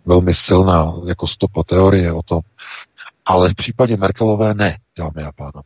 velmi 0.04 0.34
silná 0.34 0.94
jako 1.06 1.26
stopa 1.26 1.62
teorie 1.62 2.12
o 2.12 2.22
tom. 2.22 2.40
Ale 3.26 3.50
v 3.50 3.54
případě 3.54 3.96
Merkelové 3.96 4.54
ne, 4.54 4.78
dámy 4.98 5.22
a 5.22 5.32
pánové. 5.32 5.62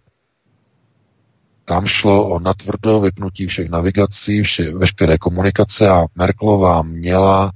Tam 1.64 1.86
šlo 1.86 2.28
o 2.28 2.38
natvrdo 2.38 3.00
vypnutí 3.00 3.46
všech 3.46 3.68
navigací, 3.68 4.42
vše, 4.42 4.72
veškeré 4.72 5.18
komunikace 5.18 5.88
a 5.88 6.06
Merkelová 6.14 6.82
měla 6.82 7.52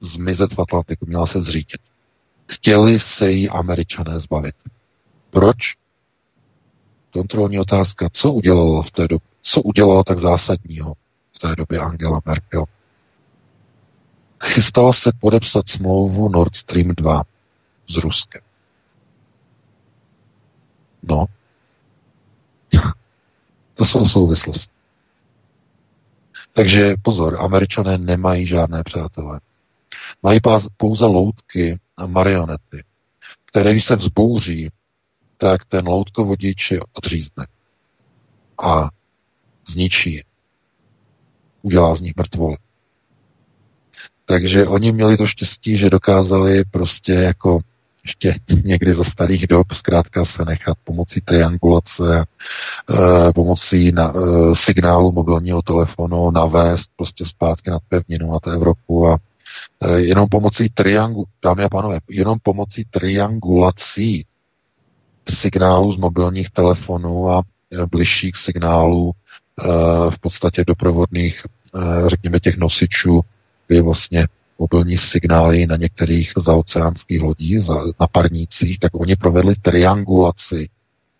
zmizet 0.00 0.52
v 0.52 0.60
Atlantiku, 0.60 1.06
měla 1.06 1.26
se 1.26 1.42
zřítit. 1.42 1.80
Chtěli 2.48 3.00
se 3.00 3.30
jí 3.30 3.48
američané 3.48 4.20
zbavit. 4.20 4.54
Proč? 5.30 5.56
Kontrolní 7.12 7.58
otázka, 7.58 8.08
co 8.12 8.32
udělalo 8.32 8.82
v 8.82 8.90
té 8.90 9.08
době, 9.08 9.28
co 9.42 9.62
udělalo 9.62 10.04
tak 10.04 10.18
zásadního 10.18 10.94
v 11.36 11.38
té 11.38 11.56
době 11.56 11.78
Angela 11.78 12.20
Merkel? 12.26 12.64
Chystala 14.44 14.92
se 14.92 15.12
podepsat 15.20 15.68
smlouvu 15.68 16.28
Nord 16.28 16.56
Stream 16.56 16.88
2 16.88 17.22
s 17.88 17.96
Ruskem. 17.96 18.40
No, 21.02 21.26
to 23.74 23.84
jsou 23.84 24.06
souvislosti. 24.06 24.76
Takže 26.52 26.94
pozor, 27.02 27.36
američané 27.40 27.98
nemají 27.98 28.46
žádné 28.46 28.82
přátelé. 28.82 29.40
Mají 30.22 30.40
pouze 30.76 31.04
loutky 31.04 31.78
a 31.96 32.06
marionety, 32.06 32.84
které 33.44 33.72
když 33.72 33.84
se 33.84 33.96
vzbouří, 33.96 34.70
tak 35.36 35.64
ten 35.64 35.88
loutkovodič 35.88 36.70
je 36.70 36.80
odřízne 36.92 37.46
a 38.62 38.88
zničí 39.68 40.14
je. 40.14 40.24
Udělá 41.62 41.96
z 41.96 42.00
nich 42.00 42.16
mrtvoly. 42.16 42.56
Takže 44.24 44.66
oni 44.66 44.92
měli 44.92 45.16
to 45.16 45.26
štěstí, 45.26 45.78
že 45.78 45.90
dokázali 45.90 46.64
prostě 46.64 47.12
jako 47.12 47.60
ještě 48.04 48.34
někdy 48.64 48.94
za 48.94 49.04
starých 49.04 49.46
dob 49.46 49.72
zkrátka 49.72 50.24
se 50.24 50.44
nechat 50.44 50.76
pomocí 50.84 51.20
triangulace, 51.20 52.20
e, 52.20 53.32
pomocí 53.32 53.92
na, 53.92 54.12
e, 54.12 54.54
signálu 54.54 55.12
mobilního 55.12 55.62
telefonu 55.62 56.30
navést 56.30 56.90
prostě 56.96 57.24
zpátky 57.24 57.70
nad 57.70 57.82
pevninu, 57.88 58.32
nad 58.32 58.46
Evropu 58.46 59.08
a 59.08 59.18
Eh, 59.82 60.00
jenom 60.00 60.28
pomocí 60.28 60.68
triangu, 60.68 61.24
dámy 61.42 61.64
a 61.64 61.68
pánové, 61.68 61.98
jenom 62.10 62.38
pomocí 62.42 62.84
triangulací 62.84 64.26
signálů 65.28 65.92
z 65.92 65.96
mobilních 65.96 66.50
telefonů 66.50 67.30
a 67.30 67.42
eh, 67.72 67.86
bližších 67.86 68.36
signálů 68.36 69.12
eh, 69.12 69.64
v 70.10 70.18
podstatě 70.20 70.64
doprovodných, 70.66 71.42
řekněme, 72.06 72.40
těch 72.40 72.56
nosičů, 72.56 73.20
kdy 73.66 73.80
vlastně 73.80 74.28
mobilní 74.58 74.96
signály 74.96 75.66
na 75.66 75.76
některých 75.76 76.32
zaoceánských 76.36 77.22
lodích, 77.22 77.68
na 78.00 78.06
parnících, 78.06 78.78
tak 78.78 78.94
oni 78.94 79.16
provedli 79.16 79.54
triangulaci 79.54 80.68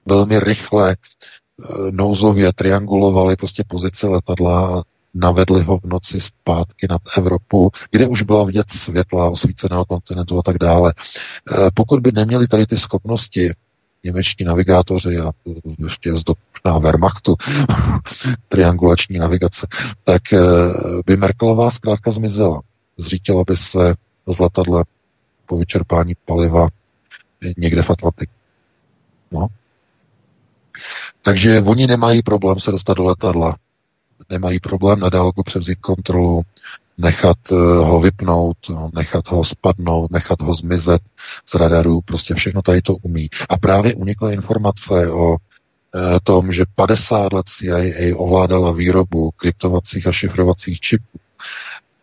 velmi 0.06 0.40
rychle, 0.40 0.96
nouzově 1.90 2.52
triangulovali 2.52 3.36
prostě 3.36 3.64
pozice 3.68 4.06
letadla 4.06 4.84
navedli 5.16 5.62
ho 5.62 5.78
v 5.78 5.84
noci 5.84 6.20
zpátky 6.20 6.86
nad 6.90 7.02
Evropu, 7.16 7.70
kde 7.90 8.06
už 8.06 8.22
byla 8.22 8.44
vidět 8.44 8.70
světla 8.70 9.30
osvíceného 9.30 9.84
kontinentu 9.84 10.38
a 10.38 10.42
tak 10.42 10.58
dále. 10.58 10.94
Eh, 10.96 11.70
pokud 11.74 12.00
by 12.00 12.12
neměli 12.12 12.46
tady 12.48 12.66
ty 12.66 12.76
schopnosti, 12.76 13.54
němečtí 14.04 14.44
navigátoři 14.44 15.18
a 15.18 15.30
ještě 15.78 16.16
z 16.16 16.22
doba 16.66 16.78
Wehrmachtu, 16.78 17.36
triangulační 18.48 19.18
navigace, 19.18 19.66
tak 20.04 20.32
eh, 20.32 20.38
by 21.06 21.16
Merkelová 21.16 21.70
zkrátka 21.70 22.10
zmizela. 22.10 22.60
Zřítila 22.96 23.44
by 23.46 23.56
se 23.56 23.94
z 24.26 24.38
letadle 24.38 24.84
po 25.46 25.58
vyčerpání 25.58 26.14
paliva 26.24 26.68
někde 27.56 27.82
v 27.82 27.90
Atlantiku. 27.90 28.32
No. 29.32 29.46
Takže 31.22 31.60
oni 31.60 31.86
nemají 31.86 32.22
problém 32.22 32.60
se 32.60 32.70
dostat 32.70 32.94
do 32.94 33.04
letadla 33.04 33.56
nemají 34.30 34.60
problém 34.60 35.00
na 35.00 35.08
dálku 35.08 35.42
převzít 35.42 35.80
kontrolu, 35.80 36.42
nechat 36.98 37.36
eh, 37.52 37.54
ho 37.84 38.00
vypnout, 38.00 38.56
nechat 38.94 39.28
ho 39.28 39.44
spadnout, 39.44 40.10
nechat 40.10 40.42
ho 40.42 40.54
zmizet 40.54 41.02
z 41.46 41.54
radaru, 41.54 42.00
prostě 42.00 42.34
všechno 42.34 42.62
tady 42.62 42.82
to 42.82 42.96
umí. 42.96 43.28
A 43.48 43.56
právě 43.56 43.94
unikla 43.94 44.32
informace 44.32 45.10
o 45.10 45.36
tom, 46.22 46.52
že 46.52 46.64
50 46.74 47.32
let 47.32 47.46
CIA 47.48 48.16
ovládala 48.16 48.72
výrobu 48.72 49.30
kryptovacích 49.30 50.06
a 50.06 50.12
šifrovacích 50.12 50.80
čipů. 50.80 51.18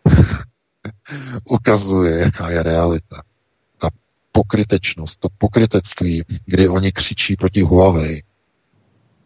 Ukazuje, 1.44 2.18
jaká 2.18 2.50
je 2.50 2.62
realita. 2.62 3.22
Ta 3.78 3.90
pokrytečnost, 4.32 5.20
to 5.20 5.28
pokrytectví, 5.38 6.24
kdy 6.46 6.68
oni 6.68 6.92
křičí 6.92 7.36
proti 7.36 7.62
Huawei, 7.62 8.22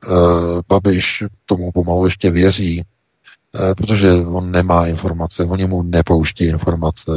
uh, 0.07 0.61
Babiš 0.69 1.25
tomu 1.47 1.73
pomalu 1.73 2.05
ještě 2.05 2.31
věří, 2.31 2.83
uh, 2.83 3.75
protože 3.75 4.13
on 4.13 4.51
nemá 4.51 4.87
informace, 4.87 5.45
oni 5.45 5.67
mu 5.67 5.83
nepouští 5.83 6.45
informace. 6.45 7.11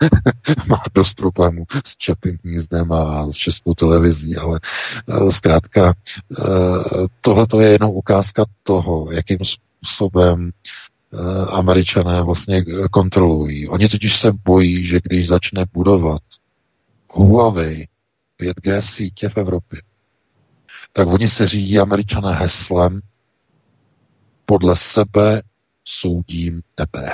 má 0.66 0.82
dost 0.94 1.14
problémů 1.14 1.64
s 1.84 1.96
Čapým 1.96 2.38
hnízdem 2.44 2.92
a 2.92 3.32
s 3.32 3.34
českou 3.34 3.74
televizí, 3.74 4.36
ale 4.36 4.60
uh, 5.06 5.30
zkrátka 5.30 5.94
uh, 6.38 7.06
tohle 7.20 7.46
je 7.60 7.70
jenom 7.70 7.90
ukázka 7.90 8.44
toho, 8.62 9.10
jakým 9.10 9.38
způsobem 9.42 10.50
uh, 11.10 11.54
američané 11.54 12.22
vlastně 12.22 12.64
kontrolují. 12.90 13.68
Oni 13.68 13.88
totiž 13.88 14.16
se 14.16 14.32
bojí, 14.44 14.84
že 14.84 15.00
když 15.02 15.28
začne 15.28 15.64
budovat 15.72 16.22
Huawei, 17.10 17.88
5G 18.40 18.78
sítě 18.78 19.28
v 19.28 19.36
Evropě, 19.36 19.82
tak 20.92 21.08
oni 21.08 21.28
se 21.28 21.46
řídí 21.46 21.78
američané 21.78 22.34
heslem 22.34 23.00
podle 24.46 24.76
sebe 24.76 25.42
soudím 25.84 26.62
tebe. 26.74 27.12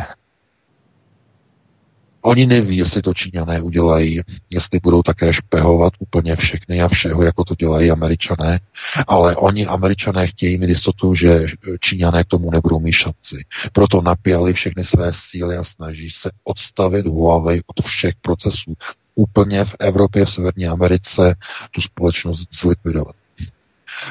Oni 2.25 2.47
neví, 2.47 2.77
jestli 2.77 3.03
to 3.03 3.15
Číňané 3.15 3.63
udělají, 3.63 4.21
jestli 4.51 4.81
budou 4.83 5.03
také 5.03 5.33
špehovat 5.33 5.93
úplně 5.99 6.37
všechny 6.37 6.83
a 6.83 6.89
všeho, 6.89 7.23
jako 7.23 7.45
to 7.45 7.55
dělají 7.55 7.91
američané, 7.91 8.61
ale 9.07 9.37
oni 9.37 9.67
američané 9.67 10.27
chtějí 10.27 10.59
mít 10.59 10.69
jistotu, 10.69 11.15
že 11.15 11.47
Číňané 11.81 12.25
k 12.25 12.27
tomu 12.27 12.51
nebudou 12.51 12.81
mít 12.81 12.93
šanci. 12.93 13.45
Proto 13.73 14.03
napěli 14.03 14.53
všechny 14.53 14.85
své 14.85 15.13
síly 15.13 15.57
a 15.57 15.65
snaží 15.65 16.11
se 16.11 16.31
odstavit 16.45 17.07
Huawei 17.07 17.61
od 17.67 17.85
všech 17.85 18.15
procesů. 18.23 18.75
Úplně 19.15 19.65
v 19.65 19.77
Evropě, 19.79 20.25
v 20.25 20.31
Severní 20.31 20.67
Americe 20.67 21.35
tu 21.71 21.81
společnost 21.81 22.49
zlikvidovat. 22.61 23.17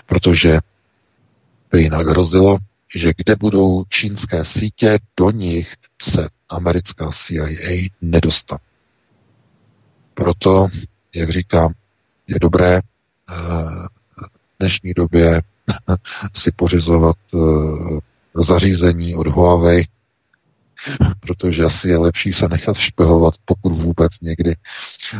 Protože 0.05 0.59
by 1.71 1.81
jinak 1.81 2.07
hrozilo, 2.07 2.57
že 2.95 3.13
kde 3.17 3.35
budou 3.35 3.83
čínské 3.89 4.45
sítě, 4.45 4.99
do 5.17 5.31
nich 5.31 5.75
se 6.01 6.29
americká 6.49 7.09
CIA 7.11 7.89
nedostane. 8.01 8.59
Proto, 10.13 10.67
jak 11.15 11.29
říkám, 11.29 11.73
je 12.27 12.39
dobré 12.41 12.75
eh, 12.77 12.81
v 14.21 14.59
dnešní 14.59 14.93
době 14.93 15.41
si 16.35 16.51
pořizovat 16.51 17.15
eh, 17.33 17.37
zařízení 18.33 19.15
od 19.15 19.27
Huawei, 19.27 19.87
protože 21.19 21.63
asi 21.63 21.89
je 21.89 21.97
lepší 21.97 22.33
se 22.33 22.47
nechat 22.47 22.77
špehovat, 22.77 23.33
pokud 23.45 23.73
vůbec 23.73 24.11
někdy, 24.21 24.55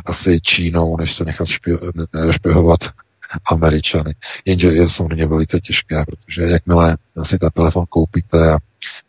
asi 0.06 0.42
Čínou, 0.42 0.98
než 0.98 1.14
se 1.14 1.26
nechat 1.26 1.48
špehovat 2.32 2.80
Američany. 3.52 4.16
Jenže 4.46 4.68
je 4.68 4.90
samozřejmě 4.90 5.26
velice 5.26 5.60
těžké, 5.60 6.04
protože 6.06 6.44
jakmile 6.44 6.98
si 7.24 7.40
ten 7.40 7.50
telefon 7.54 7.86
koupíte 7.90 8.54
a 8.54 8.58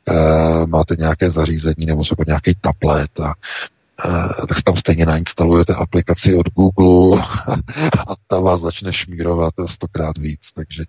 e, 0.09 0.67
máte 0.67 0.97
nějaké 0.99 1.31
zařízení 1.31 1.87
nebo 1.87 2.03
třeba 2.03 2.25
nějaký 2.27 2.57
tablet 2.61 3.21
a 3.21 3.35
e, 4.43 4.47
tak 4.47 4.63
tam 4.63 4.77
stejně 4.77 5.07
nainstalujete 5.07 5.75
aplikaci 5.75 6.35
od 6.35 6.47
Google 6.49 7.23
a 8.09 8.15
ta 8.27 8.41
vás 8.41 8.61
začne 8.61 8.93
šmírovat 8.93 9.55
stokrát 9.67 10.19
víc. 10.19 10.41
Takže 10.55 10.85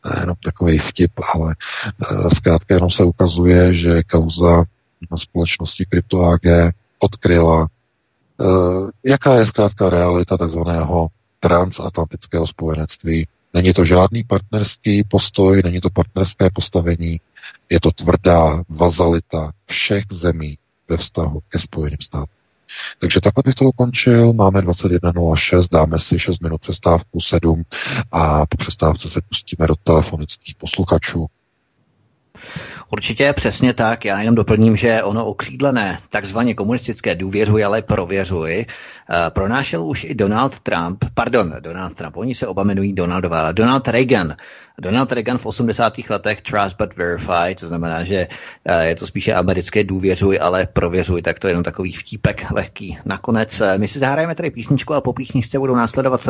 to 0.00 0.08
je 0.14 0.20
jenom 0.20 0.36
takový 0.44 0.78
vtip, 0.78 1.12
ale 1.34 1.54
e, 1.54 2.34
zkrátka 2.34 2.74
jenom 2.74 2.90
se 2.90 3.04
ukazuje, 3.04 3.74
že 3.74 4.02
kauza 4.02 4.64
na 5.10 5.16
společnosti 5.16 5.86
CryptoAG 5.90 6.40
odkryla, 6.98 7.68
jaká 9.04 9.34
je 9.34 9.46
zkrátka 9.46 9.90
realita 9.90 10.36
takzvaného 10.36 11.08
transatlantického 11.48 12.46
spojenectví. 12.46 13.26
Není 13.54 13.72
to 13.72 13.84
žádný 13.84 14.24
partnerský 14.24 15.04
postoj, 15.04 15.62
není 15.64 15.80
to 15.80 15.90
partnerské 15.90 16.50
postavení, 16.50 17.20
je 17.70 17.80
to 17.80 17.90
tvrdá 17.90 18.62
vazalita 18.68 19.52
všech 19.66 20.04
zemí 20.12 20.58
ve 20.88 20.96
vztahu 20.96 21.40
ke 21.48 21.58
Spojeným 21.58 21.98
státům. 22.00 22.36
Takže 22.98 23.20
takhle 23.20 23.42
bych 23.46 23.54
to 23.54 23.64
ukončil. 23.64 24.32
Máme 24.32 24.60
21.06, 24.60 25.68
dáme 25.72 25.98
si 25.98 26.18
6 26.18 26.40
minut 26.40 26.60
přestávku 26.60 27.20
7 27.20 27.64
a 28.12 28.46
po 28.46 28.56
přestávce 28.56 29.10
se 29.10 29.20
pustíme 29.28 29.66
do 29.66 29.74
telefonických 29.84 30.54
posluchačů. 30.54 31.26
Určitě 32.90 33.32
přesně 33.32 33.74
tak. 33.74 34.04
Já 34.04 34.20
jenom 34.20 34.34
doplním, 34.34 34.76
že 34.76 35.02
ono 35.02 35.26
okřídlené 35.26 35.98
takzvaně 36.10 36.54
komunistické 36.54 37.14
důvěřuji, 37.14 37.64
ale 37.64 37.82
prověřuji, 37.82 38.66
eh, 38.66 39.30
pronášel 39.30 39.86
už 39.86 40.04
i 40.04 40.14
Donald 40.14 40.60
Trump, 40.60 41.04
pardon, 41.14 41.54
Donald 41.60 41.94
Trump, 41.94 42.16
oni 42.16 42.34
se 42.34 42.46
oba 42.46 42.62
jmenují 42.62 42.92
Donaldové, 42.92 43.38
ale 43.38 43.52
Donald 43.52 43.88
Reagan. 43.88 44.36
Donald 44.78 45.12
Reagan 45.12 45.38
v 45.38 45.46
80. 45.46 46.10
letech 46.10 46.42
Trust 46.42 46.76
but 46.76 46.96
Verify, 46.96 47.54
to 47.60 47.68
znamená, 47.68 48.04
že 48.04 48.28
eh, 48.64 48.86
je 48.86 48.96
to 48.96 49.06
spíše 49.06 49.34
americké 49.34 49.84
důvěřuj, 49.84 50.38
ale 50.42 50.66
prověřuj, 50.72 51.22
tak 51.22 51.38
to 51.38 51.46
je 51.46 51.50
jenom 51.50 51.64
takový 51.64 51.92
vtípek 51.92 52.50
lehký. 52.50 52.98
Nakonec 53.04 53.60
eh, 53.60 53.78
my 53.78 53.88
si 53.88 53.98
zahrajeme 53.98 54.34
tady 54.34 54.50
písničku 54.50 54.94
a 54.94 55.00
po 55.00 55.12
písničce 55.12 55.58
budou 55.58 55.74
následovat 55.74 56.28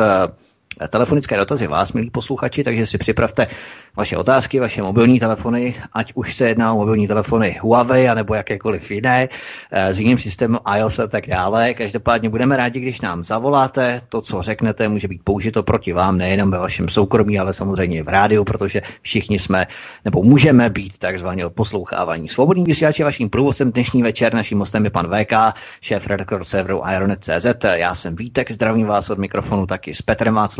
telefonické 0.89 1.37
dotazy 1.37 1.67
vás, 1.67 1.93
milí 1.93 2.09
posluchači, 2.09 2.63
takže 2.63 2.85
si 2.85 2.97
připravte 2.97 3.47
vaše 3.95 4.17
otázky, 4.17 4.59
vaše 4.59 4.81
mobilní 4.81 5.19
telefony, 5.19 5.75
ať 5.93 6.11
už 6.15 6.35
se 6.35 6.47
jedná 6.47 6.73
o 6.73 6.77
mobilní 6.77 7.07
telefony 7.07 7.57
Huawei 7.61 8.09
nebo 8.15 8.33
jakékoliv 8.33 8.91
jiné, 8.91 9.29
eh, 9.71 9.93
s 9.93 9.99
jiným 9.99 10.17
systémem 10.19 10.59
iOS 10.77 10.99
a 10.99 11.07
tak 11.07 11.27
dále. 11.27 11.73
Každopádně 11.73 12.29
budeme 12.29 12.57
rádi, 12.57 12.79
když 12.79 13.01
nám 13.01 13.25
zavoláte. 13.25 14.01
To, 14.09 14.21
co 14.21 14.41
řeknete, 14.41 14.87
může 14.87 15.07
být 15.07 15.21
použito 15.23 15.63
proti 15.63 15.93
vám, 15.93 16.17
nejenom 16.17 16.51
ve 16.51 16.57
vašem 16.57 16.89
soukromí, 16.89 17.39
ale 17.39 17.53
samozřejmě 17.53 18.03
v 18.03 18.07
rádiu, 18.07 18.43
protože 18.43 18.81
všichni 19.01 19.39
jsme 19.39 19.67
nebo 20.05 20.23
můžeme 20.23 20.69
být 20.69 20.97
takzvaně 20.97 21.49
poslouchávání. 21.49 22.29
Svobodný 22.29 22.63
vysílač 22.63 22.99
je 22.99 23.05
vaším 23.05 23.29
průvodcem 23.29 23.71
dnešní 23.71 24.03
večer. 24.03 24.33
Naším 24.33 24.59
hostem 24.59 24.83
je 24.83 24.89
pan 24.89 25.07
VK, 25.07 25.33
šéf 25.81 26.07
redaktor 26.07 26.43
serveru 26.43 26.81
Ironet.cz. 26.95 27.65
Já 27.73 27.95
jsem 27.95 28.15
Vítek, 28.15 28.51
zdravím 28.51 28.87
vás 28.87 29.09
od 29.09 29.17
mikrofonu 29.17 29.65
taky 29.65 29.93
s 29.93 30.01
Petrem 30.01 30.33
Václavem, 30.33 30.56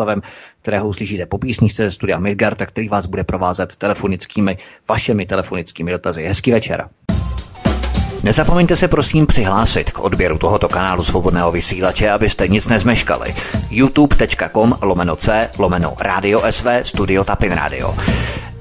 kterého 0.61 0.87
uslyšíte 0.87 1.25
po 1.25 1.37
písničce 1.37 1.83
ze 1.83 1.91
studia 1.91 2.19
Midgard, 2.19 2.61
který 2.65 2.89
vás 2.89 3.05
bude 3.05 3.23
provázet 3.23 3.75
telefonickými, 3.75 4.57
vašimi 4.89 5.25
telefonickými 5.25 5.91
dotazy. 5.91 6.23
Hezký 6.23 6.51
večer. 6.51 6.89
Nezapomeňte 8.23 8.75
se 8.75 8.87
prosím 8.87 9.27
přihlásit 9.27 9.91
k 9.91 9.99
odběru 9.99 10.37
tohoto 10.37 10.69
kanálu 10.69 11.03
svobodného 11.03 11.51
vysílače, 11.51 12.09
abyste 12.09 12.47
nic 12.47 12.67
nezmeškali. 12.67 13.35
youtube.com 13.69 14.77
lomeno 14.81 15.15
c 15.15 15.49
lomeno 15.57 15.93
radio 15.99 16.41
sv 16.49 16.67
studio 16.83 17.23
tapin 17.23 17.51
radio. 17.51 17.95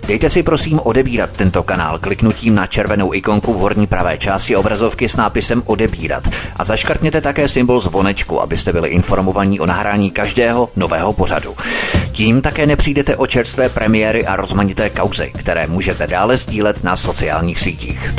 Dejte 0.06 0.30
si 0.30 0.42
prosím 0.42 0.80
odebírat 0.84 1.30
tento 1.30 1.62
kanál 1.62 1.98
kliknutím 1.98 2.54
na 2.54 2.66
červenou 2.66 3.14
ikonku 3.14 3.54
v 3.54 3.56
horní 3.56 3.86
pravé 3.86 4.18
části 4.18 4.56
obrazovky 4.56 5.08
s 5.08 5.16
nápisem 5.16 5.62
odebírat 5.66 6.28
a 6.56 6.64
zaškrtněte 6.64 7.20
také 7.20 7.48
symbol 7.48 7.80
zvonečku, 7.80 8.40
abyste 8.40 8.72
byli 8.72 8.88
informovaní 8.88 9.60
o 9.60 9.66
nahrání 9.66 10.10
každého 10.10 10.68
nového 10.76 11.12
pořadu. 11.12 11.56
Tím 12.12 12.42
také 12.42 12.66
nepřijdete 12.66 13.16
o 13.16 13.26
čerstvé 13.26 13.68
premiéry 13.68 14.26
a 14.26 14.36
rozmanité 14.36 14.90
kauzy, 14.90 15.32
které 15.38 15.66
můžete 15.66 16.06
dále 16.06 16.36
sdílet 16.36 16.84
na 16.84 16.96
sociálních 16.96 17.60
sítích. 17.60 18.14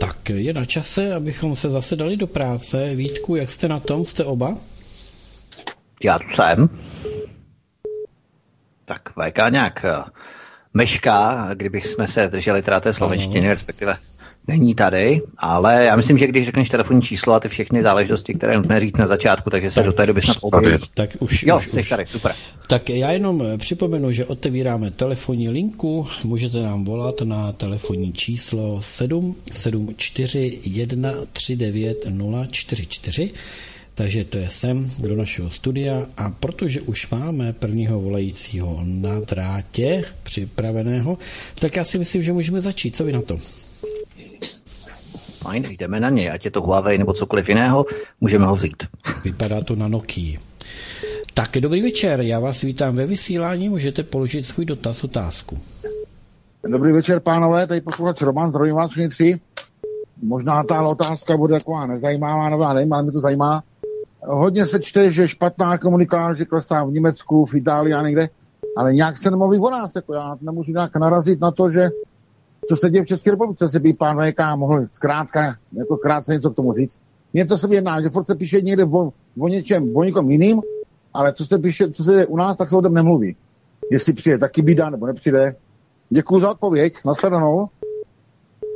Tak 0.00 0.16
je 0.28 0.52
na 0.52 0.64
čase, 0.64 1.14
abychom 1.14 1.56
se 1.56 1.70
zase 1.70 1.96
dali 1.96 2.16
do 2.16 2.26
práce. 2.26 2.94
Vítku, 2.94 3.36
jak 3.36 3.50
jste 3.50 3.68
na 3.68 3.80
tom? 3.80 4.04
Jste 4.04 4.24
oba? 4.24 4.54
Já 6.04 6.18
tu 6.18 6.24
jsem 6.34 6.68
tak 8.90 9.08
VK 9.10 9.38
nějak 9.50 9.84
eh, 9.84 10.02
mešká, 10.74 11.50
kdybych 11.54 11.86
jsme 11.86 12.08
se 12.08 12.28
drželi 12.28 12.62
teda 12.62 12.80
té 12.80 12.92
slovenštiny, 12.92 13.48
respektive 13.48 13.96
není 14.48 14.74
tady, 14.74 15.22
ale 15.38 15.84
já 15.84 15.96
myslím, 15.96 16.18
že 16.18 16.26
když 16.26 16.46
řekneš 16.46 16.68
telefonní 16.68 17.02
číslo 17.02 17.34
a 17.34 17.40
ty 17.40 17.48
všechny 17.48 17.82
záležitosti, 17.82 18.34
které 18.34 18.52
je 18.52 18.56
nutné 18.56 18.80
říct 18.80 18.96
na 18.96 19.06
začátku, 19.06 19.50
takže 19.50 19.70
se 19.70 19.74
tak, 19.74 19.86
do 19.86 19.92
té 19.92 20.06
doby 20.06 20.22
snad 20.22 20.36
objeví. 20.40 20.84
Tak 20.94 21.10
už, 21.20 21.42
jo, 21.42 21.56
už, 21.56 21.68
jsi 21.68 21.80
už. 21.80 21.88
tady, 21.88 22.06
super. 22.06 22.34
Tak 22.66 22.90
já 22.90 23.10
jenom 23.10 23.42
eh, 23.42 23.58
připomenu, 23.58 24.12
že 24.12 24.26
otevíráme 24.26 24.90
telefonní 24.90 25.50
linku, 25.50 26.06
můžete 26.24 26.58
nám 26.58 26.84
volat 26.84 27.20
na 27.20 27.52
telefonní 27.52 28.12
číslo 28.12 28.82
774 28.82 30.60
139 31.34 32.06
044 32.50 33.30
takže 34.00 34.24
to 34.24 34.38
je 34.38 34.50
sem 34.50 34.90
do 34.98 35.16
našeho 35.16 35.50
studia 35.50 36.08
a 36.16 36.30
protože 36.30 36.80
už 36.80 37.10
máme 37.10 37.52
prvního 37.52 38.00
volajícího 38.00 38.80
na 38.84 39.20
drátě 39.20 40.04
připraveného, 40.22 41.18
tak 41.60 41.76
já 41.76 41.84
si 41.84 41.98
myslím, 41.98 42.22
že 42.22 42.32
můžeme 42.32 42.60
začít. 42.60 42.96
Co 42.96 43.04
vy 43.04 43.12
na 43.12 43.22
to? 43.22 43.36
Fajn, 45.38 45.64
jdeme 45.64 46.00
na 46.00 46.10
něj. 46.10 46.30
Ať 46.30 46.44
je 46.44 46.50
to 46.50 46.60
Huawei 46.62 46.98
nebo 46.98 47.12
cokoliv 47.12 47.48
jiného, 47.48 47.86
můžeme 48.20 48.46
ho 48.46 48.54
vzít. 48.54 48.84
Vypadá 49.24 49.60
to 49.60 49.76
na 49.76 49.88
Nokia. 49.88 50.40
Tak 51.34 51.50
dobrý 51.60 51.82
večer, 51.82 52.20
já 52.20 52.40
vás 52.40 52.60
vítám 52.60 52.96
ve 52.96 53.06
vysílání, 53.06 53.68
můžete 53.68 54.02
položit 54.02 54.46
svůj 54.46 54.64
dotaz, 54.64 55.04
otázku. 55.04 55.58
Dobrý 56.68 56.92
večer, 56.92 57.20
pánové, 57.20 57.66
tady 57.66 57.80
posluchač 57.80 58.20
Roman, 58.20 58.50
zdravím 58.50 58.74
vás 58.74 58.90
všichni 58.90 59.08
tři. 59.08 59.40
Možná 60.22 60.64
ta 60.64 60.82
otázka 60.82 61.36
bude 61.36 61.54
taková 61.54 61.86
nezajímavá, 61.86 62.50
nebo 62.50 62.62
já 62.62 62.72
nevím, 62.72 62.92
ale 62.92 63.02
mě 63.02 63.12
to 63.12 63.20
zajímá 63.20 63.62
hodně 64.26 64.66
se 64.66 64.80
čte, 64.80 65.10
že 65.10 65.28
špatná 65.28 65.78
komunikace 65.78 66.44
klesá 66.44 66.84
v 66.84 66.92
Německu, 66.92 67.44
v 67.44 67.54
Itálii 67.54 67.94
a 67.94 68.02
někde, 68.02 68.28
ale 68.76 68.94
nějak 68.94 69.16
se 69.16 69.30
nemluví 69.30 69.58
o 69.58 69.70
nás, 69.70 69.94
jako 69.94 70.14
já 70.14 70.36
nemůžu 70.40 70.72
nějak 70.72 70.96
narazit 70.96 71.40
na 71.40 71.50
to, 71.50 71.70
že 71.70 71.88
co 72.68 72.76
se 72.76 72.90
děje 72.90 73.04
v 73.04 73.06
České 73.06 73.30
republice, 73.30 73.68
se 73.68 73.80
by 73.80 73.92
pán 73.92 74.18
VK 74.30 74.40
mohl 74.56 74.86
zkrátka, 74.92 75.56
jako 75.72 75.96
krátce 75.96 76.32
něco 76.32 76.50
k 76.50 76.56
tomu 76.56 76.72
říct. 76.72 77.00
Něco 77.34 77.58
se 77.58 77.74
jedná, 77.74 78.00
že 78.00 78.10
furt 78.10 78.26
se 78.26 78.34
píše 78.34 78.60
někde 78.60 78.84
o, 78.84 79.12
o 79.38 79.48
něčem, 79.48 79.96
o 79.96 80.04
někom 80.04 80.30
jiným, 80.30 80.60
ale 81.14 81.32
co 81.32 81.44
se 81.44 81.58
píše, 81.58 81.90
co 81.90 82.04
se 82.04 82.12
děje 82.12 82.26
u 82.26 82.36
nás, 82.36 82.56
tak 82.56 82.68
se 82.68 82.76
o 82.76 82.82
tom 82.82 82.94
nemluví. 82.94 83.36
Jestli 83.92 84.12
přijde 84.12 84.38
taky 84.38 84.62
bída 84.62 84.90
nebo 84.90 85.06
nepřijde. 85.06 85.54
Děkuji 86.10 86.40
za 86.40 86.50
odpověď, 86.50 86.94
nasledanou. 87.04 87.68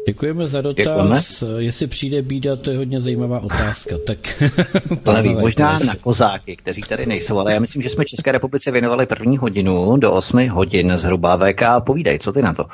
Děkujeme 0.07 0.49
za 0.49 0.61
dotaz. 0.61 0.87
Děkujeme. 0.87 1.21
Jestli 1.59 1.87
přijde 1.87 2.23
bída, 2.23 2.57
to 2.57 2.71
je 2.71 2.77
hodně 2.77 3.01
zajímavá 3.01 3.41
otázka. 3.41 3.97
Tak, 4.07 4.19
to 5.03 5.13
nevím, 5.13 5.39
možná 5.39 5.79
na 5.79 5.95
kozáky, 6.01 6.57
kteří 6.57 6.83
tady 6.83 7.07
nejsou, 7.07 7.39
ale 7.39 7.55
já 7.55 7.61
myslím, 7.61 7.83
že 7.83 7.91
jsme 7.91 8.05
České 8.05 8.33
republice 8.33 8.71
věnovali 8.71 9.07
první 9.07 9.37
hodinu 9.37 9.97
do 9.97 10.13
8 10.13 10.49
hodin 10.49 10.93
zhruba. 10.97 11.37
VK, 11.37 11.63
povídej, 11.87 12.19
co 12.19 12.33
ty 12.33 12.43
na 12.43 12.53
to? 12.53 12.65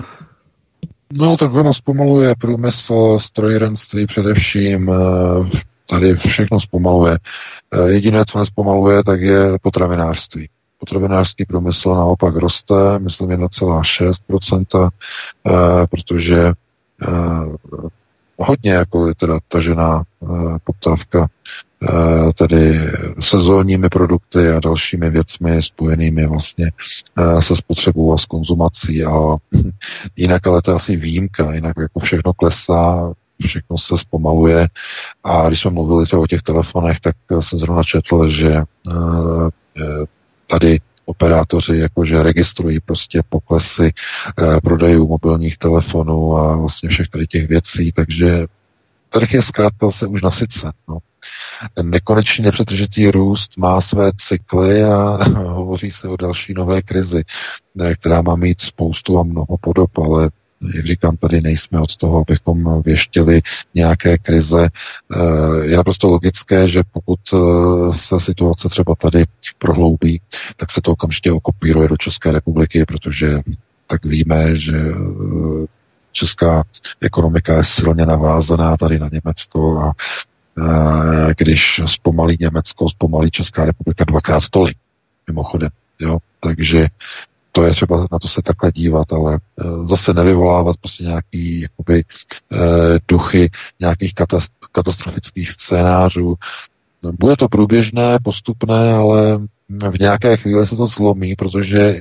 No, 1.12 1.36
tak 1.36 1.54
ono 1.54 1.74
zpomaluje 1.74 2.34
průmysl, 2.40 3.18
strojírenství 3.20 4.06
především, 4.06 4.90
eh, 4.90 5.58
tady 5.86 6.16
všechno 6.16 6.60
zpomaluje. 6.60 7.18
Eh, 7.72 7.90
jediné, 7.90 8.24
co 8.28 8.38
nespomaluje, 8.38 9.04
tak 9.04 9.20
je 9.20 9.58
potravinářství. 9.62 10.48
Potravinářský 10.78 11.44
průmysl 11.44 11.94
naopak 11.94 12.36
roste, 12.36 12.74
myslím 12.98 13.30
1,6%, 13.30 14.90
eh, 15.46 15.86
protože 15.90 16.52
hodně 18.36 18.72
jako 18.72 19.08
je 19.08 19.14
teda 19.14 19.38
tažená 19.48 20.02
poptávka 20.64 21.28
tedy 22.34 22.90
sezónními 23.20 23.88
produkty 23.88 24.48
a 24.48 24.60
dalšími 24.60 25.10
věcmi 25.10 25.62
spojenými 25.62 26.26
vlastně 26.26 26.70
se 27.40 27.56
spotřebou 27.56 28.12
a 28.14 28.18
s 28.18 28.24
konzumací 28.24 29.04
a 29.04 29.36
jinak 30.16 30.46
ale 30.46 30.62
to 30.62 30.70
je 30.70 30.74
asi 30.74 30.96
výjimka, 30.96 31.54
jinak 31.54 31.76
jako 31.80 32.00
všechno 32.00 32.32
klesá, 32.32 33.12
všechno 33.46 33.78
se 33.78 33.98
zpomaluje 33.98 34.68
a 35.24 35.48
když 35.48 35.60
jsme 35.60 35.70
mluvili 35.70 36.06
o 36.14 36.26
těch 36.26 36.42
telefonech, 36.42 37.00
tak 37.00 37.16
jsem 37.40 37.58
zrovna 37.58 37.82
četl, 37.82 38.28
že 38.28 38.62
tady 40.46 40.80
operátoři 41.10 41.76
jakože 41.76 42.22
registrují 42.22 42.80
prostě 42.80 43.22
poklesy 43.28 43.92
prodejů 44.62 45.08
mobilních 45.08 45.58
telefonů 45.58 46.36
a 46.36 46.56
vlastně 46.56 46.88
všech 46.88 47.08
tady 47.08 47.26
těch 47.26 47.48
věcí, 47.48 47.92
takže 47.92 48.46
trh 49.08 49.32
je 49.32 49.42
zkrátka 49.42 49.90
se 49.90 50.06
už 50.06 50.22
nasycen. 50.22 50.72
No. 50.88 50.98
Ten 51.74 51.90
nekonečně 51.90 52.44
nepřetržitý 52.44 53.10
růst 53.10 53.56
má 53.56 53.80
své 53.80 54.10
cykly 54.16 54.84
a 54.84 55.18
hovoří 55.36 55.90
se 55.90 56.08
o 56.08 56.16
další 56.16 56.54
nové 56.54 56.82
krizi, 56.82 57.22
která 58.00 58.22
má 58.22 58.36
mít 58.36 58.60
spoustu 58.60 59.18
a 59.18 59.22
mnoho 59.22 59.56
podob, 59.60 59.98
ale 59.98 60.30
jak 60.74 60.86
říkám, 60.86 61.16
tady 61.16 61.40
nejsme 61.40 61.80
od 61.80 61.96
toho, 61.96 62.24
abychom 62.28 62.82
věštili 62.82 63.42
nějaké 63.74 64.18
krize. 64.18 64.68
Je 65.62 65.76
naprosto 65.76 66.06
logické, 66.08 66.68
že 66.68 66.82
pokud 66.92 67.20
se 67.92 68.20
situace 68.20 68.68
třeba 68.68 68.94
tady 68.94 69.24
prohloubí, 69.58 70.20
tak 70.56 70.70
se 70.70 70.80
to 70.80 70.92
okamžitě 70.92 71.32
okopíruje 71.32 71.88
do 71.88 71.96
České 71.96 72.32
republiky, 72.32 72.84
protože 72.84 73.40
tak 73.86 74.04
víme, 74.04 74.56
že 74.56 74.74
česká 76.12 76.64
ekonomika 77.00 77.56
je 77.56 77.64
silně 77.64 78.06
navázaná 78.06 78.76
tady 78.76 78.98
na 78.98 79.08
Německo 79.12 79.78
a 79.78 79.92
když 81.36 81.80
zpomalí 81.86 82.36
Německo, 82.40 82.88
zpomalí 82.88 83.30
Česká 83.30 83.64
republika 83.64 84.04
dvakrát 84.04 84.42
tolik, 84.50 84.76
mimochodem. 85.26 85.70
Jo? 86.00 86.18
Takže 86.40 86.86
to 87.52 87.62
je 87.62 87.70
třeba 87.70 88.06
na 88.12 88.18
to 88.18 88.28
se 88.28 88.42
takhle 88.42 88.72
dívat, 88.72 89.12
ale 89.12 89.34
e, 89.34 89.38
zase 89.86 90.14
nevyvolávat 90.14 90.76
prostě 90.76 91.04
nějaký 91.04 91.60
jakoby, 91.60 91.98
e, 92.00 92.04
duchy 93.08 93.50
nějakých 93.80 94.14
katastrofických 94.72 95.50
scénářů. 95.50 96.34
Bude 97.02 97.36
to 97.36 97.48
průběžné, 97.48 98.18
postupné, 98.22 98.94
ale 98.94 99.40
v 99.68 99.98
nějaké 100.00 100.36
chvíli 100.36 100.66
se 100.66 100.76
to 100.76 100.86
zlomí, 100.86 101.36
protože 101.36 102.00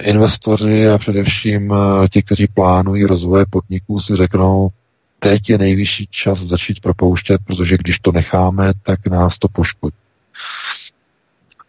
investoři 0.00 0.88
a 0.88 0.98
především 0.98 1.74
ti, 2.10 2.22
kteří 2.22 2.46
plánují 2.46 3.04
rozvoje 3.04 3.44
podniků, 3.50 4.00
si 4.00 4.16
řeknou, 4.16 4.70
teď 5.18 5.50
je 5.50 5.58
nejvyšší 5.58 6.06
čas 6.10 6.38
začít 6.38 6.80
propouštět, 6.80 7.40
protože 7.46 7.76
když 7.78 8.00
to 8.00 8.12
necháme, 8.12 8.72
tak 8.82 9.06
nás 9.06 9.38
to 9.38 9.48
poškodí. 9.48 9.96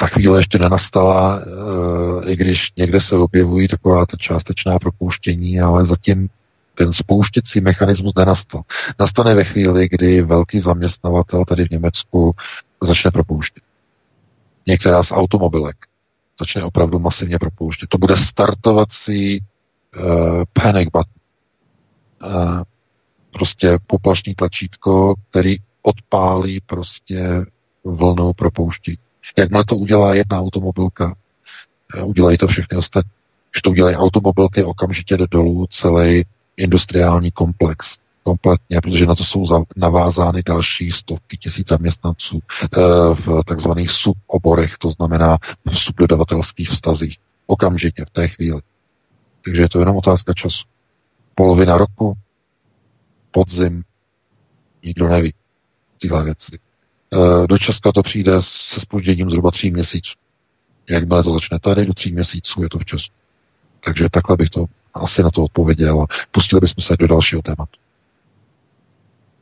Ta 0.02 0.07
chvíle 0.07 0.40
ještě 0.40 0.60
nenastala, 0.60 1.40
eh, 1.40 2.32
i 2.32 2.36
když 2.36 2.73
někde 2.78 3.02
se 3.02 3.15
objevují 3.15 3.68
taková 3.68 4.06
ta 4.06 4.18
částečná 4.18 4.80
propouštění, 4.80 5.60
ale 5.60 5.86
zatím 5.86 6.30
ten 6.76 6.94
spouštěcí 6.94 7.61
mechanismus 7.61 8.14
nenastal. 8.18 8.61
Nastane 8.99 9.36
ve 9.36 9.44
chvíli, 9.44 9.90
kdy 9.91 10.22
velký 10.22 10.60
zaměstnavatel 10.60 11.45
tady 11.45 11.65
v 11.65 11.69
Německu 11.69 12.36
začne 12.84 13.11
propouštět. 13.11 13.64
Některá 14.68 15.03
z 15.03 15.11
automobilek 15.11 15.76
začne 16.40 16.64
opravdu 16.64 16.99
masivně 16.99 17.40
propouštět. 17.40 17.90
To 17.90 17.98
bude 17.98 18.18
startovací 18.18 19.40
uh, 19.40 20.44
panic 20.53 20.90
button. 20.94 21.14
Uh, 22.26 22.61
prostě 23.32 23.78
poplašný 23.88 24.36
tlačítko, 24.36 25.15
který 25.30 25.56
odpálí 25.82 26.60
prostě 26.65 27.45
vlnou 27.84 28.34
propouští. 28.34 28.98
Jakmile 29.38 29.65
to 29.65 29.76
udělá 29.76 30.14
jedna 30.14 30.39
automobilka, 30.39 31.15
eh, 31.95 32.03
udělají 32.03 32.38
to 32.38 32.48
všechny 32.48 32.77
ostatní. 32.77 33.11
Když 33.52 33.61
to 33.61 33.69
udělají 33.69 33.95
automobilky, 33.95 34.64
okamžitě 34.64 35.18
jde 35.18 35.26
dolů 35.31 35.68
celý 35.69 36.26
industriální 36.57 37.31
komplex 37.31 37.98
kompletně, 38.23 38.81
protože 38.81 39.06
na 39.06 39.15
to 39.15 39.23
jsou 39.23 39.65
navázány 39.76 40.43
další 40.43 40.91
stovky 40.91 41.38
tisíc 41.38 41.68
zaměstnanců 41.69 42.39
eh, 42.64 42.80
v 43.14 43.43
takzvaných 43.45 43.91
suboborech, 43.91 44.77
to 44.77 44.89
znamená 44.89 45.38
v 45.65 45.80
subdodavatelských 45.80 46.69
vztazích. 46.69 47.18
Okamžitě, 47.48 48.06
v 48.06 48.10
té 48.10 48.27
chvíli. 48.27 48.61
Takže 49.45 49.61
je 49.61 49.69
to 49.69 49.80
jenom 49.80 49.98
otázka 49.98 50.34
času. 50.34 50.64
Polovina 51.35 51.77
roku, 51.77 52.14
podzim, 53.31 53.84
nikdo 54.84 55.07
neví 55.07 55.34
tyhle 55.98 56.23
věci. 56.23 56.60
E, 57.13 57.47
do 57.47 57.57
Česka 57.57 57.91
to 57.91 58.03
přijde 58.03 58.31
se 58.39 58.79
spožděním 58.79 59.29
zhruba 59.29 59.51
tří 59.51 59.71
měsíců. 59.71 60.13
Jakmile 60.89 61.23
to 61.23 61.33
začne 61.33 61.59
tady, 61.59 61.85
do 61.85 61.93
tří 61.93 62.11
měsíců 62.11 62.63
je 62.63 62.69
to 62.69 62.79
v 62.79 62.85
Česku. 62.85 63.15
Takže 63.85 64.09
takhle 64.09 64.38
bych 64.38 64.49
to 64.49 64.65
asi 64.93 65.23
na 65.23 65.31
to 65.31 65.43
odpověděl 65.43 66.01
a 66.01 66.07
pustili 66.31 66.59
bychom 66.59 66.83
se 66.83 66.97
do 66.99 67.07
dalšího 67.07 67.41
tématu. 67.41 67.79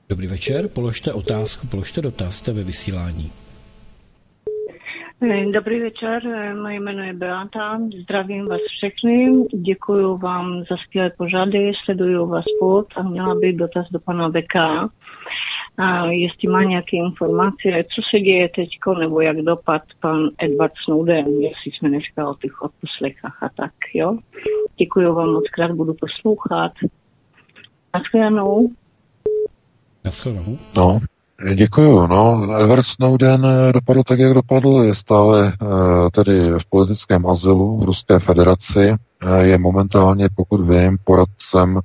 Dobrý 0.10 0.28
večer, 0.28 0.68
položte 0.68 1.14
otázku, 1.14 1.68
položte 1.68 2.02
dotaz, 2.02 2.36
jste 2.36 2.54
ve 2.54 2.64
vysílání. 2.64 3.32
Dobrý 5.54 5.80
večer, 5.80 6.24
moje 6.62 6.80
jméno 6.80 7.04
je 7.04 7.14
Beata, 7.14 7.80
zdravím 8.02 8.48
vás 8.48 8.60
všechny, 8.68 9.46
děkuji 9.54 10.18
vám 10.18 10.64
za 10.70 10.78
skvělé 10.78 11.10
pořady, 11.10 11.72
sleduju 11.84 12.26
vás 12.26 12.46
pod 12.60 12.88
a 12.96 13.04
měla 13.04 13.36
bych 13.36 13.58
dotaz 13.58 13.88
do 13.92 14.00
pana 14.00 14.30
VK. 14.30 14.56
A 15.78 16.06
jestli 16.06 16.48
má 16.50 16.64
nějaké 16.64 16.98
informace, 16.98 17.84
co 17.96 18.02
se 18.10 18.20
děje 18.20 18.50
teď, 18.50 18.70
nebo 19.00 19.22
jak 19.22 19.38
dopad 19.38 19.82
pan 20.00 20.30
Edward 20.38 20.74
Snowden, 20.84 21.26
jestli 21.28 21.72
jsme 21.72 21.90
dneska 21.90 22.30
o 22.30 22.36
těch 22.36 22.62
odposlechách 22.62 23.44
a 23.44 23.50
tak, 23.50 23.74
jo. 23.94 24.18
Děkuji 24.78 25.14
vám 25.14 25.30
moc 25.30 25.50
krát, 25.50 25.72
budu 25.72 25.94
poslouchat. 25.94 26.72
Naschledanou. 27.94 28.72
Naschledanou. 30.06 30.58
No, 30.76 31.00
Děkuju. 31.56 32.08
No, 32.08 32.48
Edward 32.62 32.86
Snowden 32.86 33.46
eh, 33.46 33.74
dopadl 33.74 34.04
tak, 34.04 34.20
jak 34.20 34.34
dopadl. 34.34 34.84
Je 34.84 34.96
stále 34.96 35.54
uh, 35.62 35.70
tedy 36.12 36.52
v 36.52 36.66
politickém 36.70 37.28
azylu 37.28 37.78
v 37.78 37.84
Ruské 37.84 38.20
federaci. 38.20 38.96
Uh, 39.24 39.38
je 39.40 39.58
momentálně, 39.58 40.30
pokud 40.36 40.70
vím, 40.70 40.98
poradcem 41.04 41.80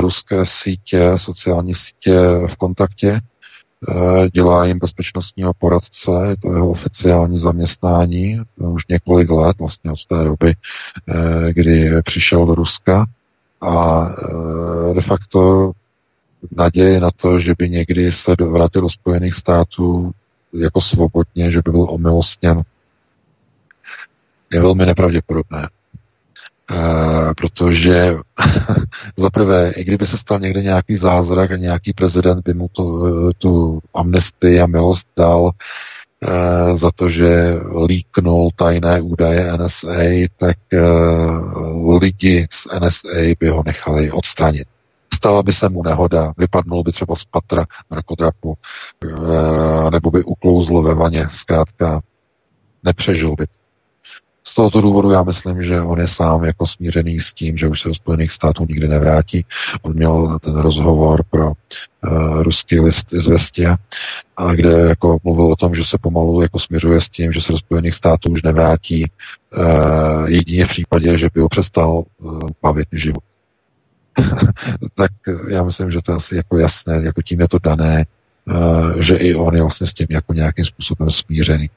ruské 0.00 0.46
sítě, 0.46 1.12
sociální 1.16 1.74
sítě 1.74 2.20
v 2.46 2.56
kontaktě. 2.56 3.20
Dělá 4.32 4.64
jim 4.64 4.78
bezpečnostního 4.78 5.52
poradce, 5.58 6.10
je 6.28 6.36
to 6.36 6.52
jeho 6.52 6.70
oficiální 6.70 7.38
zaměstnání 7.38 8.40
už 8.56 8.86
několik 8.88 9.30
let, 9.30 9.56
vlastně 9.58 9.90
od 9.90 10.06
té 10.06 10.24
doby, 10.24 10.54
kdy 11.52 12.02
přišel 12.02 12.46
do 12.46 12.54
Ruska. 12.54 13.06
A 13.60 14.06
de 14.94 15.00
facto 15.00 15.72
naděje 16.56 17.00
na 17.00 17.10
to, 17.10 17.38
že 17.38 17.54
by 17.58 17.70
někdy 17.70 18.12
se 18.12 18.34
vrátil 18.40 18.82
do 18.82 18.90
Spojených 18.90 19.34
států 19.34 20.10
jako 20.52 20.80
svobodně, 20.80 21.50
že 21.50 21.60
by 21.64 21.70
byl 21.70 21.86
omilostněn, 21.90 22.62
je 24.52 24.60
velmi 24.60 24.86
nepravděpodobné. 24.86 25.68
Uh, 26.70 27.34
protože 27.36 28.16
za 29.16 29.30
prvé, 29.30 29.70
i 29.70 29.84
kdyby 29.84 30.06
se 30.06 30.18
stal 30.18 30.38
někde 30.40 30.62
nějaký 30.62 30.96
zázrak 30.96 31.50
a 31.50 31.56
nějaký 31.56 31.92
prezident 31.92 32.44
by 32.44 32.54
mu 32.54 32.68
to, 32.72 32.84
tu 33.38 33.80
amnestii 33.94 34.60
a 34.60 34.66
milost 34.66 35.08
dal 35.16 35.42
uh, 35.42 36.76
za 36.76 36.90
to, 36.90 37.10
že 37.10 37.54
líknul 37.86 38.50
tajné 38.56 39.00
údaje 39.00 39.52
NSA, 39.58 40.02
tak 40.38 40.56
uh, 40.72 42.02
lidi 42.02 42.46
z 42.50 42.66
NSA 42.80 43.34
by 43.40 43.48
ho 43.48 43.62
nechali 43.66 44.10
odstranit 44.10 44.68
stala 45.16 45.42
by 45.42 45.52
se 45.52 45.68
mu 45.68 45.82
nehoda, 45.82 46.32
vypadnul 46.38 46.82
by 46.82 46.92
třeba 46.92 47.16
z 47.16 47.24
patra 47.24 47.66
mrakodrapu, 47.90 48.54
eh, 49.04 49.90
nebo 49.90 50.10
by 50.10 50.24
uklouzl 50.24 50.82
ve 50.82 50.94
vaně, 50.94 51.28
zkrátka 51.32 52.00
nepřežil 52.84 53.34
by. 53.38 53.46
Z 54.48 54.54
tohoto 54.54 54.80
důvodu 54.80 55.10
já 55.10 55.22
myslím, 55.22 55.62
že 55.62 55.80
on 55.80 56.00
je 56.00 56.08
sám 56.08 56.44
jako 56.44 56.66
smířený 56.66 57.20
s 57.20 57.32
tím, 57.32 57.56
že 57.56 57.68
už 57.68 57.80
se 57.80 57.88
do 57.88 57.94
Spojených 57.94 58.32
států 58.32 58.66
nikdy 58.68 58.88
nevrátí. 58.88 59.44
On 59.82 59.94
měl 59.94 60.38
ten 60.38 60.56
rozhovor 60.56 61.24
pro 61.30 61.46
uh, 61.46 62.42
ruský 62.42 62.80
list 62.80 63.12
Izvestia, 63.12 63.76
a 64.36 64.54
kde 64.54 64.70
jako 64.70 65.18
mluvil 65.24 65.44
o 65.44 65.56
tom, 65.56 65.74
že 65.74 65.84
se 65.84 65.98
pomalu 65.98 66.42
jako 66.42 66.58
směřuje 66.58 67.00
s 67.00 67.08
tím, 67.08 67.32
že 67.32 67.40
se 67.40 67.52
do 67.52 67.58
Spojených 67.58 67.94
států 67.94 68.30
už 68.30 68.42
nevrátí 68.42 69.10
uh, 69.58 70.28
jedině 70.28 70.66
v 70.66 70.68
případě, 70.68 71.18
že 71.18 71.28
by 71.34 71.40
ho 71.40 71.48
přestal 71.48 72.02
uh, 72.18 72.40
bavit 72.62 72.88
život. 72.92 73.24
tak 74.94 75.10
já 75.48 75.64
myslím, 75.64 75.90
že 75.90 76.02
to 76.02 76.12
je 76.12 76.16
asi 76.16 76.36
jako 76.36 76.58
jasné, 76.58 77.00
jako 77.02 77.22
tím 77.22 77.40
je 77.40 77.48
to 77.48 77.58
dané, 77.58 78.06
uh, 78.44 79.00
že 79.00 79.16
i 79.16 79.34
on 79.34 79.54
je 79.54 79.62
vlastně 79.62 79.86
s 79.86 79.94
tím 79.94 80.06
jako 80.10 80.32
nějakým 80.32 80.64
způsobem 80.64 81.10
smířený. 81.10 81.70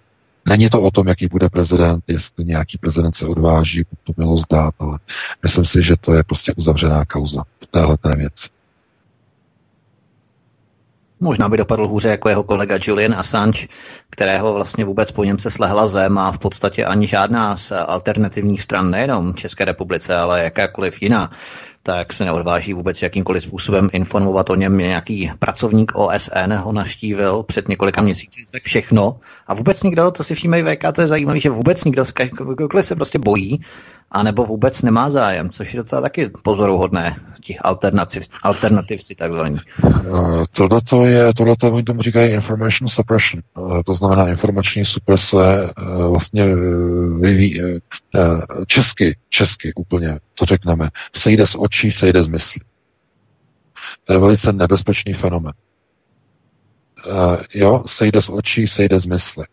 Není 0.47 0.69
to 0.69 0.81
o 0.81 0.91
tom, 0.91 1.07
jaký 1.07 1.27
bude 1.27 1.49
prezident, 1.49 2.03
jestli 2.07 2.45
nějaký 2.45 2.77
prezident 2.77 3.15
se 3.15 3.25
odváží 3.25 3.83
to 4.03 4.13
mělo 4.17 4.37
zdát, 4.37 4.73
ale 4.79 4.99
myslím 5.43 5.65
si, 5.65 5.83
že 5.83 5.95
to 6.01 6.13
je 6.13 6.23
prostě 6.23 6.53
uzavřená 6.53 7.05
kauza 7.05 7.43
v 7.63 7.67
téhle 7.67 7.97
té 7.97 8.15
věci. 8.17 8.49
Možná 11.21 11.49
by 11.49 11.57
dopadl 11.57 11.87
hůře 11.87 12.09
jako 12.09 12.29
jeho 12.29 12.43
kolega 12.43 12.79
Julian 12.81 13.13
Assange, 13.13 13.67
kterého 14.09 14.53
vlastně 14.53 14.85
vůbec 14.85 15.11
po 15.11 15.23
něm 15.23 15.39
se 15.39 15.51
slehla 15.51 15.87
zem 15.87 16.17
a 16.17 16.31
v 16.31 16.37
podstatě 16.37 16.85
ani 16.85 17.07
žádná 17.07 17.57
z 17.57 17.71
alternativních 17.71 18.61
stran, 18.61 18.91
nejenom 18.91 19.33
České 19.33 19.65
republice, 19.65 20.15
ale 20.15 20.43
jakákoliv 20.43 21.01
jiná, 21.01 21.31
tak 21.83 22.13
se 22.13 22.25
neodváží 22.25 22.73
vůbec 22.73 23.01
jakýmkoliv 23.01 23.43
způsobem 23.43 23.89
informovat 23.93 24.49
o 24.49 24.55
něm. 24.55 24.77
Nějaký 24.77 25.31
pracovník 25.39 25.91
OSN 25.95 26.53
ho 26.53 26.71
naštívil 26.71 27.43
před 27.43 27.67
několika 27.67 28.01
měsíci, 28.01 28.45
tak 28.51 28.63
všechno. 28.63 29.19
A 29.47 29.53
vůbec 29.53 29.83
nikdo, 29.83 30.11
to 30.11 30.23
si 30.23 30.35
všímají 30.35 30.63
VK, 30.63 30.95
to 30.95 31.01
je 31.01 31.07
zajímavé, 31.07 31.39
že 31.39 31.49
vůbec 31.49 31.83
nikdo, 31.83 32.05
kdokoliv 32.55 32.85
se 32.85 32.95
prostě 32.95 33.19
bojí, 33.19 33.61
anebo 34.11 34.45
vůbec 34.45 34.81
nemá 34.81 35.09
zájem, 35.09 35.49
což 35.49 35.73
je 35.73 35.77
docela 35.77 36.01
taky 36.01 36.29
pozoruhodné, 36.43 37.15
ti 37.41 37.59
alternativ, 37.59 38.23
alternativci 38.43 39.15
takzvaní. 39.15 39.57
Uh, 39.83 40.45
tohleto 40.51 41.05
je, 41.05 41.33
tohleto 41.33 41.71
oni 41.71 41.83
tomu 41.83 42.01
říkají 42.01 42.33
information 42.33 42.87
suppression, 42.87 43.43
uh, 43.57 43.81
to 43.85 43.93
znamená 43.93 44.27
informační 44.27 44.85
suprese 44.85 45.37
uh, 45.37 46.11
vlastně 46.11 46.45
vyví, 47.19 47.61
česky, 48.67 49.17
česky 49.29 49.73
úplně, 49.73 50.19
to 50.35 50.45
řekneme, 50.45 50.89
sejde 51.15 51.47
z 51.47 51.55
očí, 51.55 51.91
sejde 51.91 52.23
z 52.23 52.27
mysli. 52.27 52.61
To 54.05 54.13
je 54.13 54.19
velice 54.19 54.53
nebezpečný 54.53 55.13
fenomen. 55.13 55.53
Jo, 57.53 57.83
sejde 57.85 58.21
z 58.21 58.29
očí, 58.29 58.67
sejde 58.67 58.99
z 58.99 59.05
mysli. 59.05 59.45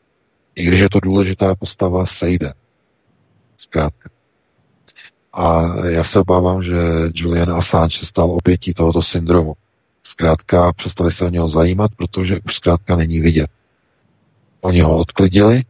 I 0.55 0.65
když 0.65 0.81
je 0.81 0.89
to 0.89 1.01
důležitá 1.01 1.55
postava, 1.55 2.07
sejde. 2.07 2.53
Zkrátka. 3.57 4.11
A 5.37 5.73
já 5.87 6.05
se 6.05 6.21
obávám, 6.21 6.63
že 6.63 6.75
Julian 7.15 7.51
Assange 7.51 7.99
se 7.99 8.07
stal 8.07 8.31
obětí 8.31 8.75
tohoto 8.75 9.03
syndromu. 9.03 9.55
Zkrátka 10.03 10.73
přestali 10.73 11.13
se 11.13 11.25
o 11.25 11.29
něho 11.29 11.49
zajímat, 11.49 11.91
protože 11.97 12.41
už 12.45 12.55
zkrátka 12.55 12.97
není 12.97 13.21
vidět. 13.21 13.51
Oni 14.61 14.81
ho 14.81 14.99
odklidili, 14.99 15.63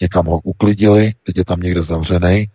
někam 0.00 0.26
ho 0.26 0.40
uklidili, 0.44 1.14
teď 1.22 1.36
je 1.36 1.44
tam 1.44 1.60
někde 1.60 1.82
zavřený 1.82 2.50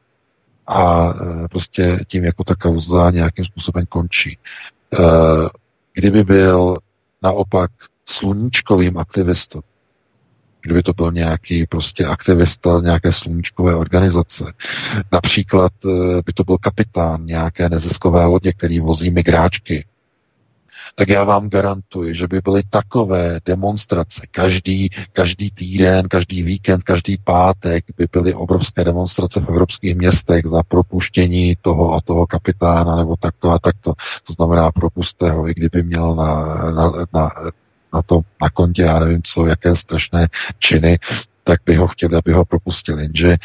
a 0.67 1.09
e, 1.09 1.47
prostě 1.47 1.99
tím 2.07 2.23
jako 2.23 2.43
ta 2.43 2.55
kauza 2.55 3.11
nějakým 3.11 3.45
způsobem 3.45 3.85
končí. 3.89 4.37
E, 4.93 4.99
kdyby 5.93 6.23
byl 6.23 6.75
naopak 7.21 7.71
sluníčkovým 8.05 8.97
aktivistou, 8.97 9.61
kdyby 10.65 10.83
to 10.83 10.93
byl 10.93 11.11
nějaký 11.11 11.65
prostě 11.65 12.05
aktivista 12.05 12.81
nějaké 12.83 13.11
sluníčkové 13.11 13.75
organizace. 13.75 14.53
Například 15.11 15.71
eh, 15.85 16.21
by 16.25 16.33
to 16.33 16.43
byl 16.43 16.57
kapitán 16.57 17.25
nějaké 17.25 17.69
neziskové 17.69 18.25
lodě, 18.25 18.53
který 18.53 18.79
vozí 18.79 19.11
migráčky. 19.11 19.85
Tak 20.95 21.09
já 21.09 21.23
vám 21.23 21.49
garantuji, 21.49 22.15
že 22.15 22.27
by 22.27 22.41
byly 22.41 22.63
takové 22.69 23.39
demonstrace 23.45 24.21
každý, 24.31 24.89
každý 25.13 25.51
týden, 25.51 26.07
každý 26.07 26.43
víkend, 26.43 26.83
každý 26.83 27.17
pátek 27.17 27.85
by 27.97 28.07
byly 28.11 28.33
obrovské 28.33 28.83
demonstrace 28.83 29.39
v 29.39 29.49
evropských 29.49 29.95
městech 29.95 30.45
za 30.45 30.63
propuštění 30.63 31.55
toho 31.61 31.93
a 31.93 32.01
toho 32.01 32.27
kapitána 32.27 32.95
nebo 32.95 33.15
takto 33.19 33.51
a 33.51 33.59
takto. 33.59 33.93
To 34.23 34.33
znamená 34.33 34.71
propuste 34.71 35.31
ho, 35.31 35.49
i 35.49 35.53
kdyby 35.53 35.83
měl 35.83 36.15
na, 36.15 36.43
na, 36.71 36.91
na 37.13 37.31
na 37.95 38.01
to 38.01 38.21
na 38.41 38.49
kontě, 38.49 38.81
já 38.81 38.99
nevím 38.99 39.21
co, 39.23 39.45
jaké 39.45 39.75
strašné 39.75 40.27
činy, 40.59 40.99
tak 41.43 41.59
by 41.65 41.75
ho 41.75 41.87
chtěli, 41.87 42.15
aby 42.15 42.31
ho 42.31 42.45
propustili. 42.45 43.01
Jenže 43.01 43.37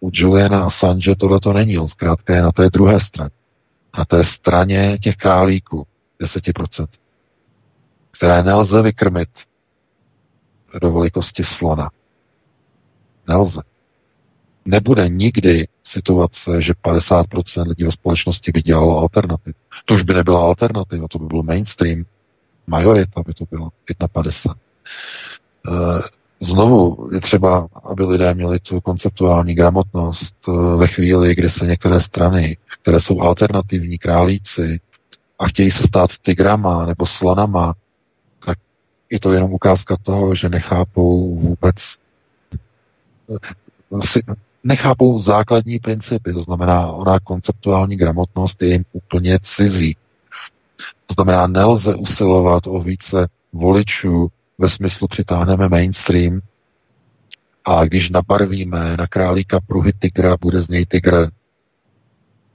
u 0.00 0.10
Juliana 0.12 0.64
Assange 0.64 1.14
tohle 1.14 1.40
to 1.40 1.52
není, 1.52 1.78
on 1.78 1.88
zkrátka 1.88 2.34
je 2.34 2.42
na 2.42 2.52
té 2.52 2.70
druhé 2.70 3.00
straně. 3.00 3.30
Na 3.98 4.04
té 4.04 4.24
straně 4.24 4.98
těch 4.98 5.16
králíků, 5.16 5.86
10%, 6.20 6.86
které 8.10 8.42
nelze 8.42 8.82
vykrmit 8.82 9.28
do 10.80 10.92
velikosti 10.92 11.44
slona. 11.44 11.90
Nelze. 13.28 13.60
Nebude 14.64 15.08
nikdy 15.08 15.68
situace, 15.84 16.62
že 16.62 16.72
50% 16.84 17.68
lidí 17.68 17.84
ve 17.84 17.90
společnosti 17.90 18.52
by 18.52 18.62
dělalo 18.62 18.98
alternativu. 18.98 19.54
To 19.84 19.94
už 19.94 20.02
by 20.02 20.14
nebyla 20.14 20.40
alternativa, 20.40 21.08
to 21.08 21.18
by 21.18 21.26
byl 21.26 21.42
mainstream, 21.42 22.04
majorita 22.66 23.22
by 23.26 23.34
to 23.34 23.44
byla, 23.50 23.70
51. 24.12 24.54
Eh, 25.68 26.02
znovu 26.40 27.08
je 27.12 27.20
třeba, 27.20 27.68
aby 27.84 28.04
lidé 28.04 28.34
měli 28.34 28.58
tu 28.58 28.80
konceptuální 28.80 29.54
gramotnost 29.54 30.36
eh, 30.48 30.76
ve 30.76 30.86
chvíli, 30.86 31.34
kdy 31.34 31.50
se 31.50 31.66
některé 31.66 32.00
strany, 32.00 32.56
které 32.82 33.00
jsou 33.00 33.20
alternativní 33.20 33.98
králíci 33.98 34.80
a 35.38 35.48
chtějí 35.48 35.70
se 35.70 35.82
stát 35.82 36.10
tygrama 36.22 36.86
nebo 36.86 37.06
slonama, 37.06 37.74
tak 38.46 38.58
je 39.10 39.20
to 39.20 39.32
jenom 39.32 39.52
ukázka 39.52 39.96
toho, 40.02 40.34
že 40.34 40.48
nechápou 40.48 41.36
vůbec 41.36 41.76
eh, 43.30 44.34
nechápou 44.64 45.20
základní 45.20 45.78
principy, 45.78 46.32
to 46.32 46.40
znamená, 46.40 46.86
ona 46.86 47.20
konceptuální 47.20 47.96
gramotnost 47.96 48.62
je 48.62 48.68
jim 48.68 48.84
úplně 48.92 49.38
cizí. 49.42 49.96
To 51.06 51.14
znamená, 51.14 51.46
nelze 51.46 51.94
usilovat 51.94 52.66
o 52.66 52.80
více 52.80 53.28
voličů 53.52 54.28
ve 54.58 54.68
smyslu 54.68 55.08
přitáhneme 55.08 55.68
mainstream 55.68 56.40
a 57.64 57.84
když 57.84 58.10
nabarvíme 58.10 58.96
na 58.96 59.06
králíka 59.06 59.60
pruhy 59.60 59.92
tygra, 59.92 60.36
bude 60.40 60.62
z 60.62 60.68
něj 60.68 60.86
tygr 60.86 61.28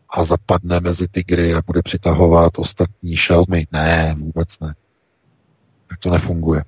a 0.10 0.24
zapadne 0.24 0.80
mezi 0.80 1.07
tygry 1.07 1.53
a 1.53 1.61
bude 1.68 1.82
přitahovat 1.82 2.60
ostatní 2.60 3.18
šelmy. 3.18 3.68
Ne, 3.72 4.15
vůbec 4.19 4.60
ne. 4.60 4.76
Tak 5.90 5.99
to 5.99 6.10
nefunguje. 6.10 6.64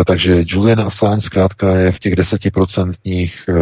E, 0.00 0.04
takže 0.04 0.44
Julian 0.46 0.80
Assange 0.80 1.20
zkrátka 1.20 1.76
je 1.76 1.92
v 1.92 1.98
těch 1.98 2.16
desetiprocentních, 2.16 3.44
e, 3.48 3.52
e, 3.52 3.58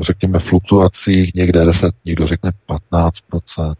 řekněme, 0.00 0.38
fluktuacích, 0.38 1.34
někde 1.34 1.64
10, 1.64 1.94
někdo 2.04 2.26
řekne 2.26 2.50
15%. 2.68 3.74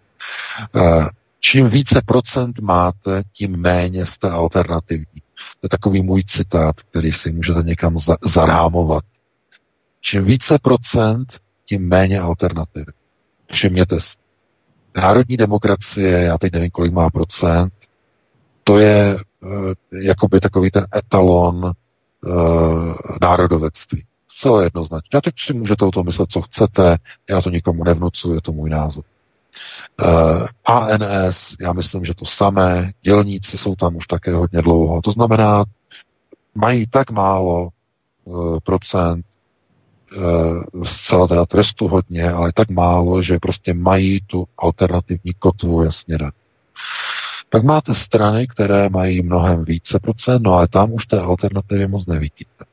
Čím 1.46 1.68
více 1.68 2.02
procent 2.06 2.60
máte, 2.60 3.22
tím 3.32 3.56
méně 3.56 4.06
jste 4.06 4.30
alternativní. 4.30 5.20
To 5.60 5.66
je 5.66 5.68
takový 5.68 6.02
můj 6.02 6.24
citát, 6.24 6.80
který 6.80 7.12
si 7.12 7.32
můžete 7.32 7.62
někam 7.62 7.98
za- 7.98 8.16
zarámovat. 8.22 9.04
Čím 10.00 10.24
více 10.24 10.58
procent, 10.62 11.40
tím 11.64 11.88
méně 11.88 12.20
alternativy. 12.20 12.92
Všimněte 13.52 14.00
si. 14.00 14.16
Národní 14.96 15.36
demokracie, 15.36 16.18
já 16.18 16.38
teď 16.38 16.52
nevím, 16.52 16.70
kolik 16.70 16.92
má 16.92 17.10
procent, 17.10 17.72
to 18.64 18.78
je 18.78 19.16
uh, 19.40 19.72
jakoby 19.92 20.40
takový 20.40 20.70
ten 20.70 20.86
etalon 20.96 21.64
uh, 21.64 22.94
národovectví. 23.20 24.04
Celé 24.40 24.64
jednoznačně. 24.64 25.18
A 25.18 25.20
teď 25.20 25.34
si 25.38 25.52
můžete 25.54 25.84
o 25.84 25.90
tom 25.90 26.06
myslet, 26.06 26.30
co 26.30 26.42
chcete, 26.42 26.96
já 27.30 27.42
to 27.42 27.50
nikomu 27.50 27.84
nevnucuji, 27.84 28.34
je 28.34 28.40
to 28.40 28.52
můj 28.52 28.70
názor. 28.70 29.04
Eh, 30.02 30.46
ANS, 30.64 31.54
já 31.60 31.72
myslím, 31.72 32.04
že 32.04 32.14
to 32.14 32.24
samé, 32.24 32.92
dělníci 33.02 33.58
jsou 33.58 33.74
tam 33.74 33.96
už 33.96 34.06
také 34.06 34.34
hodně 34.34 34.62
dlouho. 34.62 35.02
To 35.02 35.10
znamená, 35.10 35.64
mají 36.54 36.86
tak 36.86 37.10
málo 37.10 37.68
uh, 38.24 38.58
procent, 38.60 39.26
uh, 40.16 40.84
zcela 40.84 41.26
teda 41.26 41.46
trestu 41.46 41.88
hodně, 41.88 42.30
ale 42.30 42.52
tak 42.52 42.68
málo, 42.70 43.22
že 43.22 43.38
prostě 43.38 43.74
mají 43.74 44.20
tu 44.20 44.46
alternativní 44.58 45.34
kotvu 45.38 45.82
jasně 45.82 46.18
dát. 46.18 46.34
Pak 47.50 47.64
máte 47.64 47.94
strany, 47.94 48.46
které 48.46 48.88
mají 48.88 49.22
mnohem 49.22 49.64
více 49.64 49.98
procent, 49.98 50.42
no 50.42 50.54
ale 50.54 50.68
tam 50.68 50.92
už 50.92 51.06
té 51.06 51.20
alternativy 51.20 51.86
moc 51.86 52.06
nevidíte. 52.06 52.64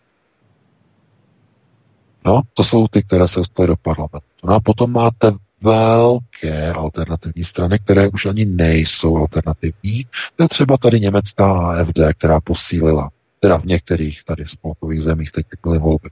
No, 2.25 2.41
to 2.53 2.63
jsou 2.63 2.87
ty, 2.87 3.03
které 3.03 3.27
se 3.27 3.39
dostaly 3.39 3.67
do 3.67 3.75
parlamentu. 3.75 4.27
No 4.43 4.53
a 4.53 4.59
potom 4.59 4.91
máte 4.91 5.31
velké 5.61 6.71
alternativní 6.71 7.43
strany, 7.43 7.79
které 7.79 8.09
už 8.09 8.25
ani 8.25 8.45
nejsou 8.45 9.17
alternativní. 9.17 10.05
To 10.35 10.43
je 10.43 10.49
třeba 10.49 10.77
tady 10.77 10.99
německá 10.99 11.71
AFD, 11.71 11.99
která 12.17 12.39
posílila, 12.39 13.09
teda 13.39 13.57
v 13.57 13.65
některých 13.65 14.23
tady 14.23 14.45
spolkových 14.45 15.01
zemích, 15.01 15.31
teď 15.31 15.45
byly 15.63 15.79
volby. 15.79 16.09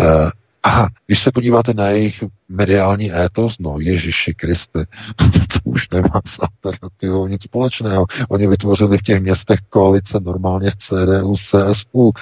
E, 0.00 0.30
A 0.62 0.86
když 1.06 1.22
se 1.22 1.32
podíváte 1.32 1.74
na 1.74 1.88
jejich 1.88 2.24
mediální 2.48 3.12
étos, 3.14 3.58
no 3.58 3.76
Ježíši 3.78 4.34
Kriste, 4.34 4.84
to 5.52 5.58
už 5.64 5.90
nemá 5.90 6.20
s 6.26 6.38
alternativou 6.38 7.26
nic 7.26 7.42
společného. 7.42 8.06
Oni 8.28 8.46
vytvořili 8.46 8.98
v 8.98 9.02
těch 9.02 9.20
městech 9.20 9.58
koalice 9.70 10.20
normálně 10.20 10.70
CDU, 10.78 11.34
CSU. 11.36 12.12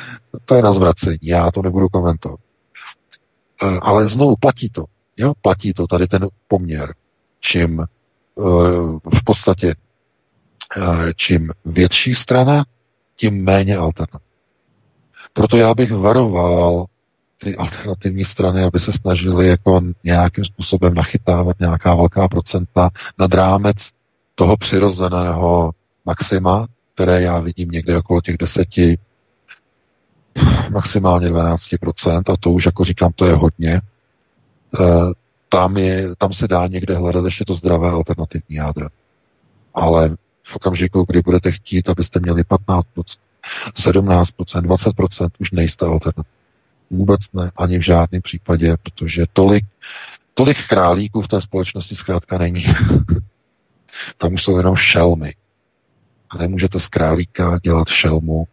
To 0.45 0.55
je 0.55 0.63
na 0.63 0.73
zvracení, 0.73 1.19
já 1.23 1.51
to 1.51 1.63
nebudu 1.63 1.89
komentovat. 1.89 2.41
Eh, 3.63 3.79
ale 3.83 4.09
znovu 4.09 4.37
platí 4.41 4.71
to. 4.71 4.85
Jo, 5.19 5.33
platí 5.43 5.73
to 5.73 5.87
tady 5.87 6.07
ten 6.07 6.29
poměr. 6.49 6.95
Čím 7.41 7.81
eh, 7.81 7.87
v 9.19 9.25
podstatě 9.25 9.75
eh, 10.77 11.13
čím 11.17 11.53
větší 11.65 12.15
strana, 12.15 12.65
tím 13.17 13.45
méně 13.45 13.77
alternativ. 13.77 14.29
Proto 15.33 15.57
já 15.57 15.75
bych 15.75 15.93
varoval 15.93 16.87
ty 17.39 17.57
alternativní 17.57 18.25
strany, 18.25 18.65
aby 18.65 18.81
se 18.81 18.93
snažili 18.93 19.49
jako 19.49 19.81
nějakým 20.05 20.45
způsobem 20.45 20.95
nachytávat 20.95 21.61
nějaká 21.61 21.95
velká 21.95 22.29
procenta 22.29 22.91
nad 23.19 23.35
rámec 23.35 23.77
toho 24.35 24.57
přirozeného 24.57 25.73
maxima, 26.05 26.67
které 26.95 27.23
já 27.23 27.41
vidím 27.41 27.71
někde 27.71 27.99
okolo 27.99 28.21
těch 28.21 28.37
deseti, 28.39 28.99
maximálně 30.71 31.31
12%, 31.31 32.33
a 32.33 32.37
to 32.41 32.51
už 32.51 32.67
jako 32.67 32.85
říkám, 32.85 33.13
to 33.15 33.27
je 33.27 33.35
hodně. 33.35 33.81
E, 34.81 34.85
tam, 35.49 35.77
je, 35.77 36.17
tam 36.19 36.33
se 36.33 36.49
dá 36.49 36.67
někde 36.67 36.97
hledat 36.97 37.25
ještě 37.25 37.45
to 37.45 37.55
zdravé 37.55 37.91
alternativní 37.91 38.57
jádro. 38.57 38.89
Ale 39.75 40.17
v 40.43 40.57
okamžiku, 40.57 41.05
kdy 41.09 41.21
budete 41.21 41.53
chtít, 41.53 41.89
abyste 41.89 42.21
měli 42.21 42.43
15%, 42.43 42.83
17%, 43.75 44.33
20%, 44.63 45.29
už 45.39 45.51
nejste 45.51 45.87
alternativní. 45.87 46.39
Vůbec 46.91 47.21
ne, 47.33 47.51
ani 47.57 47.79
v 47.79 47.83
žádném 47.83 48.23
případě, 48.23 48.77
protože 48.83 49.25
tolik, 49.33 49.65
tolik 50.35 50.67
králíků 50.69 51.23
v 51.23 51.29
té 51.29 51.41
společnosti 51.41 51.95
zkrátka 51.95 52.39
není. 52.39 52.65
Tam 54.19 54.35
už 54.35 54.43
jsou 54.43 54.57
jenom 54.57 54.77
šelmy. 54.77 55.35
A 56.31 56.39
nemůžete 56.39 56.81
z 56.81 56.89
králíka 56.89 57.59
dělat 57.63 57.89
šelmu 57.89 58.47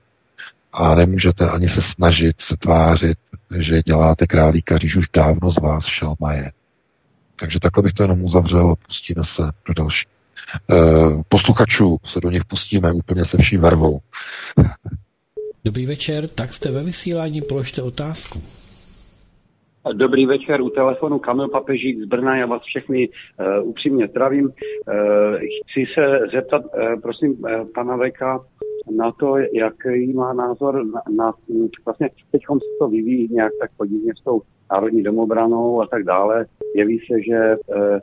a 0.75 0.95
nemůžete 0.95 1.49
ani 1.49 1.69
se 1.69 1.81
snažit 1.81 2.41
se 2.41 2.57
tvářit, 2.57 3.17
že 3.57 3.83
děláte 3.83 4.27
králíka, 4.27 4.77
když 4.77 4.95
už 4.95 5.09
dávno 5.13 5.51
z 5.51 5.57
vás 5.57 5.85
šelma 5.85 6.33
je. 6.33 6.51
Takže 7.35 7.59
takhle 7.59 7.83
bych 7.83 7.93
to 7.93 8.03
jenom 8.03 8.23
uzavřel 8.23 8.71
a 8.71 8.75
pustíme 8.75 9.23
se 9.23 9.43
do 9.67 9.73
další. 9.73 10.07
E, 10.71 10.75
posluchačů 11.29 11.97
se 12.05 12.19
do 12.21 12.31
nich 12.31 12.45
pustíme 12.45 12.91
úplně 12.91 13.25
se 13.25 13.37
vší 13.37 13.57
vervou. 13.57 13.99
Dobrý 15.65 15.85
večer, 15.85 16.27
tak 16.27 16.53
jste 16.53 16.71
ve 16.71 16.83
vysílání, 16.83 17.41
položte 17.41 17.81
otázku. 17.81 18.41
Dobrý 19.93 20.25
večer, 20.25 20.61
u 20.61 20.69
telefonu 20.69 21.19
Kamil 21.19 21.47
Papežík 21.47 21.99
z 21.99 22.05
Brna, 22.05 22.37
já 22.37 22.45
vás 22.45 22.61
všechny 22.61 23.09
uh, 23.09 23.69
upřímně 23.69 24.07
zdravím. 24.07 24.45
Uh, 24.45 24.51
chci 25.71 25.93
se 25.93 26.19
zeptat, 26.33 26.61
uh, 26.65 27.01
prosím, 27.01 27.31
uh, 27.31 27.49
pana 27.75 27.95
Veka, 27.95 28.45
na 28.91 29.11
to, 29.11 29.37
jaký 29.37 30.13
má 30.13 30.33
názor 30.33 30.85
na, 30.85 31.01
na 31.09 31.33
vlastně 31.85 32.09
teď 32.31 32.41
se 32.41 32.77
to 32.79 32.87
vyvíjí 32.87 33.27
nějak 33.31 33.51
tak 33.59 33.71
podivně 33.77 34.13
s 34.21 34.23
tou 34.23 34.41
národní 34.71 35.03
domobranou 35.03 35.81
a 35.81 35.87
tak 35.87 36.03
dále. 36.03 36.45
Jeví 36.75 36.99
se, 36.99 37.21
že 37.21 37.55
uh, 37.67 37.99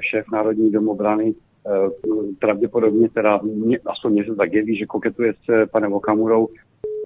šéf 0.00 0.24
národní 0.32 0.70
domobrany 0.70 1.34
pravděpodobně 2.38 3.08
teda, 3.08 3.40
aspoň 3.86 4.12
mě 4.12 4.24
se 4.24 4.34
tak 4.34 4.52
jeví, 4.52 4.76
že 4.76 4.86
koketuje 4.86 5.34
s 5.44 5.66
panem 5.70 5.92
Okamurou, 5.92 6.48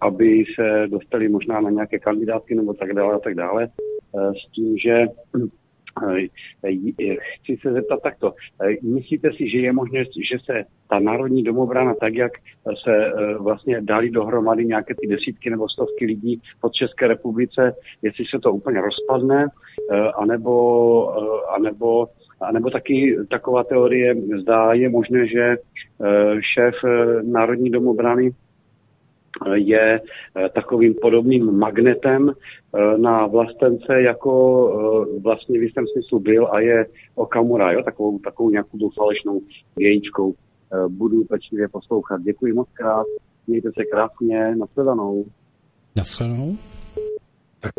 aby 0.01 0.43
se 0.55 0.87
dostali 0.87 1.29
možná 1.29 1.61
na 1.61 1.69
nějaké 1.69 1.99
kandidátky 1.99 2.55
nebo 2.55 2.73
tak 2.73 2.93
dále 2.93 3.15
a 3.15 3.19
tak 3.19 3.35
dále. 3.35 3.69
Eh, 4.17 4.31
s 4.33 4.51
tím, 4.51 4.77
že 4.77 4.91
eh, 4.91 5.39
chci 7.41 7.57
se 7.61 7.73
zeptat 7.73 8.01
takto. 8.01 8.33
Eh, 8.61 8.75
myslíte 8.83 9.33
si, 9.33 9.49
že 9.49 9.57
je 9.57 9.73
možné, 9.73 10.03
že 10.03 10.37
se 10.45 10.63
ta 10.89 10.99
národní 10.99 11.43
domobrana, 11.43 11.93
tak 11.93 12.13
jak 12.13 12.31
se 12.83 13.11
vlastně 13.39 13.81
dali 13.81 14.09
dohromady 14.09 14.65
nějaké 14.65 14.95
ty 14.95 15.07
desítky 15.07 15.49
nebo 15.49 15.69
stovky 15.69 16.05
lidí 16.05 16.41
pod 16.61 16.73
České 16.73 17.07
republice, 17.07 17.75
jestli 18.01 18.25
se 18.25 18.39
to 18.39 18.53
úplně 18.53 18.81
rozpadne, 18.81 19.47
anebo, 20.15 21.53
anebo, 21.55 22.07
anebo 22.41 22.69
taky 22.69 23.17
taková 23.29 23.63
teorie, 23.63 24.15
zdá 24.41 24.73
je 24.73 24.89
možné, 24.89 25.27
že 25.27 25.57
šéf 26.39 26.75
národní 27.23 27.69
domobrany 27.69 28.31
je 29.53 30.01
eh, 30.01 30.49
takovým 30.49 30.93
podobným 31.01 31.57
magnetem 31.57 32.31
eh, 32.31 32.97
na 32.97 33.27
vlastence, 33.27 34.01
jako 34.01 34.33
eh, 34.69 35.19
vlastně 35.19 35.59
v 35.59 35.63
jistém 35.63 35.85
smyslu 35.87 36.19
byl 36.19 36.47
a 36.51 36.59
je 36.59 36.85
Okamura, 37.15 37.71
jo? 37.71 37.83
Takovou, 37.83 38.19
takovou 38.19 38.49
nějakou 38.49 38.89
falešnou 38.89 39.41
vějíčkou. 39.75 40.33
Budu 40.87 41.23
pečlivě 41.23 41.67
poslouchat. 41.67 42.21
Děkuji 42.21 42.53
moc 42.53 42.67
krát. 42.73 43.05
Mějte 43.47 43.69
se 43.77 43.85
krásně. 43.85 44.55
Nashledanou. 44.55 45.25
Nashledanou. 45.95 46.57
Tak, 47.59 47.71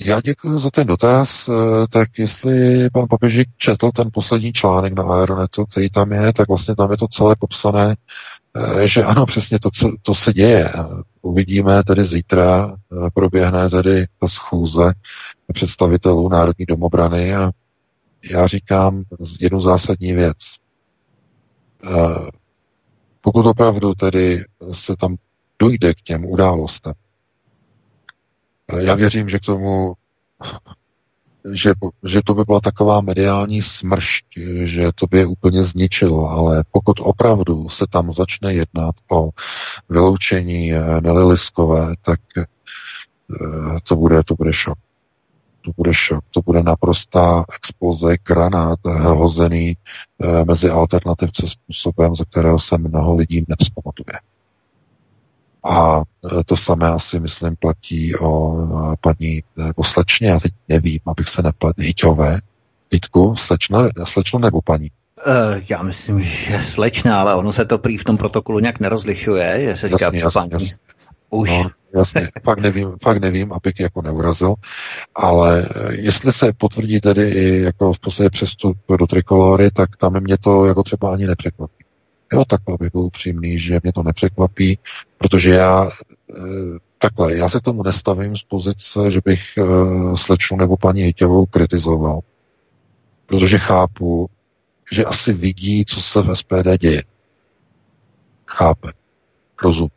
Já 0.00 0.20
děkuji 0.20 0.58
za 0.58 0.70
ten 0.70 0.86
dotaz. 0.86 1.50
Tak 1.90 2.18
jestli 2.18 2.90
pan 2.90 3.06
Papežík 3.08 3.48
četl 3.56 3.90
ten 3.90 4.08
poslední 4.12 4.52
článek 4.52 4.92
na 4.92 5.02
Aeronetu, 5.02 5.66
který 5.66 5.90
tam 5.90 6.12
je, 6.12 6.32
tak 6.32 6.48
vlastně 6.48 6.76
tam 6.76 6.90
je 6.90 6.96
to 6.96 7.08
celé 7.08 7.36
popsané 7.38 7.96
Eh, 8.58 8.88
že 8.88 9.04
ano, 9.04 9.26
přesně 9.26 9.58
to, 9.58 9.70
to 10.02 10.14
se 10.14 10.32
děje. 10.32 10.72
Uvidíme 11.22 11.84
tedy 11.84 12.04
zítra, 12.04 12.76
eh, 12.92 13.10
proběhne 13.14 13.70
tedy 13.70 14.06
ta 14.20 14.28
schůze 14.28 14.92
představitelů 15.52 16.28
Národní 16.28 16.66
domobrany 16.66 17.36
a 17.36 17.50
já 18.30 18.46
říkám 18.46 19.04
jednu 19.40 19.60
zásadní 19.60 20.12
věc. 20.12 20.36
Eh, 21.84 22.30
pokud 23.20 23.46
opravdu 23.46 23.94
tedy 23.94 24.44
se 24.72 24.96
tam 24.96 25.16
dojde 25.58 25.94
k 25.94 26.00
těm 26.02 26.24
událostem, 26.24 26.92
já 28.78 28.94
věřím, 28.94 29.28
že 29.28 29.38
k 29.38 29.44
tomu 29.44 29.94
že, 31.52 31.72
že 32.04 32.20
to 32.24 32.34
by 32.34 32.44
byla 32.44 32.60
taková 32.60 33.00
mediální 33.00 33.62
smršť, 33.62 34.24
že 34.64 34.90
to 34.94 35.06
by 35.06 35.18
je 35.18 35.26
úplně 35.26 35.64
zničilo, 35.64 36.30
ale 36.30 36.64
pokud 36.72 37.00
opravdu 37.00 37.68
se 37.68 37.84
tam 37.90 38.12
začne 38.12 38.54
jednat 38.54 38.94
o 39.10 39.30
vyloučení 39.88 40.72
eh, 40.72 41.00
Neliliskové, 41.00 41.94
tak 42.02 42.20
eh, 42.38 42.44
to 43.88 43.96
bude, 43.96 44.24
to 44.24 44.34
bude 44.34 44.52
šok. 44.52 44.78
To 45.64 45.70
bude 45.76 45.94
šok. 45.94 46.24
To 46.30 46.42
bude 46.42 46.62
naprostá 46.62 47.44
exploze, 47.54 48.16
granát 48.22 48.78
eh, 48.86 48.90
hozený 48.90 49.76
mezi 50.44 50.70
alternativce 50.70 51.48
způsobem, 51.48 52.14
ze 52.14 52.24
kterého 52.24 52.58
se 52.58 52.78
mnoho 52.78 53.16
lidí 53.16 53.44
nevzpamatuje. 53.48 54.35
A 55.68 56.02
to 56.46 56.56
samé 56.56 56.88
asi, 56.88 57.20
myslím, 57.20 57.56
platí 57.56 58.16
o 58.16 58.56
paní 59.00 59.42
nebo 59.56 59.84
slečně, 59.84 60.28
já 60.28 60.40
teď 60.40 60.52
nevím, 60.68 61.00
abych 61.06 61.28
se 61.28 61.42
neplet, 61.42 61.78
Hyťové. 61.78 62.40
Vítku, 62.92 63.36
slečna, 63.36 63.88
slečno 64.04 64.38
nebo 64.38 64.62
paní? 64.62 64.90
Uh, 65.26 65.62
já 65.68 65.82
myslím, 65.82 66.22
že 66.22 66.60
slečna, 66.60 67.20
ale 67.20 67.34
ono 67.34 67.52
se 67.52 67.64
to 67.64 67.78
prý 67.78 67.96
v 67.96 68.04
tom 68.04 68.16
protokolu 68.16 68.58
nějak 68.58 68.80
nerozlišuje, 68.80 69.60
že 69.60 69.76
se 69.76 69.88
říká 69.88 70.04
jasně, 70.04 70.22
paní. 70.34 70.50
Jasně. 70.52 70.76
Už. 71.30 71.50
No, 71.50 71.70
jasně, 71.94 72.28
fakt 72.42 72.58
nevím, 72.58 72.92
fakt 73.02 73.20
nevím, 73.20 73.52
abych 73.52 73.80
jako 73.80 74.02
neurazil, 74.02 74.54
ale 75.14 75.68
jestli 75.90 76.32
se 76.32 76.52
potvrdí 76.52 77.00
tedy 77.00 77.30
i 77.30 77.62
jako 77.62 77.92
v 77.92 77.98
podstatě 78.00 78.30
přestup 78.30 78.76
do 78.98 79.06
trikolory, 79.06 79.70
tak 79.70 79.96
tam 79.96 80.20
mě 80.20 80.38
to 80.38 80.66
jako 80.66 80.82
třeba 80.82 81.12
ani 81.12 81.26
nepřekvapí. 81.26 81.85
Jo, 82.32 82.44
takhle 82.44 82.76
bych 82.80 82.92
byl 82.92 83.00
upřímný, 83.00 83.58
že 83.58 83.80
mě 83.82 83.92
to 83.92 84.02
nepřekvapí, 84.02 84.78
protože 85.18 85.50
já 85.50 85.90
eh, 86.30 86.78
takhle, 86.98 87.36
já 87.36 87.48
se 87.48 87.60
k 87.60 87.62
tomu 87.62 87.82
nestavím 87.82 88.36
z 88.36 88.42
pozice, 88.42 89.10
že 89.10 89.20
bych 89.24 89.40
uh, 89.58 90.16
slečnu 90.16 90.56
nebo 90.56 90.76
paní 90.76 91.02
Hytěvou 91.02 91.46
kritizoval. 91.46 92.20
Protože 93.26 93.58
chápu, 93.58 94.30
že 94.92 95.04
asi 95.04 95.32
vidí, 95.32 95.84
co 95.84 96.00
se 96.00 96.22
v 96.22 96.34
SPD 96.36 96.78
děje. 96.78 97.02
Chápe. 98.46 98.92
Rozum. 99.62 99.88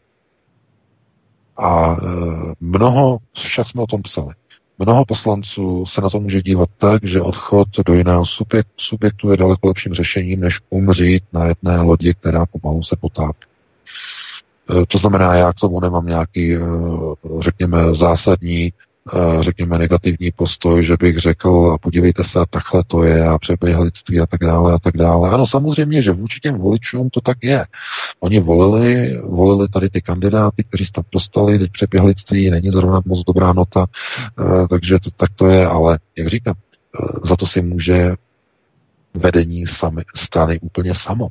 A 1.57 1.91
uh, 1.91 2.53
mnoho, 2.59 3.17
však 3.33 3.67
jsme 3.67 3.81
o 3.81 3.87
tom 3.87 4.01
psali, 4.01 4.33
Mnoho 4.79 5.05
poslanců 5.05 5.85
se 5.85 6.01
na 6.01 6.09
to 6.09 6.19
může 6.19 6.41
dívat 6.41 6.69
tak, 6.77 7.03
že 7.03 7.21
odchod 7.21 7.67
do 7.85 7.93
jiného 7.93 8.23
subjektu 8.77 9.31
je 9.31 9.37
daleko 9.37 9.67
lepším 9.67 9.93
řešením, 9.93 10.39
než 10.39 10.59
umřít 10.69 11.23
na 11.33 11.45
jedné 11.45 11.81
lodi, 11.81 12.13
která 12.13 12.45
pomalu 12.45 12.83
se 12.83 12.95
potápí. 12.95 13.45
E, 14.81 14.85
to 14.85 14.97
znamená, 14.97 15.35
já 15.35 15.53
k 15.53 15.59
tomu 15.59 15.79
nemám 15.79 16.05
nějaký, 16.05 16.55
e, 16.55 16.59
řekněme, 17.39 17.93
zásadní 17.93 18.73
řekněme, 19.39 19.77
negativní 19.77 20.31
postoj, 20.31 20.83
že 20.83 20.97
bych 20.99 21.17
řekl, 21.17 21.71
a 21.73 21.77
podívejte 21.77 22.23
se, 22.23 22.39
takhle 22.49 22.83
to 22.87 23.03
je, 23.03 23.27
a 23.27 23.37
přeběhlictví 23.37 24.19
a 24.19 24.25
tak 24.25 24.39
dále, 24.39 24.73
a 24.73 24.79
tak 24.79 24.97
dále. 24.97 25.29
Ano, 25.29 25.47
samozřejmě, 25.47 26.01
že 26.01 26.11
vůči 26.11 26.39
těm 26.39 26.57
voličům 26.57 27.09
to 27.09 27.21
tak 27.21 27.37
je. 27.43 27.65
Oni 28.19 28.39
volili, 28.39 29.17
volili 29.23 29.67
tady 29.69 29.89
ty 29.89 30.01
kandidáty, 30.01 30.63
kteří 30.63 30.85
se 30.85 30.91
tam 30.91 31.03
dostali, 31.11 31.59
teď 31.59 31.71
přeběhlictví 31.71 32.49
není 32.49 32.71
zrovna 32.71 33.01
moc 33.05 33.23
dobrá 33.23 33.53
nota, 33.53 33.85
takže 34.69 34.99
to, 34.99 35.11
tak 35.11 35.29
to 35.35 35.47
je, 35.47 35.67
ale 35.67 35.99
jak 36.17 36.27
říkám, 36.27 36.55
za 37.23 37.35
to 37.35 37.47
si 37.47 37.61
může 37.61 38.15
vedení 39.13 39.67
sami, 39.67 40.01
strany 40.15 40.59
úplně 40.59 40.95
samo. 40.95 41.27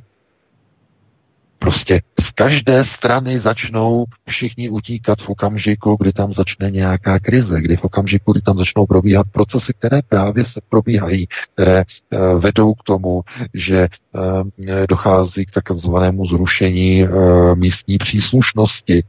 Prostě 1.59 2.01
z 2.21 2.31
každé 2.31 2.85
strany 2.85 3.39
začnou 3.39 4.05
všichni 4.27 4.69
utíkat 4.69 5.21
v 5.21 5.29
okamžiku, 5.29 5.97
kdy 5.99 6.13
tam 6.13 6.33
začne 6.33 6.71
nějaká 6.71 7.19
krize, 7.19 7.61
kdy 7.61 7.77
v 7.77 7.83
okamžiku, 7.83 8.31
kdy 8.31 8.41
tam 8.41 8.57
začnou 8.57 8.85
probíhat 8.85 9.27
procesy, 9.31 9.73
které 9.73 10.01
právě 10.01 10.45
se 10.45 10.61
probíhají, 10.69 11.27
které 11.53 11.83
uh, 11.83 12.39
vedou 12.39 12.73
k 12.73 12.83
tomu, 12.83 13.21
že 13.53 13.87
uh, 14.13 14.85
dochází 14.89 15.45
k 15.45 15.51
takzvanému 15.51 16.25
zrušení 16.25 17.03
uh, 17.03 17.55
místní 17.55 17.97
příslušnosti 17.97 19.03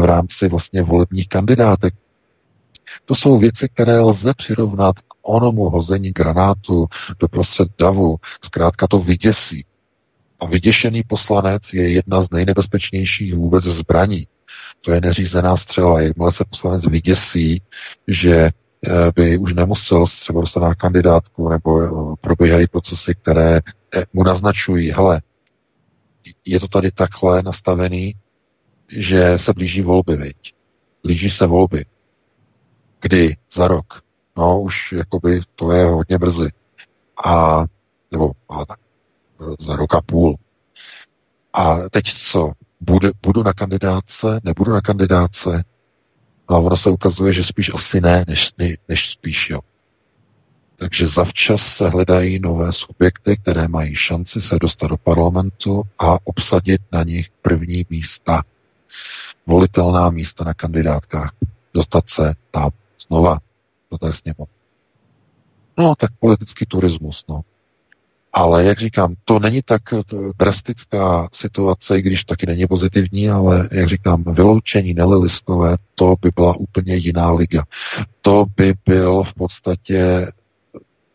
v 0.00 0.04
rámci 0.04 0.48
vlastně 0.48 0.82
volebních 0.82 1.28
kandidátek. 1.28 1.94
To 3.04 3.14
jsou 3.14 3.38
věci, 3.38 3.68
které 3.68 4.00
lze 4.00 4.34
přirovnat 4.34 4.98
k 4.98 5.14
onomu 5.22 5.70
hození 5.70 6.10
granátu 6.10 6.86
do 7.20 7.28
prostřed 7.28 7.68
davu. 7.78 8.16
Zkrátka 8.44 8.86
to 8.86 8.98
vyděsí. 8.98 9.64
A 10.40 10.46
vyděšený 10.46 11.02
poslanec 11.02 11.62
je 11.72 11.90
jedna 11.90 12.22
z 12.22 12.30
nejnebezpečnějších 12.30 13.34
vůbec 13.34 13.64
zbraní. 13.64 14.26
To 14.80 14.92
je 14.92 15.00
neřízená 15.00 15.56
střela. 15.56 16.00
Jakmile 16.00 16.32
se 16.32 16.44
poslanec 16.44 16.86
vyděsí, 16.86 17.62
že 18.08 18.36
eh, 18.36 18.50
by 19.14 19.38
už 19.38 19.54
nemusel 19.54 20.06
třeba 20.06 20.40
dostat 20.40 20.60
na 20.60 20.74
kandidátku 20.74 21.48
nebo 21.48 21.82
eh, 21.82 22.16
probíhají 22.20 22.66
procesy, 22.66 23.14
které 23.14 23.60
eh, 23.96 24.04
mu 24.12 24.24
naznačují, 24.24 24.90
hele, 24.90 25.22
je 26.44 26.60
to 26.60 26.68
tady 26.68 26.90
takhle 26.90 27.42
nastavený, 27.42 28.14
že 28.88 29.38
se 29.38 29.52
blíží 29.52 29.82
volby, 29.82 30.16
viď? 30.16 30.54
Blíží 31.02 31.30
se 31.30 31.46
volby. 31.46 31.84
Kdy? 33.00 33.36
Za 33.52 33.68
rok. 33.68 34.02
No, 34.36 34.60
už 34.60 34.92
jakoby 34.92 35.40
to 35.54 35.72
je 35.72 35.84
hodně 35.84 36.18
brzy. 36.18 36.48
A, 37.24 37.64
nebo 38.10 38.30
a 38.48 38.66
tak, 38.66 38.78
za 39.60 39.76
rok 39.76 39.94
a 39.94 40.00
půl. 40.00 40.36
A 41.52 41.88
teď 41.90 42.04
co? 42.14 42.52
Budu, 42.80 43.10
budu 43.22 43.42
na 43.42 43.52
kandidáce, 43.52 44.40
nebudu 44.44 44.72
na 44.72 44.80
kandidáce? 44.80 45.64
No 46.50 46.56
a 46.56 46.58
ono 46.58 46.76
se 46.76 46.90
ukazuje, 46.90 47.32
že 47.32 47.44
spíš 47.44 47.74
asi 47.74 48.00
ne, 48.00 48.24
než, 48.28 48.52
než 48.88 49.10
spíš 49.10 49.50
jo. 49.50 49.60
Takže 50.76 51.08
zavčas 51.08 51.62
se 51.62 51.88
hledají 51.88 52.38
nové 52.38 52.72
subjekty, 52.72 53.36
které 53.36 53.68
mají 53.68 53.94
šanci 53.94 54.40
se 54.40 54.58
dostat 54.60 54.86
do 54.86 54.96
parlamentu 54.96 55.82
a 55.98 56.18
obsadit 56.24 56.80
na 56.92 57.02
nich 57.02 57.30
první 57.42 57.86
místa. 57.90 58.42
Volitelná 59.46 60.10
místa 60.10 60.44
na 60.44 60.54
kandidátkách. 60.54 61.32
Dostat 61.74 62.08
se 62.08 62.34
tam 62.50 62.70
znova 63.08 63.38
do 63.90 63.98
té 63.98 64.12
sněmovny. 64.12 64.54
No, 65.78 65.94
tak 65.94 66.10
politický 66.20 66.66
turismus, 66.66 67.24
no. 67.28 67.40
Ale 68.32 68.64
jak 68.64 68.78
říkám, 68.78 69.14
to 69.24 69.38
není 69.38 69.62
tak 69.62 69.82
drastická 70.38 71.28
situace, 71.32 71.98
i 71.98 72.02
když 72.02 72.24
taky 72.24 72.46
není 72.46 72.66
pozitivní, 72.66 73.30
ale 73.30 73.68
jak 73.72 73.88
říkám, 73.88 74.24
vyloučení 74.24 74.94
nelilistové, 74.94 75.76
to 75.94 76.14
by 76.22 76.30
byla 76.34 76.56
úplně 76.56 76.94
jiná 76.96 77.32
liga. 77.32 77.64
To 78.22 78.46
by 78.56 78.74
byl 78.86 79.22
v 79.22 79.34
podstatě 79.34 80.26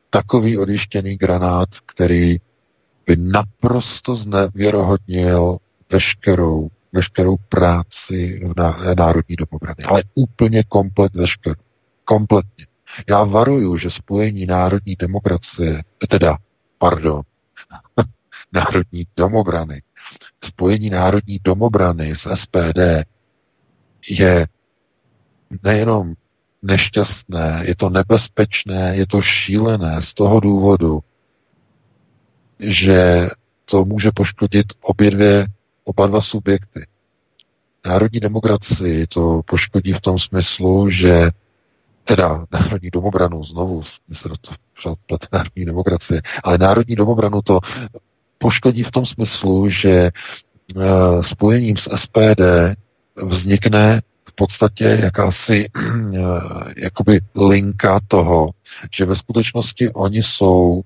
takový 0.10 0.58
odjištěný 0.58 1.18
granát, 1.18 1.70
který 1.86 2.38
by 3.06 3.16
naprosto 3.16 4.16
znevěrohodnil 4.16 5.58
veškerou, 5.92 6.70
veškerou 6.94 7.36
práci 7.50 8.42
na 8.58 8.78
národní 8.98 9.36
domobrany. 9.36 9.84
Ale 9.86 10.04
úplně 10.16 10.64
komplet 10.64 11.16
veškerou. 11.16 11.56
Kompletně. 12.06 12.66
Já 13.10 13.24
varuju, 13.24 13.78
že 13.78 13.90
spojení 13.90 14.46
národní 14.46 14.96
demokracie, 14.96 15.84
teda 16.08 16.38
pardon, 16.78 17.22
národní 18.54 19.08
domobrany. 19.18 19.82
Spojení 20.44 20.90
národní 20.90 21.40
domobrany 21.44 22.16
s 22.16 22.36
SPD 22.36 22.80
je 24.10 24.48
nejenom 25.64 26.14
nešťastné, 26.64 27.64
je 27.66 27.76
to 27.76 27.90
nebezpečné, 27.90 28.96
je 28.96 29.08
to 29.08 29.22
šílené 29.22 30.02
z 30.02 30.14
toho 30.14 30.40
důvodu, 30.40 31.04
že 32.60 33.30
to 33.66 33.86
může 33.86 34.12
poškodit 34.12 34.66
obě 34.82 35.12
dvě, 35.12 35.48
oba 35.84 36.08
dva 36.08 36.22
subjekty. 36.22 36.88
Národní 37.86 38.20
demokracii 38.20 39.08
to 39.08 39.42
poškodí 39.46 39.94
v 39.94 40.02
tom 40.02 40.20
smyslu, 40.20 40.90
že 40.90 41.30
teda 42.06 42.46
národní 42.52 42.90
domobranu, 42.90 43.44
znovu 43.44 43.82
se 44.14 44.30
do 44.30 44.36
toho 44.38 44.96
plete 45.06 45.28
národní 45.32 45.66
demokracie, 45.66 46.22
ale 46.44 46.58
národní 46.58 46.96
domobranu 46.96 47.42
to 47.42 47.60
poškodí 48.38 48.84
v 48.84 48.92
tom 48.92 49.06
smyslu, 49.06 49.70
že 49.70 49.90
e, 49.90 50.12
spojením 51.22 51.78
s 51.78 51.90
SPD 51.96 52.42
vznikne 53.16 54.02
v 54.30 54.34
podstatě 54.36 55.00
jakási 55.04 55.66
e, 55.66 55.70
jakoby 56.78 57.20
linka 57.36 58.00
toho, 58.08 58.50
že 58.92 59.06
ve 59.06 59.16
skutečnosti 59.16 59.90
oni 59.90 60.24
jsou 60.24 60.82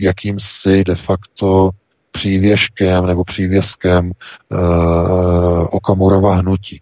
jakýmsi 0.00 0.84
de 0.84 0.94
facto 0.94 1.70
přívěškem 2.12 3.06
nebo 3.06 3.24
přívěskem 3.24 4.10
e, 4.10 4.14
Okamurova 5.70 6.34
hnutí. 6.34 6.80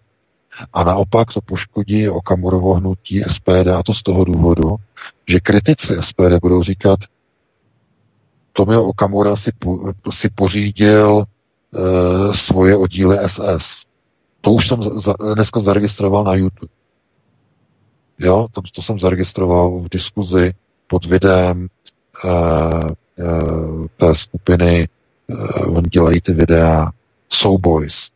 A 0.73 0.83
naopak 0.83 1.33
to 1.33 1.41
poškodí 1.41 2.09
Okamurovo 2.09 2.73
hnutí 2.73 3.23
SPD 3.27 3.67
a 3.75 3.83
to 3.83 3.93
z 3.93 4.03
toho 4.03 4.23
důvodu, 4.23 4.75
že 5.27 5.39
kritici 5.39 5.93
SPD 5.99 6.39
budou 6.41 6.63
říkat, 6.63 6.99
Tomio 8.53 8.83
Okamura 8.83 9.35
si, 9.35 9.51
si 10.09 10.29
pořídil 10.29 11.23
e, 11.23 12.33
svoje 12.33 12.77
oddíly 12.77 13.17
SS. 13.27 13.83
To 14.41 14.51
už 14.51 14.67
jsem 14.67 14.81
za, 14.81 15.13
dneska 15.33 15.59
zaregistroval 15.59 16.23
na 16.23 16.33
YouTube. 16.33 16.71
Jo, 18.19 18.47
to, 18.51 18.61
to 18.75 18.81
jsem 18.81 18.99
zaregistroval 18.99 19.79
v 19.79 19.89
diskuzi 19.89 20.53
pod 20.87 21.05
videem 21.05 21.67
e, 22.25 22.29
e, 22.29 22.37
té 23.97 24.15
skupiny, 24.15 24.87
e, 25.29 25.35
oni 25.65 25.89
dělají 25.89 26.21
ty 26.21 26.33
videa 26.33 26.91
Soulboys. 27.29 28.09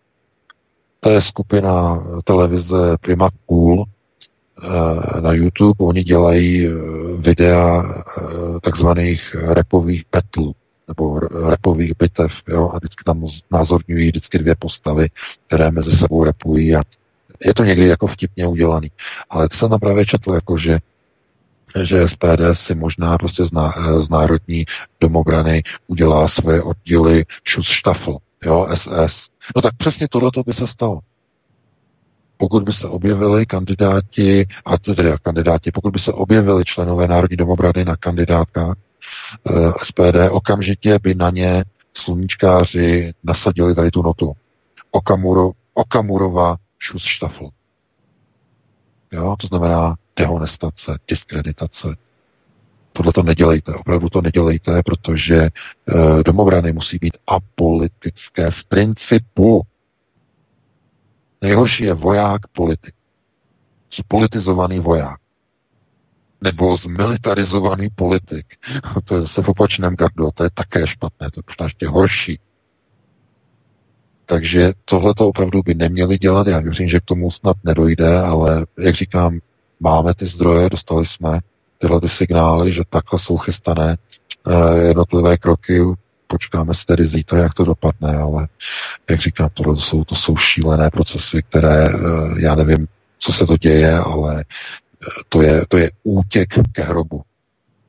To 1.03 1.09
je 1.09 1.21
skupina 1.21 2.03
televize 2.23 2.97
Prima 3.01 3.29
Cool 3.45 3.83
eh, 3.83 5.21
na 5.21 5.33
YouTube. 5.33 5.85
Oni 5.85 6.03
dělají 6.03 6.67
eh, 6.67 6.71
videa 7.17 7.83
eh, 7.83 8.21
takzvaných 8.61 9.35
repových 9.35 10.05
petlů 10.05 10.55
nebo 10.87 11.19
repových 11.49 11.93
bitev, 11.99 12.31
jo, 12.47 12.69
a 12.73 12.77
vždycky 12.77 13.03
tam 13.03 13.23
názorňují 13.51 14.07
vždycky 14.07 14.37
dvě 14.37 14.55
postavy, 14.55 15.07
které 15.47 15.71
mezi 15.71 15.91
sebou 15.91 16.23
repují 16.23 16.75
a 16.75 16.81
je 17.45 17.53
to 17.53 17.63
někdy 17.63 17.87
jako 17.87 18.07
vtipně 18.07 18.47
udělaný. 18.47 18.91
Ale 19.29 19.49
to 19.49 19.57
jsem 19.57 19.69
tam 19.69 19.79
právě 19.79 20.05
četl, 20.05 20.33
jako 20.33 20.57
že 20.57 20.79
že 21.81 22.07
SPD 22.07 22.41
si 22.53 22.75
možná 22.75 23.17
prostě 23.17 23.43
z, 23.43 23.51
ná, 23.51 23.73
z 23.99 24.09
národní 24.09 24.65
domobrany 25.01 25.63
udělá 25.87 26.27
svoje 26.27 26.61
oddíly 26.61 27.25
Schutzstaffel, 27.47 28.17
jo, 28.45 28.67
SS. 28.73 29.32
No 29.55 29.61
tak 29.61 29.75
přesně 29.77 30.07
tohle 30.07 30.31
by 30.45 30.53
se 30.53 30.67
stalo. 30.67 30.99
Pokud 32.37 32.63
by 32.63 32.73
se 32.73 32.87
objevili 32.87 33.45
kandidáti, 33.45 34.47
a 34.65 34.77
tedy 34.77 35.11
kandidáti, 35.21 35.71
pokud 35.71 35.93
by 35.93 35.99
se 35.99 36.13
objevili 36.13 36.63
členové 36.65 37.07
Národní 37.07 37.37
domobrany 37.37 37.85
na 37.85 37.95
kandidátkách 37.95 38.77
eh, 39.49 39.71
SPD, 39.83 40.29
okamžitě 40.31 40.99
by 40.99 41.15
na 41.15 41.29
ně 41.29 41.63
sluníčkáři 41.93 43.13
nasadili 43.23 43.75
tady 43.75 43.91
tu 43.91 44.01
notu. 44.01 44.33
Okamuro, 44.91 45.51
Okamurova 45.73 46.57
Schutzstaffel. 46.79 47.49
Jo, 49.11 49.35
to 49.39 49.47
znamená 49.47 49.95
dehonestace, 50.15 50.97
diskreditace, 51.07 51.87
tohle 52.93 53.13
to 53.13 53.23
nedělejte, 53.23 53.73
opravdu 53.73 54.09
to 54.09 54.21
nedělejte, 54.21 54.83
protože 54.83 55.37
e, 55.37 55.51
domobrany 56.25 56.73
musí 56.73 56.97
být 56.97 57.17
apolitické 57.27 58.51
z 58.51 58.63
principu. 58.63 59.61
Nejhorší 61.41 61.83
je 61.83 61.93
voják 61.93 62.47
politik. 62.47 62.95
Spolitizovaný 63.89 64.79
voják. 64.79 65.19
Nebo 66.41 66.77
zmilitarizovaný 66.77 67.89
politik. 67.95 68.45
To 69.05 69.15
je 69.15 69.21
zase 69.21 69.41
v 69.41 69.49
opačném 69.49 69.95
gardu, 69.95 70.29
to 70.33 70.43
je 70.43 70.49
také 70.53 70.87
špatné, 70.87 71.31
to 71.31 71.39
je 71.39 71.65
ještě 71.65 71.87
horší. 71.87 72.39
Takže 74.25 74.73
tohle 74.85 75.13
to 75.13 75.27
opravdu 75.27 75.61
by 75.63 75.75
neměli 75.75 76.17
dělat. 76.17 76.47
Já 76.47 76.59
věřím, 76.59 76.87
že 76.87 76.99
k 76.99 77.05
tomu 77.05 77.31
snad 77.31 77.57
nedojde, 77.63 78.19
ale 78.19 78.65
jak 78.79 78.95
říkám, 78.95 79.39
máme 79.79 80.13
ty 80.13 80.25
zdroje, 80.25 80.69
dostali 80.69 81.05
jsme 81.05 81.39
tyhle 81.83 82.01
ty 82.01 82.09
signály, 82.09 82.73
že 82.73 82.81
takhle 82.89 83.19
jsou 83.19 83.37
chystané 83.37 83.97
eh, 84.47 84.81
jednotlivé 84.81 85.37
kroky, 85.37 85.81
počkáme 86.27 86.73
si 86.73 86.85
tedy 86.85 87.05
zítra, 87.05 87.39
jak 87.39 87.53
to 87.53 87.65
dopadne, 87.65 88.17
ale 88.17 88.47
jak 89.09 89.19
říkám, 89.19 89.49
tohle 89.53 89.75
jsou, 89.77 90.03
to 90.03 90.15
jsou 90.15 90.35
šílené 90.37 90.89
procesy, 90.89 91.43
které, 91.43 91.85
eh, 91.87 91.95
já 92.39 92.55
nevím, 92.55 92.87
co 93.19 93.33
se 93.33 93.45
to 93.45 93.57
děje, 93.57 93.97
ale 93.99 94.45
to 95.29 95.41
je, 95.41 95.65
to 95.67 95.77
je 95.77 95.91
útěk 96.03 96.49
ke 96.71 96.83
hrobu. 96.83 97.21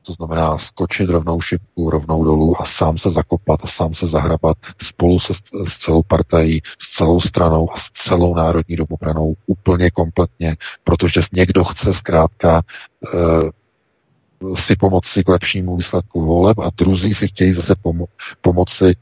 To 0.05 0.13
znamená 0.13 0.57
skočit 0.57 1.09
rovnou 1.09 1.41
šipku, 1.41 1.89
rovnou 1.89 2.23
dolů 2.23 2.61
a 2.61 2.65
sám 2.65 2.97
se 2.97 3.11
zakopat 3.11 3.59
a 3.63 3.67
sám 3.67 3.93
se 3.93 4.07
zahrabat 4.07 4.57
spolu 4.81 5.19
se, 5.19 5.33
s 5.67 5.77
celou 5.77 6.03
partají, 6.03 6.61
s 6.79 6.91
celou 6.97 7.21
stranou 7.21 7.73
a 7.73 7.77
s 7.77 7.91
celou 7.91 8.35
národní 8.35 8.75
domobranou 8.75 9.35
úplně 9.47 9.91
kompletně, 9.91 10.55
protože 10.83 11.21
někdo 11.33 11.63
chce 11.63 11.93
zkrátka 11.93 12.61
si 14.55 14.75
pomoci 14.75 15.23
k 15.23 15.29
lepšímu 15.29 15.77
výsledku 15.77 16.25
voleb 16.25 16.59
a 16.59 16.71
druzí 16.77 17.13
si 17.13 17.27
chtějí 17.27 17.53
zase 17.53 17.73
pomo- 17.83 18.07
pomoci 18.41 18.95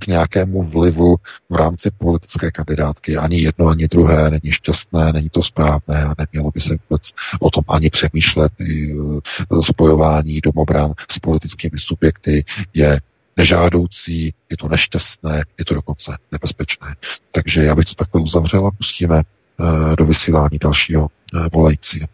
k 0.00 0.06
nějakému 0.06 0.62
vlivu 0.62 1.16
v 1.50 1.56
rámci 1.56 1.90
politické 1.90 2.50
kandidátky. 2.50 3.16
Ani 3.16 3.42
jedno, 3.42 3.66
ani 3.66 3.88
druhé 3.88 4.30
není 4.30 4.52
šťastné, 4.52 5.12
není 5.12 5.28
to 5.28 5.42
správné 5.42 6.04
a 6.04 6.14
nemělo 6.18 6.50
by 6.50 6.60
se 6.60 6.76
vůbec 6.88 7.10
o 7.40 7.50
tom 7.50 7.64
ani 7.68 7.90
přemýšlet. 7.90 8.52
I 8.60 8.92
e, 8.92 8.96
spojování 9.62 10.40
domobran 10.40 10.92
s 11.10 11.18
politickými 11.18 11.78
subjekty 11.78 12.44
je 12.74 13.00
nežádoucí, 13.36 14.34
je 14.50 14.56
to 14.56 14.68
nešťastné, 14.68 15.44
je 15.58 15.64
to 15.64 15.74
dokonce 15.74 16.16
nebezpečné. 16.32 16.96
Takže 17.32 17.62
já 17.62 17.74
bych 17.74 17.86
to 17.86 17.94
takhle 17.94 18.20
uzavřel 18.20 18.66
a 18.66 18.70
pustíme 18.70 19.18
e, 19.18 19.96
do 19.96 20.04
vysílání 20.04 20.58
dalšího 20.60 21.08
volajícího. 21.52 22.06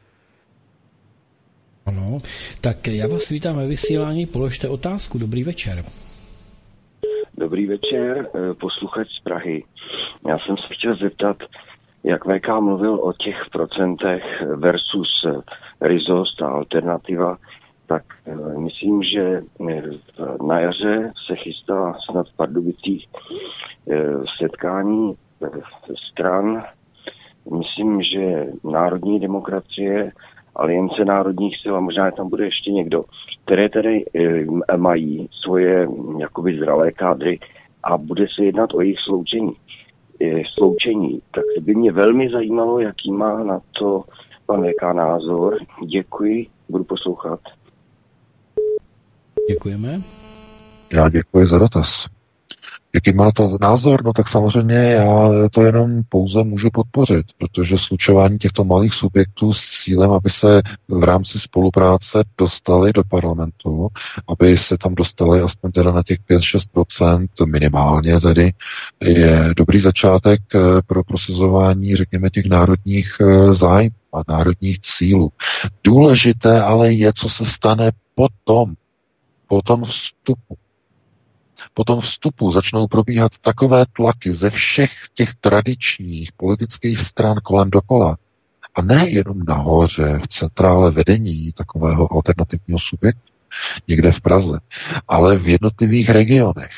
Ano, 1.90 2.18
tak 2.60 2.86
já 2.86 3.08
vás 3.08 3.28
vítám 3.28 3.56
ve 3.56 3.66
vysílání, 3.66 4.26
položte 4.26 4.68
otázku, 4.68 5.18
dobrý 5.18 5.44
večer. 5.44 5.84
Dobrý 7.38 7.66
večer, 7.66 8.28
eh, 8.34 8.54
posluchač 8.54 9.08
z 9.08 9.20
Prahy. 9.20 9.64
Já 10.28 10.38
jsem 10.38 10.56
se 10.56 10.66
chtěl 10.70 10.96
zeptat, 10.96 11.36
jak 12.04 12.24
VK 12.24 12.60
mluvil 12.60 12.94
o 12.94 13.12
těch 13.12 13.36
procentech 13.52 14.22
versus 14.56 15.26
eh, 15.28 15.32
Rizos 15.80 16.36
a 16.42 16.46
alternativa, 16.46 17.38
tak 17.86 18.04
eh, 18.26 18.58
myslím, 18.58 19.02
že 19.02 19.42
na 20.46 20.60
jaře 20.60 21.12
se 21.26 21.36
chystá 21.36 21.96
snad 22.10 22.28
v 22.28 22.36
Pardubicích 22.36 23.06
setkání 24.38 25.14
stran. 26.10 26.62
Myslím, 27.58 28.02
že 28.02 28.46
národní 28.64 29.20
demokracie 29.20 30.12
Aliance 30.56 31.04
národních 31.04 31.56
sil 31.62 31.74
a 31.76 31.80
možná 31.80 32.10
tam 32.10 32.28
bude 32.28 32.44
ještě 32.44 32.70
někdo, 32.70 33.04
které 33.44 33.68
tedy 33.68 34.04
e, 34.14 34.76
mají 34.76 35.28
svoje 35.42 35.88
jakoby 36.18 36.58
zralé 36.58 36.92
kádry 36.92 37.38
a 37.82 37.98
bude 37.98 38.26
se 38.34 38.44
jednat 38.44 38.74
o 38.74 38.80
jejich 38.80 39.00
sloučení. 39.00 39.52
E, 40.20 40.42
sloučení. 40.54 41.22
Tak 41.30 41.44
by 41.60 41.74
mě 41.74 41.92
velmi 41.92 42.30
zajímalo, 42.30 42.80
jaký 42.80 43.12
má 43.12 43.44
na 43.44 43.60
to 43.72 44.04
pan 44.46 44.64
VK 44.64 44.82
názor. 44.92 45.58
Děkuji, 45.86 46.46
budu 46.68 46.84
poslouchat. 46.84 47.40
Děkujeme. 49.48 50.00
Já 50.92 51.08
děkuji 51.08 51.46
za 51.46 51.58
dotaz. 51.58 52.19
Jaký 52.94 53.12
má 53.12 53.32
to 53.32 53.58
názor? 53.60 54.04
No 54.04 54.12
tak 54.12 54.28
samozřejmě 54.28 54.74
já 54.74 55.30
to 55.52 55.62
jenom 55.62 56.02
pouze 56.08 56.44
můžu 56.44 56.70
podpořit, 56.72 57.26
protože 57.38 57.78
slučování 57.78 58.38
těchto 58.38 58.64
malých 58.64 58.94
subjektů 58.94 59.52
s 59.52 59.82
cílem, 59.82 60.10
aby 60.10 60.30
se 60.30 60.62
v 60.88 61.04
rámci 61.04 61.40
spolupráce 61.40 62.24
dostali 62.38 62.92
do 62.92 63.04
parlamentu, 63.04 63.88
aby 64.28 64.58
se 64.58 64.78
tam 64.78 64.94
dostali 64.94 65.40
aspoň 65.40 65.72
teda 65.72 65.92
na 65.92 66.02
těch 66.02 66.18
5-6% 66.30 67.28
minimálně 67.46 68.20
tedy, 68.20 68.52
je 69.00 69.54
dobrý 69.56 69.80
začátek 69.80 70.40
eh, 70.54 70.58
pro 70.86 71.04
prosazování, 71.04 71.96
řekněme, 71.96 72.30
těch 72.30 72.46
národních 72.46 73.16
eh, 73.20 73.54
zájmů 73.54 73.94
a 74.12 74.32
národních 74.32 74.80
cílů. 74.80 75.32
Důležité 75.84 76.62
ale 76.62 76.92
je, 76.92 77.12
co 77.12 77.28
se 77.28 77.46
stane 77.46 77.90
potom, 78.14 78.74
po 79.48 79.62
tom 79.62 79.84
vstupu 79.84 80.56
po 81.74 81.84
tom 81.84 82.00
vstupu 82.00 82.52
začnou 82.52 82.86
probíhat 82.86 83.32
takové 83.40 83.84
tlaky 83.92 84.32
ze 84.32 84.50
všech 84.50 84.90
těch 85.14 85.34
tradičních 85.34 86.32
politických 86.32 86.98
stran 86.98 87.36
kolem 87.42 87.70
dokola, 87.70 88.16
a 88.74 88.82
ne 88.82 89.08
jenom 89.08 89.44
nahoře, 89.44 90.18
v 90.22 90.28
centrále 90.28 90.90
vedení 90.90 91.52
takového 91.52 92.12
alternativního 92.12 92.78
subjektu, 92.78 93.32
někde 93.88 94.12
v 94.12 94.20
Praze, 94.20 94.60
ale 95.08 95.38
v 95.38 95.48
jednotlivých 95.48 96.10
regionech. 96.10 96.70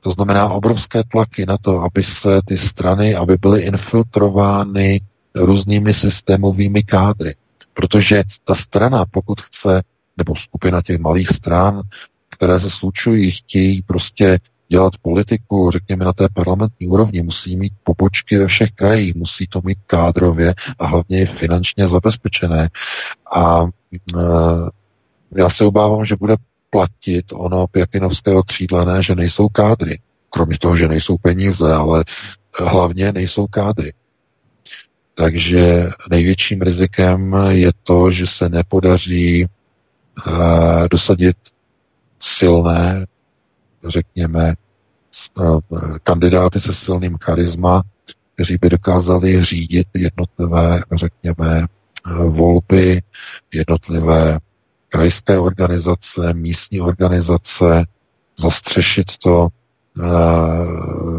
To 0.00 0.10
znamená 0.10 0.48
obrovské 0.48 1.04
tlaky 1.04 1.46
na 1.46 1.58
to, 1.58 1.82
aby 1.82 2.02
se 2.02 2.40
ty 2.44 2.58
strany, 2.58 3.14
aby 3.14 3.36
byly 3.40 3.62
infiltrovány 3.62 5.00
různými 5.34 5.94
systémovými 5.94 6.82
kádry. 6.82 7.34
Protože 7.74 8.22
ta 8.44 8.54
strana, 8.54 9.04
pokud 9.10 9.40
chce, 9.40 9.82
nebo 10.16 10.36
skupina 10.36 10.82
těch 10.82 10.98
malých 10.98 11.28
stran, 11.28 11.82
které 12.36 12.60
se 12.60 12.70
slučují, 12.70 13.30
chtějí 13.30 13.82
prostě 13.82 14.38
dělat 14.68 14.92
politiku, 15.02 15.70
řekněme 15.70 16.04
na 16.04 16.12
té 16.12 16.28
parlamentní 16.34 16.86
úrovni, 16.86 17.22
musí 17.22 17.56
mít 17.56 17.72
pobočky 17.84 18.38
ve 18.38 18.46
všech 18.46 18.70
krajích, 18.70 19.14
musí 19.14 19.46
to 19.46 19.60
mít 19.64 19.78
kádrově 19.86 20.54
a 20.78 20.86
hlavně 20.86 21.26
finančně 21.26 21.88
zabezpečené. 21.88 22.68
A 23.34 23.64
e, 23.64 24.20
já 25.36 25.50
se 25.50 25.64
obávám, 25.64 26.04
že 26.04 26.16
bude 26.16 26.36
platit 26.70 27.24
ono 27.32 27.66
pěkinovského 27.66 28.42
křídlené, 28.42 29.02
že 29.02 29.14
nejsou 29.14 29.48
kádry. 29.48 30.00
Kromě 30.30 30.58
toho, 30.58 30.76
že 30.76 30.88
nejsou 30.88 31.16
peníze, 31.18 31.74
ale 31.74 32.04
hlavně 32.58 33.12
nejsou 33.12 33.46
kádry. 33.46 33.92
Takže 35.14 35.90
největším 36.10 36.62
rizikem 36.62 37.36
je 37.48 37.72
to, 37.82 38.10
že 38.10 38.26
se 38.26 38.48
nepodaří 38.48 39.42
e, 39.42 39.48
dosadit 40.90 41.36
silné, 42.18 43.06
řekněme, 43.84 44.54
eh, 45.40 45.44
kandidáty 46.02 46.60
se 46.60 46.74
silným 46.74 47.16
charisma, 47.22 47.82
kteří 48.34 48.58
by 48.60 48.68
dokázali 48.68 49.44
řídit 49.44 49.88
jednotlivé, 49.94 50.82
řekněme, 50.92 51.62
eh, 51.62 52.12
volby, 52.14 53.02
jednotlivé 53.54 54.38
krajské 54.88 55.38
organizace, 55.38 56.34
místní 56.34 56.80
organizace, 56.80 57.84
zastřešit 58.38 59.06
to, 59.22 59.48
eh, 60.00 60.06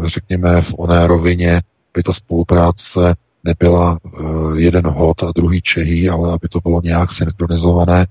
řekněme, 0.08 0.62
v 0.62 0.74
oné 0.78 1.06
rovině, 1.06 1.62
by 1.94 2.02
ta 2.02 2.12
spolupráce 2.12 3.14
nebyla 3.44 3.98
jeden 4.56 4.86
hod 4.86 5.22
a 5.22 5.32
druhý 5.36 5.62
Čehý, 5.62 6.08
ale 6.08 6.32
aby 6.32 6.48
to 6.48 6.60
bylo 6.60 6.82
nějak 6.82 7.12
synchronizované. 7.12 8.06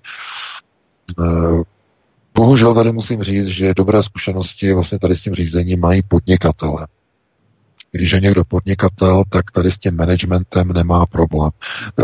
Bohužel 2.37 2.73
tady 2.73 2.91
musím 2.91 3.23
říct, 3.23 3.47
že 3.47 3.73
dobré 3.73 4.03
zkušenosti 4.03 4.73
vlastně 4.73 4.99
tady 4.99 5.15
s 5.15 5.21
tím 5.21 5.33
řízením 5.33 5.79
mají 5.79 6.01
podnikatele. 6.03 6.87
Když 7.91 8.11
je 8.11 8.19
někdo 8.19 8.43
podnikatel, 8.45 9.23
tak 9.29 9.51
tady 9.51 9.71
s 9.71 9.77
tím 9.77 9.95
managementem 9.95 10.67
nemá 10.73 11.05
problém. 11.05 11.51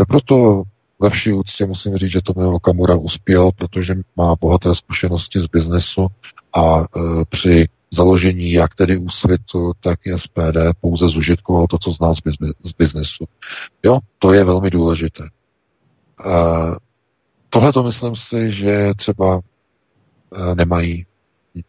E, 0.00 0.04
proto 0.04 0.62
ve 0.98 1.10
vší 1.10 1.32
úctě 1.32 1.66
musím 1.66 1.96
říct, 1.96 2.10
že 2.10 2.22
Tomio 2.22 2.52
Okamura 2.52 2.94
uspěl, 2.94 3.50
protože 3.52 3.94
má 4.16 4.34
bohaté 4.40 4.74
zkušenosti 4.74 5.40
z 5.40 5.46
biznesu 5.46 6.06
a 6.56 6.80
e, 6.80 6.84
při 7.28 7.68
založení 7.90 8.52
jak 8.52 8.74
tedy 8.74 8.96
úsvitu, 8.96 9.72
tak 9.80 9.98
i 10.06 10.18
SPD 10.18 10.58
pouze 10.80 11.08
zužitkoval 11.08 11.66
to, 11.66 11.78
co 11.78 11.90
zná 11.90 12.14
z, 12.14 12.18
z 12.64 12.72
biznesu. 12.72 13.24
Jo, 13.82 13.98
to 14.18 14.32
je 14.32 14.44
velmi 14.44 14.70
důležité. 14.70 15.24
E, 15.24 15.30
Tohle 17.50 17.72
to 17.72 17.82
myslím 17.82 18.16
si, 18.16 18.52
že 18.52 18.90
třeba 18.96 19.40
nemají 20.54 21.06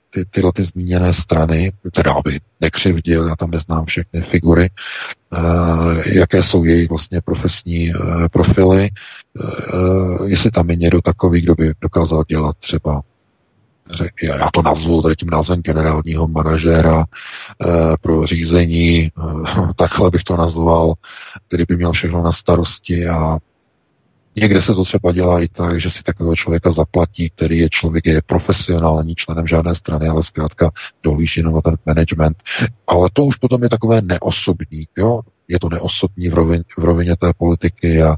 ty, 0.10 0.26
tyhle 0.26 0.52
ty 0.56 0.64
zmíněné 0.64 1.14
strany, 1.14 1.72
teda 1.92 2.14
aby 2.14 2.40
nekřivdil, 2.62 3.28
já 3.28 3.36
tam 3.36 3.52
neznám 3.52 3.86
všechny 3.86 4.22
figury, 4.22 4.70
uh, 5.34 6.02
jaké 6.06 6.44
jsou 6.44 6.64
jejich 6.64 6.90
vlastně 6.90 7.22
profesní 7.22 7.96
uh, 7.96 8.28
profily, 8.28 8.90
jestli 10.26 10.52
tam 10.52 10.70
je 10.70 10.76
někdo 10.76 11.02
takový, 11.02 11.42
kdo 11.42 11.56
by 11.56 11.74
dokázal 11.82 12.24
dělat 12.28 12.58
třeba 12.58 13.02
já 14.24 14.50
to 14.54 14.62
nazvu 14.62 15.02
tady 15.02 15.16
tím 15.16 15.30
názvem 15.30 15.62
generálního 15.62 16.28
manažéra 16.28 17.06
pro 18.02 18.26
řízení, 18.26 19.12
takhle 19.76 20.12
bych 20.12 20.24
to 20.24 20.38
nazval, 20.38 20.94
který 21.48 21.64
by 21.68 21.76
měl 21.76 21.92
všechno 21.92 22.24
na 22.24 22.32
starosti 22.32 23.08
a 23.08 23.38
Někde 24.36 24.62
se 24.62 24.74
to 24.74 24.84
třeba 24.84 25.12
dělá 25.12 25.42
i 25.42 25.48
tak, 25.48 25.82
že 25.82 25.92
si 25.92 26.04
takového 26.04 26.36
člověka 26.36 26.72
zaplatí, 26.72 27.30
který 27.30 27.58
je 27.58 27.70
člověk, 27.70 28.06
je 28.06 28.22
profesionál, 28.26 28.98
není 28.98 29.16
členem 29.16 29.48
žádné 29.48 29.76
strany, 29.76 30.08
ale 30.08 30.24
zkrátka 30.24 30.72
dohlíží 31.04 31.44
na 31.44 31.62
ten 31.62 31.76
management. 31.86 32.38
Ale 32.88 33.10
to 33.14 33.26
už 33.26 33.36
potom 33.36 33.64
je 33.64 33.70
takové 33.70 34.02
neosobní, 34.02 34.88
jo? 34.98 35.22
Je 35.48 35.60
to 35.60 35.70
neosobní 35.70 36.30
v 36.30 36.34
rovině, 36.34 36.64
v 36.78 36.84
rovině 36.84 37.16
té 37.16 37.34
politiky 37.38 38.04
a 38.04 38.16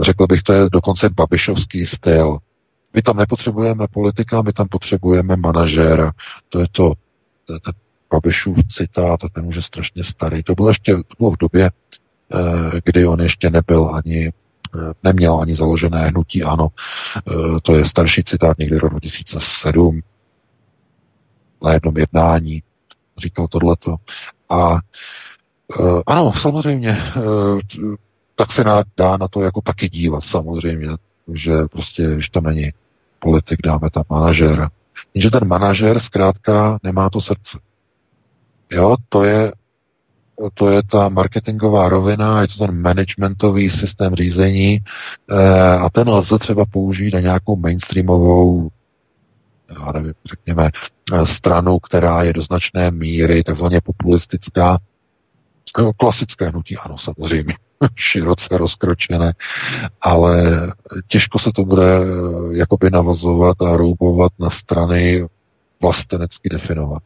řekl 0.00 0.26
bych, 0.26 0.42
to 0.42 0.52
je 0.52 0.70
dokonce 0.72 1.08
babišovský 1.08 1.86
styl. 1.86 2.38
My 2.94 3.02
tam 3.02 3.16
nepotřebujeme 3.16 3.86
politika, 3.90 4.42
my 4.42 4.52
tam 4.52 4.68
potřebujeme 4.68 5.36
manažéra. 5.36 6.12
To 6.48 6.60
je 6.60 6.66
to, 6.72 6.92
to 7.46 7.52
je 7.52 7.60
ten 7.60 7.72
Babišův 8.10 8.58
citát, 8.68 9.20
ten 9.32 9.46
už 9.46 9.56
je 9.56 9.62
strašně 9.62 10.04
starý. 10.04 10.42
To 10.42 10.54
bylo 10.54 10.68
ještě 10.68 10.96
to 10.96 11.14
bylo 11.18 11.30
v 11.30 11.38
době, 11.38 11.70
eh, 11.70 12.80
kdy 12.84 13.06
on 13.06 13.20
ještě 13.20 13.50
nebyl 13.50 13.90
ani 13.94 14.32
eh, 14.74 14.92
neměl 15.02 15.40
ani 15.40 15.54
založené 15.54 16.08
hnutí, 16.08 16.42
ano. 16.42 16.68
Eh, 17.16 17.60
to 17.62 17.74
je 17.74 17.84
starší 17.84 18.24
citát 18.24 18.58
někdy 18.58 18.78
rok 18.78 18.90
2007 18.90 20.00
na 21.62 21.72
jednom 21.72 21.98
jednání 21.98 22.62
říkal 23.18 23.46
tohleto. 23.46 23.96
A 24.50 24.78
ano, 26.06 26.32
samozřejmě, 26.32 27.02
tak 28.34 28.52
se 28.52 28.64
dá 28.96 29.16
na 29.16 29.28
to 29.28 29.42
jako 29.42 29.60
taky 29.60 29.88
dívat, 29.88 30.24
samozřejmě, 30.24 30.88
že 31.32 31.52
prostě, 31.72 32.14
když 32.14 32.28
tam 32.28 32.44
není 32.44 32.72
politik, 33.18 33.62
dáme 33.62 33.90
tam 33.90 34.04
manažéra. 34.10 34.70
Jenže 35.14 35.30
ten 35.30 35.48
manažer 35.48 36.00
zkrátka 36.00 36.78
nemá 36.82 37.10
to 37.10 37.20
srdce. 37.20 37.58
Jo, 38.70 38.96
to 39.08 39.24
je, 39.24 39.52
to 40.54 40.70
je 40.70 40.82
ta 40.82 41.08
marketingová 41.08 41.88
rovina, 41.88 42.42
je 42.42 42.48
to 42.48 42.66
ten 42.66 42.82
managementový 42.82 43.70
systém 43.70 44.14
řízení 44.14 44.78
eh, 45.30 45.78
a 45.78 45.90
ten 45.90 46.08
lze 46.08 46.38
třeba 46.38 46.64
použít 46.66 47.14
na 47.14 47.20
nějakou 47.20 47.56
mainstreamovou 47.56 48.70
já 49.68 49.92
nevím, 49.92 50.14
řekněme, 50.24 50.70
eh, 51.12 51.26
stranu, 51.26 51.78
která 51.78 52.22
je 52.22 52.32
do 52.32 52.42
značné 52.42 52.90
míry 52.90 53.42
takzvaně 53.42 53.80
populistická, 53.80 54.78
no, 55.78 55.92
klasické 55.92 56.48
hnutí, 56.48 56.76
ano, 56.76 56.98
samozřejmě, 56.98 57.54
široce 57.94 58.58
rozkročené, 58.58 59.32
ale 60.00 60.42
těžko 61.06 61.38
se 61.38 61.52
to 61.52 61.64
bude 61.64 61.98
eh, 61.98 62.04
jakoby 62.56 62.90
navazovat 62.90 63.62
a 63.62 63.76
roubovat 63.76 64.32
na 64.38 64.50
strany 64.50 65.26
vlastenecky 65.80 66.48
definovat. 66.48 67.02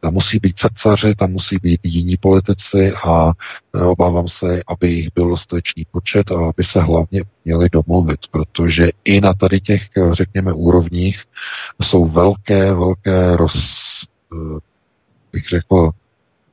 Tam 0.00 0.14
musí 0.14 0.38
být 0.38 0.58
srdcaři, 0.58 1.14
tam 1.14 1.30
musí 1.30 1.56
být 1.62 1.80
jiní 1.82 2.16
politici 2.16 2.92
a 2.92 3.32
e, 3.74 3.80
obávám 3.84 4.28
se, 4.28 4.62
aby 4.66 4.90
jich 4.90 5.08
byl 5.14 5.28
dostatečný 5.28 5.86
počet 5.90 6.30
a 6.30 6.48
aby 6.48 6.64
se 6.64 6.80
hlavně 6.80 7.22
měli 7.44 7.68
domluvit, 7.72 8.20
protože 8.30 8.90
i 9.04 9.20
na 9.20 9.34
tady 9.34 9.60
těch, 9.60 9.82
řekněme, 10.12 10.52
úrovních 10.52 11.24
jsou 11.82 12.08
velké, 12.08 12.74
velké 12.74 13.36
roz, 13.36 13.56
e, 14.32 14.36
bych 15.32 15.48
řekl, 15.48 15.90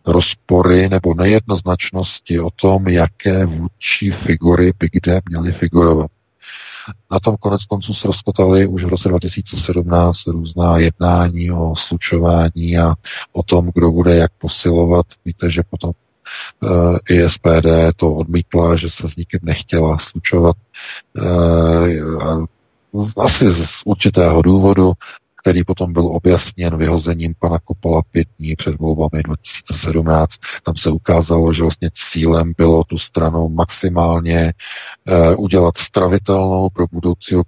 rozpory 0.07 0.89
nebo 0.89 1.13
nejednoznačnosti 1.13 2.39
o 2.39 2.49
tom, 2.49 2.87
jaké 2.87 3.45
vůdčí 3.45 4.11
figury 4.11 4.73
by 4.79 4.89
kde 4.91 5.21
měly 5.29 5.51
figurovat. 5.51 6.11
Na 7.11 7.19
tom 7.19 7.35
konec 7.39 7.65
konců 7.65 7.93
se 7.93 8.07
rozkotaly 8.07 8.67
už 8.67 8.83
v 8.83 8.87
roce 8.87 9.09
2017 9.09 10.27
různá 10.27 10.77
jednání 10.77 11.51
o 11.51 11.75
slučování 11.75 12.77
a 12.77 12.93
o 13.33 13.43
tom, 13.43 13.71
kdo 13.73 13.91
bude 13.91 14.15
jak 14.15 14.31
posilovat. 14.37 15.05
Víte, 15.25 15.51
že 15.51 15.61
potom 15.69 15.91
uh, 16.61 16.97
i 17.09 17.29
SPD 17.29 17.67
to 17.95 18.13
odmítla, 18.13 18.75
že 18.75 18.89
se 18.89 19.09
s 19.09 19.15
nikým 19.15 19.39
nechtěla 19.43 19.97
slučovat. 19.97 20.55
Uh, 21.17 22.45
asi 23.17 23.53
z 23.53 23.81
určitého 23.85 24.41
důvodu, 24.41 24.93
který 25.41 25.63
potom 25.63 25.93
byl 25.93 26.07
objasněn 26.07 26.77
vyhozením 26.77 27.35
pana 27.39 27.59
Kopola 27.59 28.01
pět 28.11 28.27
dní 28.39 28.55
před 28.55 28.79
volbami 28.79 29.23
2017. 29.23 30.33
Tam 30.63 30.75
se 30.75 30.89
ukázalo, 30.89 31.53
že 31.53 31.61
vlastně 31.61 31.89
cílem 31.93 32.53
bylo 32.57 32.83
tu 32.83 32.97
stranu 32.97 33.49
maximálně 33.49 34.53
uh, 35.07 35.43
udělat 35.43 35.77
stravitelnou 35.77 36.69
pro 36.69 36.85
budoucího 36.91 37.43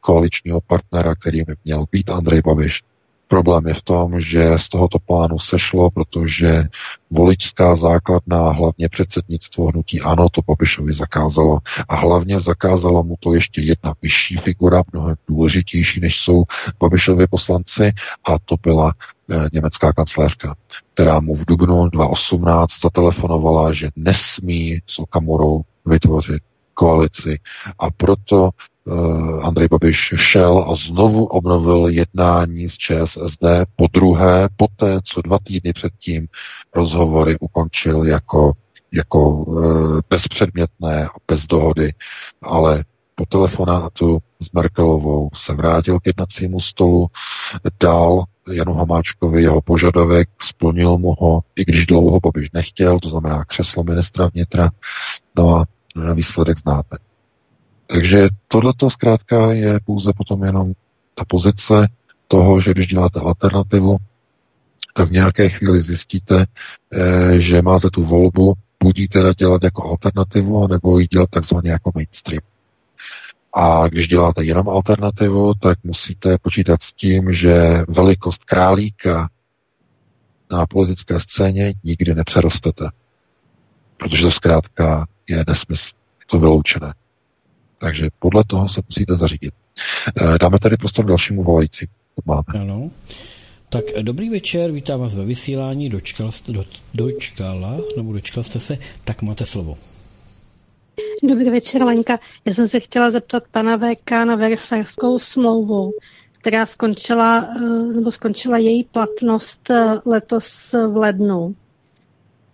koaličního 0.00 0.60
partnera, 0.60 1.14
který 1.14 1.42
by 1.42 1.54
měl 1.64 1.84
být 1.92 2.10
Andrej 2.10 2.42
Babiš. 2.42 2.82
Problém 3.28 3.66
je 3.66 3.74
v 3.74 3.82
tom, 3.82 4.20
že 4.20 4.58
z 4.58 4.68
tohoto 4.68 4.98
plánu 4.98 5.38
sešlo, 5.38 5.90
protože 5.90 6.64
voličská 7.10 7.76
základna, 7.76 8.50
hlavně 8.50 8.88
předsednictvo 8.88 9.66
hnutí 9.66 10.00
ANO, 10.00 10.28
to 10.28 10.40
Babišovi 10.46 10.92
zakázalo. 10.92 11.58
A 11.88 11.96
hlavně 11.96 12.40
zakázala 12.40 13.02
mu 13.02 13.14
to 13.20 13.34
ještě 13.34 13.60
jedna 13.60 13.94
vyšší 14.02 14.36
figura, 14.36 14.82
mnohem 14.92 15.16
důležitější, 15.28 16.00
než 16.00 16.18
jsou 16.20 16.44
Babišovi 16.80 17.26
poslanci, 17.26 17.92
a 18.24 18.38
to 18.38 18.56
byla 18.62 18.92
e, 19.30 19.48
německá 19.52 19.92
kancelářka, 19.92 20.54
která 20.94 21.20
mu 21.20 21.36
v 21.36 21.44
dubnu 21.44 21.88
2018 21.88 22.70
zatelefonovala, 22.82 23.72
že 23.72 23.88
nesmí 23.96 24.78
s 24.86 24.98
Okamurou 24.98 25.62
vytvořit 25.86 26.42
koalici 26.74 27.38
a 27.78 27.90
proto 27.90 28.50
Eh, 28.50 28.75
Andrej 29.42 29.68
Babiš 29.68 30.14
šel 30.16 30.66
a 30.68 30.74
znovu 30.74 31.24
obnovil 31.24 31.88
jednání 31.88 32.68
s 32.68 32.74
ČSSD. 32.74 33.44
Po 33.76 33.86
druhé, 33.92 34.48
poté, 34.56 35.00
co 35.04 35.22
dva 35.22 35.38
týdny 35.42 35.72
předtím 35.72 36.26
rozhovory 36.74 37.36
ukončil 37.40 38.04
jako, 38.04 38.52
jako 38.92 39.46
e, 39.48 40.02
bezpředmětné 40.10 41.06
a 41.06 41.10
bez 41.28 41.46
dohody, 41.46 41.94
ale 42.42 42.84
po 43.14 43.26
telefonátu 43.26 44.18
s 44.40 44.52
Merkelovou 44.52 45.30
se 45.34 45.54
vrátil 45.54 46.00
k 46.00 46.06
jednacímu 46.06 46.60
stolu, 46.60 47.06
dal 47.80 48.24
Janu 48.52 48.74
Hamáčkovi 48.74 49.42
jeho 49.42 49.60
požadavek, 49.60 50.28
splnil 50.42 50.98
mu 50.98 51.14
ho, 51.18 51.40
i 51.56 51.64
když 51.64 51.86
dlouho 51.86 52.20
Babiš 52.20 52.50
nechtěl, 52.52 53.00
to 53.00 53.08
znamená 53.08 53.44
křeslo 53.44 53.84
ministra 53.84 54.28
vnitra, 54.34 54.70
no 55.38 55.56
a 55.56 55.64
výsledek 56.14 56.58
znáte. 56.58 56.96
Takže 57.86 58.28
tohle 58.48 58.72
zkrátka 58.88 59.52
je 59.52 59.80
pouze 59.84 60.12
potom 60.16 60.44
jenom 60.44 60.72
ta 61.14 61.24
pozice 61.24 61.88
toho, 62.28 62.60
že 62.60 62.70
když 62.70 62.86
děláte 62.86 63.20
alternativu, 63.20 63.96
tak 64.94 65.08
v 65.08 65.12
nějaké 65.12 65.48
chvíli 65.48 65.82
zjistíte, 65.82 66.44
eh, 66.92 67.40
že 67.40 67.62
máte 67.62 67.90
tu 67.90 68.04
volbu, 68.04 68.54
buď 68.82 68.98
ji 68.98 69.08
teda 69.08 69.32
dělat 69.32 69.62
jako 69.64 69.90
alternativu, 69.90 70.66
nebo 70.68 70.98
ji 70.98 71.06
dělat 71.06 71.30
takzvaně 71.30 71.70
jako 71.70 71.90
mainstream. 71.94 72.40
A 73.54 73.88
když 73.88 74.08
děláte 74.08 74.44
jenom 74.44 74.68
alternativu, 74.68 75.54
tak 75.54 75.78
musíte 75.84 76.38
počítat 76.38 76.82
s 76.82 76.92
tím, 76.92 77.32
že 77.32 77.82
velikost 77.88 78.44
králíka 78.44 79.28
na 80.50 80.66
politické 80.66 81.20
scéně 81.20 81.74
nikdy 81.84 82.14
nepřerostete. 82.14 82.90
Protože 83.96 84.22
to 84.22 84.30
zkrátka 84.30 85.06
je 85.28 85.44
nesmysl. 85.48 85.90
Je 86.20 86.26
to 86.26 86.38
vyloučené. 86.38 86.94
Takže 87.78 88.08
podle 88.18 88.44
toho 88.46 88.68
se 88.68 88.80
musíte 88.88 89.16
zařídit. 89.16 89.54
Eh, 90.16 90.38
dáme 90.38 90.58
tady 90.58 90.76
prostor 90.76 91.04
dalšímu 91.04 91.44
volající. 91.44 91.88
Máme. 92.24 92.42
Ano. 92.60 92.90
Tak 93.68 93.84
eh, 93.94 94.02
dobrý 94.02 94.30
večer, 94.30 94.72
vítám 94.72 95.00
vás 95.00 95.14
ve 95.14 95.24
vysílání, 95.24 95.88
dočkal 95.88 96.32
jste, 96.32 96.52
do, 96.52 96.64
dočkala, 96.94 97.76
nebo 97.96 98.12
dočkal 98.12 98.42
jste 98.42 98.60
se, 98.60 98.78
tak 99.04 99.22
máte 99.22 99.46
slovo. 99.46 99.76
Dobrý 101.22 101.50
večer, 101.50 101.82
Lenka. 101.82 102.18
Já 102.44 102.54
jsem 102.54 102.68
se 102.68 102.80
chtěla 102.80 103.10
zeptat 103.10 103.42
pana 103.50 103.76
VK 103.76 104.10
na 104.10 104.36
Versailskou 104.36 105.18
smlouvu, 105.18 105.92
která 106.38 106.66
skončila, 106.66 107.48
eh, 107.56 107.60
nebo 107.94 108.10
skončila 108.10 108.58
její 108.58 108.84
platnost 108.84 109.70
letos 110.06 110.72
v 110.72 110.96
lednu 110.96 111.54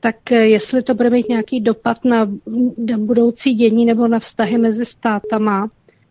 tak 0.02 0.32
eh, 0.32 0.46
jestli 0.46 0.82
to 0.82 0.94
bude 0.94 1.10
mít 1.10 1.28
nějaký 1.28 1.60
dopad 1.60 2.04
na 2.04 2.28
budoucí 2.96 3.54
dění 3.54 3.84
nebo 3.84 4.08
na 4.08 4.18
vztahy 4.18 4.58
mezi 4.58 4.84
státama, 4.84 5.70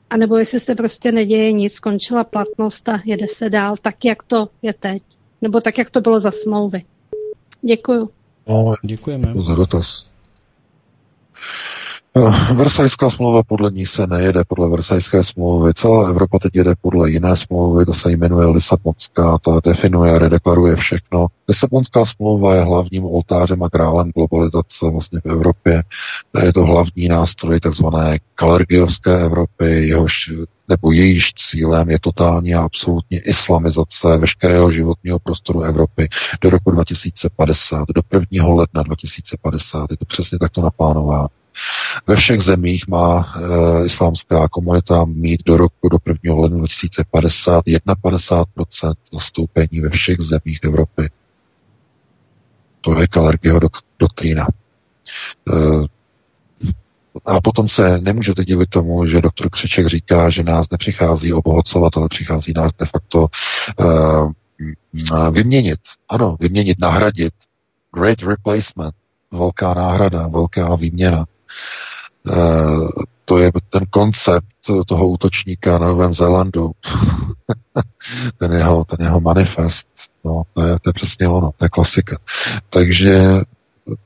anebo 0.09 0.37
jestli 0.37 0.59
se 0.59 0.75
prostě 0.75 1.11
neděje 1.11 1.51
nic, 1.51 1.73
skončila 1.73 2.23
platnost 2.23 2.89
a 2.89 3.01
jede 3.05 3.27
se 3.27 3.49
dál 3.49 3.75
tak, 3.81 4.05
jak 4.05 4.23
to 4.23 4.49
je 4.61 4.73
teď, 4.73 5.01
nebo 5.41 5.61
tak, 5.61 5.77
jak 5.77 5.89
to 5.89 6.01
bylo 6.01 6.19
za 6.19 6.31
smlouvy. 6.31 6.83
Děkuju. 7.61 8.09
No, 8.47 8.73
Děkujeme. 8.85 9.33
Za 9.41 9.55
dotaz. 9.55 10.10
Eh, 12.15 12.53
Versajská 12.53 13.09
smlouva 13.09 13.43
podle 13.43 13.71
ní 13.71 13.85
se 13.85 14.07
nejede 14.07 14.43
podle 14.47 14.69
Versajské 14.69 15.23
smlouvy. 15.23 15.73
Celá 15.73 16.09
Evropa 16.09 16.39
teď 16.39 16.55
jede 16.55 16.73
podle 16.81 17.11
jiné 17.11 17.37
smlouvy, 17.37 17.85
to 17.85 17.93
se 17.93 18.11
jmenuje 18.11 18.47
Lisabonská, 18.47 19.37
ta 19.37 19.59
definuje 19.63 20.11
a 20.11 20.19
redeklaruje 20.19 20.75
všechno. 20.75 21.27
Lisabonská 21.47 22.05
smlouva 22.05 22.55
je 22.55 22.61
hlavním 22.61 23.05
oltářem 23.05 23.63
a 23.63 23.69
králem 23.69 24.11
globalizace 24.15 24.89
vlastně 24.91 25.19
v 25.25 25.31
Evropě. 25.31 25.83
Je 26.43 26.53
to 26.53 26.65
hlavní 26.65 27.07
nástroj 27.07 27.59
takzvané 27.59 28.19
kalergiovské 28.35 29.21
Evropy, 29.21 29.87
jehož 29.87 30.31
nebo 30.69 30.91
jejíž 30.91 31.33
cílem 31.33 31.89
je 31.89 31.99
totální 31.99 32.55
a 32.55 32.61
absolutně 32.61 33.19
islamizace 33.19 34.17
veškerého 34.17 34.71
životního 34.71 35.19
prostoru 35.19 35.61
Evropy 35.61 36.09
do 36.41 36.49
roku 36.49 36.71
2050, 36.71 37.85
do 37.95 38.01
1. 38.31 38.47
ledna 38.47 38.83
2050. 38.83 39.91
Je 39.91 39.97
to 39.97 40.05
přesně 40.05 40.39
takto 40.39 40.61
naplánováno. 40.61 41.27
Ve 42.07 42.15
všech 42.15 42.41
zemích 42.41 42.87
má 42.87 43.33
e, 43.35 43.85
islámská 43.85 44.47
komunita 44.47 45.05
mít 45.05 45.43
do 45.45 45.57
roku, 45.57 45.89
do 45.89 45.97
1. 46.05 46.41
ledna 46.41 46.57
2050 46.57 47.65
51% 47.65 48.93
zastoupení 49.13 49.79
ve 49.79 49.89
všech 49.89 50.17
zemích 50.19 50.59
Evropy. 50.63 51.09
To 52.81 53.01
je 53.01 53.07
Kalergiho 53.07 53.59
dok- 53.59 53.81
doktrína. 53.99 54.47
E, 55.53 55.87
a 57.25 57.41
potom 57.41 57.67
se 57.67 57.97
nemůžete 57.97 58.45
divit 58.45 58.69
tomu, 58.69 59.05
že 59.05 59.21
doktor 59.21 59.49
Křeček 59.49 59.87
říká, 59.87 60.29
že 60.29 60.43
nás 60.43 60.69
nepřichází 60.71 61.33
obohacovat, 61.33 61.97
ale 61.97 62.07
přichází 62.09 62.53
nás 62.55 62.71
de 62.79 62.85
facto 62.85 63.27
uh, 63.79 64.31
vyměnit. 65.31 65.79
Ano, 66.09 66.37
vyměnit, 66.39 66.79
nahradit. 66.79 67.33
Great 67.95 68.21
replacement. 68.21 68.95
Velká 69.31 69.73
náhrada, 69.73 70.27
velká 70.27 70.75
výměna. 70.75 71.25
Uh, 72.29 72.89
to 73.25 73.37
je 73.37 73.51
ten 73.69 73.85
koncept 73.89 74.45
toho 74.87 75.07
útočníka 75.07 75.77
na 75.77 75.87
Novém 75.87 76.13
Zélandu. 76.13 76.71
ten, 78.37 78.51
jeho, 78.51 78.85
ten 78.85 79.05
jeho 79.05 79.19
manifest. 79.19 79.87
No, 80.25 80.43
to 80.53 80.61
je, 80.61 80.79
to 80.79 80.89
je 80.89 80.93
přesně 80.93 81.27
ono, 81.27 81.51
to 81.57 81.65
je 81.65 81.69
klasika. 81.69 82.17
Takže 82.69 83.41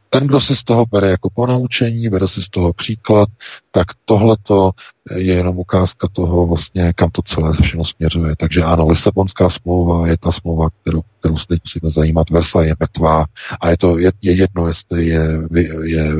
ten, 0.10 0.28
kdo 0.28 0.42
si 0.42 0.56
z 0.56 0.64
toho 0.64 0.86
bere 0.92 1.10
jako 1.10 1.30
ponaučení, 1.30 2.10
bere 2.10 2.28
si 2.28 2.42
z 2.42 2.50
toho 2.50 2.74
příklad, 2.74 3.30
tak 3.72 3.88
tohleto 4.06 4.72
je 5.16 5.34
jenom 5.34 5.58
ukázka 5.58 6.08
toho 6.12 6.48
vlastně, 6.48 6.94
kam 6.94 7.10
to 7.12 7.22
celé 7.22 7.54
všechno 7.54 7.86
směřuje. 7.86 8.36
Takže 8.36 8.64
ano, 8.64 8.88
Lisabonská 8.88 9.50
smlouva 9.50 10.08
je 10.08 10.18
ta 10.18 10.32
smlouva, 10.32 10.70
kterou, 10.82 11.02
kterou 11.20 11.38
se 11.38 11.48
teď 11.48 11.62
musíme 11.66 11.92
zajímat. 11.92 12.30
Versa 12.30 12.64
je 12.64 12.76
mrtvá 12.80 13.26
a 13.62 13.70
je 13.70 13.78
to 13.78 13.98
je, 13.98 14.12
je 14.22 14.34
jedno, 14.34 14.68
jestli 14.68 15.08
je, 15.08 15.28
je, 15.84 16.12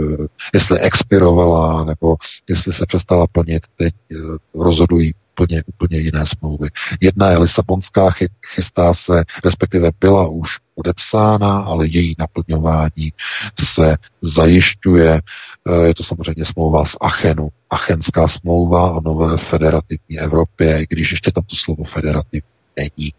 jestli 0.54 0.80
expirovala 0.80 1.86
nebo 1.86 2.16
jestli 2.50 2.74
se 2.74 2.86
přestala 2.86 3.28
plnit. 3.28 3.64
Teď 3.78 3.94
eh, 4.12 4.16
rozhodují 4.54 5.14
úplně, 5.40 5.64
úplně 5.68 5.98
jiné 5.98 6.26
smlouvy. 6.26 6.70
Jedna 7.02 7.30
je 7.30 7.38
Lisabonská, 7.38 8.14
chystá 8.56 8.94
se, 8.94 9.24
respektive 9.46 9.92
byla 10.00 10.28
už 10.28 10.50
podepsána, 10.76 11.60
ale 11.60 11.88
její 11.88 12.16
naplňování 12.20 13.14
se 13.60 13.98
zajišťuje. 14.22 15.22
Eh, 15.70 15.88
je 15.88 15.94
to 15.96 16.04
samozřejmě 16.04 16.46
smlouva 16.46 16.86
z 16.86 16.96
Achenu, 17.02 17.50
Achenská 17.70 18.28
smlouva 18.28 18.92
o 18.92 19.02
nové 19.02 19.38
federativní 19.38 20.20
Evropě, 20.20 20.82
i 20.82 20.86
když 20.90 21.12
ještě 21.12 21.32
tam 21.32 21.44
to 21.44 21.56
slovo 21.56 21.84
federativ 21.84 22.44
není. 22.78 23.14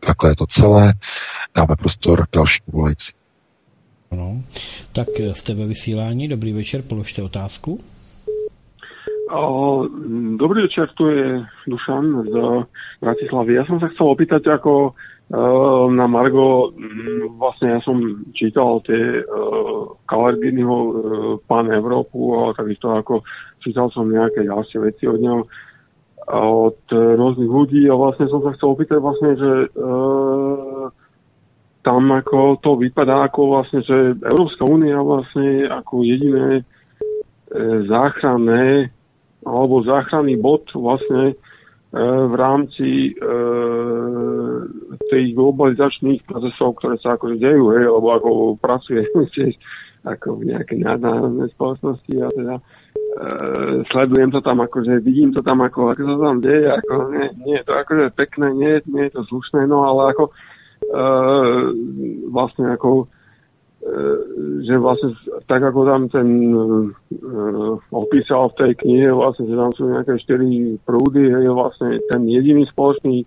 Takhle 0.00 0.30
je 0.30 0.36
to 0.36 0.46
celé. 0.46 0.94
Dáme 1.56 1.76
prostor 1.76 2.26
další 2.32 2.62
volající. 2.66 3.12
No, 4.12 4.42
tak 4.92 5.08
jste 5.32 5.54
ve 5.54 5.66
vysílání. 5.66 6.28
Dobrý 6.28 6.52
večer, 6.52 6.82
položte 6.82 7.22
otázku. 7.22 7.78
Dobrý 10.36 10.62
večer, 10.62 10.94
tu 10.94 11.10
je 11.10 11.42
Dušan 11.66 12.30
z 12.30 12.34
Bratislavy. 13.02 13.58
Ja 13.58 13.66
som 13.66 13.82
sa 13.82 13.90
chcel 13.90 14.06
opýtať, 14.14 14.46
ako 14.46 14.94
uh, 14.94 15.90
na 15.90 16.06
Margo, 16.06 16.70
vlastne 17.34 17.74
ja 17.74 17.80
som 17.82 18.22
čítal 18.30 18.78
tie 18.86 19.26
uh, 19.26 19.98
Kalerginyho 20.06 20.76
uh, 20.78 20.92
Pán 21.42 21.74
Európu 21.74 22.38
a 22.38 22.54
takisto 22.54 22.94
ako 22.94 23.26
čítal 23.58 23.90
som 23.90 24.06
nejaké 24.06 24.46
ďalšie 24.46 24.78
veci 24.78 25.10
od 25.10 25.18
neho 25.18 25.42
od 26.26 26.82
rôznych 26.90 27.50
ľudí 27.50 27.86
a 27.86 27.94
vlastne 27.94 28.26
som 28.26 28.42
sa 28.42 28.50
chcel 28.54 28.74
opýtať 28.74 28.98
vlastne, 28.98 29.38
že 29.38 29.52
uh, 29.74 30.86
tam 31.82 32.02
ako 32.14 32.62
to 32.62 32.78
vypadá 32.78 33.26
ako 33.26 33.58
vlastne, 33.58 33.82
že 33.82 34.14
Európska 34.22 34.66
únia 34.66 35.02
vlastne 35.02 35.66
ako 35.70 36.02
jediné 36.02 36.62
záchranné 37.86 38.90
alebo 39.46 39.86
záchranný 39.86 40.34
bod 40.42 40.66
vlastne 40.74 41.38
v 42.02 42.34
rámci 42.34 43.14
e, 43.14 43.22
tých 45.08 45.28
globalizačných 45.32 46.26
procesov, 46.28 46.76
ktoré 46.82 46.98
sa 47.00 47.14
akože 47.16 47.40
dejú, 47.40 47.72
hej, 47.72 47.88
lebo 47.88 48.08
ako 48.12 48.28
pracuje 48.58 49.06
tiež 49.34 49.54
ako 50.06 50.38
v 50.42 50.54
nejakej 50.54 50.86
nadnárodnej 50.86 51.50
spoločnosti 51.56 52.14
a 52.20 52.28
teda 52.30 52.56
e, 52.58 52.62
sledujem 53.90 54.30
to 54.30 54.40
tam, 54.44 54.62
akože 54.62 55.02
vidím 55.02 55.32
to 55.32 55.40
tam, 55.42 55.64
ako, 55.64 55.94
ako 55.94 56.02
sa 56.04 56.16
tam 56.20 56.36
deje, 56.42 56.68
ako 56.68 56.92
nie, 57.10 57.26
nie 57.42 57.54
je 57.58 57.64
to 57.64 57.74
akože 57.74 58.06
pekné, 58.14 58.46
nie, 58.54 58.72
nie 58.86 59.02
je 59.08 59.12
to 59.16 59.22
slušné, 59.26 59.64
no 59.66 59.86
ale 59.86 60.14
ako 60.14 60.24
e, 60.30 60.32
vlastne 62.28 62.76
ako 62.76 63.08
že 64.66 64.74
vlastne 64.82 65.14
tak 65.46 65.62
ako 65.62 65.86
tam 65.86 66.02
ten 66.10 66.28
uh, 66.50 67.78
opísal 67.94 68.50
v 68.50 68.58
tej 68.58 68.72
knihe, 68.82 69.08
vlastne, 69.14 69.46
že 69.46 69.54
tam 69.54 69.70
sú 69.70 69.82
nejaké 69.86 70.18
štyri 70.18 70.74
prúdy, 70.82 71.30
je 71.30 71.50
vlastne 71.54 72.02
ten 72.10 72.26
jediný 72.26 72.66
spoločný 72.66 73.22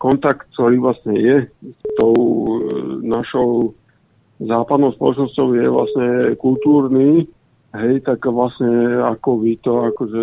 kontakt, 0.00 0.48
ktorý 0.56 0.80
vlastne 0.80 1.14
je 1.16 1.36
s 1.52 1.82
tou 2.00 2.14
uh, 2.16 2.56
našou 3.04 3.76
západnou 4.40 4.92
spoločnosťou 4.96 5.46
je 5.56 5.66
vlastne 5.68 6.08
kultúrny, 6.40 7.24
hej, 7.76 7.94
tak 8.04 8.24
vlastne 8.28 9.00
ako 9.04 9.44
vy 9.44 9.60
to, 9.60 9.92
akože 9.92 10.22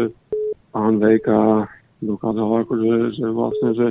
pán 0.74 0.98
Vejka 0.98 1.70
dokázal, 2.02 2.66
akože, 2.66 2.90
že 3.22 3.28
vlastne, 3.30 3.70
že 3.78 3.88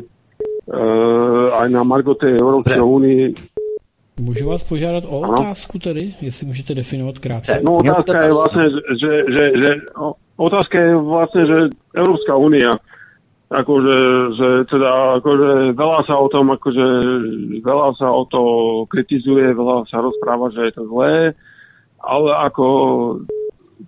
uh, 0.71 1.55
aj 1.55 1.69
na 1.71 1.83
Margo 1.87 2.19
tej 2.19 2.35
Európskej 2.35 2.83
únii 2.83 3.52
Můžu 4.23 4.49
vás 4.49 4.65
požádat 4.65 5.05
o 5.07 5.23
ano? 5.23 5.33
otázku 5.33 5.79
tedy, 5.79 6.15
jestli 6.21 6.47
můžete 6.47 6.75
definovat 6.75 7.19
krátce. 7.19 7.61
No 7.65 7.77
otázka 7.77 8.23
je 8.23 8.33
vlastně, 8.33 8.65
že, 9.01 9.25
že, 9.33 9.53
že 9.59 9.77
otázka 10.37 10.81
je 10.81 10.97
vlastně, 10.97 11.47
že 11.47 11.69
Európska 11.95 12.37
únia 12.37 12.79
akože, 13.53 13.99
že 14.33 14.49
teda, 14.65 15.21
akože 15.21 15.77
veľa 15.77 16.01
sa 16.09 16.17
o 16.17 16.27
tom, 16.33 16.57
akože 16.57 16.87
veľa 17.61 17.89
sa 18.01 18.09
o 18.09 18.25
to 18.25 18.43
kritizuje, 18.89 19.53
veľa 19.53 19.85
sa 19.93 20.01
rozpráva, 20.01 20.49
že 20.49 20.73
je 20.73 20.73
to 20.73 20.89
zlé, 20.89 21.37
ale 22.01 22.31
ako 22.33 22.67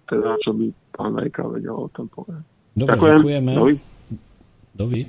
teda, 0.05 0.37
čo 0.45 0.53
by 0.53 0.69
pán 0.93 1.17
Vejka 1.17 1.49
vedel 1.49 1.75
o 1.75 1.89
tom 1.89 2.13
povedať. 2.13 2.45
Dobre, 2.77 2.93
Ďakujem. 2.93 3.19
děkujeme. 3.19 3.53
Dovi. 3.55 3.75
Dovi. 4.75 5.01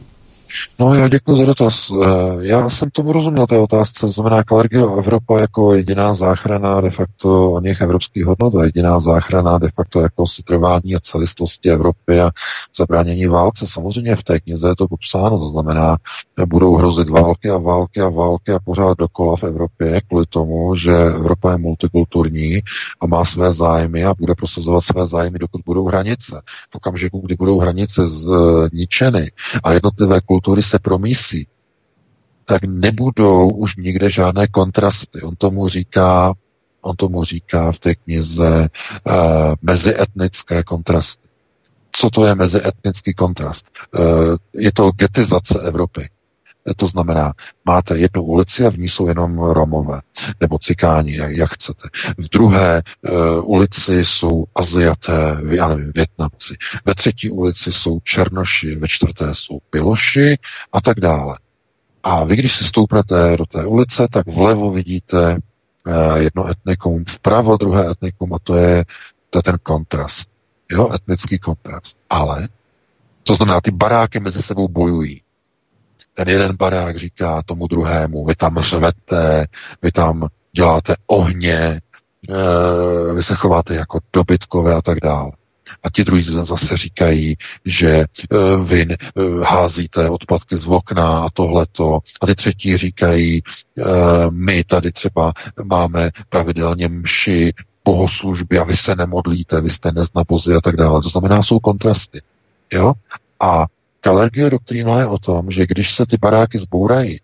No 0.80 0.96
já 0.96 1.08
děkuji 1.08 1.36
za 1.36 1.46
dotaz. 1.46 1.92
Eh, 1.92 2.08
já 2.40 2.70
jsem 2.70 2.90
tomu 2.90 3.12
rozuměl 3.12 3.48
té 3.48 3.58
otázce, 3.58 4.10
znamená 4.10 4.44
Kalergio 4.44 4.98
Evropa 4.98 5.42
jako 5.42 5.74
jediná 5.74 6.14
záchrana 6.14 6.82
de 6.82 6.90
facto 6.90 7.52
o 7.52 7.60
něch 7.60 7.82
evropských 7.82 8.26
hodnot 8.26 8.56
a 8.56 8.64
jediná 8.64 9.00
záchrana 9.00 9.58
de 9.58 9.70
facto 9.76 10.00
jako 10.02 10.26
trvání 10.46 10.96
a 10.96 11.00
celistvosti 11.00 11.70
Evropy 11.70 12.22
a 12.22 12.32
zabránění 12.78 13.28
válce. 13.28 13.66
Samozřejmě 13.70 14.16
v 14.16 14.24
té 14.24 14.40
knize 14.40 14.68
je 14.68 14.76
to 14.76 14.88
popsáno, 14.88 15.40
to 15.40 15.46
znamená, 15.46 15.98
budou 16.46 16.76
hrozit 16.76 17.10
války 17.10 17.50
a 17.50 17.58
války 17.58 18.02
a 18.02 18.10
války 18.10 18.52
a 18.52 18.60
pořád 18.60 18.98
dokola 18.98 19.36
v 19.36 19.44
Evropě 19.44 20.02
kvůli 20.08 20.26
tomu, 20.30 20.76
že 20.76 20.98
Evropa 20.98 21.52
je 21.52 21.58
multikulturní 21.58 22.62
a 23.02 23.08
má 23.08 23.26
své 23.26 23.54
zájmy 23.54 24.06
a 24.06 24.14
bude 24.14 24.36
prosazovat 24.36 24.82
své 24.82 25.08
zájmy, 25.08 25.40
dokud 25.40 25.62
budou 25.66 25.86
hranice. 25.86 26.42
V 26.72 26.76
okamžiku, 26.76 27.20
kdy 27.20 27.36
budou 27.36 27.60
hranice 27.60 28.08
zničeny 28.08 29.32
a 29.64 29.72
jednotlivé 29.72 30.22
kultury 30.22 30.35
se 30.62 30.80
promísí, 30.80 31.48
tak 32.46 32.64
nebudou 32.64 33.50
už 33.50 33.76
nikde 33.76 34.10
žádné 34.10 34.48
kontrasty. 34.48 35.22
On 35.22 35.36
tomu 35.36 35.70
říká, 35.70 36.34
on 36.82 36.96
tomu 36.96 37.24
říká 37.24 37.72
v 37.72 37.80
té 37.80 37.96
knize 37.96 38.70
uh, 39.08 39.14
mezietnické 39.62 40.64
kontrasty. 40.64 41.28
Co 41.92 42.10
to 42.10 42.26
je 42.26 42.36
mezietnický 42.36 43.14
kontrast? 43.14 43.66
Uh, 44.00 44.04
je 44.54 44.72
to 44.72 44.92
getizace 44.92 45.60
Evropy. 45.62 46.10
To 46.74 46.88
znamená, 46.88 47.34
máte 47.66 47.98
jednu 47.98 48.24
ulici 48.24 48.66
a 48.66 48.70
v 48.70 48.78
ní 48.78 48.90
jsou 48.90 49.08
jenom 49.08 49.40
Romové, 49.40 50.02
nebo 50.42 50.60
cikáni, 50.60 51.16
jak, 51.16 51.32
jak 51.32 51.54
chcete. 51.54 51.90
V 52.18 52.30
druhé 52.30 52.82
uh, 53.02 53.52
ulici 53.52 54.06
jsou 54.06 54.46
Aziaté, 54.56 55.38
já 55.50 55.68
nevím, 55.68 55.92
Větnamci. 55.96 56.56
Ve 56.86 56.96
třetí 56.96 57.30
ulici 57.30 57.72
jsou 57.72 58.00
Černoši, 58.00 58.76
ve 58.76 58.88
čtvrté 58.88 59.36
jsou 59.36 59.60
Piloši 59.70 60.38
a 60.72 60.82
tak 60.82 61.00
dále. 61.00 61.40
A 62.04 62.24
vy, 62.24 62.36
když 62.36 62.56
si 62.56 62.64
stoupnete 62.64 63.38
do 63.38 63.46
té 63.46 63.66
ulice, 63.66 64.08
tak 64.12 64.28
vlevo 64.28 64.72
vidíte 64.72 65.38
uh, 65.88 66.16
jedno 66.16 66.48
etnikum, 66.48 67.06
vpravo 67.06 67.58
druhé 67.58 67.92
etnikum 67.92 68.34
a 68.34 68.38
to 68.44 68.56
je, 68.56 68.86
to 69.30 69.40
je 69.40 69.44
ten 69.44 69.58
kontrast. 69.64 70.30
Jo, 70.72 70.94
etnický 70.94 71.40
kontrast. 71.40 71.98
Ale 72.10 72.48
to 73.24 73.36
znamená, 73.36 73.62
ty 73.62 73.72
baráky 73.72 74.20
mezi 74.20 74.42
sebou 74.42 74.68
bojují. 74.68 75.22
Ten 76.18 76.30
jeden 76.30 76.56
barák 76.56 76.98
říká 76.98 77.42
tomu 77.46 77.68
druhému, 77.68 78.26
vy 78.26 78.36
tam 78.36 78.60
řvete, 78.60 79.48
vy 79.82 79.92
tam 79.92 80.28
děláte 80.52 80.96
ohně, 81.08 81.58
e, 81.58 83.14
vy 83.14 83.24
se 83.24 83.36
chováte 83.36 83.76
jako 83.76 84.00
dobytkové 84.14 84.74
a 84.74 84.82
tak 84.82 85.00
dále. 85.00 85.32
A 85.84 85.90
ti 85.90 86.04
druhý 86.04 86.24
zase 86.24 86.78
říkají, 86.78 87.38
že 87.66 87.90
e, 87.90 88.06
vy 88.64 88.82
e, 88.82 88.98
házíte 89.44 90.10
odpadky 90.10 90.58
z 90.58 90.68
okna 90.68 91.20
a 91.20 91.30
tohleto. 91.30 92.00
A 92.22 92.26
ty 92.26 92.36
třetí 92.36 92.78
říkají, 92.78 93.42
my 94.30 94.64
tady 94.64 94.92
třeba 94.92 95.34
máme 95.64 96.12
pravidelně 96.30 96.88
mši, 96.88 97.54
bohoslužby 97.86 98.60
a 98.60 98.64
vy 98.64 98.78
se 98.78 98.96
nemodlíte, 98.96 99.62
vy 99.62 99.70
jste 99.70 99.92
neznapozy 99.92 100.54
a 100.54 100.62
tak 100.62 100.76
dále. 100.76 101.02
To 101.02 101.10
znamená, 101.10 101.44
jsou 101.44 101.60
kontrasty. 101.60 102.22
Jo? 102.74 102.94
A 103.40 103.66
Kalergie 104.06 104.50
doktrína 104.50 105.00
je 105.00 105.06
o 105.06 105.18
tom, 105.18 105.52
že 105.52 105.66
když 105.66 105.96
se 105.96 106.06
ty 106.06 106.18
baráky 106.18 106.58
zbourají, 106.58 107.22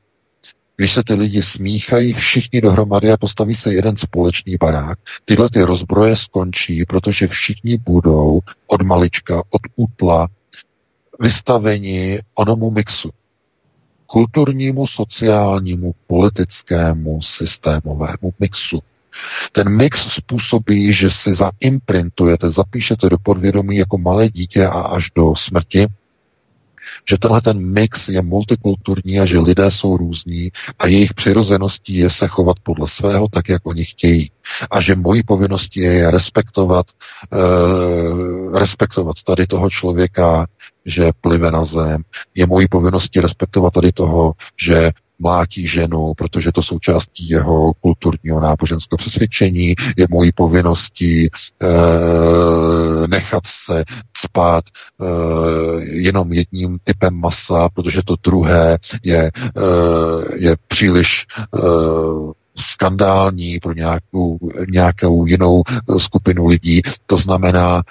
když 0.75 0.93
se 0.93 1.03
ty 1.03 1.13
lidi 1.13 1.43
smíchají 1.43 2.13
všichni 2.13 2.61
dohromady 2.61 3.11
a 3.11 3.17
postaví 3.17 3.55
se 3.55 3.73
jeden 3.73 3.97
společný 3.97 4.55
barák, 4.59 4.99
tyhle 5.25 5.49
ty 5.49 5.61
rozbroje 5.61 6.15
skončí, 6.15 6.85
protože 6.85 7.27
všichni 7.27 7.77
budou 7.77 8.39
od 8.67 8.81
malička, 8.81 9.43
od 9.49 9.61
útla 9.75 10.27
vystaveni 11.19 12.19
onomu 12.35 12.71
mixu. 12.71 13.09
Kulturnímu, 14.05 14.87
sociálnímu, 14.87 15.95
politickému, 16.07 17.21
systémovému 17.21 18.33
mixu. 18.39 18.81
Ten 19.51 19.69
mix 19.69 20.07
způsobí, 20.07 20.93
že 20.93 21.11
si 21.11 21.33
zaimprintujete, 21.33 22.49
zapíšete 22.49 23.09
do 23.09 23.17
podvědomí 23.17 23.77
jako 23.77 23.97
malé 23.97 24.29
dítě 24.29 24.67
a 24.67 24.81
až 24.81 25.11
do 25.15 25.35
smrti, 25.35 25.87
že 27.09 27.17
tenhle 27.17 27.41
ten 27.41 27.59
mix 27.59 28.09
je 28.09 28.21
multikulturní 28.21 29.19
a 29.19 29.25
že 29.25 29.39
lidé 29.39 29.71
jsou 29.71 29.97
různí 29.97 30.51
a 30.79 30.87
jejich 30.87 31.13
přirozeností 31.13 31.95
je 31.95 32.09
se 32.09 32.27
chovat 32.27 32.57
podle 32.63 32.87
svého 32.87 33.27
tak, 33.27 33.49
jak 33.49 33.67
oni 33.67 33.85
chtějí. 33.85 34.31
A 34.71 34.81
že 34.81 34.95
mojí 34.95 35.23
povinností 35.23 35.79
je 35.79 36.11
respektovat, 36.11 36.85
uh, 37.33 38.57
respektovat 38.57 39.15
tady 39.25 39.47
toho 39.47 39.69
člověka, 39.69 40.47
že 40.85 41.11
plive 41.21 41.51
na 41.51 41.65
zem. 41.65 42.03
Je 42.35 42.45
mojí 42.45 42.67
povinností 42.67 43.19
respektovat 43.19 43.73
tady 43.73 43.91
toho, 43.91 44.33
že 44.61 44.91
mlátí 45.21 45.67
ženu, 45.67 46.13
protože 46.17 46.51
to 46.51 46.63
součástí 46.63 47.29
jeho 47.29 47.73
kulturního 47.73 48.39
náboženského 48.39 48.97
přesvědčení, 48.97 49.75
je 49.97 50.07
mojí 50.09 50.31
povinností 50.31 51.25
e, 51.25 51.29
nechat 53.07 53.43
se 53.45 53.83
spát 54.17 54.63
e, 54.65 55.05
jenom 55.83 56.33
jedním 56.33 56.77
typem 56.83 57.13
masa, 57.13 57.69
protože 57.69 58.01
to 58.05 58.15
druhé 58.23 58.77
je, 59.03 59.23
e, 59.25 59.31
je 60.35 60.55
příliš 60.67 61.25
e, 61.39 61.59
skandální 62.55 63.59
pro 63.59 63.73
nějakou, 63.73 64.37
nějakou 64.69 65.25
jinou 65.25 65.63
skupinu 65.97 66.47
lidí. 66.47 66.81
To 67.05 67.17
znamená, 67.17 67.81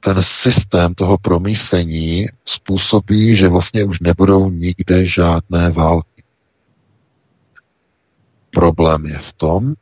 ten 0.00 0.16
systém 0.20 0.94
toho 0.94 1.18
promísení 1.18 2.26
způsobí, 2.44 3.36
že 3.36 3.48
vlastně 3.48 3.84
už 3.84 4.00
nebudou 4.00 4.50
nikde 4.50 5.06
žádné 5.06 5.70
války. 5.70 6.17
Problém 8.50 9.06
je 9.06 9.18
v 9.18 9.32
tom, 9.32 9.74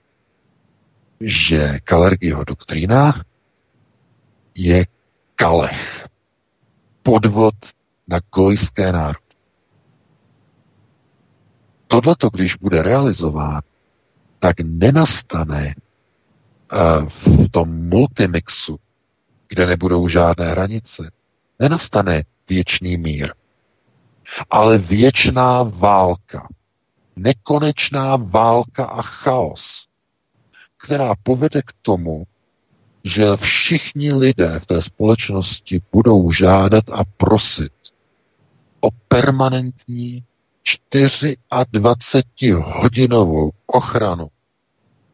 že 1.21 1.81
Kalergiho 1.85 2.45
doktrína 2.45 3.25
je 4.55 4.87
kalech. 5.37 6.07
Podvod 7.03 7.55
na 8.09 8.21
gojské 8.35 8.93
národy. 8.93 9.27
Tohleto, 11.87 12.31
když 12.31 12.57
bude 12.57 12.83
realizován, 12.83 13.63
tak 14.39 14.57
nenastane 14.61 15.75
uh, 15.75 17.09
v 17.09 17.49
tom 17.51 17.89
multimixu, 17.89 18.79
kde 19.49 19.67
nebudou 19.67 20.09
žádné 20.09 20.51
hranice, 20.51 21.11
nenastane 21.59 22.23
věčný 22.49 22.97
mír, 22.97 23.35
ale 24.51 24.79
věčná 24.79 25.63
válka 25.63 26.49
nekonečná 27.17 28.17
válka 28.17 28.85
a 28.85 29.03
chaos, 29.03 29.87
která 30.85 31.15
povede 31.23 31.63
k 31.63 31.73
tomu, 31.83 32.27
že 33.05 33.37
všichni 33.37 34.13
lidé 34.13 34.61
v 34.61 34.67
té 34.67 34.83
společnosti 34.83 35.83
budou 35.93 36.33
žádat 36.33 36.85
a 36.93 37.05
prosit 37.17 37.73
o 38.81 38.89
permanentní 39.09 40.25
24-hodinovou 41.73 43.51
ochranu 43.67 44.31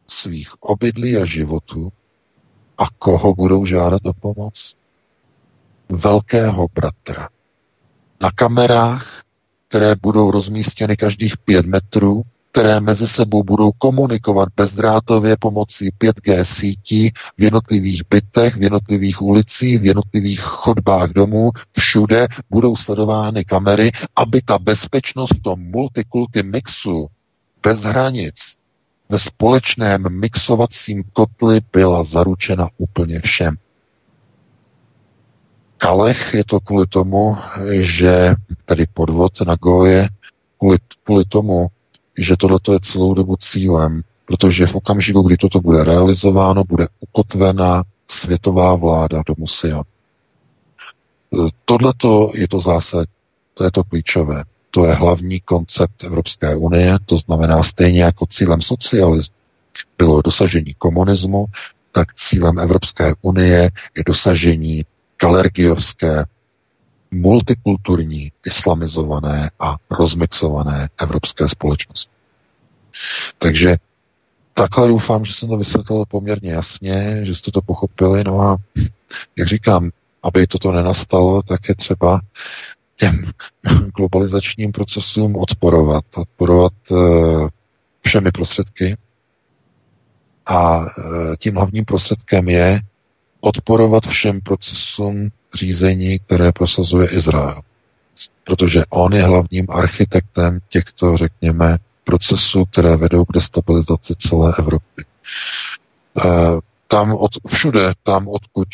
svých 0.07 0.63
obydlí 0.63 1.17
a 1.17 1.25
životů 1.25 1.91
a 2.77 2.83
koho 2.99 3.33
budou 3.33 3.65
žádat 3.65 4.05
o 4.05 4.13
pomoc? 4.13 4.75
Velkého 5.89 6.67
bratra. 6.73 7.29
Na 8.21 8.31
kamerách 8.31 9.22
které 9.73 9.95
budou 10.01 10.31
rozmístěny 10.31 10.97
každých 10.97 11.37
pět 11.37 11.65
metrů, 11.65 12.21
které 12.51 12.79
mezi 12.79 13.07
sebou 13.07 13.43
budou 13.43 13.71
komunikovat 13.71 14.49
bezdrátově 14.55 15.37
pomocí 15.39 15.89
5G 15.91 16.41
sítí 16.43 17.11
v 17.37 17.43
jednotlivých 17.43 18.01
bytech, 18.09 18.55
v 18.55 18.61
jednotlivých 18.61 19.21
ulicích, 19.21 19.79
v 19.79 19.85
jednotlivých 19.85 20.39
chodbách 20.39 21.09
domů, 21.09 21.51
všude 21.79 22.27
budou 22.49 22.75
sledovány 22.75 23.45
kamery, 23.45 23.91
aby 24.15 24.41
ta 24.41 24.59
bezpečnost 24.59 25.33
v 25.33 25.41
tom 25.41 25.59
multikulti 25.59 26.43
mixu 26.43 27.07
bez 27.63 27.79
hranic 27.79 28.35
ve 29.09 29.19
společném 29.19 30.19
mixovacím 30.19 31.03
kotli 31.13 31.61
byla 31.73 32.03
zaručena 32.03 32.69
úplně 32.77 33.19
všem. 33.19 33.55
Kalech 35.83 36.33
je 36.33 36.43
to 36.45 36.59
kvůli 36.59 36.87
tomu, 36.87 37.37
že 37.79 38.35
tady 38.65 38.85
podvod 38.93 39.41
na 39.41 39.55
Goje, 39.55 40.09
kvůli, 40.57 40.77
kvůli 41.03 41.25
tomu, 41.25 41.67
že 42.17 42.35
tohle 42.37 42.59
je 42.71 42.79
celou 42.79 43.13
dobu 43.13 43.35
cílem, 43.35 44.01
protože 44.25 44.67
v 44.67 44.75
okamžiku, 44.75 45.21
kdy 45.21 45.37
toto 45.37 45.59
bude 45.59 45.83
realizováno, 45.83 46.63
bude 46.63 46.87
ukotvena 46.99 47.83
světová 48.07 48.75
vláda 48.75 49.23
do 49.27 49.33
Musia. 49.37 49.83
Tohle 51.65 51.93
je 52.33 52.47
to 52.47 52.59
zásad, 52.59 53.05
to 53.53 53.63
je 53.63 53.71
to 53.71 53.83
klíčové. 53.83 54.43
To 54.71 54.85
je 54.85 54.93
hlavní 54.93 55.39
koncept 55.39 56.03
Evropské 56.03 56.55
unie, 56.55 56.97
to 57.05 57.17
znamená 57.17 57.63
stejně 57.63 58.03
jako 58.03 58.25
cílem 58.25 58.61
socialismu 58.61 59.35
bylo 59.97 60.21
dosažení 60.21 60.73
komunismu, 60.77 61.45
tak 61.91 62.13
cílem 62.15 62.59
Evropské 62.59 63.13
unie 63.21 63.69
je 63.97 64.03
dosažení 64.05 64.85
kalergiovské, 65.23 66.25
multikulturní, 67.11 68.31
islamizované 68.45 69.51
a 69.59 69.75
rozmixované 69.91 70.89
evropské 70.97 71.49
společnosti. 71.49 72.11
Takže 73.37 73.75
takhle 74.53 74.87
doufám, 74.87 75.25
že 75.25 75.33
jsem 75.33 75.49
to 75.49 75.57
vysvětlil 75.57 76.03
poměrně 76.07 76.51
jasně, 76.51 77.19
že 77.25 77.35
jste 77.35 77.51
to 77.51 77.61
pochopili. 77.61 78.23
No 78.23 78.41
a 78.41 78.57
jak 79.35 79.47
říkám, 79.47 79.89
aby 80.23 80.47
toto 80.47 80.71
nenastalo, 80.71 81.41
tak 81.41 81.69
je 81.69 81.75
třeba 81.75 82.21
těm 82.95 83.31
globalizačním 83.97 84.71
procesům 84.71 85.35
odporovat. 85.35 86.03
Odporovat 86.15 86.73
e, 86.91 86.95
všemi 88.05 88.31
prostředky. 88.31 88.97
A 90.45 90.85
e, 90.85 91.37
tím 91.37 91.55
hlavním 91.55 91.85
prostředkem 91.85 92.49
je 92.49 92.81
odporovat 93.43 94.07
všem 94.07 94.41
procesům 94.41 95.29
řízení, 95.53 96.19
které 96.19 96.51
prosazuje 96.51 97.09
Izrael. 97.09 97.61
Protože 98.43 98.83
on 98.89 99.13
je 99.13 99.23
hlavním 99.23 99.65
architektem 99.69 100.59
těchto, 100.69 101.17
řekněme, 101.17 101.77
procesů, 102.03 102.65
které 102.65 102.95
vedou 102.97 103.25
k 103.25 103.33
destabilizaci 103.33 104.13
celé 104.19 104.53
Evropy. 104.59 105.03
E, 105.03 106.29
tam 106.87 107.13
od, 107.13 107.31
všude, 107.47 107.93
tam 108.03 108.27
odkud 108.27 108.67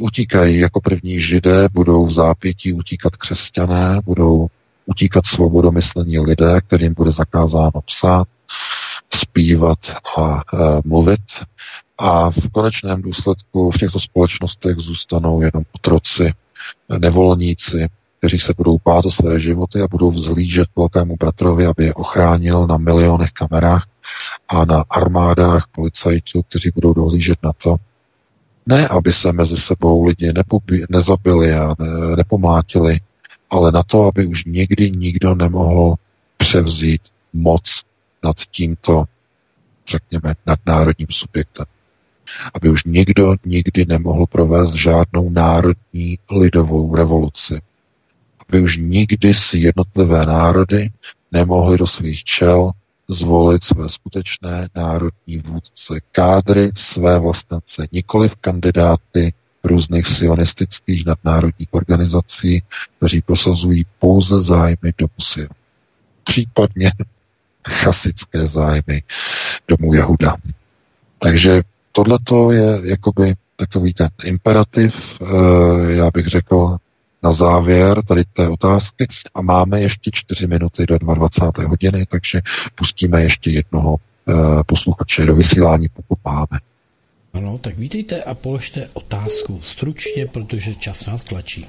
utíkají 0.00 0.58
jako 0.58 0.80
první 0.80 1.20
židé, 1.20 1.68
budou 1.72 2.06
v 2.06 2.12
zápětí 2.12 2.72
utíkat 2.72 3.16
křesťané, 3.16 4.00
budou 4.04 4.46
utíkat 4.86 5.26
svobodomyslení 5.26 6.18
lidé, 6.18 6.60
kterým 6.60 6.94
bude 6.94 7.10
zakázáno 7.10 7.80
psát, 7.86 8.28
zpívat 9.14 9.78
a 10.18 10.42
e, 10.54 10.56
mluvit. 10.84 11.20
A 12.02 12.30
v 12.30 12.50
konečném 12.52 13.02
důsledku 13.02 13.70
v 13.70 13.78
těchto 13.78 14.00
společnostech 14.00 14.76
zůstanou 14.76 15.42
jenom 15.42 15.64
otroci, 15.72 16.32
nevolníci, 16.98 17.88
kteří 18.18 18.38
se 18.38 18.54
budou 18.56 18.78
pát 18.78 19.06
o 19.06 19.10
své 19.10 19.40
životy 19.40 19.80
a 19.80 19.88
budou 19.88 20.10
vzhlížet 20.10 20.68
velkému 20.76 21.16
bratrovi, 21.16 21.66
aby 21.66 21.84
je 21.84 21.94
ochránil 21.94 22.66
na 22.66 22.76
milionech 22.76 23.30
kamerách 23.30 23.86
a 24.48 24.64
na 24.64 24.84
armádách 24.90 25.66
policajtů, 25.72 26.42
kteří 26.42 26.70
budou 26.74 26.94
dohlížet 26.94 27.38
na 27.42 27.52
to, 27.52 27.76
ne, 28.66 28.88
aby 28.88 29.12
se 29.12 29.32
mezi 29.32 29.56
sebou 29.56 30.06
lidi 30.06 30.32
nepobí, 30.32 30.84
nezabili 30.90 31.54
a 31.54 31.74
ne, 31.78 32.16
nepomátili, 32.16 33.00
ale 33.50 33.72
na 33.72 33.82
to, 33.82 34.04
aby 34.04 34.26
už 34.26 34.44
nikdy 34.44 34.90
nikdo 34.90 35.34
nemohl 35.34 35.94
převzít 36.36 37.02
moc 37.32 37.82
nad 38.24 38.36
tímto, 38.50 39.04
řekněme, 39.88 40.34
nadnárodním 40.46 41.08
subjektem 41.10 41.66
aby 42.54 42.68
už 42.68 42.84
nikdo 42.84 43.34
nikdy 43.44 43.84
nemohl 43.84 44.26
provést 44.26 44.74
žádnou 44.74 45.30
národní 45.30 46.18
lidovou 46.30 46.96
revoluci. 46.96 47.60
Aby 48.48 48.60
už 48.60 48.76
nikdy 48.76 49.34
si 49.34 49.58
jednotlivé 49.58 50.26
národy 50.26 50.90
nemohly 51.32 51.78
do 51.78 51.86
svých 51.86 52.24
čel 52.24 52.72
zvolit 53.08 53.64
své 53.64 53.88
skutečné 53.88 54.68
národní 54.74 55.38
vůdce, 55.38 56.00
kádry 56.12 56.70
své 56.76 57.18
vlastence, 57.18 57.86
nikoli 57.92 58.28
v 58.28 58.36
kandidáty 58.36 59.32
různých 59.64 60.06
sionistických 60.06 61.06
nadnárodních 61.06 61.68
organizací, 61.70 62.62
kteří 62.96 63.22
prosazují 63.22 63.86
pouze 63.98 64.40
zájmy 64.40 64.92
do 64.98 65.06
Případně 66.24 66.92
chasické 67.68 68.46
zájmy 68.46 69.02
domů 69.68 69.94
Jehuda. 69.94 70.36
Takže 71.18 71.62
tohle 71.92 72.18
je 72.52 72.80
jakoby 72.82 73.34
takový 73.56 73.94
ten 73.94 74.08
imperativ, 74.24 74.94
eh, 75.22 75.92
já 75.92 76.10
bych 76.14 76.26
řekl, 76.26 76.76
na 77.22 77.32
závěr 77.32 78.02
tady 78.04 78.24
té 78.32 78.48
otázky 78.48 79.06
a 79.34 79.42
máme 79.42 79.80
ještě 79.80 80.10
čtyři 80.14 80.46
minuty 80.46 80.86
do 80.86 80.98
22. 80.98 81.68
hodiny, 81.68 82.06
takže 82.10 82.40
pustíme 82.74 83.22
ještě 83.22 83.50
jednoho 83.50 83.96
eh, 83.96 84.32
posluchače 84.66 85.26
do 85.26 85.34
vysílání, 85.34 85.88
pokud 85.88 86.18
máme. 86.24 86.60
Ano, 87.34 87.58
tak 87.58 87.78
vítejte 87.78 88.22
a 88.22 88.34
položte 88.34 88.88
otázku 88.92 89.60
stručně, 89.62 90.26
protože 90.26 90.74
čas 90.74 91.06
nás 91.06 91.24
tlačí. 91.24 91.66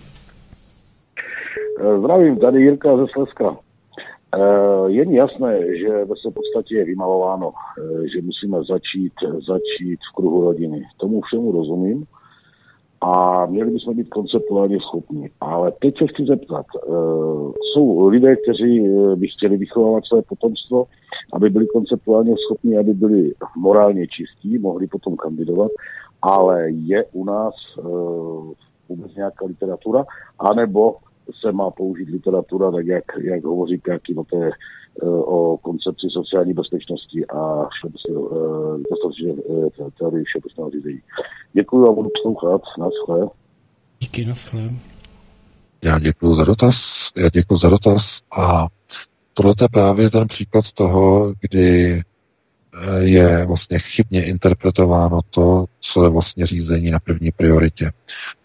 Eh, 1.80 2.00
zdravím, 2.00 2.40
tady 2.40 2.62
Jirka 2.62 2.98
ze 2.98 3.06
Slezska. 3.14 3.58
Je 4.88 5.06
mi 5.06 5.16
jasné, 5.16 5.78
že 5.78 6.06
ve 6.06 6.16
své 6.16 6.32
podstatě 6.32 6.76
je 6.76 6.86
vymalováno, 6.86 7.54
že 8.14 8.22
musíme 8.22 8.64
začít, 8.64 9.14
začít 9.48 10.00
v 10.12 10.16
kruhu 10.16 10.42
rodiny. 10.42 10.84
Tomu 10.98 11.22
všemu 11.22 11.52
rozumím 11.52 12.08
a 13.02 13.46
měli 13.46 13.72
bychom 13.72 13.96
být 13.96 14.10
konceptuálně 14.10 14.80
schopni. 14.80 15.30
Ale 15.42 15.72
teď 15.82 15.98
se 15.98 16.08
chci 16.08 16.26
zeptat, 16.26 16.66
uh, 16.88 17.52
jsou 17.74 18.08
lidé, 18.08 18.36
kteří 18.36 18.88
eh, 18.88 19.16
by 19.16 19.28
chtěli 19.28 19.58
vychovávat 19.58 20.06
své 20.06 20.22
potomstvo, 20.22 20.86
aby 21.34 21.50
byli 21.50 21.68
konceptuálně 21.68 22.36
schopni, 22.46 22.78
aby 22.78 22.94
byli 22.94 23.34
morálně 23.58 24.08
čistí, 24.08 24.58
mohli 24.58 24.88
potom 24.88 25.16
kandidovat, 25.16 25.72
ale 26.22 26.72
je 26.72 27.06
u 27.14 27.26
nás 27.26 27.54
vůbec 28.90 29.16
nějaká 29.16 29.46
literatura, 29.46 30.06
anebo 30.40 30.96
se 31.42 31.52
má 31.52 31.72
použít 31.72 32.10
literatura, 32.10 32.72
tak 32.72 32.86
jak, 32.86 33.04
jak 33.22 33.44
hovoří 33.44 33.78
Pěký 33.78 34.16
o 34.16 34.24
té 34.24 34.52
o 35.26 35.58
koncepci 35.58 36.08
sociální 36.12 36.54
bezpečnosti 36.54 37.28
a 37.28 37.68
teorii 40.00 40.24
všeobecného 40.24 40.70
řízení. 40.70 41.00
Děkuji 41.54 41.90
a 41.90 41.92
budu 41.92 42.10
poslouchat. 42.10 42.62
Naschle. 42.80 43.30
Díky, 44.00 44.26
naschle. 44.26 44.62
Já 45.84 46.00
děkuji 46.00 46.34
za 46.34 46.44
dotaz. 46.44 46.76
Já 47.18 47.30
děkuji 47.30 47.58
za 47.58 47.70
dotaz 47.70 48.22
a 48.32 48.68
tohle 49.34 49.54
je 49.62 49.68
právě 49.72 50.10
ten 50.10 50.28
příklad 50.28 50.72
toho, 50.72 51.34
kdy 51.42 52.02
je 53.00 53.46
vlastně 53.46 53.80
chybně 53.80 54.26
interpretováno 54.26 55.20
to, 55.30 55.66
co 55.80 56.04
je 56.04 56.10
vlastně 56.10 56.46
řízení 56.46 56.92
na 56.92 57.00
první 57.00 57.32
prioritě. 57.32 57.92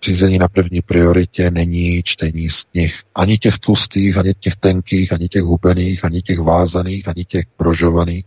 Řízení 0.02 0.38
na 0.38 0.48
první 0.48 0.82
prioritě 0.82 1.50
není 1.50 2.02
čtení 2.02 2.48
z 2.48 2.64
knih 2.64 3.02
ani 3.14 3.38
těch 3.38 3.58
tlustých, 3.58 4.16
ani 4.16 4.34
těch 4.34 4.56
tenkých, 4.56 5.12
ani 5.12 5.28
těch 5.28 5.42
hubených, 5.42 6.04
ani 6.04 6.22
těch 6.22 6.38
vázaných, 6.38 7.08
ani 7.08 7.24
těch 7.24 7.44
prožovaných, 7.56 8.24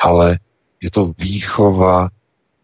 ale 0.00 0.38
je 0.80 0.90
to 0.90 1.12
výchova 1.18 2.08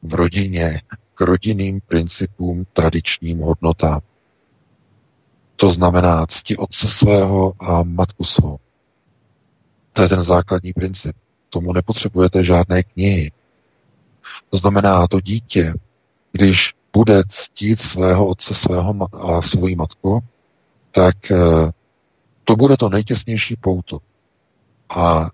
v 0.03 0.15
rodině 0.15 0.81
k 1.15 1.21
rodinným 1.21 1.81
principům, 1.81 2.65
tradičním 2.73 3.39
hodnotám. 3.39 4.01
To 5.57 5.71
znamená 5.71 6.27
cti 6.27 6.57
otce 6.57 6.89
svého 6.89 7.53
a 7.61 7.83
matku 7.83 8.25
svou. 8.25 8.59
To 9.93 10.03
je 10.03 10.09
ten 10.09 10.25
základní 10.25 10.73
princip 10.73 11.17
tomu 11.55 11.73
nepotřebujete 11.73 12.45
žádné 12.45 12.83
knihy. 12.83 13.33
To 14.51 14.57
znamená, 14.57 15.07
to 15.07 15.21
dítě, 15.21 15.75
když 16.33 16.75
bude 16.93 17.23
ctít 17.29 17.81
svého 17.81 18.27
otce, 18.27 18.55
svého 18.55 18.95
a 19.13 19.43
svoji 19.43 19.77
matku, 19.77 20.21
tak 20.91 21.31
eh, 21.31 21.71
to 22.45 22.57
bude 22.57 22.77
to 22.77 22.89
nejtěsnější 22.89 23.57
pouto. 23.57 23.99
A 24.89 25.31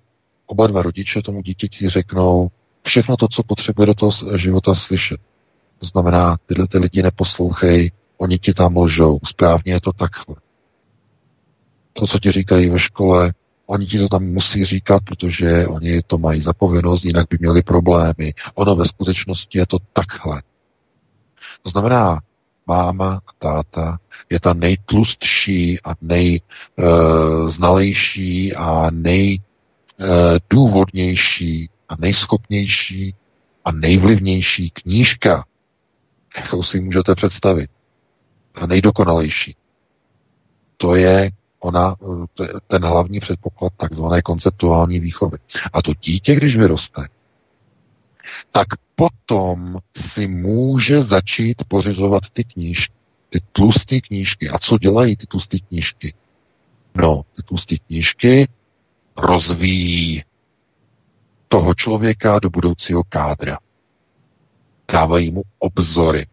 oba 0.46 0.66
dva 0.66 0.82
rodiče 0.82 1.22
tomu 1.22 1.42
dítěti 1.42 1.88
řeknou 1.88 2.50
všechno 2.82 3.16
to, 3.16 3.28
co 3.28 3.42
potřebuje 3.42 3.86
do 3.86 3.94
toho 3.94 4.12
života 4.36 4.74
slyšet. 4.74 5.20
To 5.78 5.86
znamená, 5.86 6.36
tyhle 6.46 6.66
ty 6.68 6.78
lidi 6.78 7.02
neposlouchej, 7.02 7.92
oni 8.18 8.38
ti 8.38 8.54
tam 8.54 8.76
lžou, 8.76 9.18
správně 9.24 9.72
je 9.72 9.80
to 9.80 9.92
takhle. 9.92 10.36
To, 11.92 12.06
co 12.06 12.18
ti 12.18 12.32
říkají 12.32 12.68
ve 12.68 12.78
škole, 12.78 13.32
Oni 13.70 13.86
ti 13.86 13.98
to 13.98 14.08
tam 14.08 14.24
musí 14.24 14.64
říkat, 14.64 15.02
protože 15.04 15.66
oni 15.66 16.02
to 16.02 16.18
mají 16.18 16.42
za 16.42 16.52
povinnost, 16.52 17.04
jinak 17.04 17.26
by 17.30 17.36
měli 17.40 17.62
problémy. 17.62 18.34
Ono 18.54 18.76
ve 18.76 18.84
skutečnosti 18.84 19.58
je 19.58 19.66
to 19.66 19.78
takhle. 19.92 20.42
To 21.62 21.70
znamená, 21.70 22.20
máma 22.66 23.20
a 23.26 23.30
táta 23.38 23.98
je 24.30 24.40
ta 24.40 24.54
nejtlustší 24.54 25.78
a 25.84 25.94
nejznalejší 26.02 28.54
uh, 28.54 28.62
a 28.62 28.90
nejdůvodnější 28.90 31.68
uh, 31.68 31.74
a 31.88 31.96
nejschopnější 31.98 33.14
a 33.64 33.72
nejvlivnější 33.72 34.70
knížka, 34.70 35.44
jakou 36.36 36.62
si 36.62 36.80
můžete 36.80 37.14
představit. 37.14 37.70
A 38.54 38.66
nejdokonalejší. 38.66 39.56
To 40.76 40.94
je 40.94 41.30
ona, 41.60 41.96
ten 42.66 42.84
hlavní 42.84 43.20
předpoklad 43.20 43.72
takzvané 43.76 44.22
konceptuální 44.22 45.00
výchovy. 45.00 45.38
A 45.72 45.82
to 45.82 45.94
dítě, 45.94 46.34
když 46.34 46.56
vyroste, 46.56 47.08
tak 48.52 48.66
potom 48.94 49.76
si 49.96 50.28
může 50.28 51.02
začít 51.02 51.64
pořizovat 51.68 52.22
ty 52.32 52.44
knížky, 52.44 52.94
ty 53.28 53.40
tlusté 53.52 54.00
knížky. 54.00 54.50
A 54.50 54.58
co 54.58 54.78
dělají 54.78 55.16
ty 55.16 55.26
tlusté 55.26 55.58
knížky? 55.58 56.14
No, 56.94 57.22
ty 57.36 57.42
tlusté 57.42 57.76
knížky 57.86 58.48
rozvíjí 59.16 60.24
toho 61.48 61.74
člověka 61.74 62.38
do 62.38 62.50
budoucího 62.50 63.02
kádra. 63.08 63.58
Dávají 64.92 65.30
mu 65.30 65.42
obzory. 65.58 66.22
E, 66.22 66.26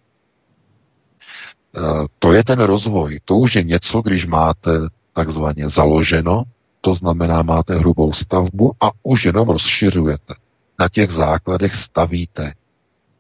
to 2.20 2.34
je 2.34 2.44
ten 2.44 2.60
rozvoj. 2.60 3.20
To 3.26 3.36
už 3.36 3.56
je 3.56 3.64
něco, 3.64 4.02
když 4.02 4.26
máte 4.26 4.72
takzvaně 5.18 5.70
založeno, 5.70 6.44
to 6.82 6.96
znamená, 6.96 7.42
máte 7.42 7.76
hrubou 7.76 8.14
stavbu 8.14 8.74
a 8.82 8.92
už 9.04 9.26
jenom 9.26 9.50
rozšiřujete. 9.50 10.34
Na 10.80 10.90
těch 10.90 11.12
základech 11.12 11.76
stavíte. 11.76 12.54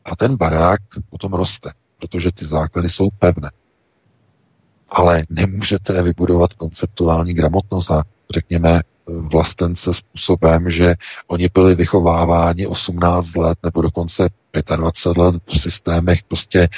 A 0.05 0.15
ten 0.15 0.37
barák 0.37 0.79
potom 1.09 1.33
roste, 1.33 1.73
protože 1.99 2.31
ty 2.31 2.45
základy 2.45 2.89
jsou 2.89 3.09
pevné. 3.19 3.51
Ale 4.89 5.23
nemůžete 5.29 6.03
vybudovat 6.03 6.53
konceptuální 6.53 7.33
gramotnost 7.33 7.91
a 7.91 8.03
řekněme 8.29 8.81
vlastence 9.07 9.93
způsobem, 9.93 10.69
že 10.69 10.95
oni 11.27 11.49
byli 11.53 11.75
vychováváni 11.75 12.67
18 12.67 13.35
let 13.35 13.57
nebo 13.63 13.81
dokonce 13.81 14.29
25 14.75 15.17
let 15.17 15.35
v 15.45 15.59
systémech 15.59 16.23
prostě 16.23 16.69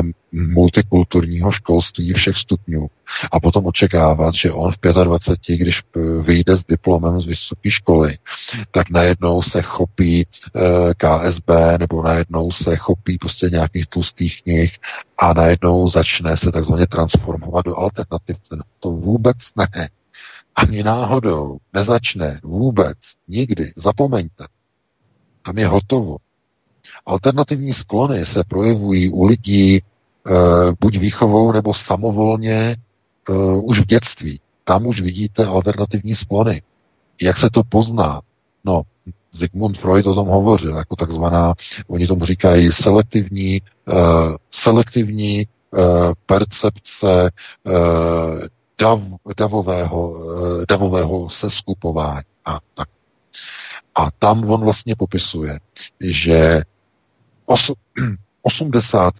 um, 0.00 0.12
multikulturního 0.32 1.50
školství 1.50 2.12
všech 2.12 2.36
stupňů. 2.36 2.86
A 3.32 3.40
potom 3.40 3.66
očekávat, 3.66 4.34
že 4.34 4.52
on 4.52 4.72
v 4.72 5.04
25, 5.04 5.56
když 5.56 5.82
vyjde 6.22 6.56
s 6.56 6.64
diplomem 6.64 7.20
z 7.20 7.26
vysoké 7.26 7.70
školy, 7.70 8.18
tak 8.70 8.90
najednou 8.90 9.42
se 9.42 9.62
chopí 9.62 10.26
eh, 10.26 10.60
KSB 10.94 11.50
nebo 11.78 12.02
najednou 12.02 12.50
se 12.50 12.76
chopí 12.76 13.18
prostě 13.18 13.50
nějakých 13.50 13.86
tlustých 13.86 14.42
knih 14.42 14.78
a 15.18 15.32
najednou 15.32 15.88
začne 15.88 16.36
se 16.36 16.52
takzvaně 16.52 16.86
transformovat 16.86 17.64
do 17.64 17.78
alternativce. 17.78 18.56
No, 18.56 18.62
to 18.80 18.90
vůbec 18.90 19.36
ne. 19.56 19.88
Ani 20.56 20.82
náhodou 20.82 21.58
nezačne 21.72 22.40
vůbec, 22.42 22.98
nikdy, 23.28 23.72
zapomeňte. 23.76 24.46
Tam 25.42 25.58
je 25.58 25.66
hotovo. 25.66 26.16
Alternativní 27.06 27.72
sklony 27.72 28.26
se 28.26 28.44
projevují 28.44 29.10
u 29.10 29.24
lidí 29.24 29.76
e, 29.76 29.82
buď 30.80 30.98
výchovou 30.98 31.52
nebo 31.52 31.74
samovolně 31.74 32.56
e, 32.58 32.76
už 33.62 33.80
v 33.80 33.86
dětství. 33.86 34.40
Tam 34.64 34.86
už 34.86 35.00
vidíte 35.00 35.46
alternativní 35.46 36.14
sklony. 36.14 36.62
Jak 37.22 37.38
se 37.38 37.50
to 37.50 37.62
pozná? 37.64 38.20
No, 38.64 38.82
Sigmund 39.34 39.78
Freud 39.78 40.06
o 40.06 40.14
tom 40.14 40.28
hovořil, 40.28 40.76
jako 40.76 40.96
takzvaná, 40.96 41.54
oni 41.86 42.06
tomu 42.06 42.24
říkají 42.24 42.72
selektivní, 42.72 43.60
uh, 43.88 44.36
selektivní 44.50 45.46
uh, 45.70 46.12
percepce 46.26 47.30
uh, 47.64 48.46
dav, 48.78 49.00
davového, 49.36 50.14
eh, 50.62 50.66
davového 50.68 51.30
seskupování. 51.30 52.24
A, 52.44 52.58
tak. 52.74 52.88
a 53.94 54.10
tam 54.18 54.50
on 54.50 54.60
vlastně 54.60 54.96
popisuje, 54.96 55.60
že 56.00 56.62
os, 57.52 57.72
85% 58.42 59.12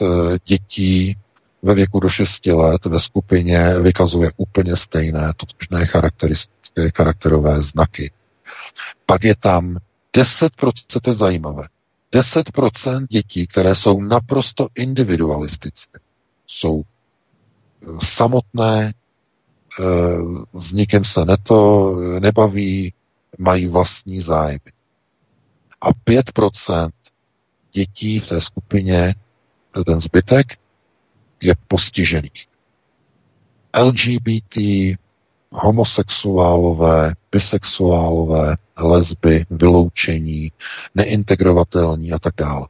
eh, 0.00 0.38
dětí 0.44 1.16
ve 1.62 1.74
věku 1.74 2.00
do 2.00 2.08
6 2.08 2.46
let 2.46 2.84
ve 2.84 3.00
skupině 3.00 3.74
vykazuje 3.80 4.30
úplně 4.36 4.76
stejné 4.76 5.32
totožné 5.36 5.86
charakteristické 5.86 6.90
charakterové 6.96 7.60
znaky. 7.62 8.12
Pak 9.06 9.24
je 9.24 9.36
tam 9.36 9.76
10%, 10.16 10.50
to 11.02 11.10
je 11.10 11.16
zajímavé, 11.16 11.68
10% 12.12 13.06
dětí, 13.10 13.46
které 13.46 13.74
jsou 13.74 14.00
naprosto 14.00 14.68
individualistické, 14.74 15.98
jsou 16.46 16.82
samotné, 18.02 18.94
s 20.54 20.72
nikým 20.72 21.04
se 21.04 21.24
neto 21.24 21.90
nebaví, 22.20 22.92
mají 23.38 23.66
vlastní 23.66 24.20
zájmy. 24.20 24.75
A 25.80 25.90
5% 25.90 26.90
dětí 27.72 28.20
v 28.20 28.28
té 28.28 28.40
skupině, 28.40 29.14
ten 29.86 30.00
zbytek, 30.00 30.58
je 31.42 31.54
postižených. 31.68 32.46
LGBT, 33.78 34.56
homosexuálové, 35.50 37.14
bisexuálové, 37.32 38.56
lesby, 38.76 39.46
vyloučení, 39.50 40.52
neintegrovatelní 40.94 42.12
a 42.12 42.18
tak 42.18 42.34
dále. 42.36 42.66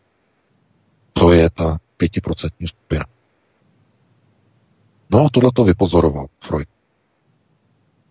To 1.12 1.32
je 1.32 1.50
ta 1.50 1.78
pětiprocentní 1.96 2.66
skupina. 2.66 3.04
No, 5.10 5.30
tohle 5.30 5.50
to 5.54 5.64
vypozoroval 5.64 6.26
Freud. 6.40 6.68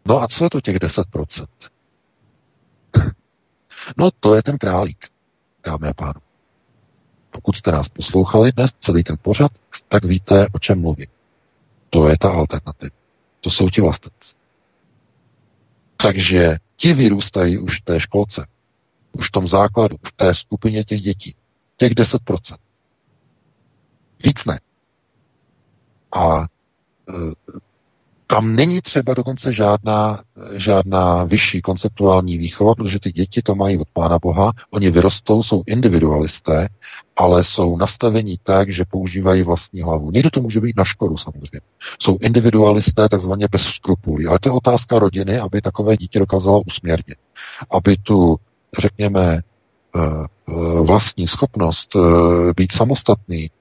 No 0.06 0.22
a 0.22 0.27
co 0.27 0.43
je 0.43 0.49
to 0.49 0.61
těch 0.61 0.75
10%? 0.75 1.45
No, 3.97 4.11
to 4.19 4.35
je 4.35 4.43
ten 4.43 4.57
králík, 4.57 5.07
dámy 5.65 5.88
a 5.88 5.93
pánové. 5.93 6.25
Pokud 7.31 7.55
jste 7.55 7.72
nás 7.72 7.89
poslouchali 7.89 8.51
dnes 8.51 8.72
celý 8.80 9.03
ten 9.03 9.17
pořad, 9.22 9.51
tak 9.88 10.05
víte, 10.05 10.47
o 10.51 10.59
čem 10.59 10.81
mluvím. 10.81 11.07
To 11.89 12.09
je 12.09 12.17
ta 12.17 12.31
alternativa. 12.31 12.95
To 13.41 13.49
jsou 13.49 13.69
ti 13.69 13.81
vlastenci. 13.81 14.35
Takže 15.97 16.57
ti 16.75 16.93
vyrůstají 16.93 17.57
už 17.57 17.81
v 17.81 17.83
té 17.83 17.99
školce, 17.99 18.47
už 19.11 19.27
v 19.27 19.31
tom 19.31 19.47
základu, 19.47 19.97
v 20.07 20.11
té 20.11 20.33
skupině 20.33 20.83
těch 20.83 21.01
dětí. 21.01 21.35
Těch 21.77 21.91
10%. 21.91 22.57
Víc 24.23 24.45
ne. 24.45 24.59
A 26.11 26.41
e, 26.41 27.14
tam 28.27 28.55
není 28.55 28.81
třeba 28.81 29.13
dokonce 29.13 29.53
žádná, 29.53 30.23
žádná 30.53 31.23
vyšší 31.23 31.61
konceptuální 31.61 32.37
výchova, 32.37 32.75
protože 32.75 32.99
ty 32.99 33.11
děti 33.11 33.41
to 33.41 33.55
mají 33.55 33.77
od 33.77 33.87
Pána 33.93 34.19
Boha, 34.19 34.51
oni 34.71 34.91
vyrostou, 34.91 35.43
jsou 35.43 35.63
individualisté, 35.65 36.67
ale 37.15 37.43
jsou 37.43 37.77
nastavení 37.77 38.39
tak, 38.43 38.69
že 38.69 38.85
používají 38.89 39.43
vlastní 39.43 39.81
hlavu. 39.81 40.11
Někdo 40.11 40.29
to 40.29 40.41
může 40.41 40.61
být 40.61 40.77
na 40.77 40.83
škodu 40.83 41.17
samozřejmě. 41.17 41.61
Jsou 41.99 42.17
individualisté 42.21 43.09
takzvaně 43.09 43.47
bez 43.51 43.61
skrupulí, 43.61 44.27
ale 44.27 44.39
to 44.39 44.49
je 44.49 44.53
otázka 44.53 44.99
rodiny, 44.99 45.39
aby 45.39 45.61
takové 45.61 45.97
dítě 45.97 46.19
dokázalo 46.19 46.61
usměrnit. 46.61 47.17
Aby 47.71 47.97
tu, 47.97 48.35
řekněme, 48.79 49.41
eh, 49.95 49.99
eh, 49.99 50.51
vlastní 50.81 51.27
schopnost 51.27 51.95
eh, 51.95 51.99
být 52.55 52.71
samostatný, 52.71 53.51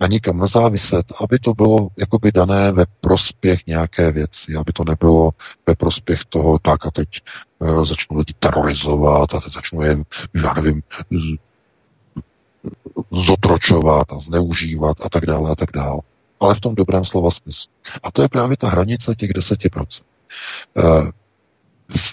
na 0.00 0.06
nikam 0.06 0.38
nezáviset, 0.38 1.12
aby 1.20 1.38
to 1.38 1.54
bylo 1.54 1.88
jakoby 1.96 2.32
dané 2.32 2.72
ve 2.72 2.84
prospěch 3.00 3.66
nějaké 3.66 4.12
věci, 4.12 4.54
aby 4.54 4.72
to 4.72 4.84
nebylo 4.84 5.30
ve 5.66 5.74
prospěch 5.74 6.24
toho, 6.28 6.58
tak 6.58 6.86
a 6.86 6.90
teď 6.90 7.08
uh, 7.58 7.84
začnu 7.84 8.18
lidi 8.18 8.34
terorizovat 8.38 9.34
a 9.34 9.40
teď 9.40 9.52
začnu 9.52 9.82
je, 9.82 9.98
já 10.44 10.52
nevím, 10.52 10.82
z, 11.10 11.36
zotročovat 13.10 14.12
a 14.12 14.18
zneužívat 14.18 14.96
a 15.00 15.08
tak 15.08 15.26
dále 15.26 15.50
a 15.50 15.54
tak 15.54 15.68
dále. 15.74 16.00
Ale 16.40 16.54
v 16.54 16.60
tom 16.60 16.74
dobrém 16.74 17.04
slova 17.04 17.30
smyslu. 17.30 17.72
A 18.02 18.10
to 18.10 18.22
je 18.22 18.28
právě 18.28 18.56
ta 18.56 18.68
hranice 18.68 19.14
těch 19.14 19.30
10%. 19.30 20.02
Uh, 20.74 21.10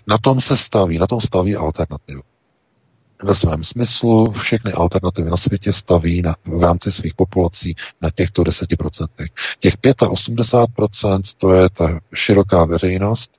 na 0.08 0.18
tom 0.18 0.42
se 0.42 0.58
staví, 0.58 0.98
na 0.98 1.08
tom 1.08 1.22
staví 1.22 1.56
alternativa 1.56 2.22
ve 3.24 3.36
svém 3.36 3.64
smyslu 3.64 4.32
všechny 4.32 4.74
alternativy 4.74 5.30
na 5.30 5.38
světě 5.38 5.74
staví 5.74 6.22
na, 6.22 6.36
v 6.46 6.64
rámci 6.64 6.92
svých 6.92 7.16
populací 7.16 7.76
na 8.02 8.10
těchto 8.10 8.44
10%. 8.44 9.08
Těch 9.60 9.78
85% 9.78 11.22
to 11.38 11.54
je 11.54 11.70
ta 11.70 12.00
široká 12.14 12.66
veřejnost, 12.66 13.32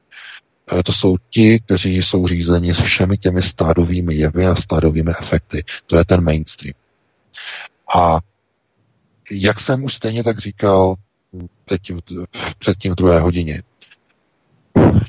eh, 0.72 0.82
to 0.82 0.92
jsou 0.92 1.16
ti, 1.30 1.60
kteří 1.60 1.96
jsou 1.96 2.26
řízeni 2.26 2.74
s 2.74 2.80
všemi 2.80 3.18
těmi 3.18 3.42
stádovými 3.42 4.14
jevy 4.14 4.46
a 4.46 4.54
stádovými 4.54 5.10
efekty. 5.20 5.64
To 5.86 5.96
je 5.96 6.04
ten 6.04 6.24
mainstream. 6.24 6.74
A 7.96 8.20
jak 9.30 9.60
jsem 9.60 9.84
už 9.84 9.94
stejně 9.94 10.24
tak 10.24 10.38
říkal 10.38 10.94
předtím 12.58 12.92
v 12.92 12.94
druhé 12.94 13.20
hodině, 13.20 13.62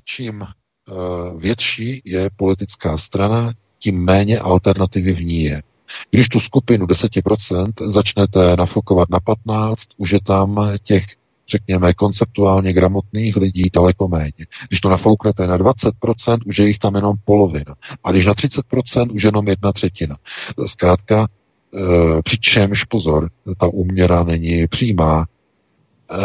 čím 0.04 0.42
uh, 0.42 1.42
větší 1.42 2.02
je 2.06 2.30
politická 2.36 2.98
strana, 2.98 3.54
tím 3.84 4.04
méně 4.04 4.40
alternativy 4.40 5.14
v 5.14 5.26
ní 5.26 5.44
je. 5.44 5.64
Když 6.12 6.30
tu 6.30 6.40
skupinu 6.40 6.86
10% 6.86 7.92
začnete 7.92 8.56
nafokovat 8.56 9.10
na 9.10 9.20
15, 9.20 9.82
už 9.98 10.12
je 10.12 10.20
tam 10.22 10.72
těch, 10.84 11.06
řekněme, 11.48 11.94
konceptuálně 11.94 12.74
gramotných 12.74 13.36
lidí 13.36 13.70
daleko 13.74 14.08
méně. 14.08 14.48
Když 14.68 14.82
to 14.82 14.90
nafouknete 14.90 15.48
na 15.48 15.58
20%, 15.58 16.40
už 16.46 16.58
je 16.60 16.68
jich 16.68 16.80
tam 16.80 16.96
jenom 16.96 17.16
polovina. 17.26 17.76
A 18.04 18.12
když 18.12 18.26
na 18.26 18.34
30%, 18.34 19.14
už 19.14 19.24
jenom 19.24 19.48
jedna 19.48 19.72
třetina. 19.72 20.18
Zkrátka, 20.66 21.28
e, 21.28 22.22
přičemž 22.22 22.84
pozor, 22.84 23.30
ta 23.58 23.68
úměra 23.68 24.24
není 24.24 24.68
přímá. 24.68 25.26
E, 25.26 26.16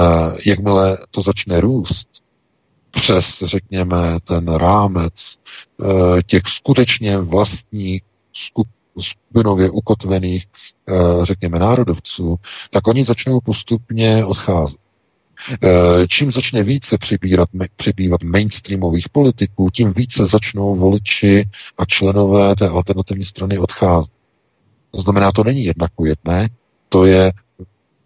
jakmile 0.46 0.98
to 1.10 1.22
začne 1.22 1.60
růst, 1.60 2.07
přes, 2.90 3.42
řekněme, 3.46 4.18
ten 4.24 4.48
rámec 4.54 5.12
eh, 5.82 6.22
těch 6.22 6.42
skutečně 6.46 7.18
vlastních 7.18 8.02
skupinově 9.00 9.70
ukotvených, 9.70 10.46
eh, 10.88 10.92
řekněme, 11.22 11.58
národovců, 11.58 12.36
tak 12.70 12.86
oni 12.86 13.04
začnou 13.04 13.40
postupně 13.40 14.24
odcházet. 14.24 14.78
Eh, 15.62 16.06
čím 16.08 16.32
začne 16.32 16.62
více 16.62 16.98
přibírat, 16.98 17.48
přibývat 17.76 18.22
mainstreamových 18.22 19.08
politiků, 19.08 19.70
tím 19.72 19.92
více 19.92 20.26
začnou 20.26 20.76
voliči 20.76 21.48
a 21.78 21.84
členové 21.84 22.56
té 22.56 22.68
alternativní 22.68 23.24
strany 23.24 23.58
odcházet. 23.58 24.12
To 24.90 25.00
znamená, 25.00 25.32
to 25.32 25.44
není 25.44 25.64
jedna 25.64 25.88
ku 25.94 26.04
jedné, 26.04 26.48
to 26.88 27.06
je 27.06 27.32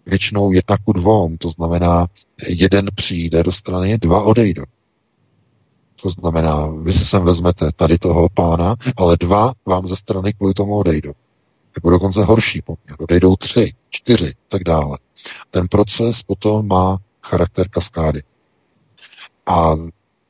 většinou 0.06 0.52
jedna 0.52 0.76
ku 0.84 0.92
dvou. 0.92 1.36
To 1.36 1.48
znamená, 1.48 2.06
jeden 2.48 2.86
přijde 2.94 3.42
do 3.42 3.52
strany, 3.52 3.98
dva 3.98 4.22
odejdou. 4.22 4.64
To 6.02 6.10
znamená, 6.10 6.66
vy 6.66 6.92
si 6.92 7.04
sem 7.04 7.24
vezmete 7.24 7.70
tady 7.76 7.98
toho 7.98 8.28
pána, 8.34 8.76
ale 8.96 9.16
dva 9.16 9.52
vám 9.66 9.86
ze 9.88 9.96
strany 9.96 10.32
kvůli 10.32 10.54
tomu 10.54 10.76
odejdou. 10.76 11.12
Nebo 11.76 11.90
dokonce 11.90 12.24
horší 12.24 12.62
poměr. 12.62 12.96
Odejdou 12.98 13.36
tři, 13.36 13.74
čtyři, 13.90 14.34
tak 14.48 14.64
dále. 14.64 14.98
Ten 15.50 15.68
proces 15.68 16.22
potom 16.22 16.68
má 16.68 16.98
charakter 17.22 17.68
kaskády. 17.68 18.22
A 19.46 19.76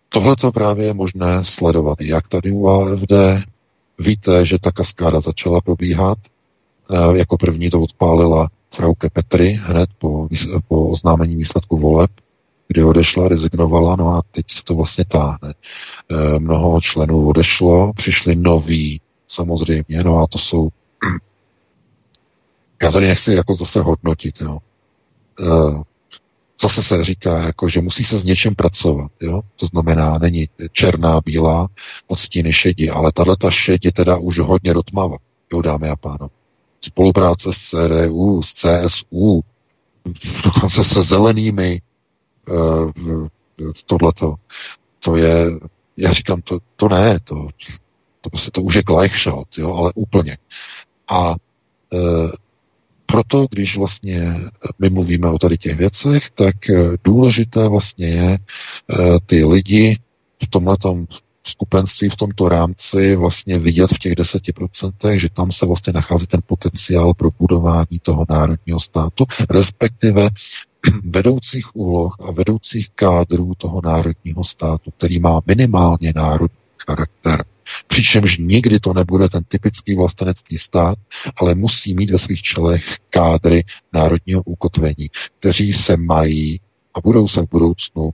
tohle 0.08 0.36
to 0.36 0.52
právě 0.52 0.86
je 0.86 0.94
možné 0.94 1.44
sledovat. 1.44 2.00
Jak 2.00 2.28
tady 2.28 2.50
u 2.50 2.68
AFD 2.68 3.12
víte, 3.98 4.46
že 4.46 4.58
ta 4.58 4.72
kaskáda 4.72 5.20
začala 5.20 5.60
probíhat. 5.60 6.18
E, 6.90 7.18
jako 7.18 7.36
první 7.38 7.70
to 7.70 7.80
odpálila 7.80 8.48
Frauke 8.74 9.10
Petry 9.10 9.60
hned 9.62 9.90
po, 9.98 10.28
po 10.68 10.88
oznámení 10.88 11.36
výsledku 11.36 11.78
voleb 11.78 12.10
kdy 12.72 12.84
odešla, 12.84 13.28
rezignovala, 13.28 13.96
no 13.96 14.08
a 14.08 14.22
teď 14.30 14.50
se 14.50 14.64
to 14.64 14.74
vlastně 14.74 15.04
táhne. 15.04 15.54
E, 16.10 16.38
mnoho 16.38 16.80
členů 16.80 17.28
odešlo, 17.28 17.92
přišli 17.92 18.36
noví, 18.36 19.00
samozřejmě, 19.28 20.04
no 20.04 20.18
a 20.18 20.26
to 20.26 20.38
jsou 20.38 20.68
já 22.82 22.90
tady 22.90 23.06
nechci 23.06 23.32
jako 23.32 23.56
zase 23.56 23.80
hodnotit, 23.80 24.40
jo. 24.40 24.58
E, 25.40 25.44
zase 26.62 26.82
se 26.82 27.04
říká, 27.04 27.38
jako, 27.38 27.68
že 27.68 27.80
musí 27.80 28.04
se 28.04 28.18
s 28.18 28.24
něčím 28.24 28.54
pracovat, 28.54 29.10
jo. 29.20 29.42
To 29.56 29.66
znamená, 29.66 30.18
není 30.18 30.48
černá, 30.72 31.20
bílá, 31.24 31.68
odstíny 32.06 32.52
šedi, 32.52 32.90
ale 32.90 33.12
tahle 33.12 33.36
ta 33.36 33.50
šedi 33.50 33.92
teda 33.92 34.16
už 34.16 34.38
hodně 34.38 34.74
dotmava, 34.74 35.16
jo, 35.52 35.62
dámy 35.62 35.88
a 35.88 35.96
pánové. 35.96 36.41
Spolupráce 36.84 37.52
s 37.52 37.56
CDU, 37.56 38.42
s 38.42 38.54
CSU, 38.54 39.44
dokonce 40.44 40.84
se 40.84 41.02
zelenými, 41.02 41.80
uh, 42.48 43.28
tohleto. 43.86 44.34
To 45.00 45.16
je, 45.16 45.46
já 45.96 46.12
říkám, 46.12 46.42
to, 46.42 46.58
to 46.76 46.88
ne, 46.88 47.20
to, 47.24 47.48
to 48.20 48.30
prostě 48.30 48.50
to 48.50 48.62
už 48.62 48.74
je 48.74 48.82
Gleichschalt, 48.82 49.58
jo, 49.58 49.74
ale 49.74 49.92
úplně. 49.94 50.38
A 51.08 51.30
uh, 51.30 52.30
proto, 53.06 53.46
když 53.50 53.76
vlastně 53.76 54.40
my 54.78 54.90
mluvíme 54.90 55.30
o 55.30 55.38
tady 55.38 55.58
těch 55.58 55.76
věcech, 55.76 56.30
tak 56.30 56.56
důležité 57.04 57.68
vlastně 57.68 58.06
je 58.06 58.38
ty 59.26 59.44
lidi 59.44 60.00
v 60.42 60.46
tomhletom 60.50 61.06
skupenství 61.44 62.08
v 62.08 62.16
tomto 62.16 62.48
rámci 62.48 63.16
vlastně 63.16 63.58
vidět 63.58 63.90
v 63.92 63.98
těch 63.98 64.14
deseti 64.14 64.52
procentech, 64.52 65.20
že 65.20 65.28
tam 65.30 65.52
se 65.52 65.66
vlastně 65.66 65.92
nachází 65.92 66.26
ten 66.26 66.40
potenciál 66.46 67.14
pro 67.14 67.30
budování 67.38 67.98
toho 68.02 68.26
národního 68.28 68.80
státu, 68.80 69.24
respektive 69.50 70.28
vedoucích 71.04 71.76
úloh 71.76 72.16
a 72.28 72.32
vedoucích 72.32 72.90
kádrů 72.90 73.52
toho 73.58 73.80
národního 73.84 74.44
státu, 74.44 74.90
který 74.90 75.18
má 75.18 75.40
minimálně 75.46 76.12
národní 76.16 76.56
charakter. 76.86 77.44
Přičemž 77.86 78.38
nikdy 78.38 78.80
to 78.80 78.94
nebude 78.94 79.28
ten 79.28 79.44
typický 79.44 79.94
vlastenecký 79.96 80.58
stát, 80.58 80.98
ale 81.36 81.54
musí 81.54 81.94
mít 81.94 82.10
ve 82.10 82.18
svých 82.18 82.42
čelech 82.42 82.96
kádry 83.10 83.64
národního 83.92 84.42
ukotvení, 84.42 85.10
kteří 85.38 85.72
se 85.72 85.96
mají 85.96 86.60
a 86.94 87.00
budou 87.00 87.28
se 87.28 87.42
v 87.42 87.48
budoucnu 87.50 88.10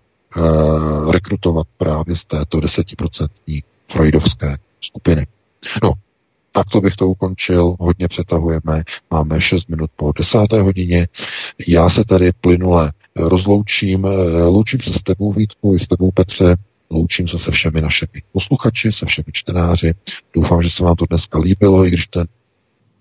rekrutovat 1.11 1.67
právě 1.77 2.17
z 2.17 2.25
této 2.25 2.61
desetiprocentní 2.61 3.63
freudovské 3.89 4.57
skupiny. 4.81 5.27
No, 5.83 5.93
takto 6.53 6.81
bych 6.81 6.97
to 6.97 7.09
ukončil, 7.09 7.77
hodně 7.81 8.09
přetahujeme, 8.09 8.85
máme 9.11 9.41
6 9.41 9.69
minut 9.69 9.91
po 9.97 10.13
desáté 10.19 10.63
hodině. 10.63 11.09
Já 11.67 11.91
se 11.91 12.05
tady 12.05 12.33
plynule 12.33 12.93
rozloučím, 13.17 14.07
loučím 14.49 14.81
se 14.81 14.93
s 14.93 15.03
tebou 15.03 15.33
Vítku 15.33 15.75
i 15.75 15.79
s 15.79 15.87
tebou 15.87 16.11
Petře, 16.11 16.57
loučím 16.91 17.29
se 17.29 17.39
se 17.39 17.51
všemi 17.51 17.81
našimi 17.81 18.23
posluchači, 18.33 18.93
se 18.93 19.07
všemi 19.07 19.27
čtenáři. 19.33 19.95
Doufám, 20.35 20.63
že 20.63 20.71
se 20.71 20.85
vám 20.85 20.97
to 20.97 21.05
dneska 21.11 21.39
líbilo, 21.39 21.87
i 21.87 21.89
když 21.89 22.07
ten 22.07 22.27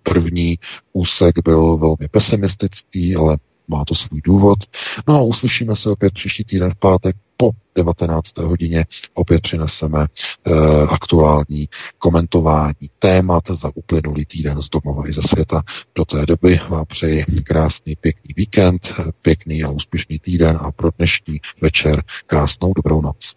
první 0.03 0.59
úsek 0.93 1.35
byl 1.43 1.77
velmi 1.77 2.07
pesimistický, 2.11 3.15
ale 3.15 3.37
má 3.67 3.85
to 3.85 3.95
svůj 3.95 4.21
důvod. 4.21 4.59
No 5.07 5.15
a 5.15 5.21
uslyšíme 5.21 5.75
se 5.75 5.89
opět 5.89 6.13
příští 6.13 6.43
týden 6.43 6.71
v 6.71 6.79
pátek 6.79 7.15
po 7.37 7.51
19. 7.77 8.37
hodině 8.37 8.85
opět 9.13 9.41
přineseme 9.41 10.05
e, 10.05 10.51
aktuální 10.89 11.69
komentování 11.97 12.89
témat 12.99 13.43
za 13.49 13.71
uplynulý 13.75 14.25
týden 14.25 14.61
z 14.61 14.69
domova 14.69 15.09
i 15.09 15.13
ze 15.13 15.21
světa. 15.21 15.63
Do 15.95 16.05
té 16.05 16.25
doby 16.25 16.59
vám 16.69 16.85
přeji 16.85 17.25
krásný, 17.43 17.95
pěkný 17.95 18.33
víkend, 18.37 18.93
pěkný 19.21 19.63
a 19.63 19.69
úspěšný 19.69 20.19
týden 20.19 20.57
a 20.61 20.71
pro 20.71 20.89
dnešní 20.97 21.41
večer 21.61 22.03
krásnou 22.27 22.73
dobrou 22.73 23.01
noc. 23.01 23.35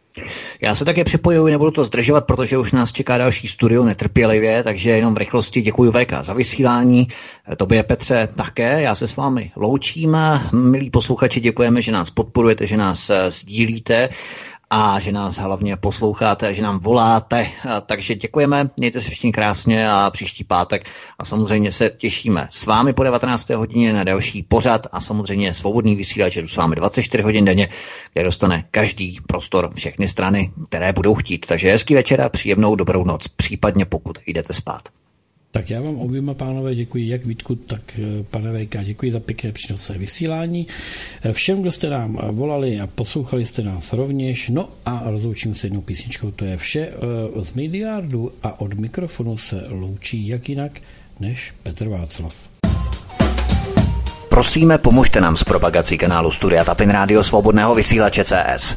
Já 0.61 0.75
se 0.75 0.85
také 0.85 1.05
připojuji, 1.05 1.53
nebudu 1.53 1.71
to 1.71 1.85
zdržovat, 1.85 2.27
protože 2.27 2.59
už 2.59 2.73
nás 2.73 2.93
čeká 2.93 3.19
další 3.19 3.49
studio 3.49 3.85
netrpělivě, 3.85 4.63
takže 4.63 4.91
jenom 4.91 5.15
v 5.15 5.19
rychlosti 5.19 5.63
děkuji 5.63 5.93
VK 5.93 6.13
za 6.23 6.33
vysílání, 6.33 7.09
tobě 7.57 7.83
Petře 7.83 8.29
také, 8.37 8.83
já 8.83 8.95
se 8.95 9.09
s 9.09 9.17
vámi 9.17 9.53
loučím. 9.57 10.17
Milí 10.53 10.91
posluchači, 10.91 11.41
děkujeme, 11.41 11.83
že 11.83 11.93
nás 11.93 12.11
podporujete, 12.11 12.67
že 12.67 12.77
nás 12.77 13.11
eh, 13.11 13.31
sdílíte 13.31 14.09
a 14.71 15.01
že 15.01 15.13
nás 15.13 15.37
hlavně 15.37 15.77
posloucháte, 15.77 16.55
že 16.55 16.63
nám 16.63 16.79
voláte. 16.79 17.51
Takže 17.87 18.15
děkujeme, 18.15 18.71
mějte 18.77 19.01
se 19.01 19.11
všichni 19.11 19.33
krásně 19.33 19.91
a 19.91 20.11
příští 20.11 20.45
pátek 20.45 20.87
a 21.19 21.25
samozřejmě 21.25 21.73
se 21.73 21.91
těšíme 21.91 22.49
s 22.51 22.67
vámi 22.67 22.93
po 22.93 23.03
19. 23.03 23.51
hodině 23.51 23.93
na 23.93 24.05
další 24.05 24.43
pořad 24.43 24.87
a 24.93 25.01
samozřejmě 25.01 25.55
svobodný 25.55 25.97
vysílač 25.97 26.37
je 26.37 26.49
s 26.49 26.57
vámi 26.57 26.77
24 26.77 27.23
hodin 27.23 27.45
denně, 27.45 27.69
kde 28.13 28.25
dostane 28.25 28.65
každý 28.71 29.19
prostor 29.27 29.71
všechny 29.75 30.09
strany, 30.09 30.53
které 30.69 30.93
budou 30.93 31.15
chtít. 31.15 31.47
Takže 31.47 31.71
hezký 31.71 31.95
večer 31.95 32.21
a 32.21 32.29
příjemnou 32.29 32.75
dobrou 32.75 33.05
noc, 33.05 33.29
případně 33.29 33.85
pokud 33.85 34.19
jdete 34.27 34.53
spát. 34.53 34.89
Tak 35.53 35.71
já 35.71 35.81
vám 35.81 35.97
oběma 35.97 36.35
pánové 36.35 36.75
děkuji, 36.75 37.09
jak 37.09 37.27
Vítku, 37.27 37.55
tak 37.55 37.81
eh, 37.99 38.23
pane 38.31 38.53
Vejka, 38.53 38.83
děkuji 38.83 39.13
za 39.13 39.21
pěkné 39.21 39.53
přínosové 39.53 39.99
vysílání. 39.99 40.67
Eh, 41.23 41.33
všem, 41.33 41.61
kdo 41.61 41.73
jste 41.73 41.91
nám 41.91 42.19
eh, 42.23 42.33
volali 42.33 42.81
a 42.81 42.87
poslouchali 42.87 43.47
jste 43.47 43.63
nás 43.63 43.93
rovněž, 43.93 44.49
no 44.49 44.69
a 44.85 45.11
rozloučím 45.11 45.55
se 45.55 45.67
jednou 45.67 45.81
písničkou, 45.81 46.31
to 46.31 46.45
je 46.45 46.57
vše 46.57 46.93
z 47.41 47.53
miliardu 47.53 48.33
a 48.43 48.61
od 48.61 48.75
mikrofonu 48.75 49.37
se 49.37 49.65
loučí 49.69 50.29
jak 50.29 50.49
jinak 50.49 50.81
než 51.21 51.55
Petr 51.63 51.89
Václav. 51.89 52.35
Prosíme, 54.29 54.79
pomožte 54.79 55.21
nám 55.21 55.37
s 55.37 55.45
propagací 55.45 55.99
kanálu 55.99 56.31
Studia 56.31 56.65
Tapin 56.65 56.91
Rádio 56.91 57.25
Svobodného 57.25 57.75
vysílače 57.75 58.25
CS. 58.25 58.77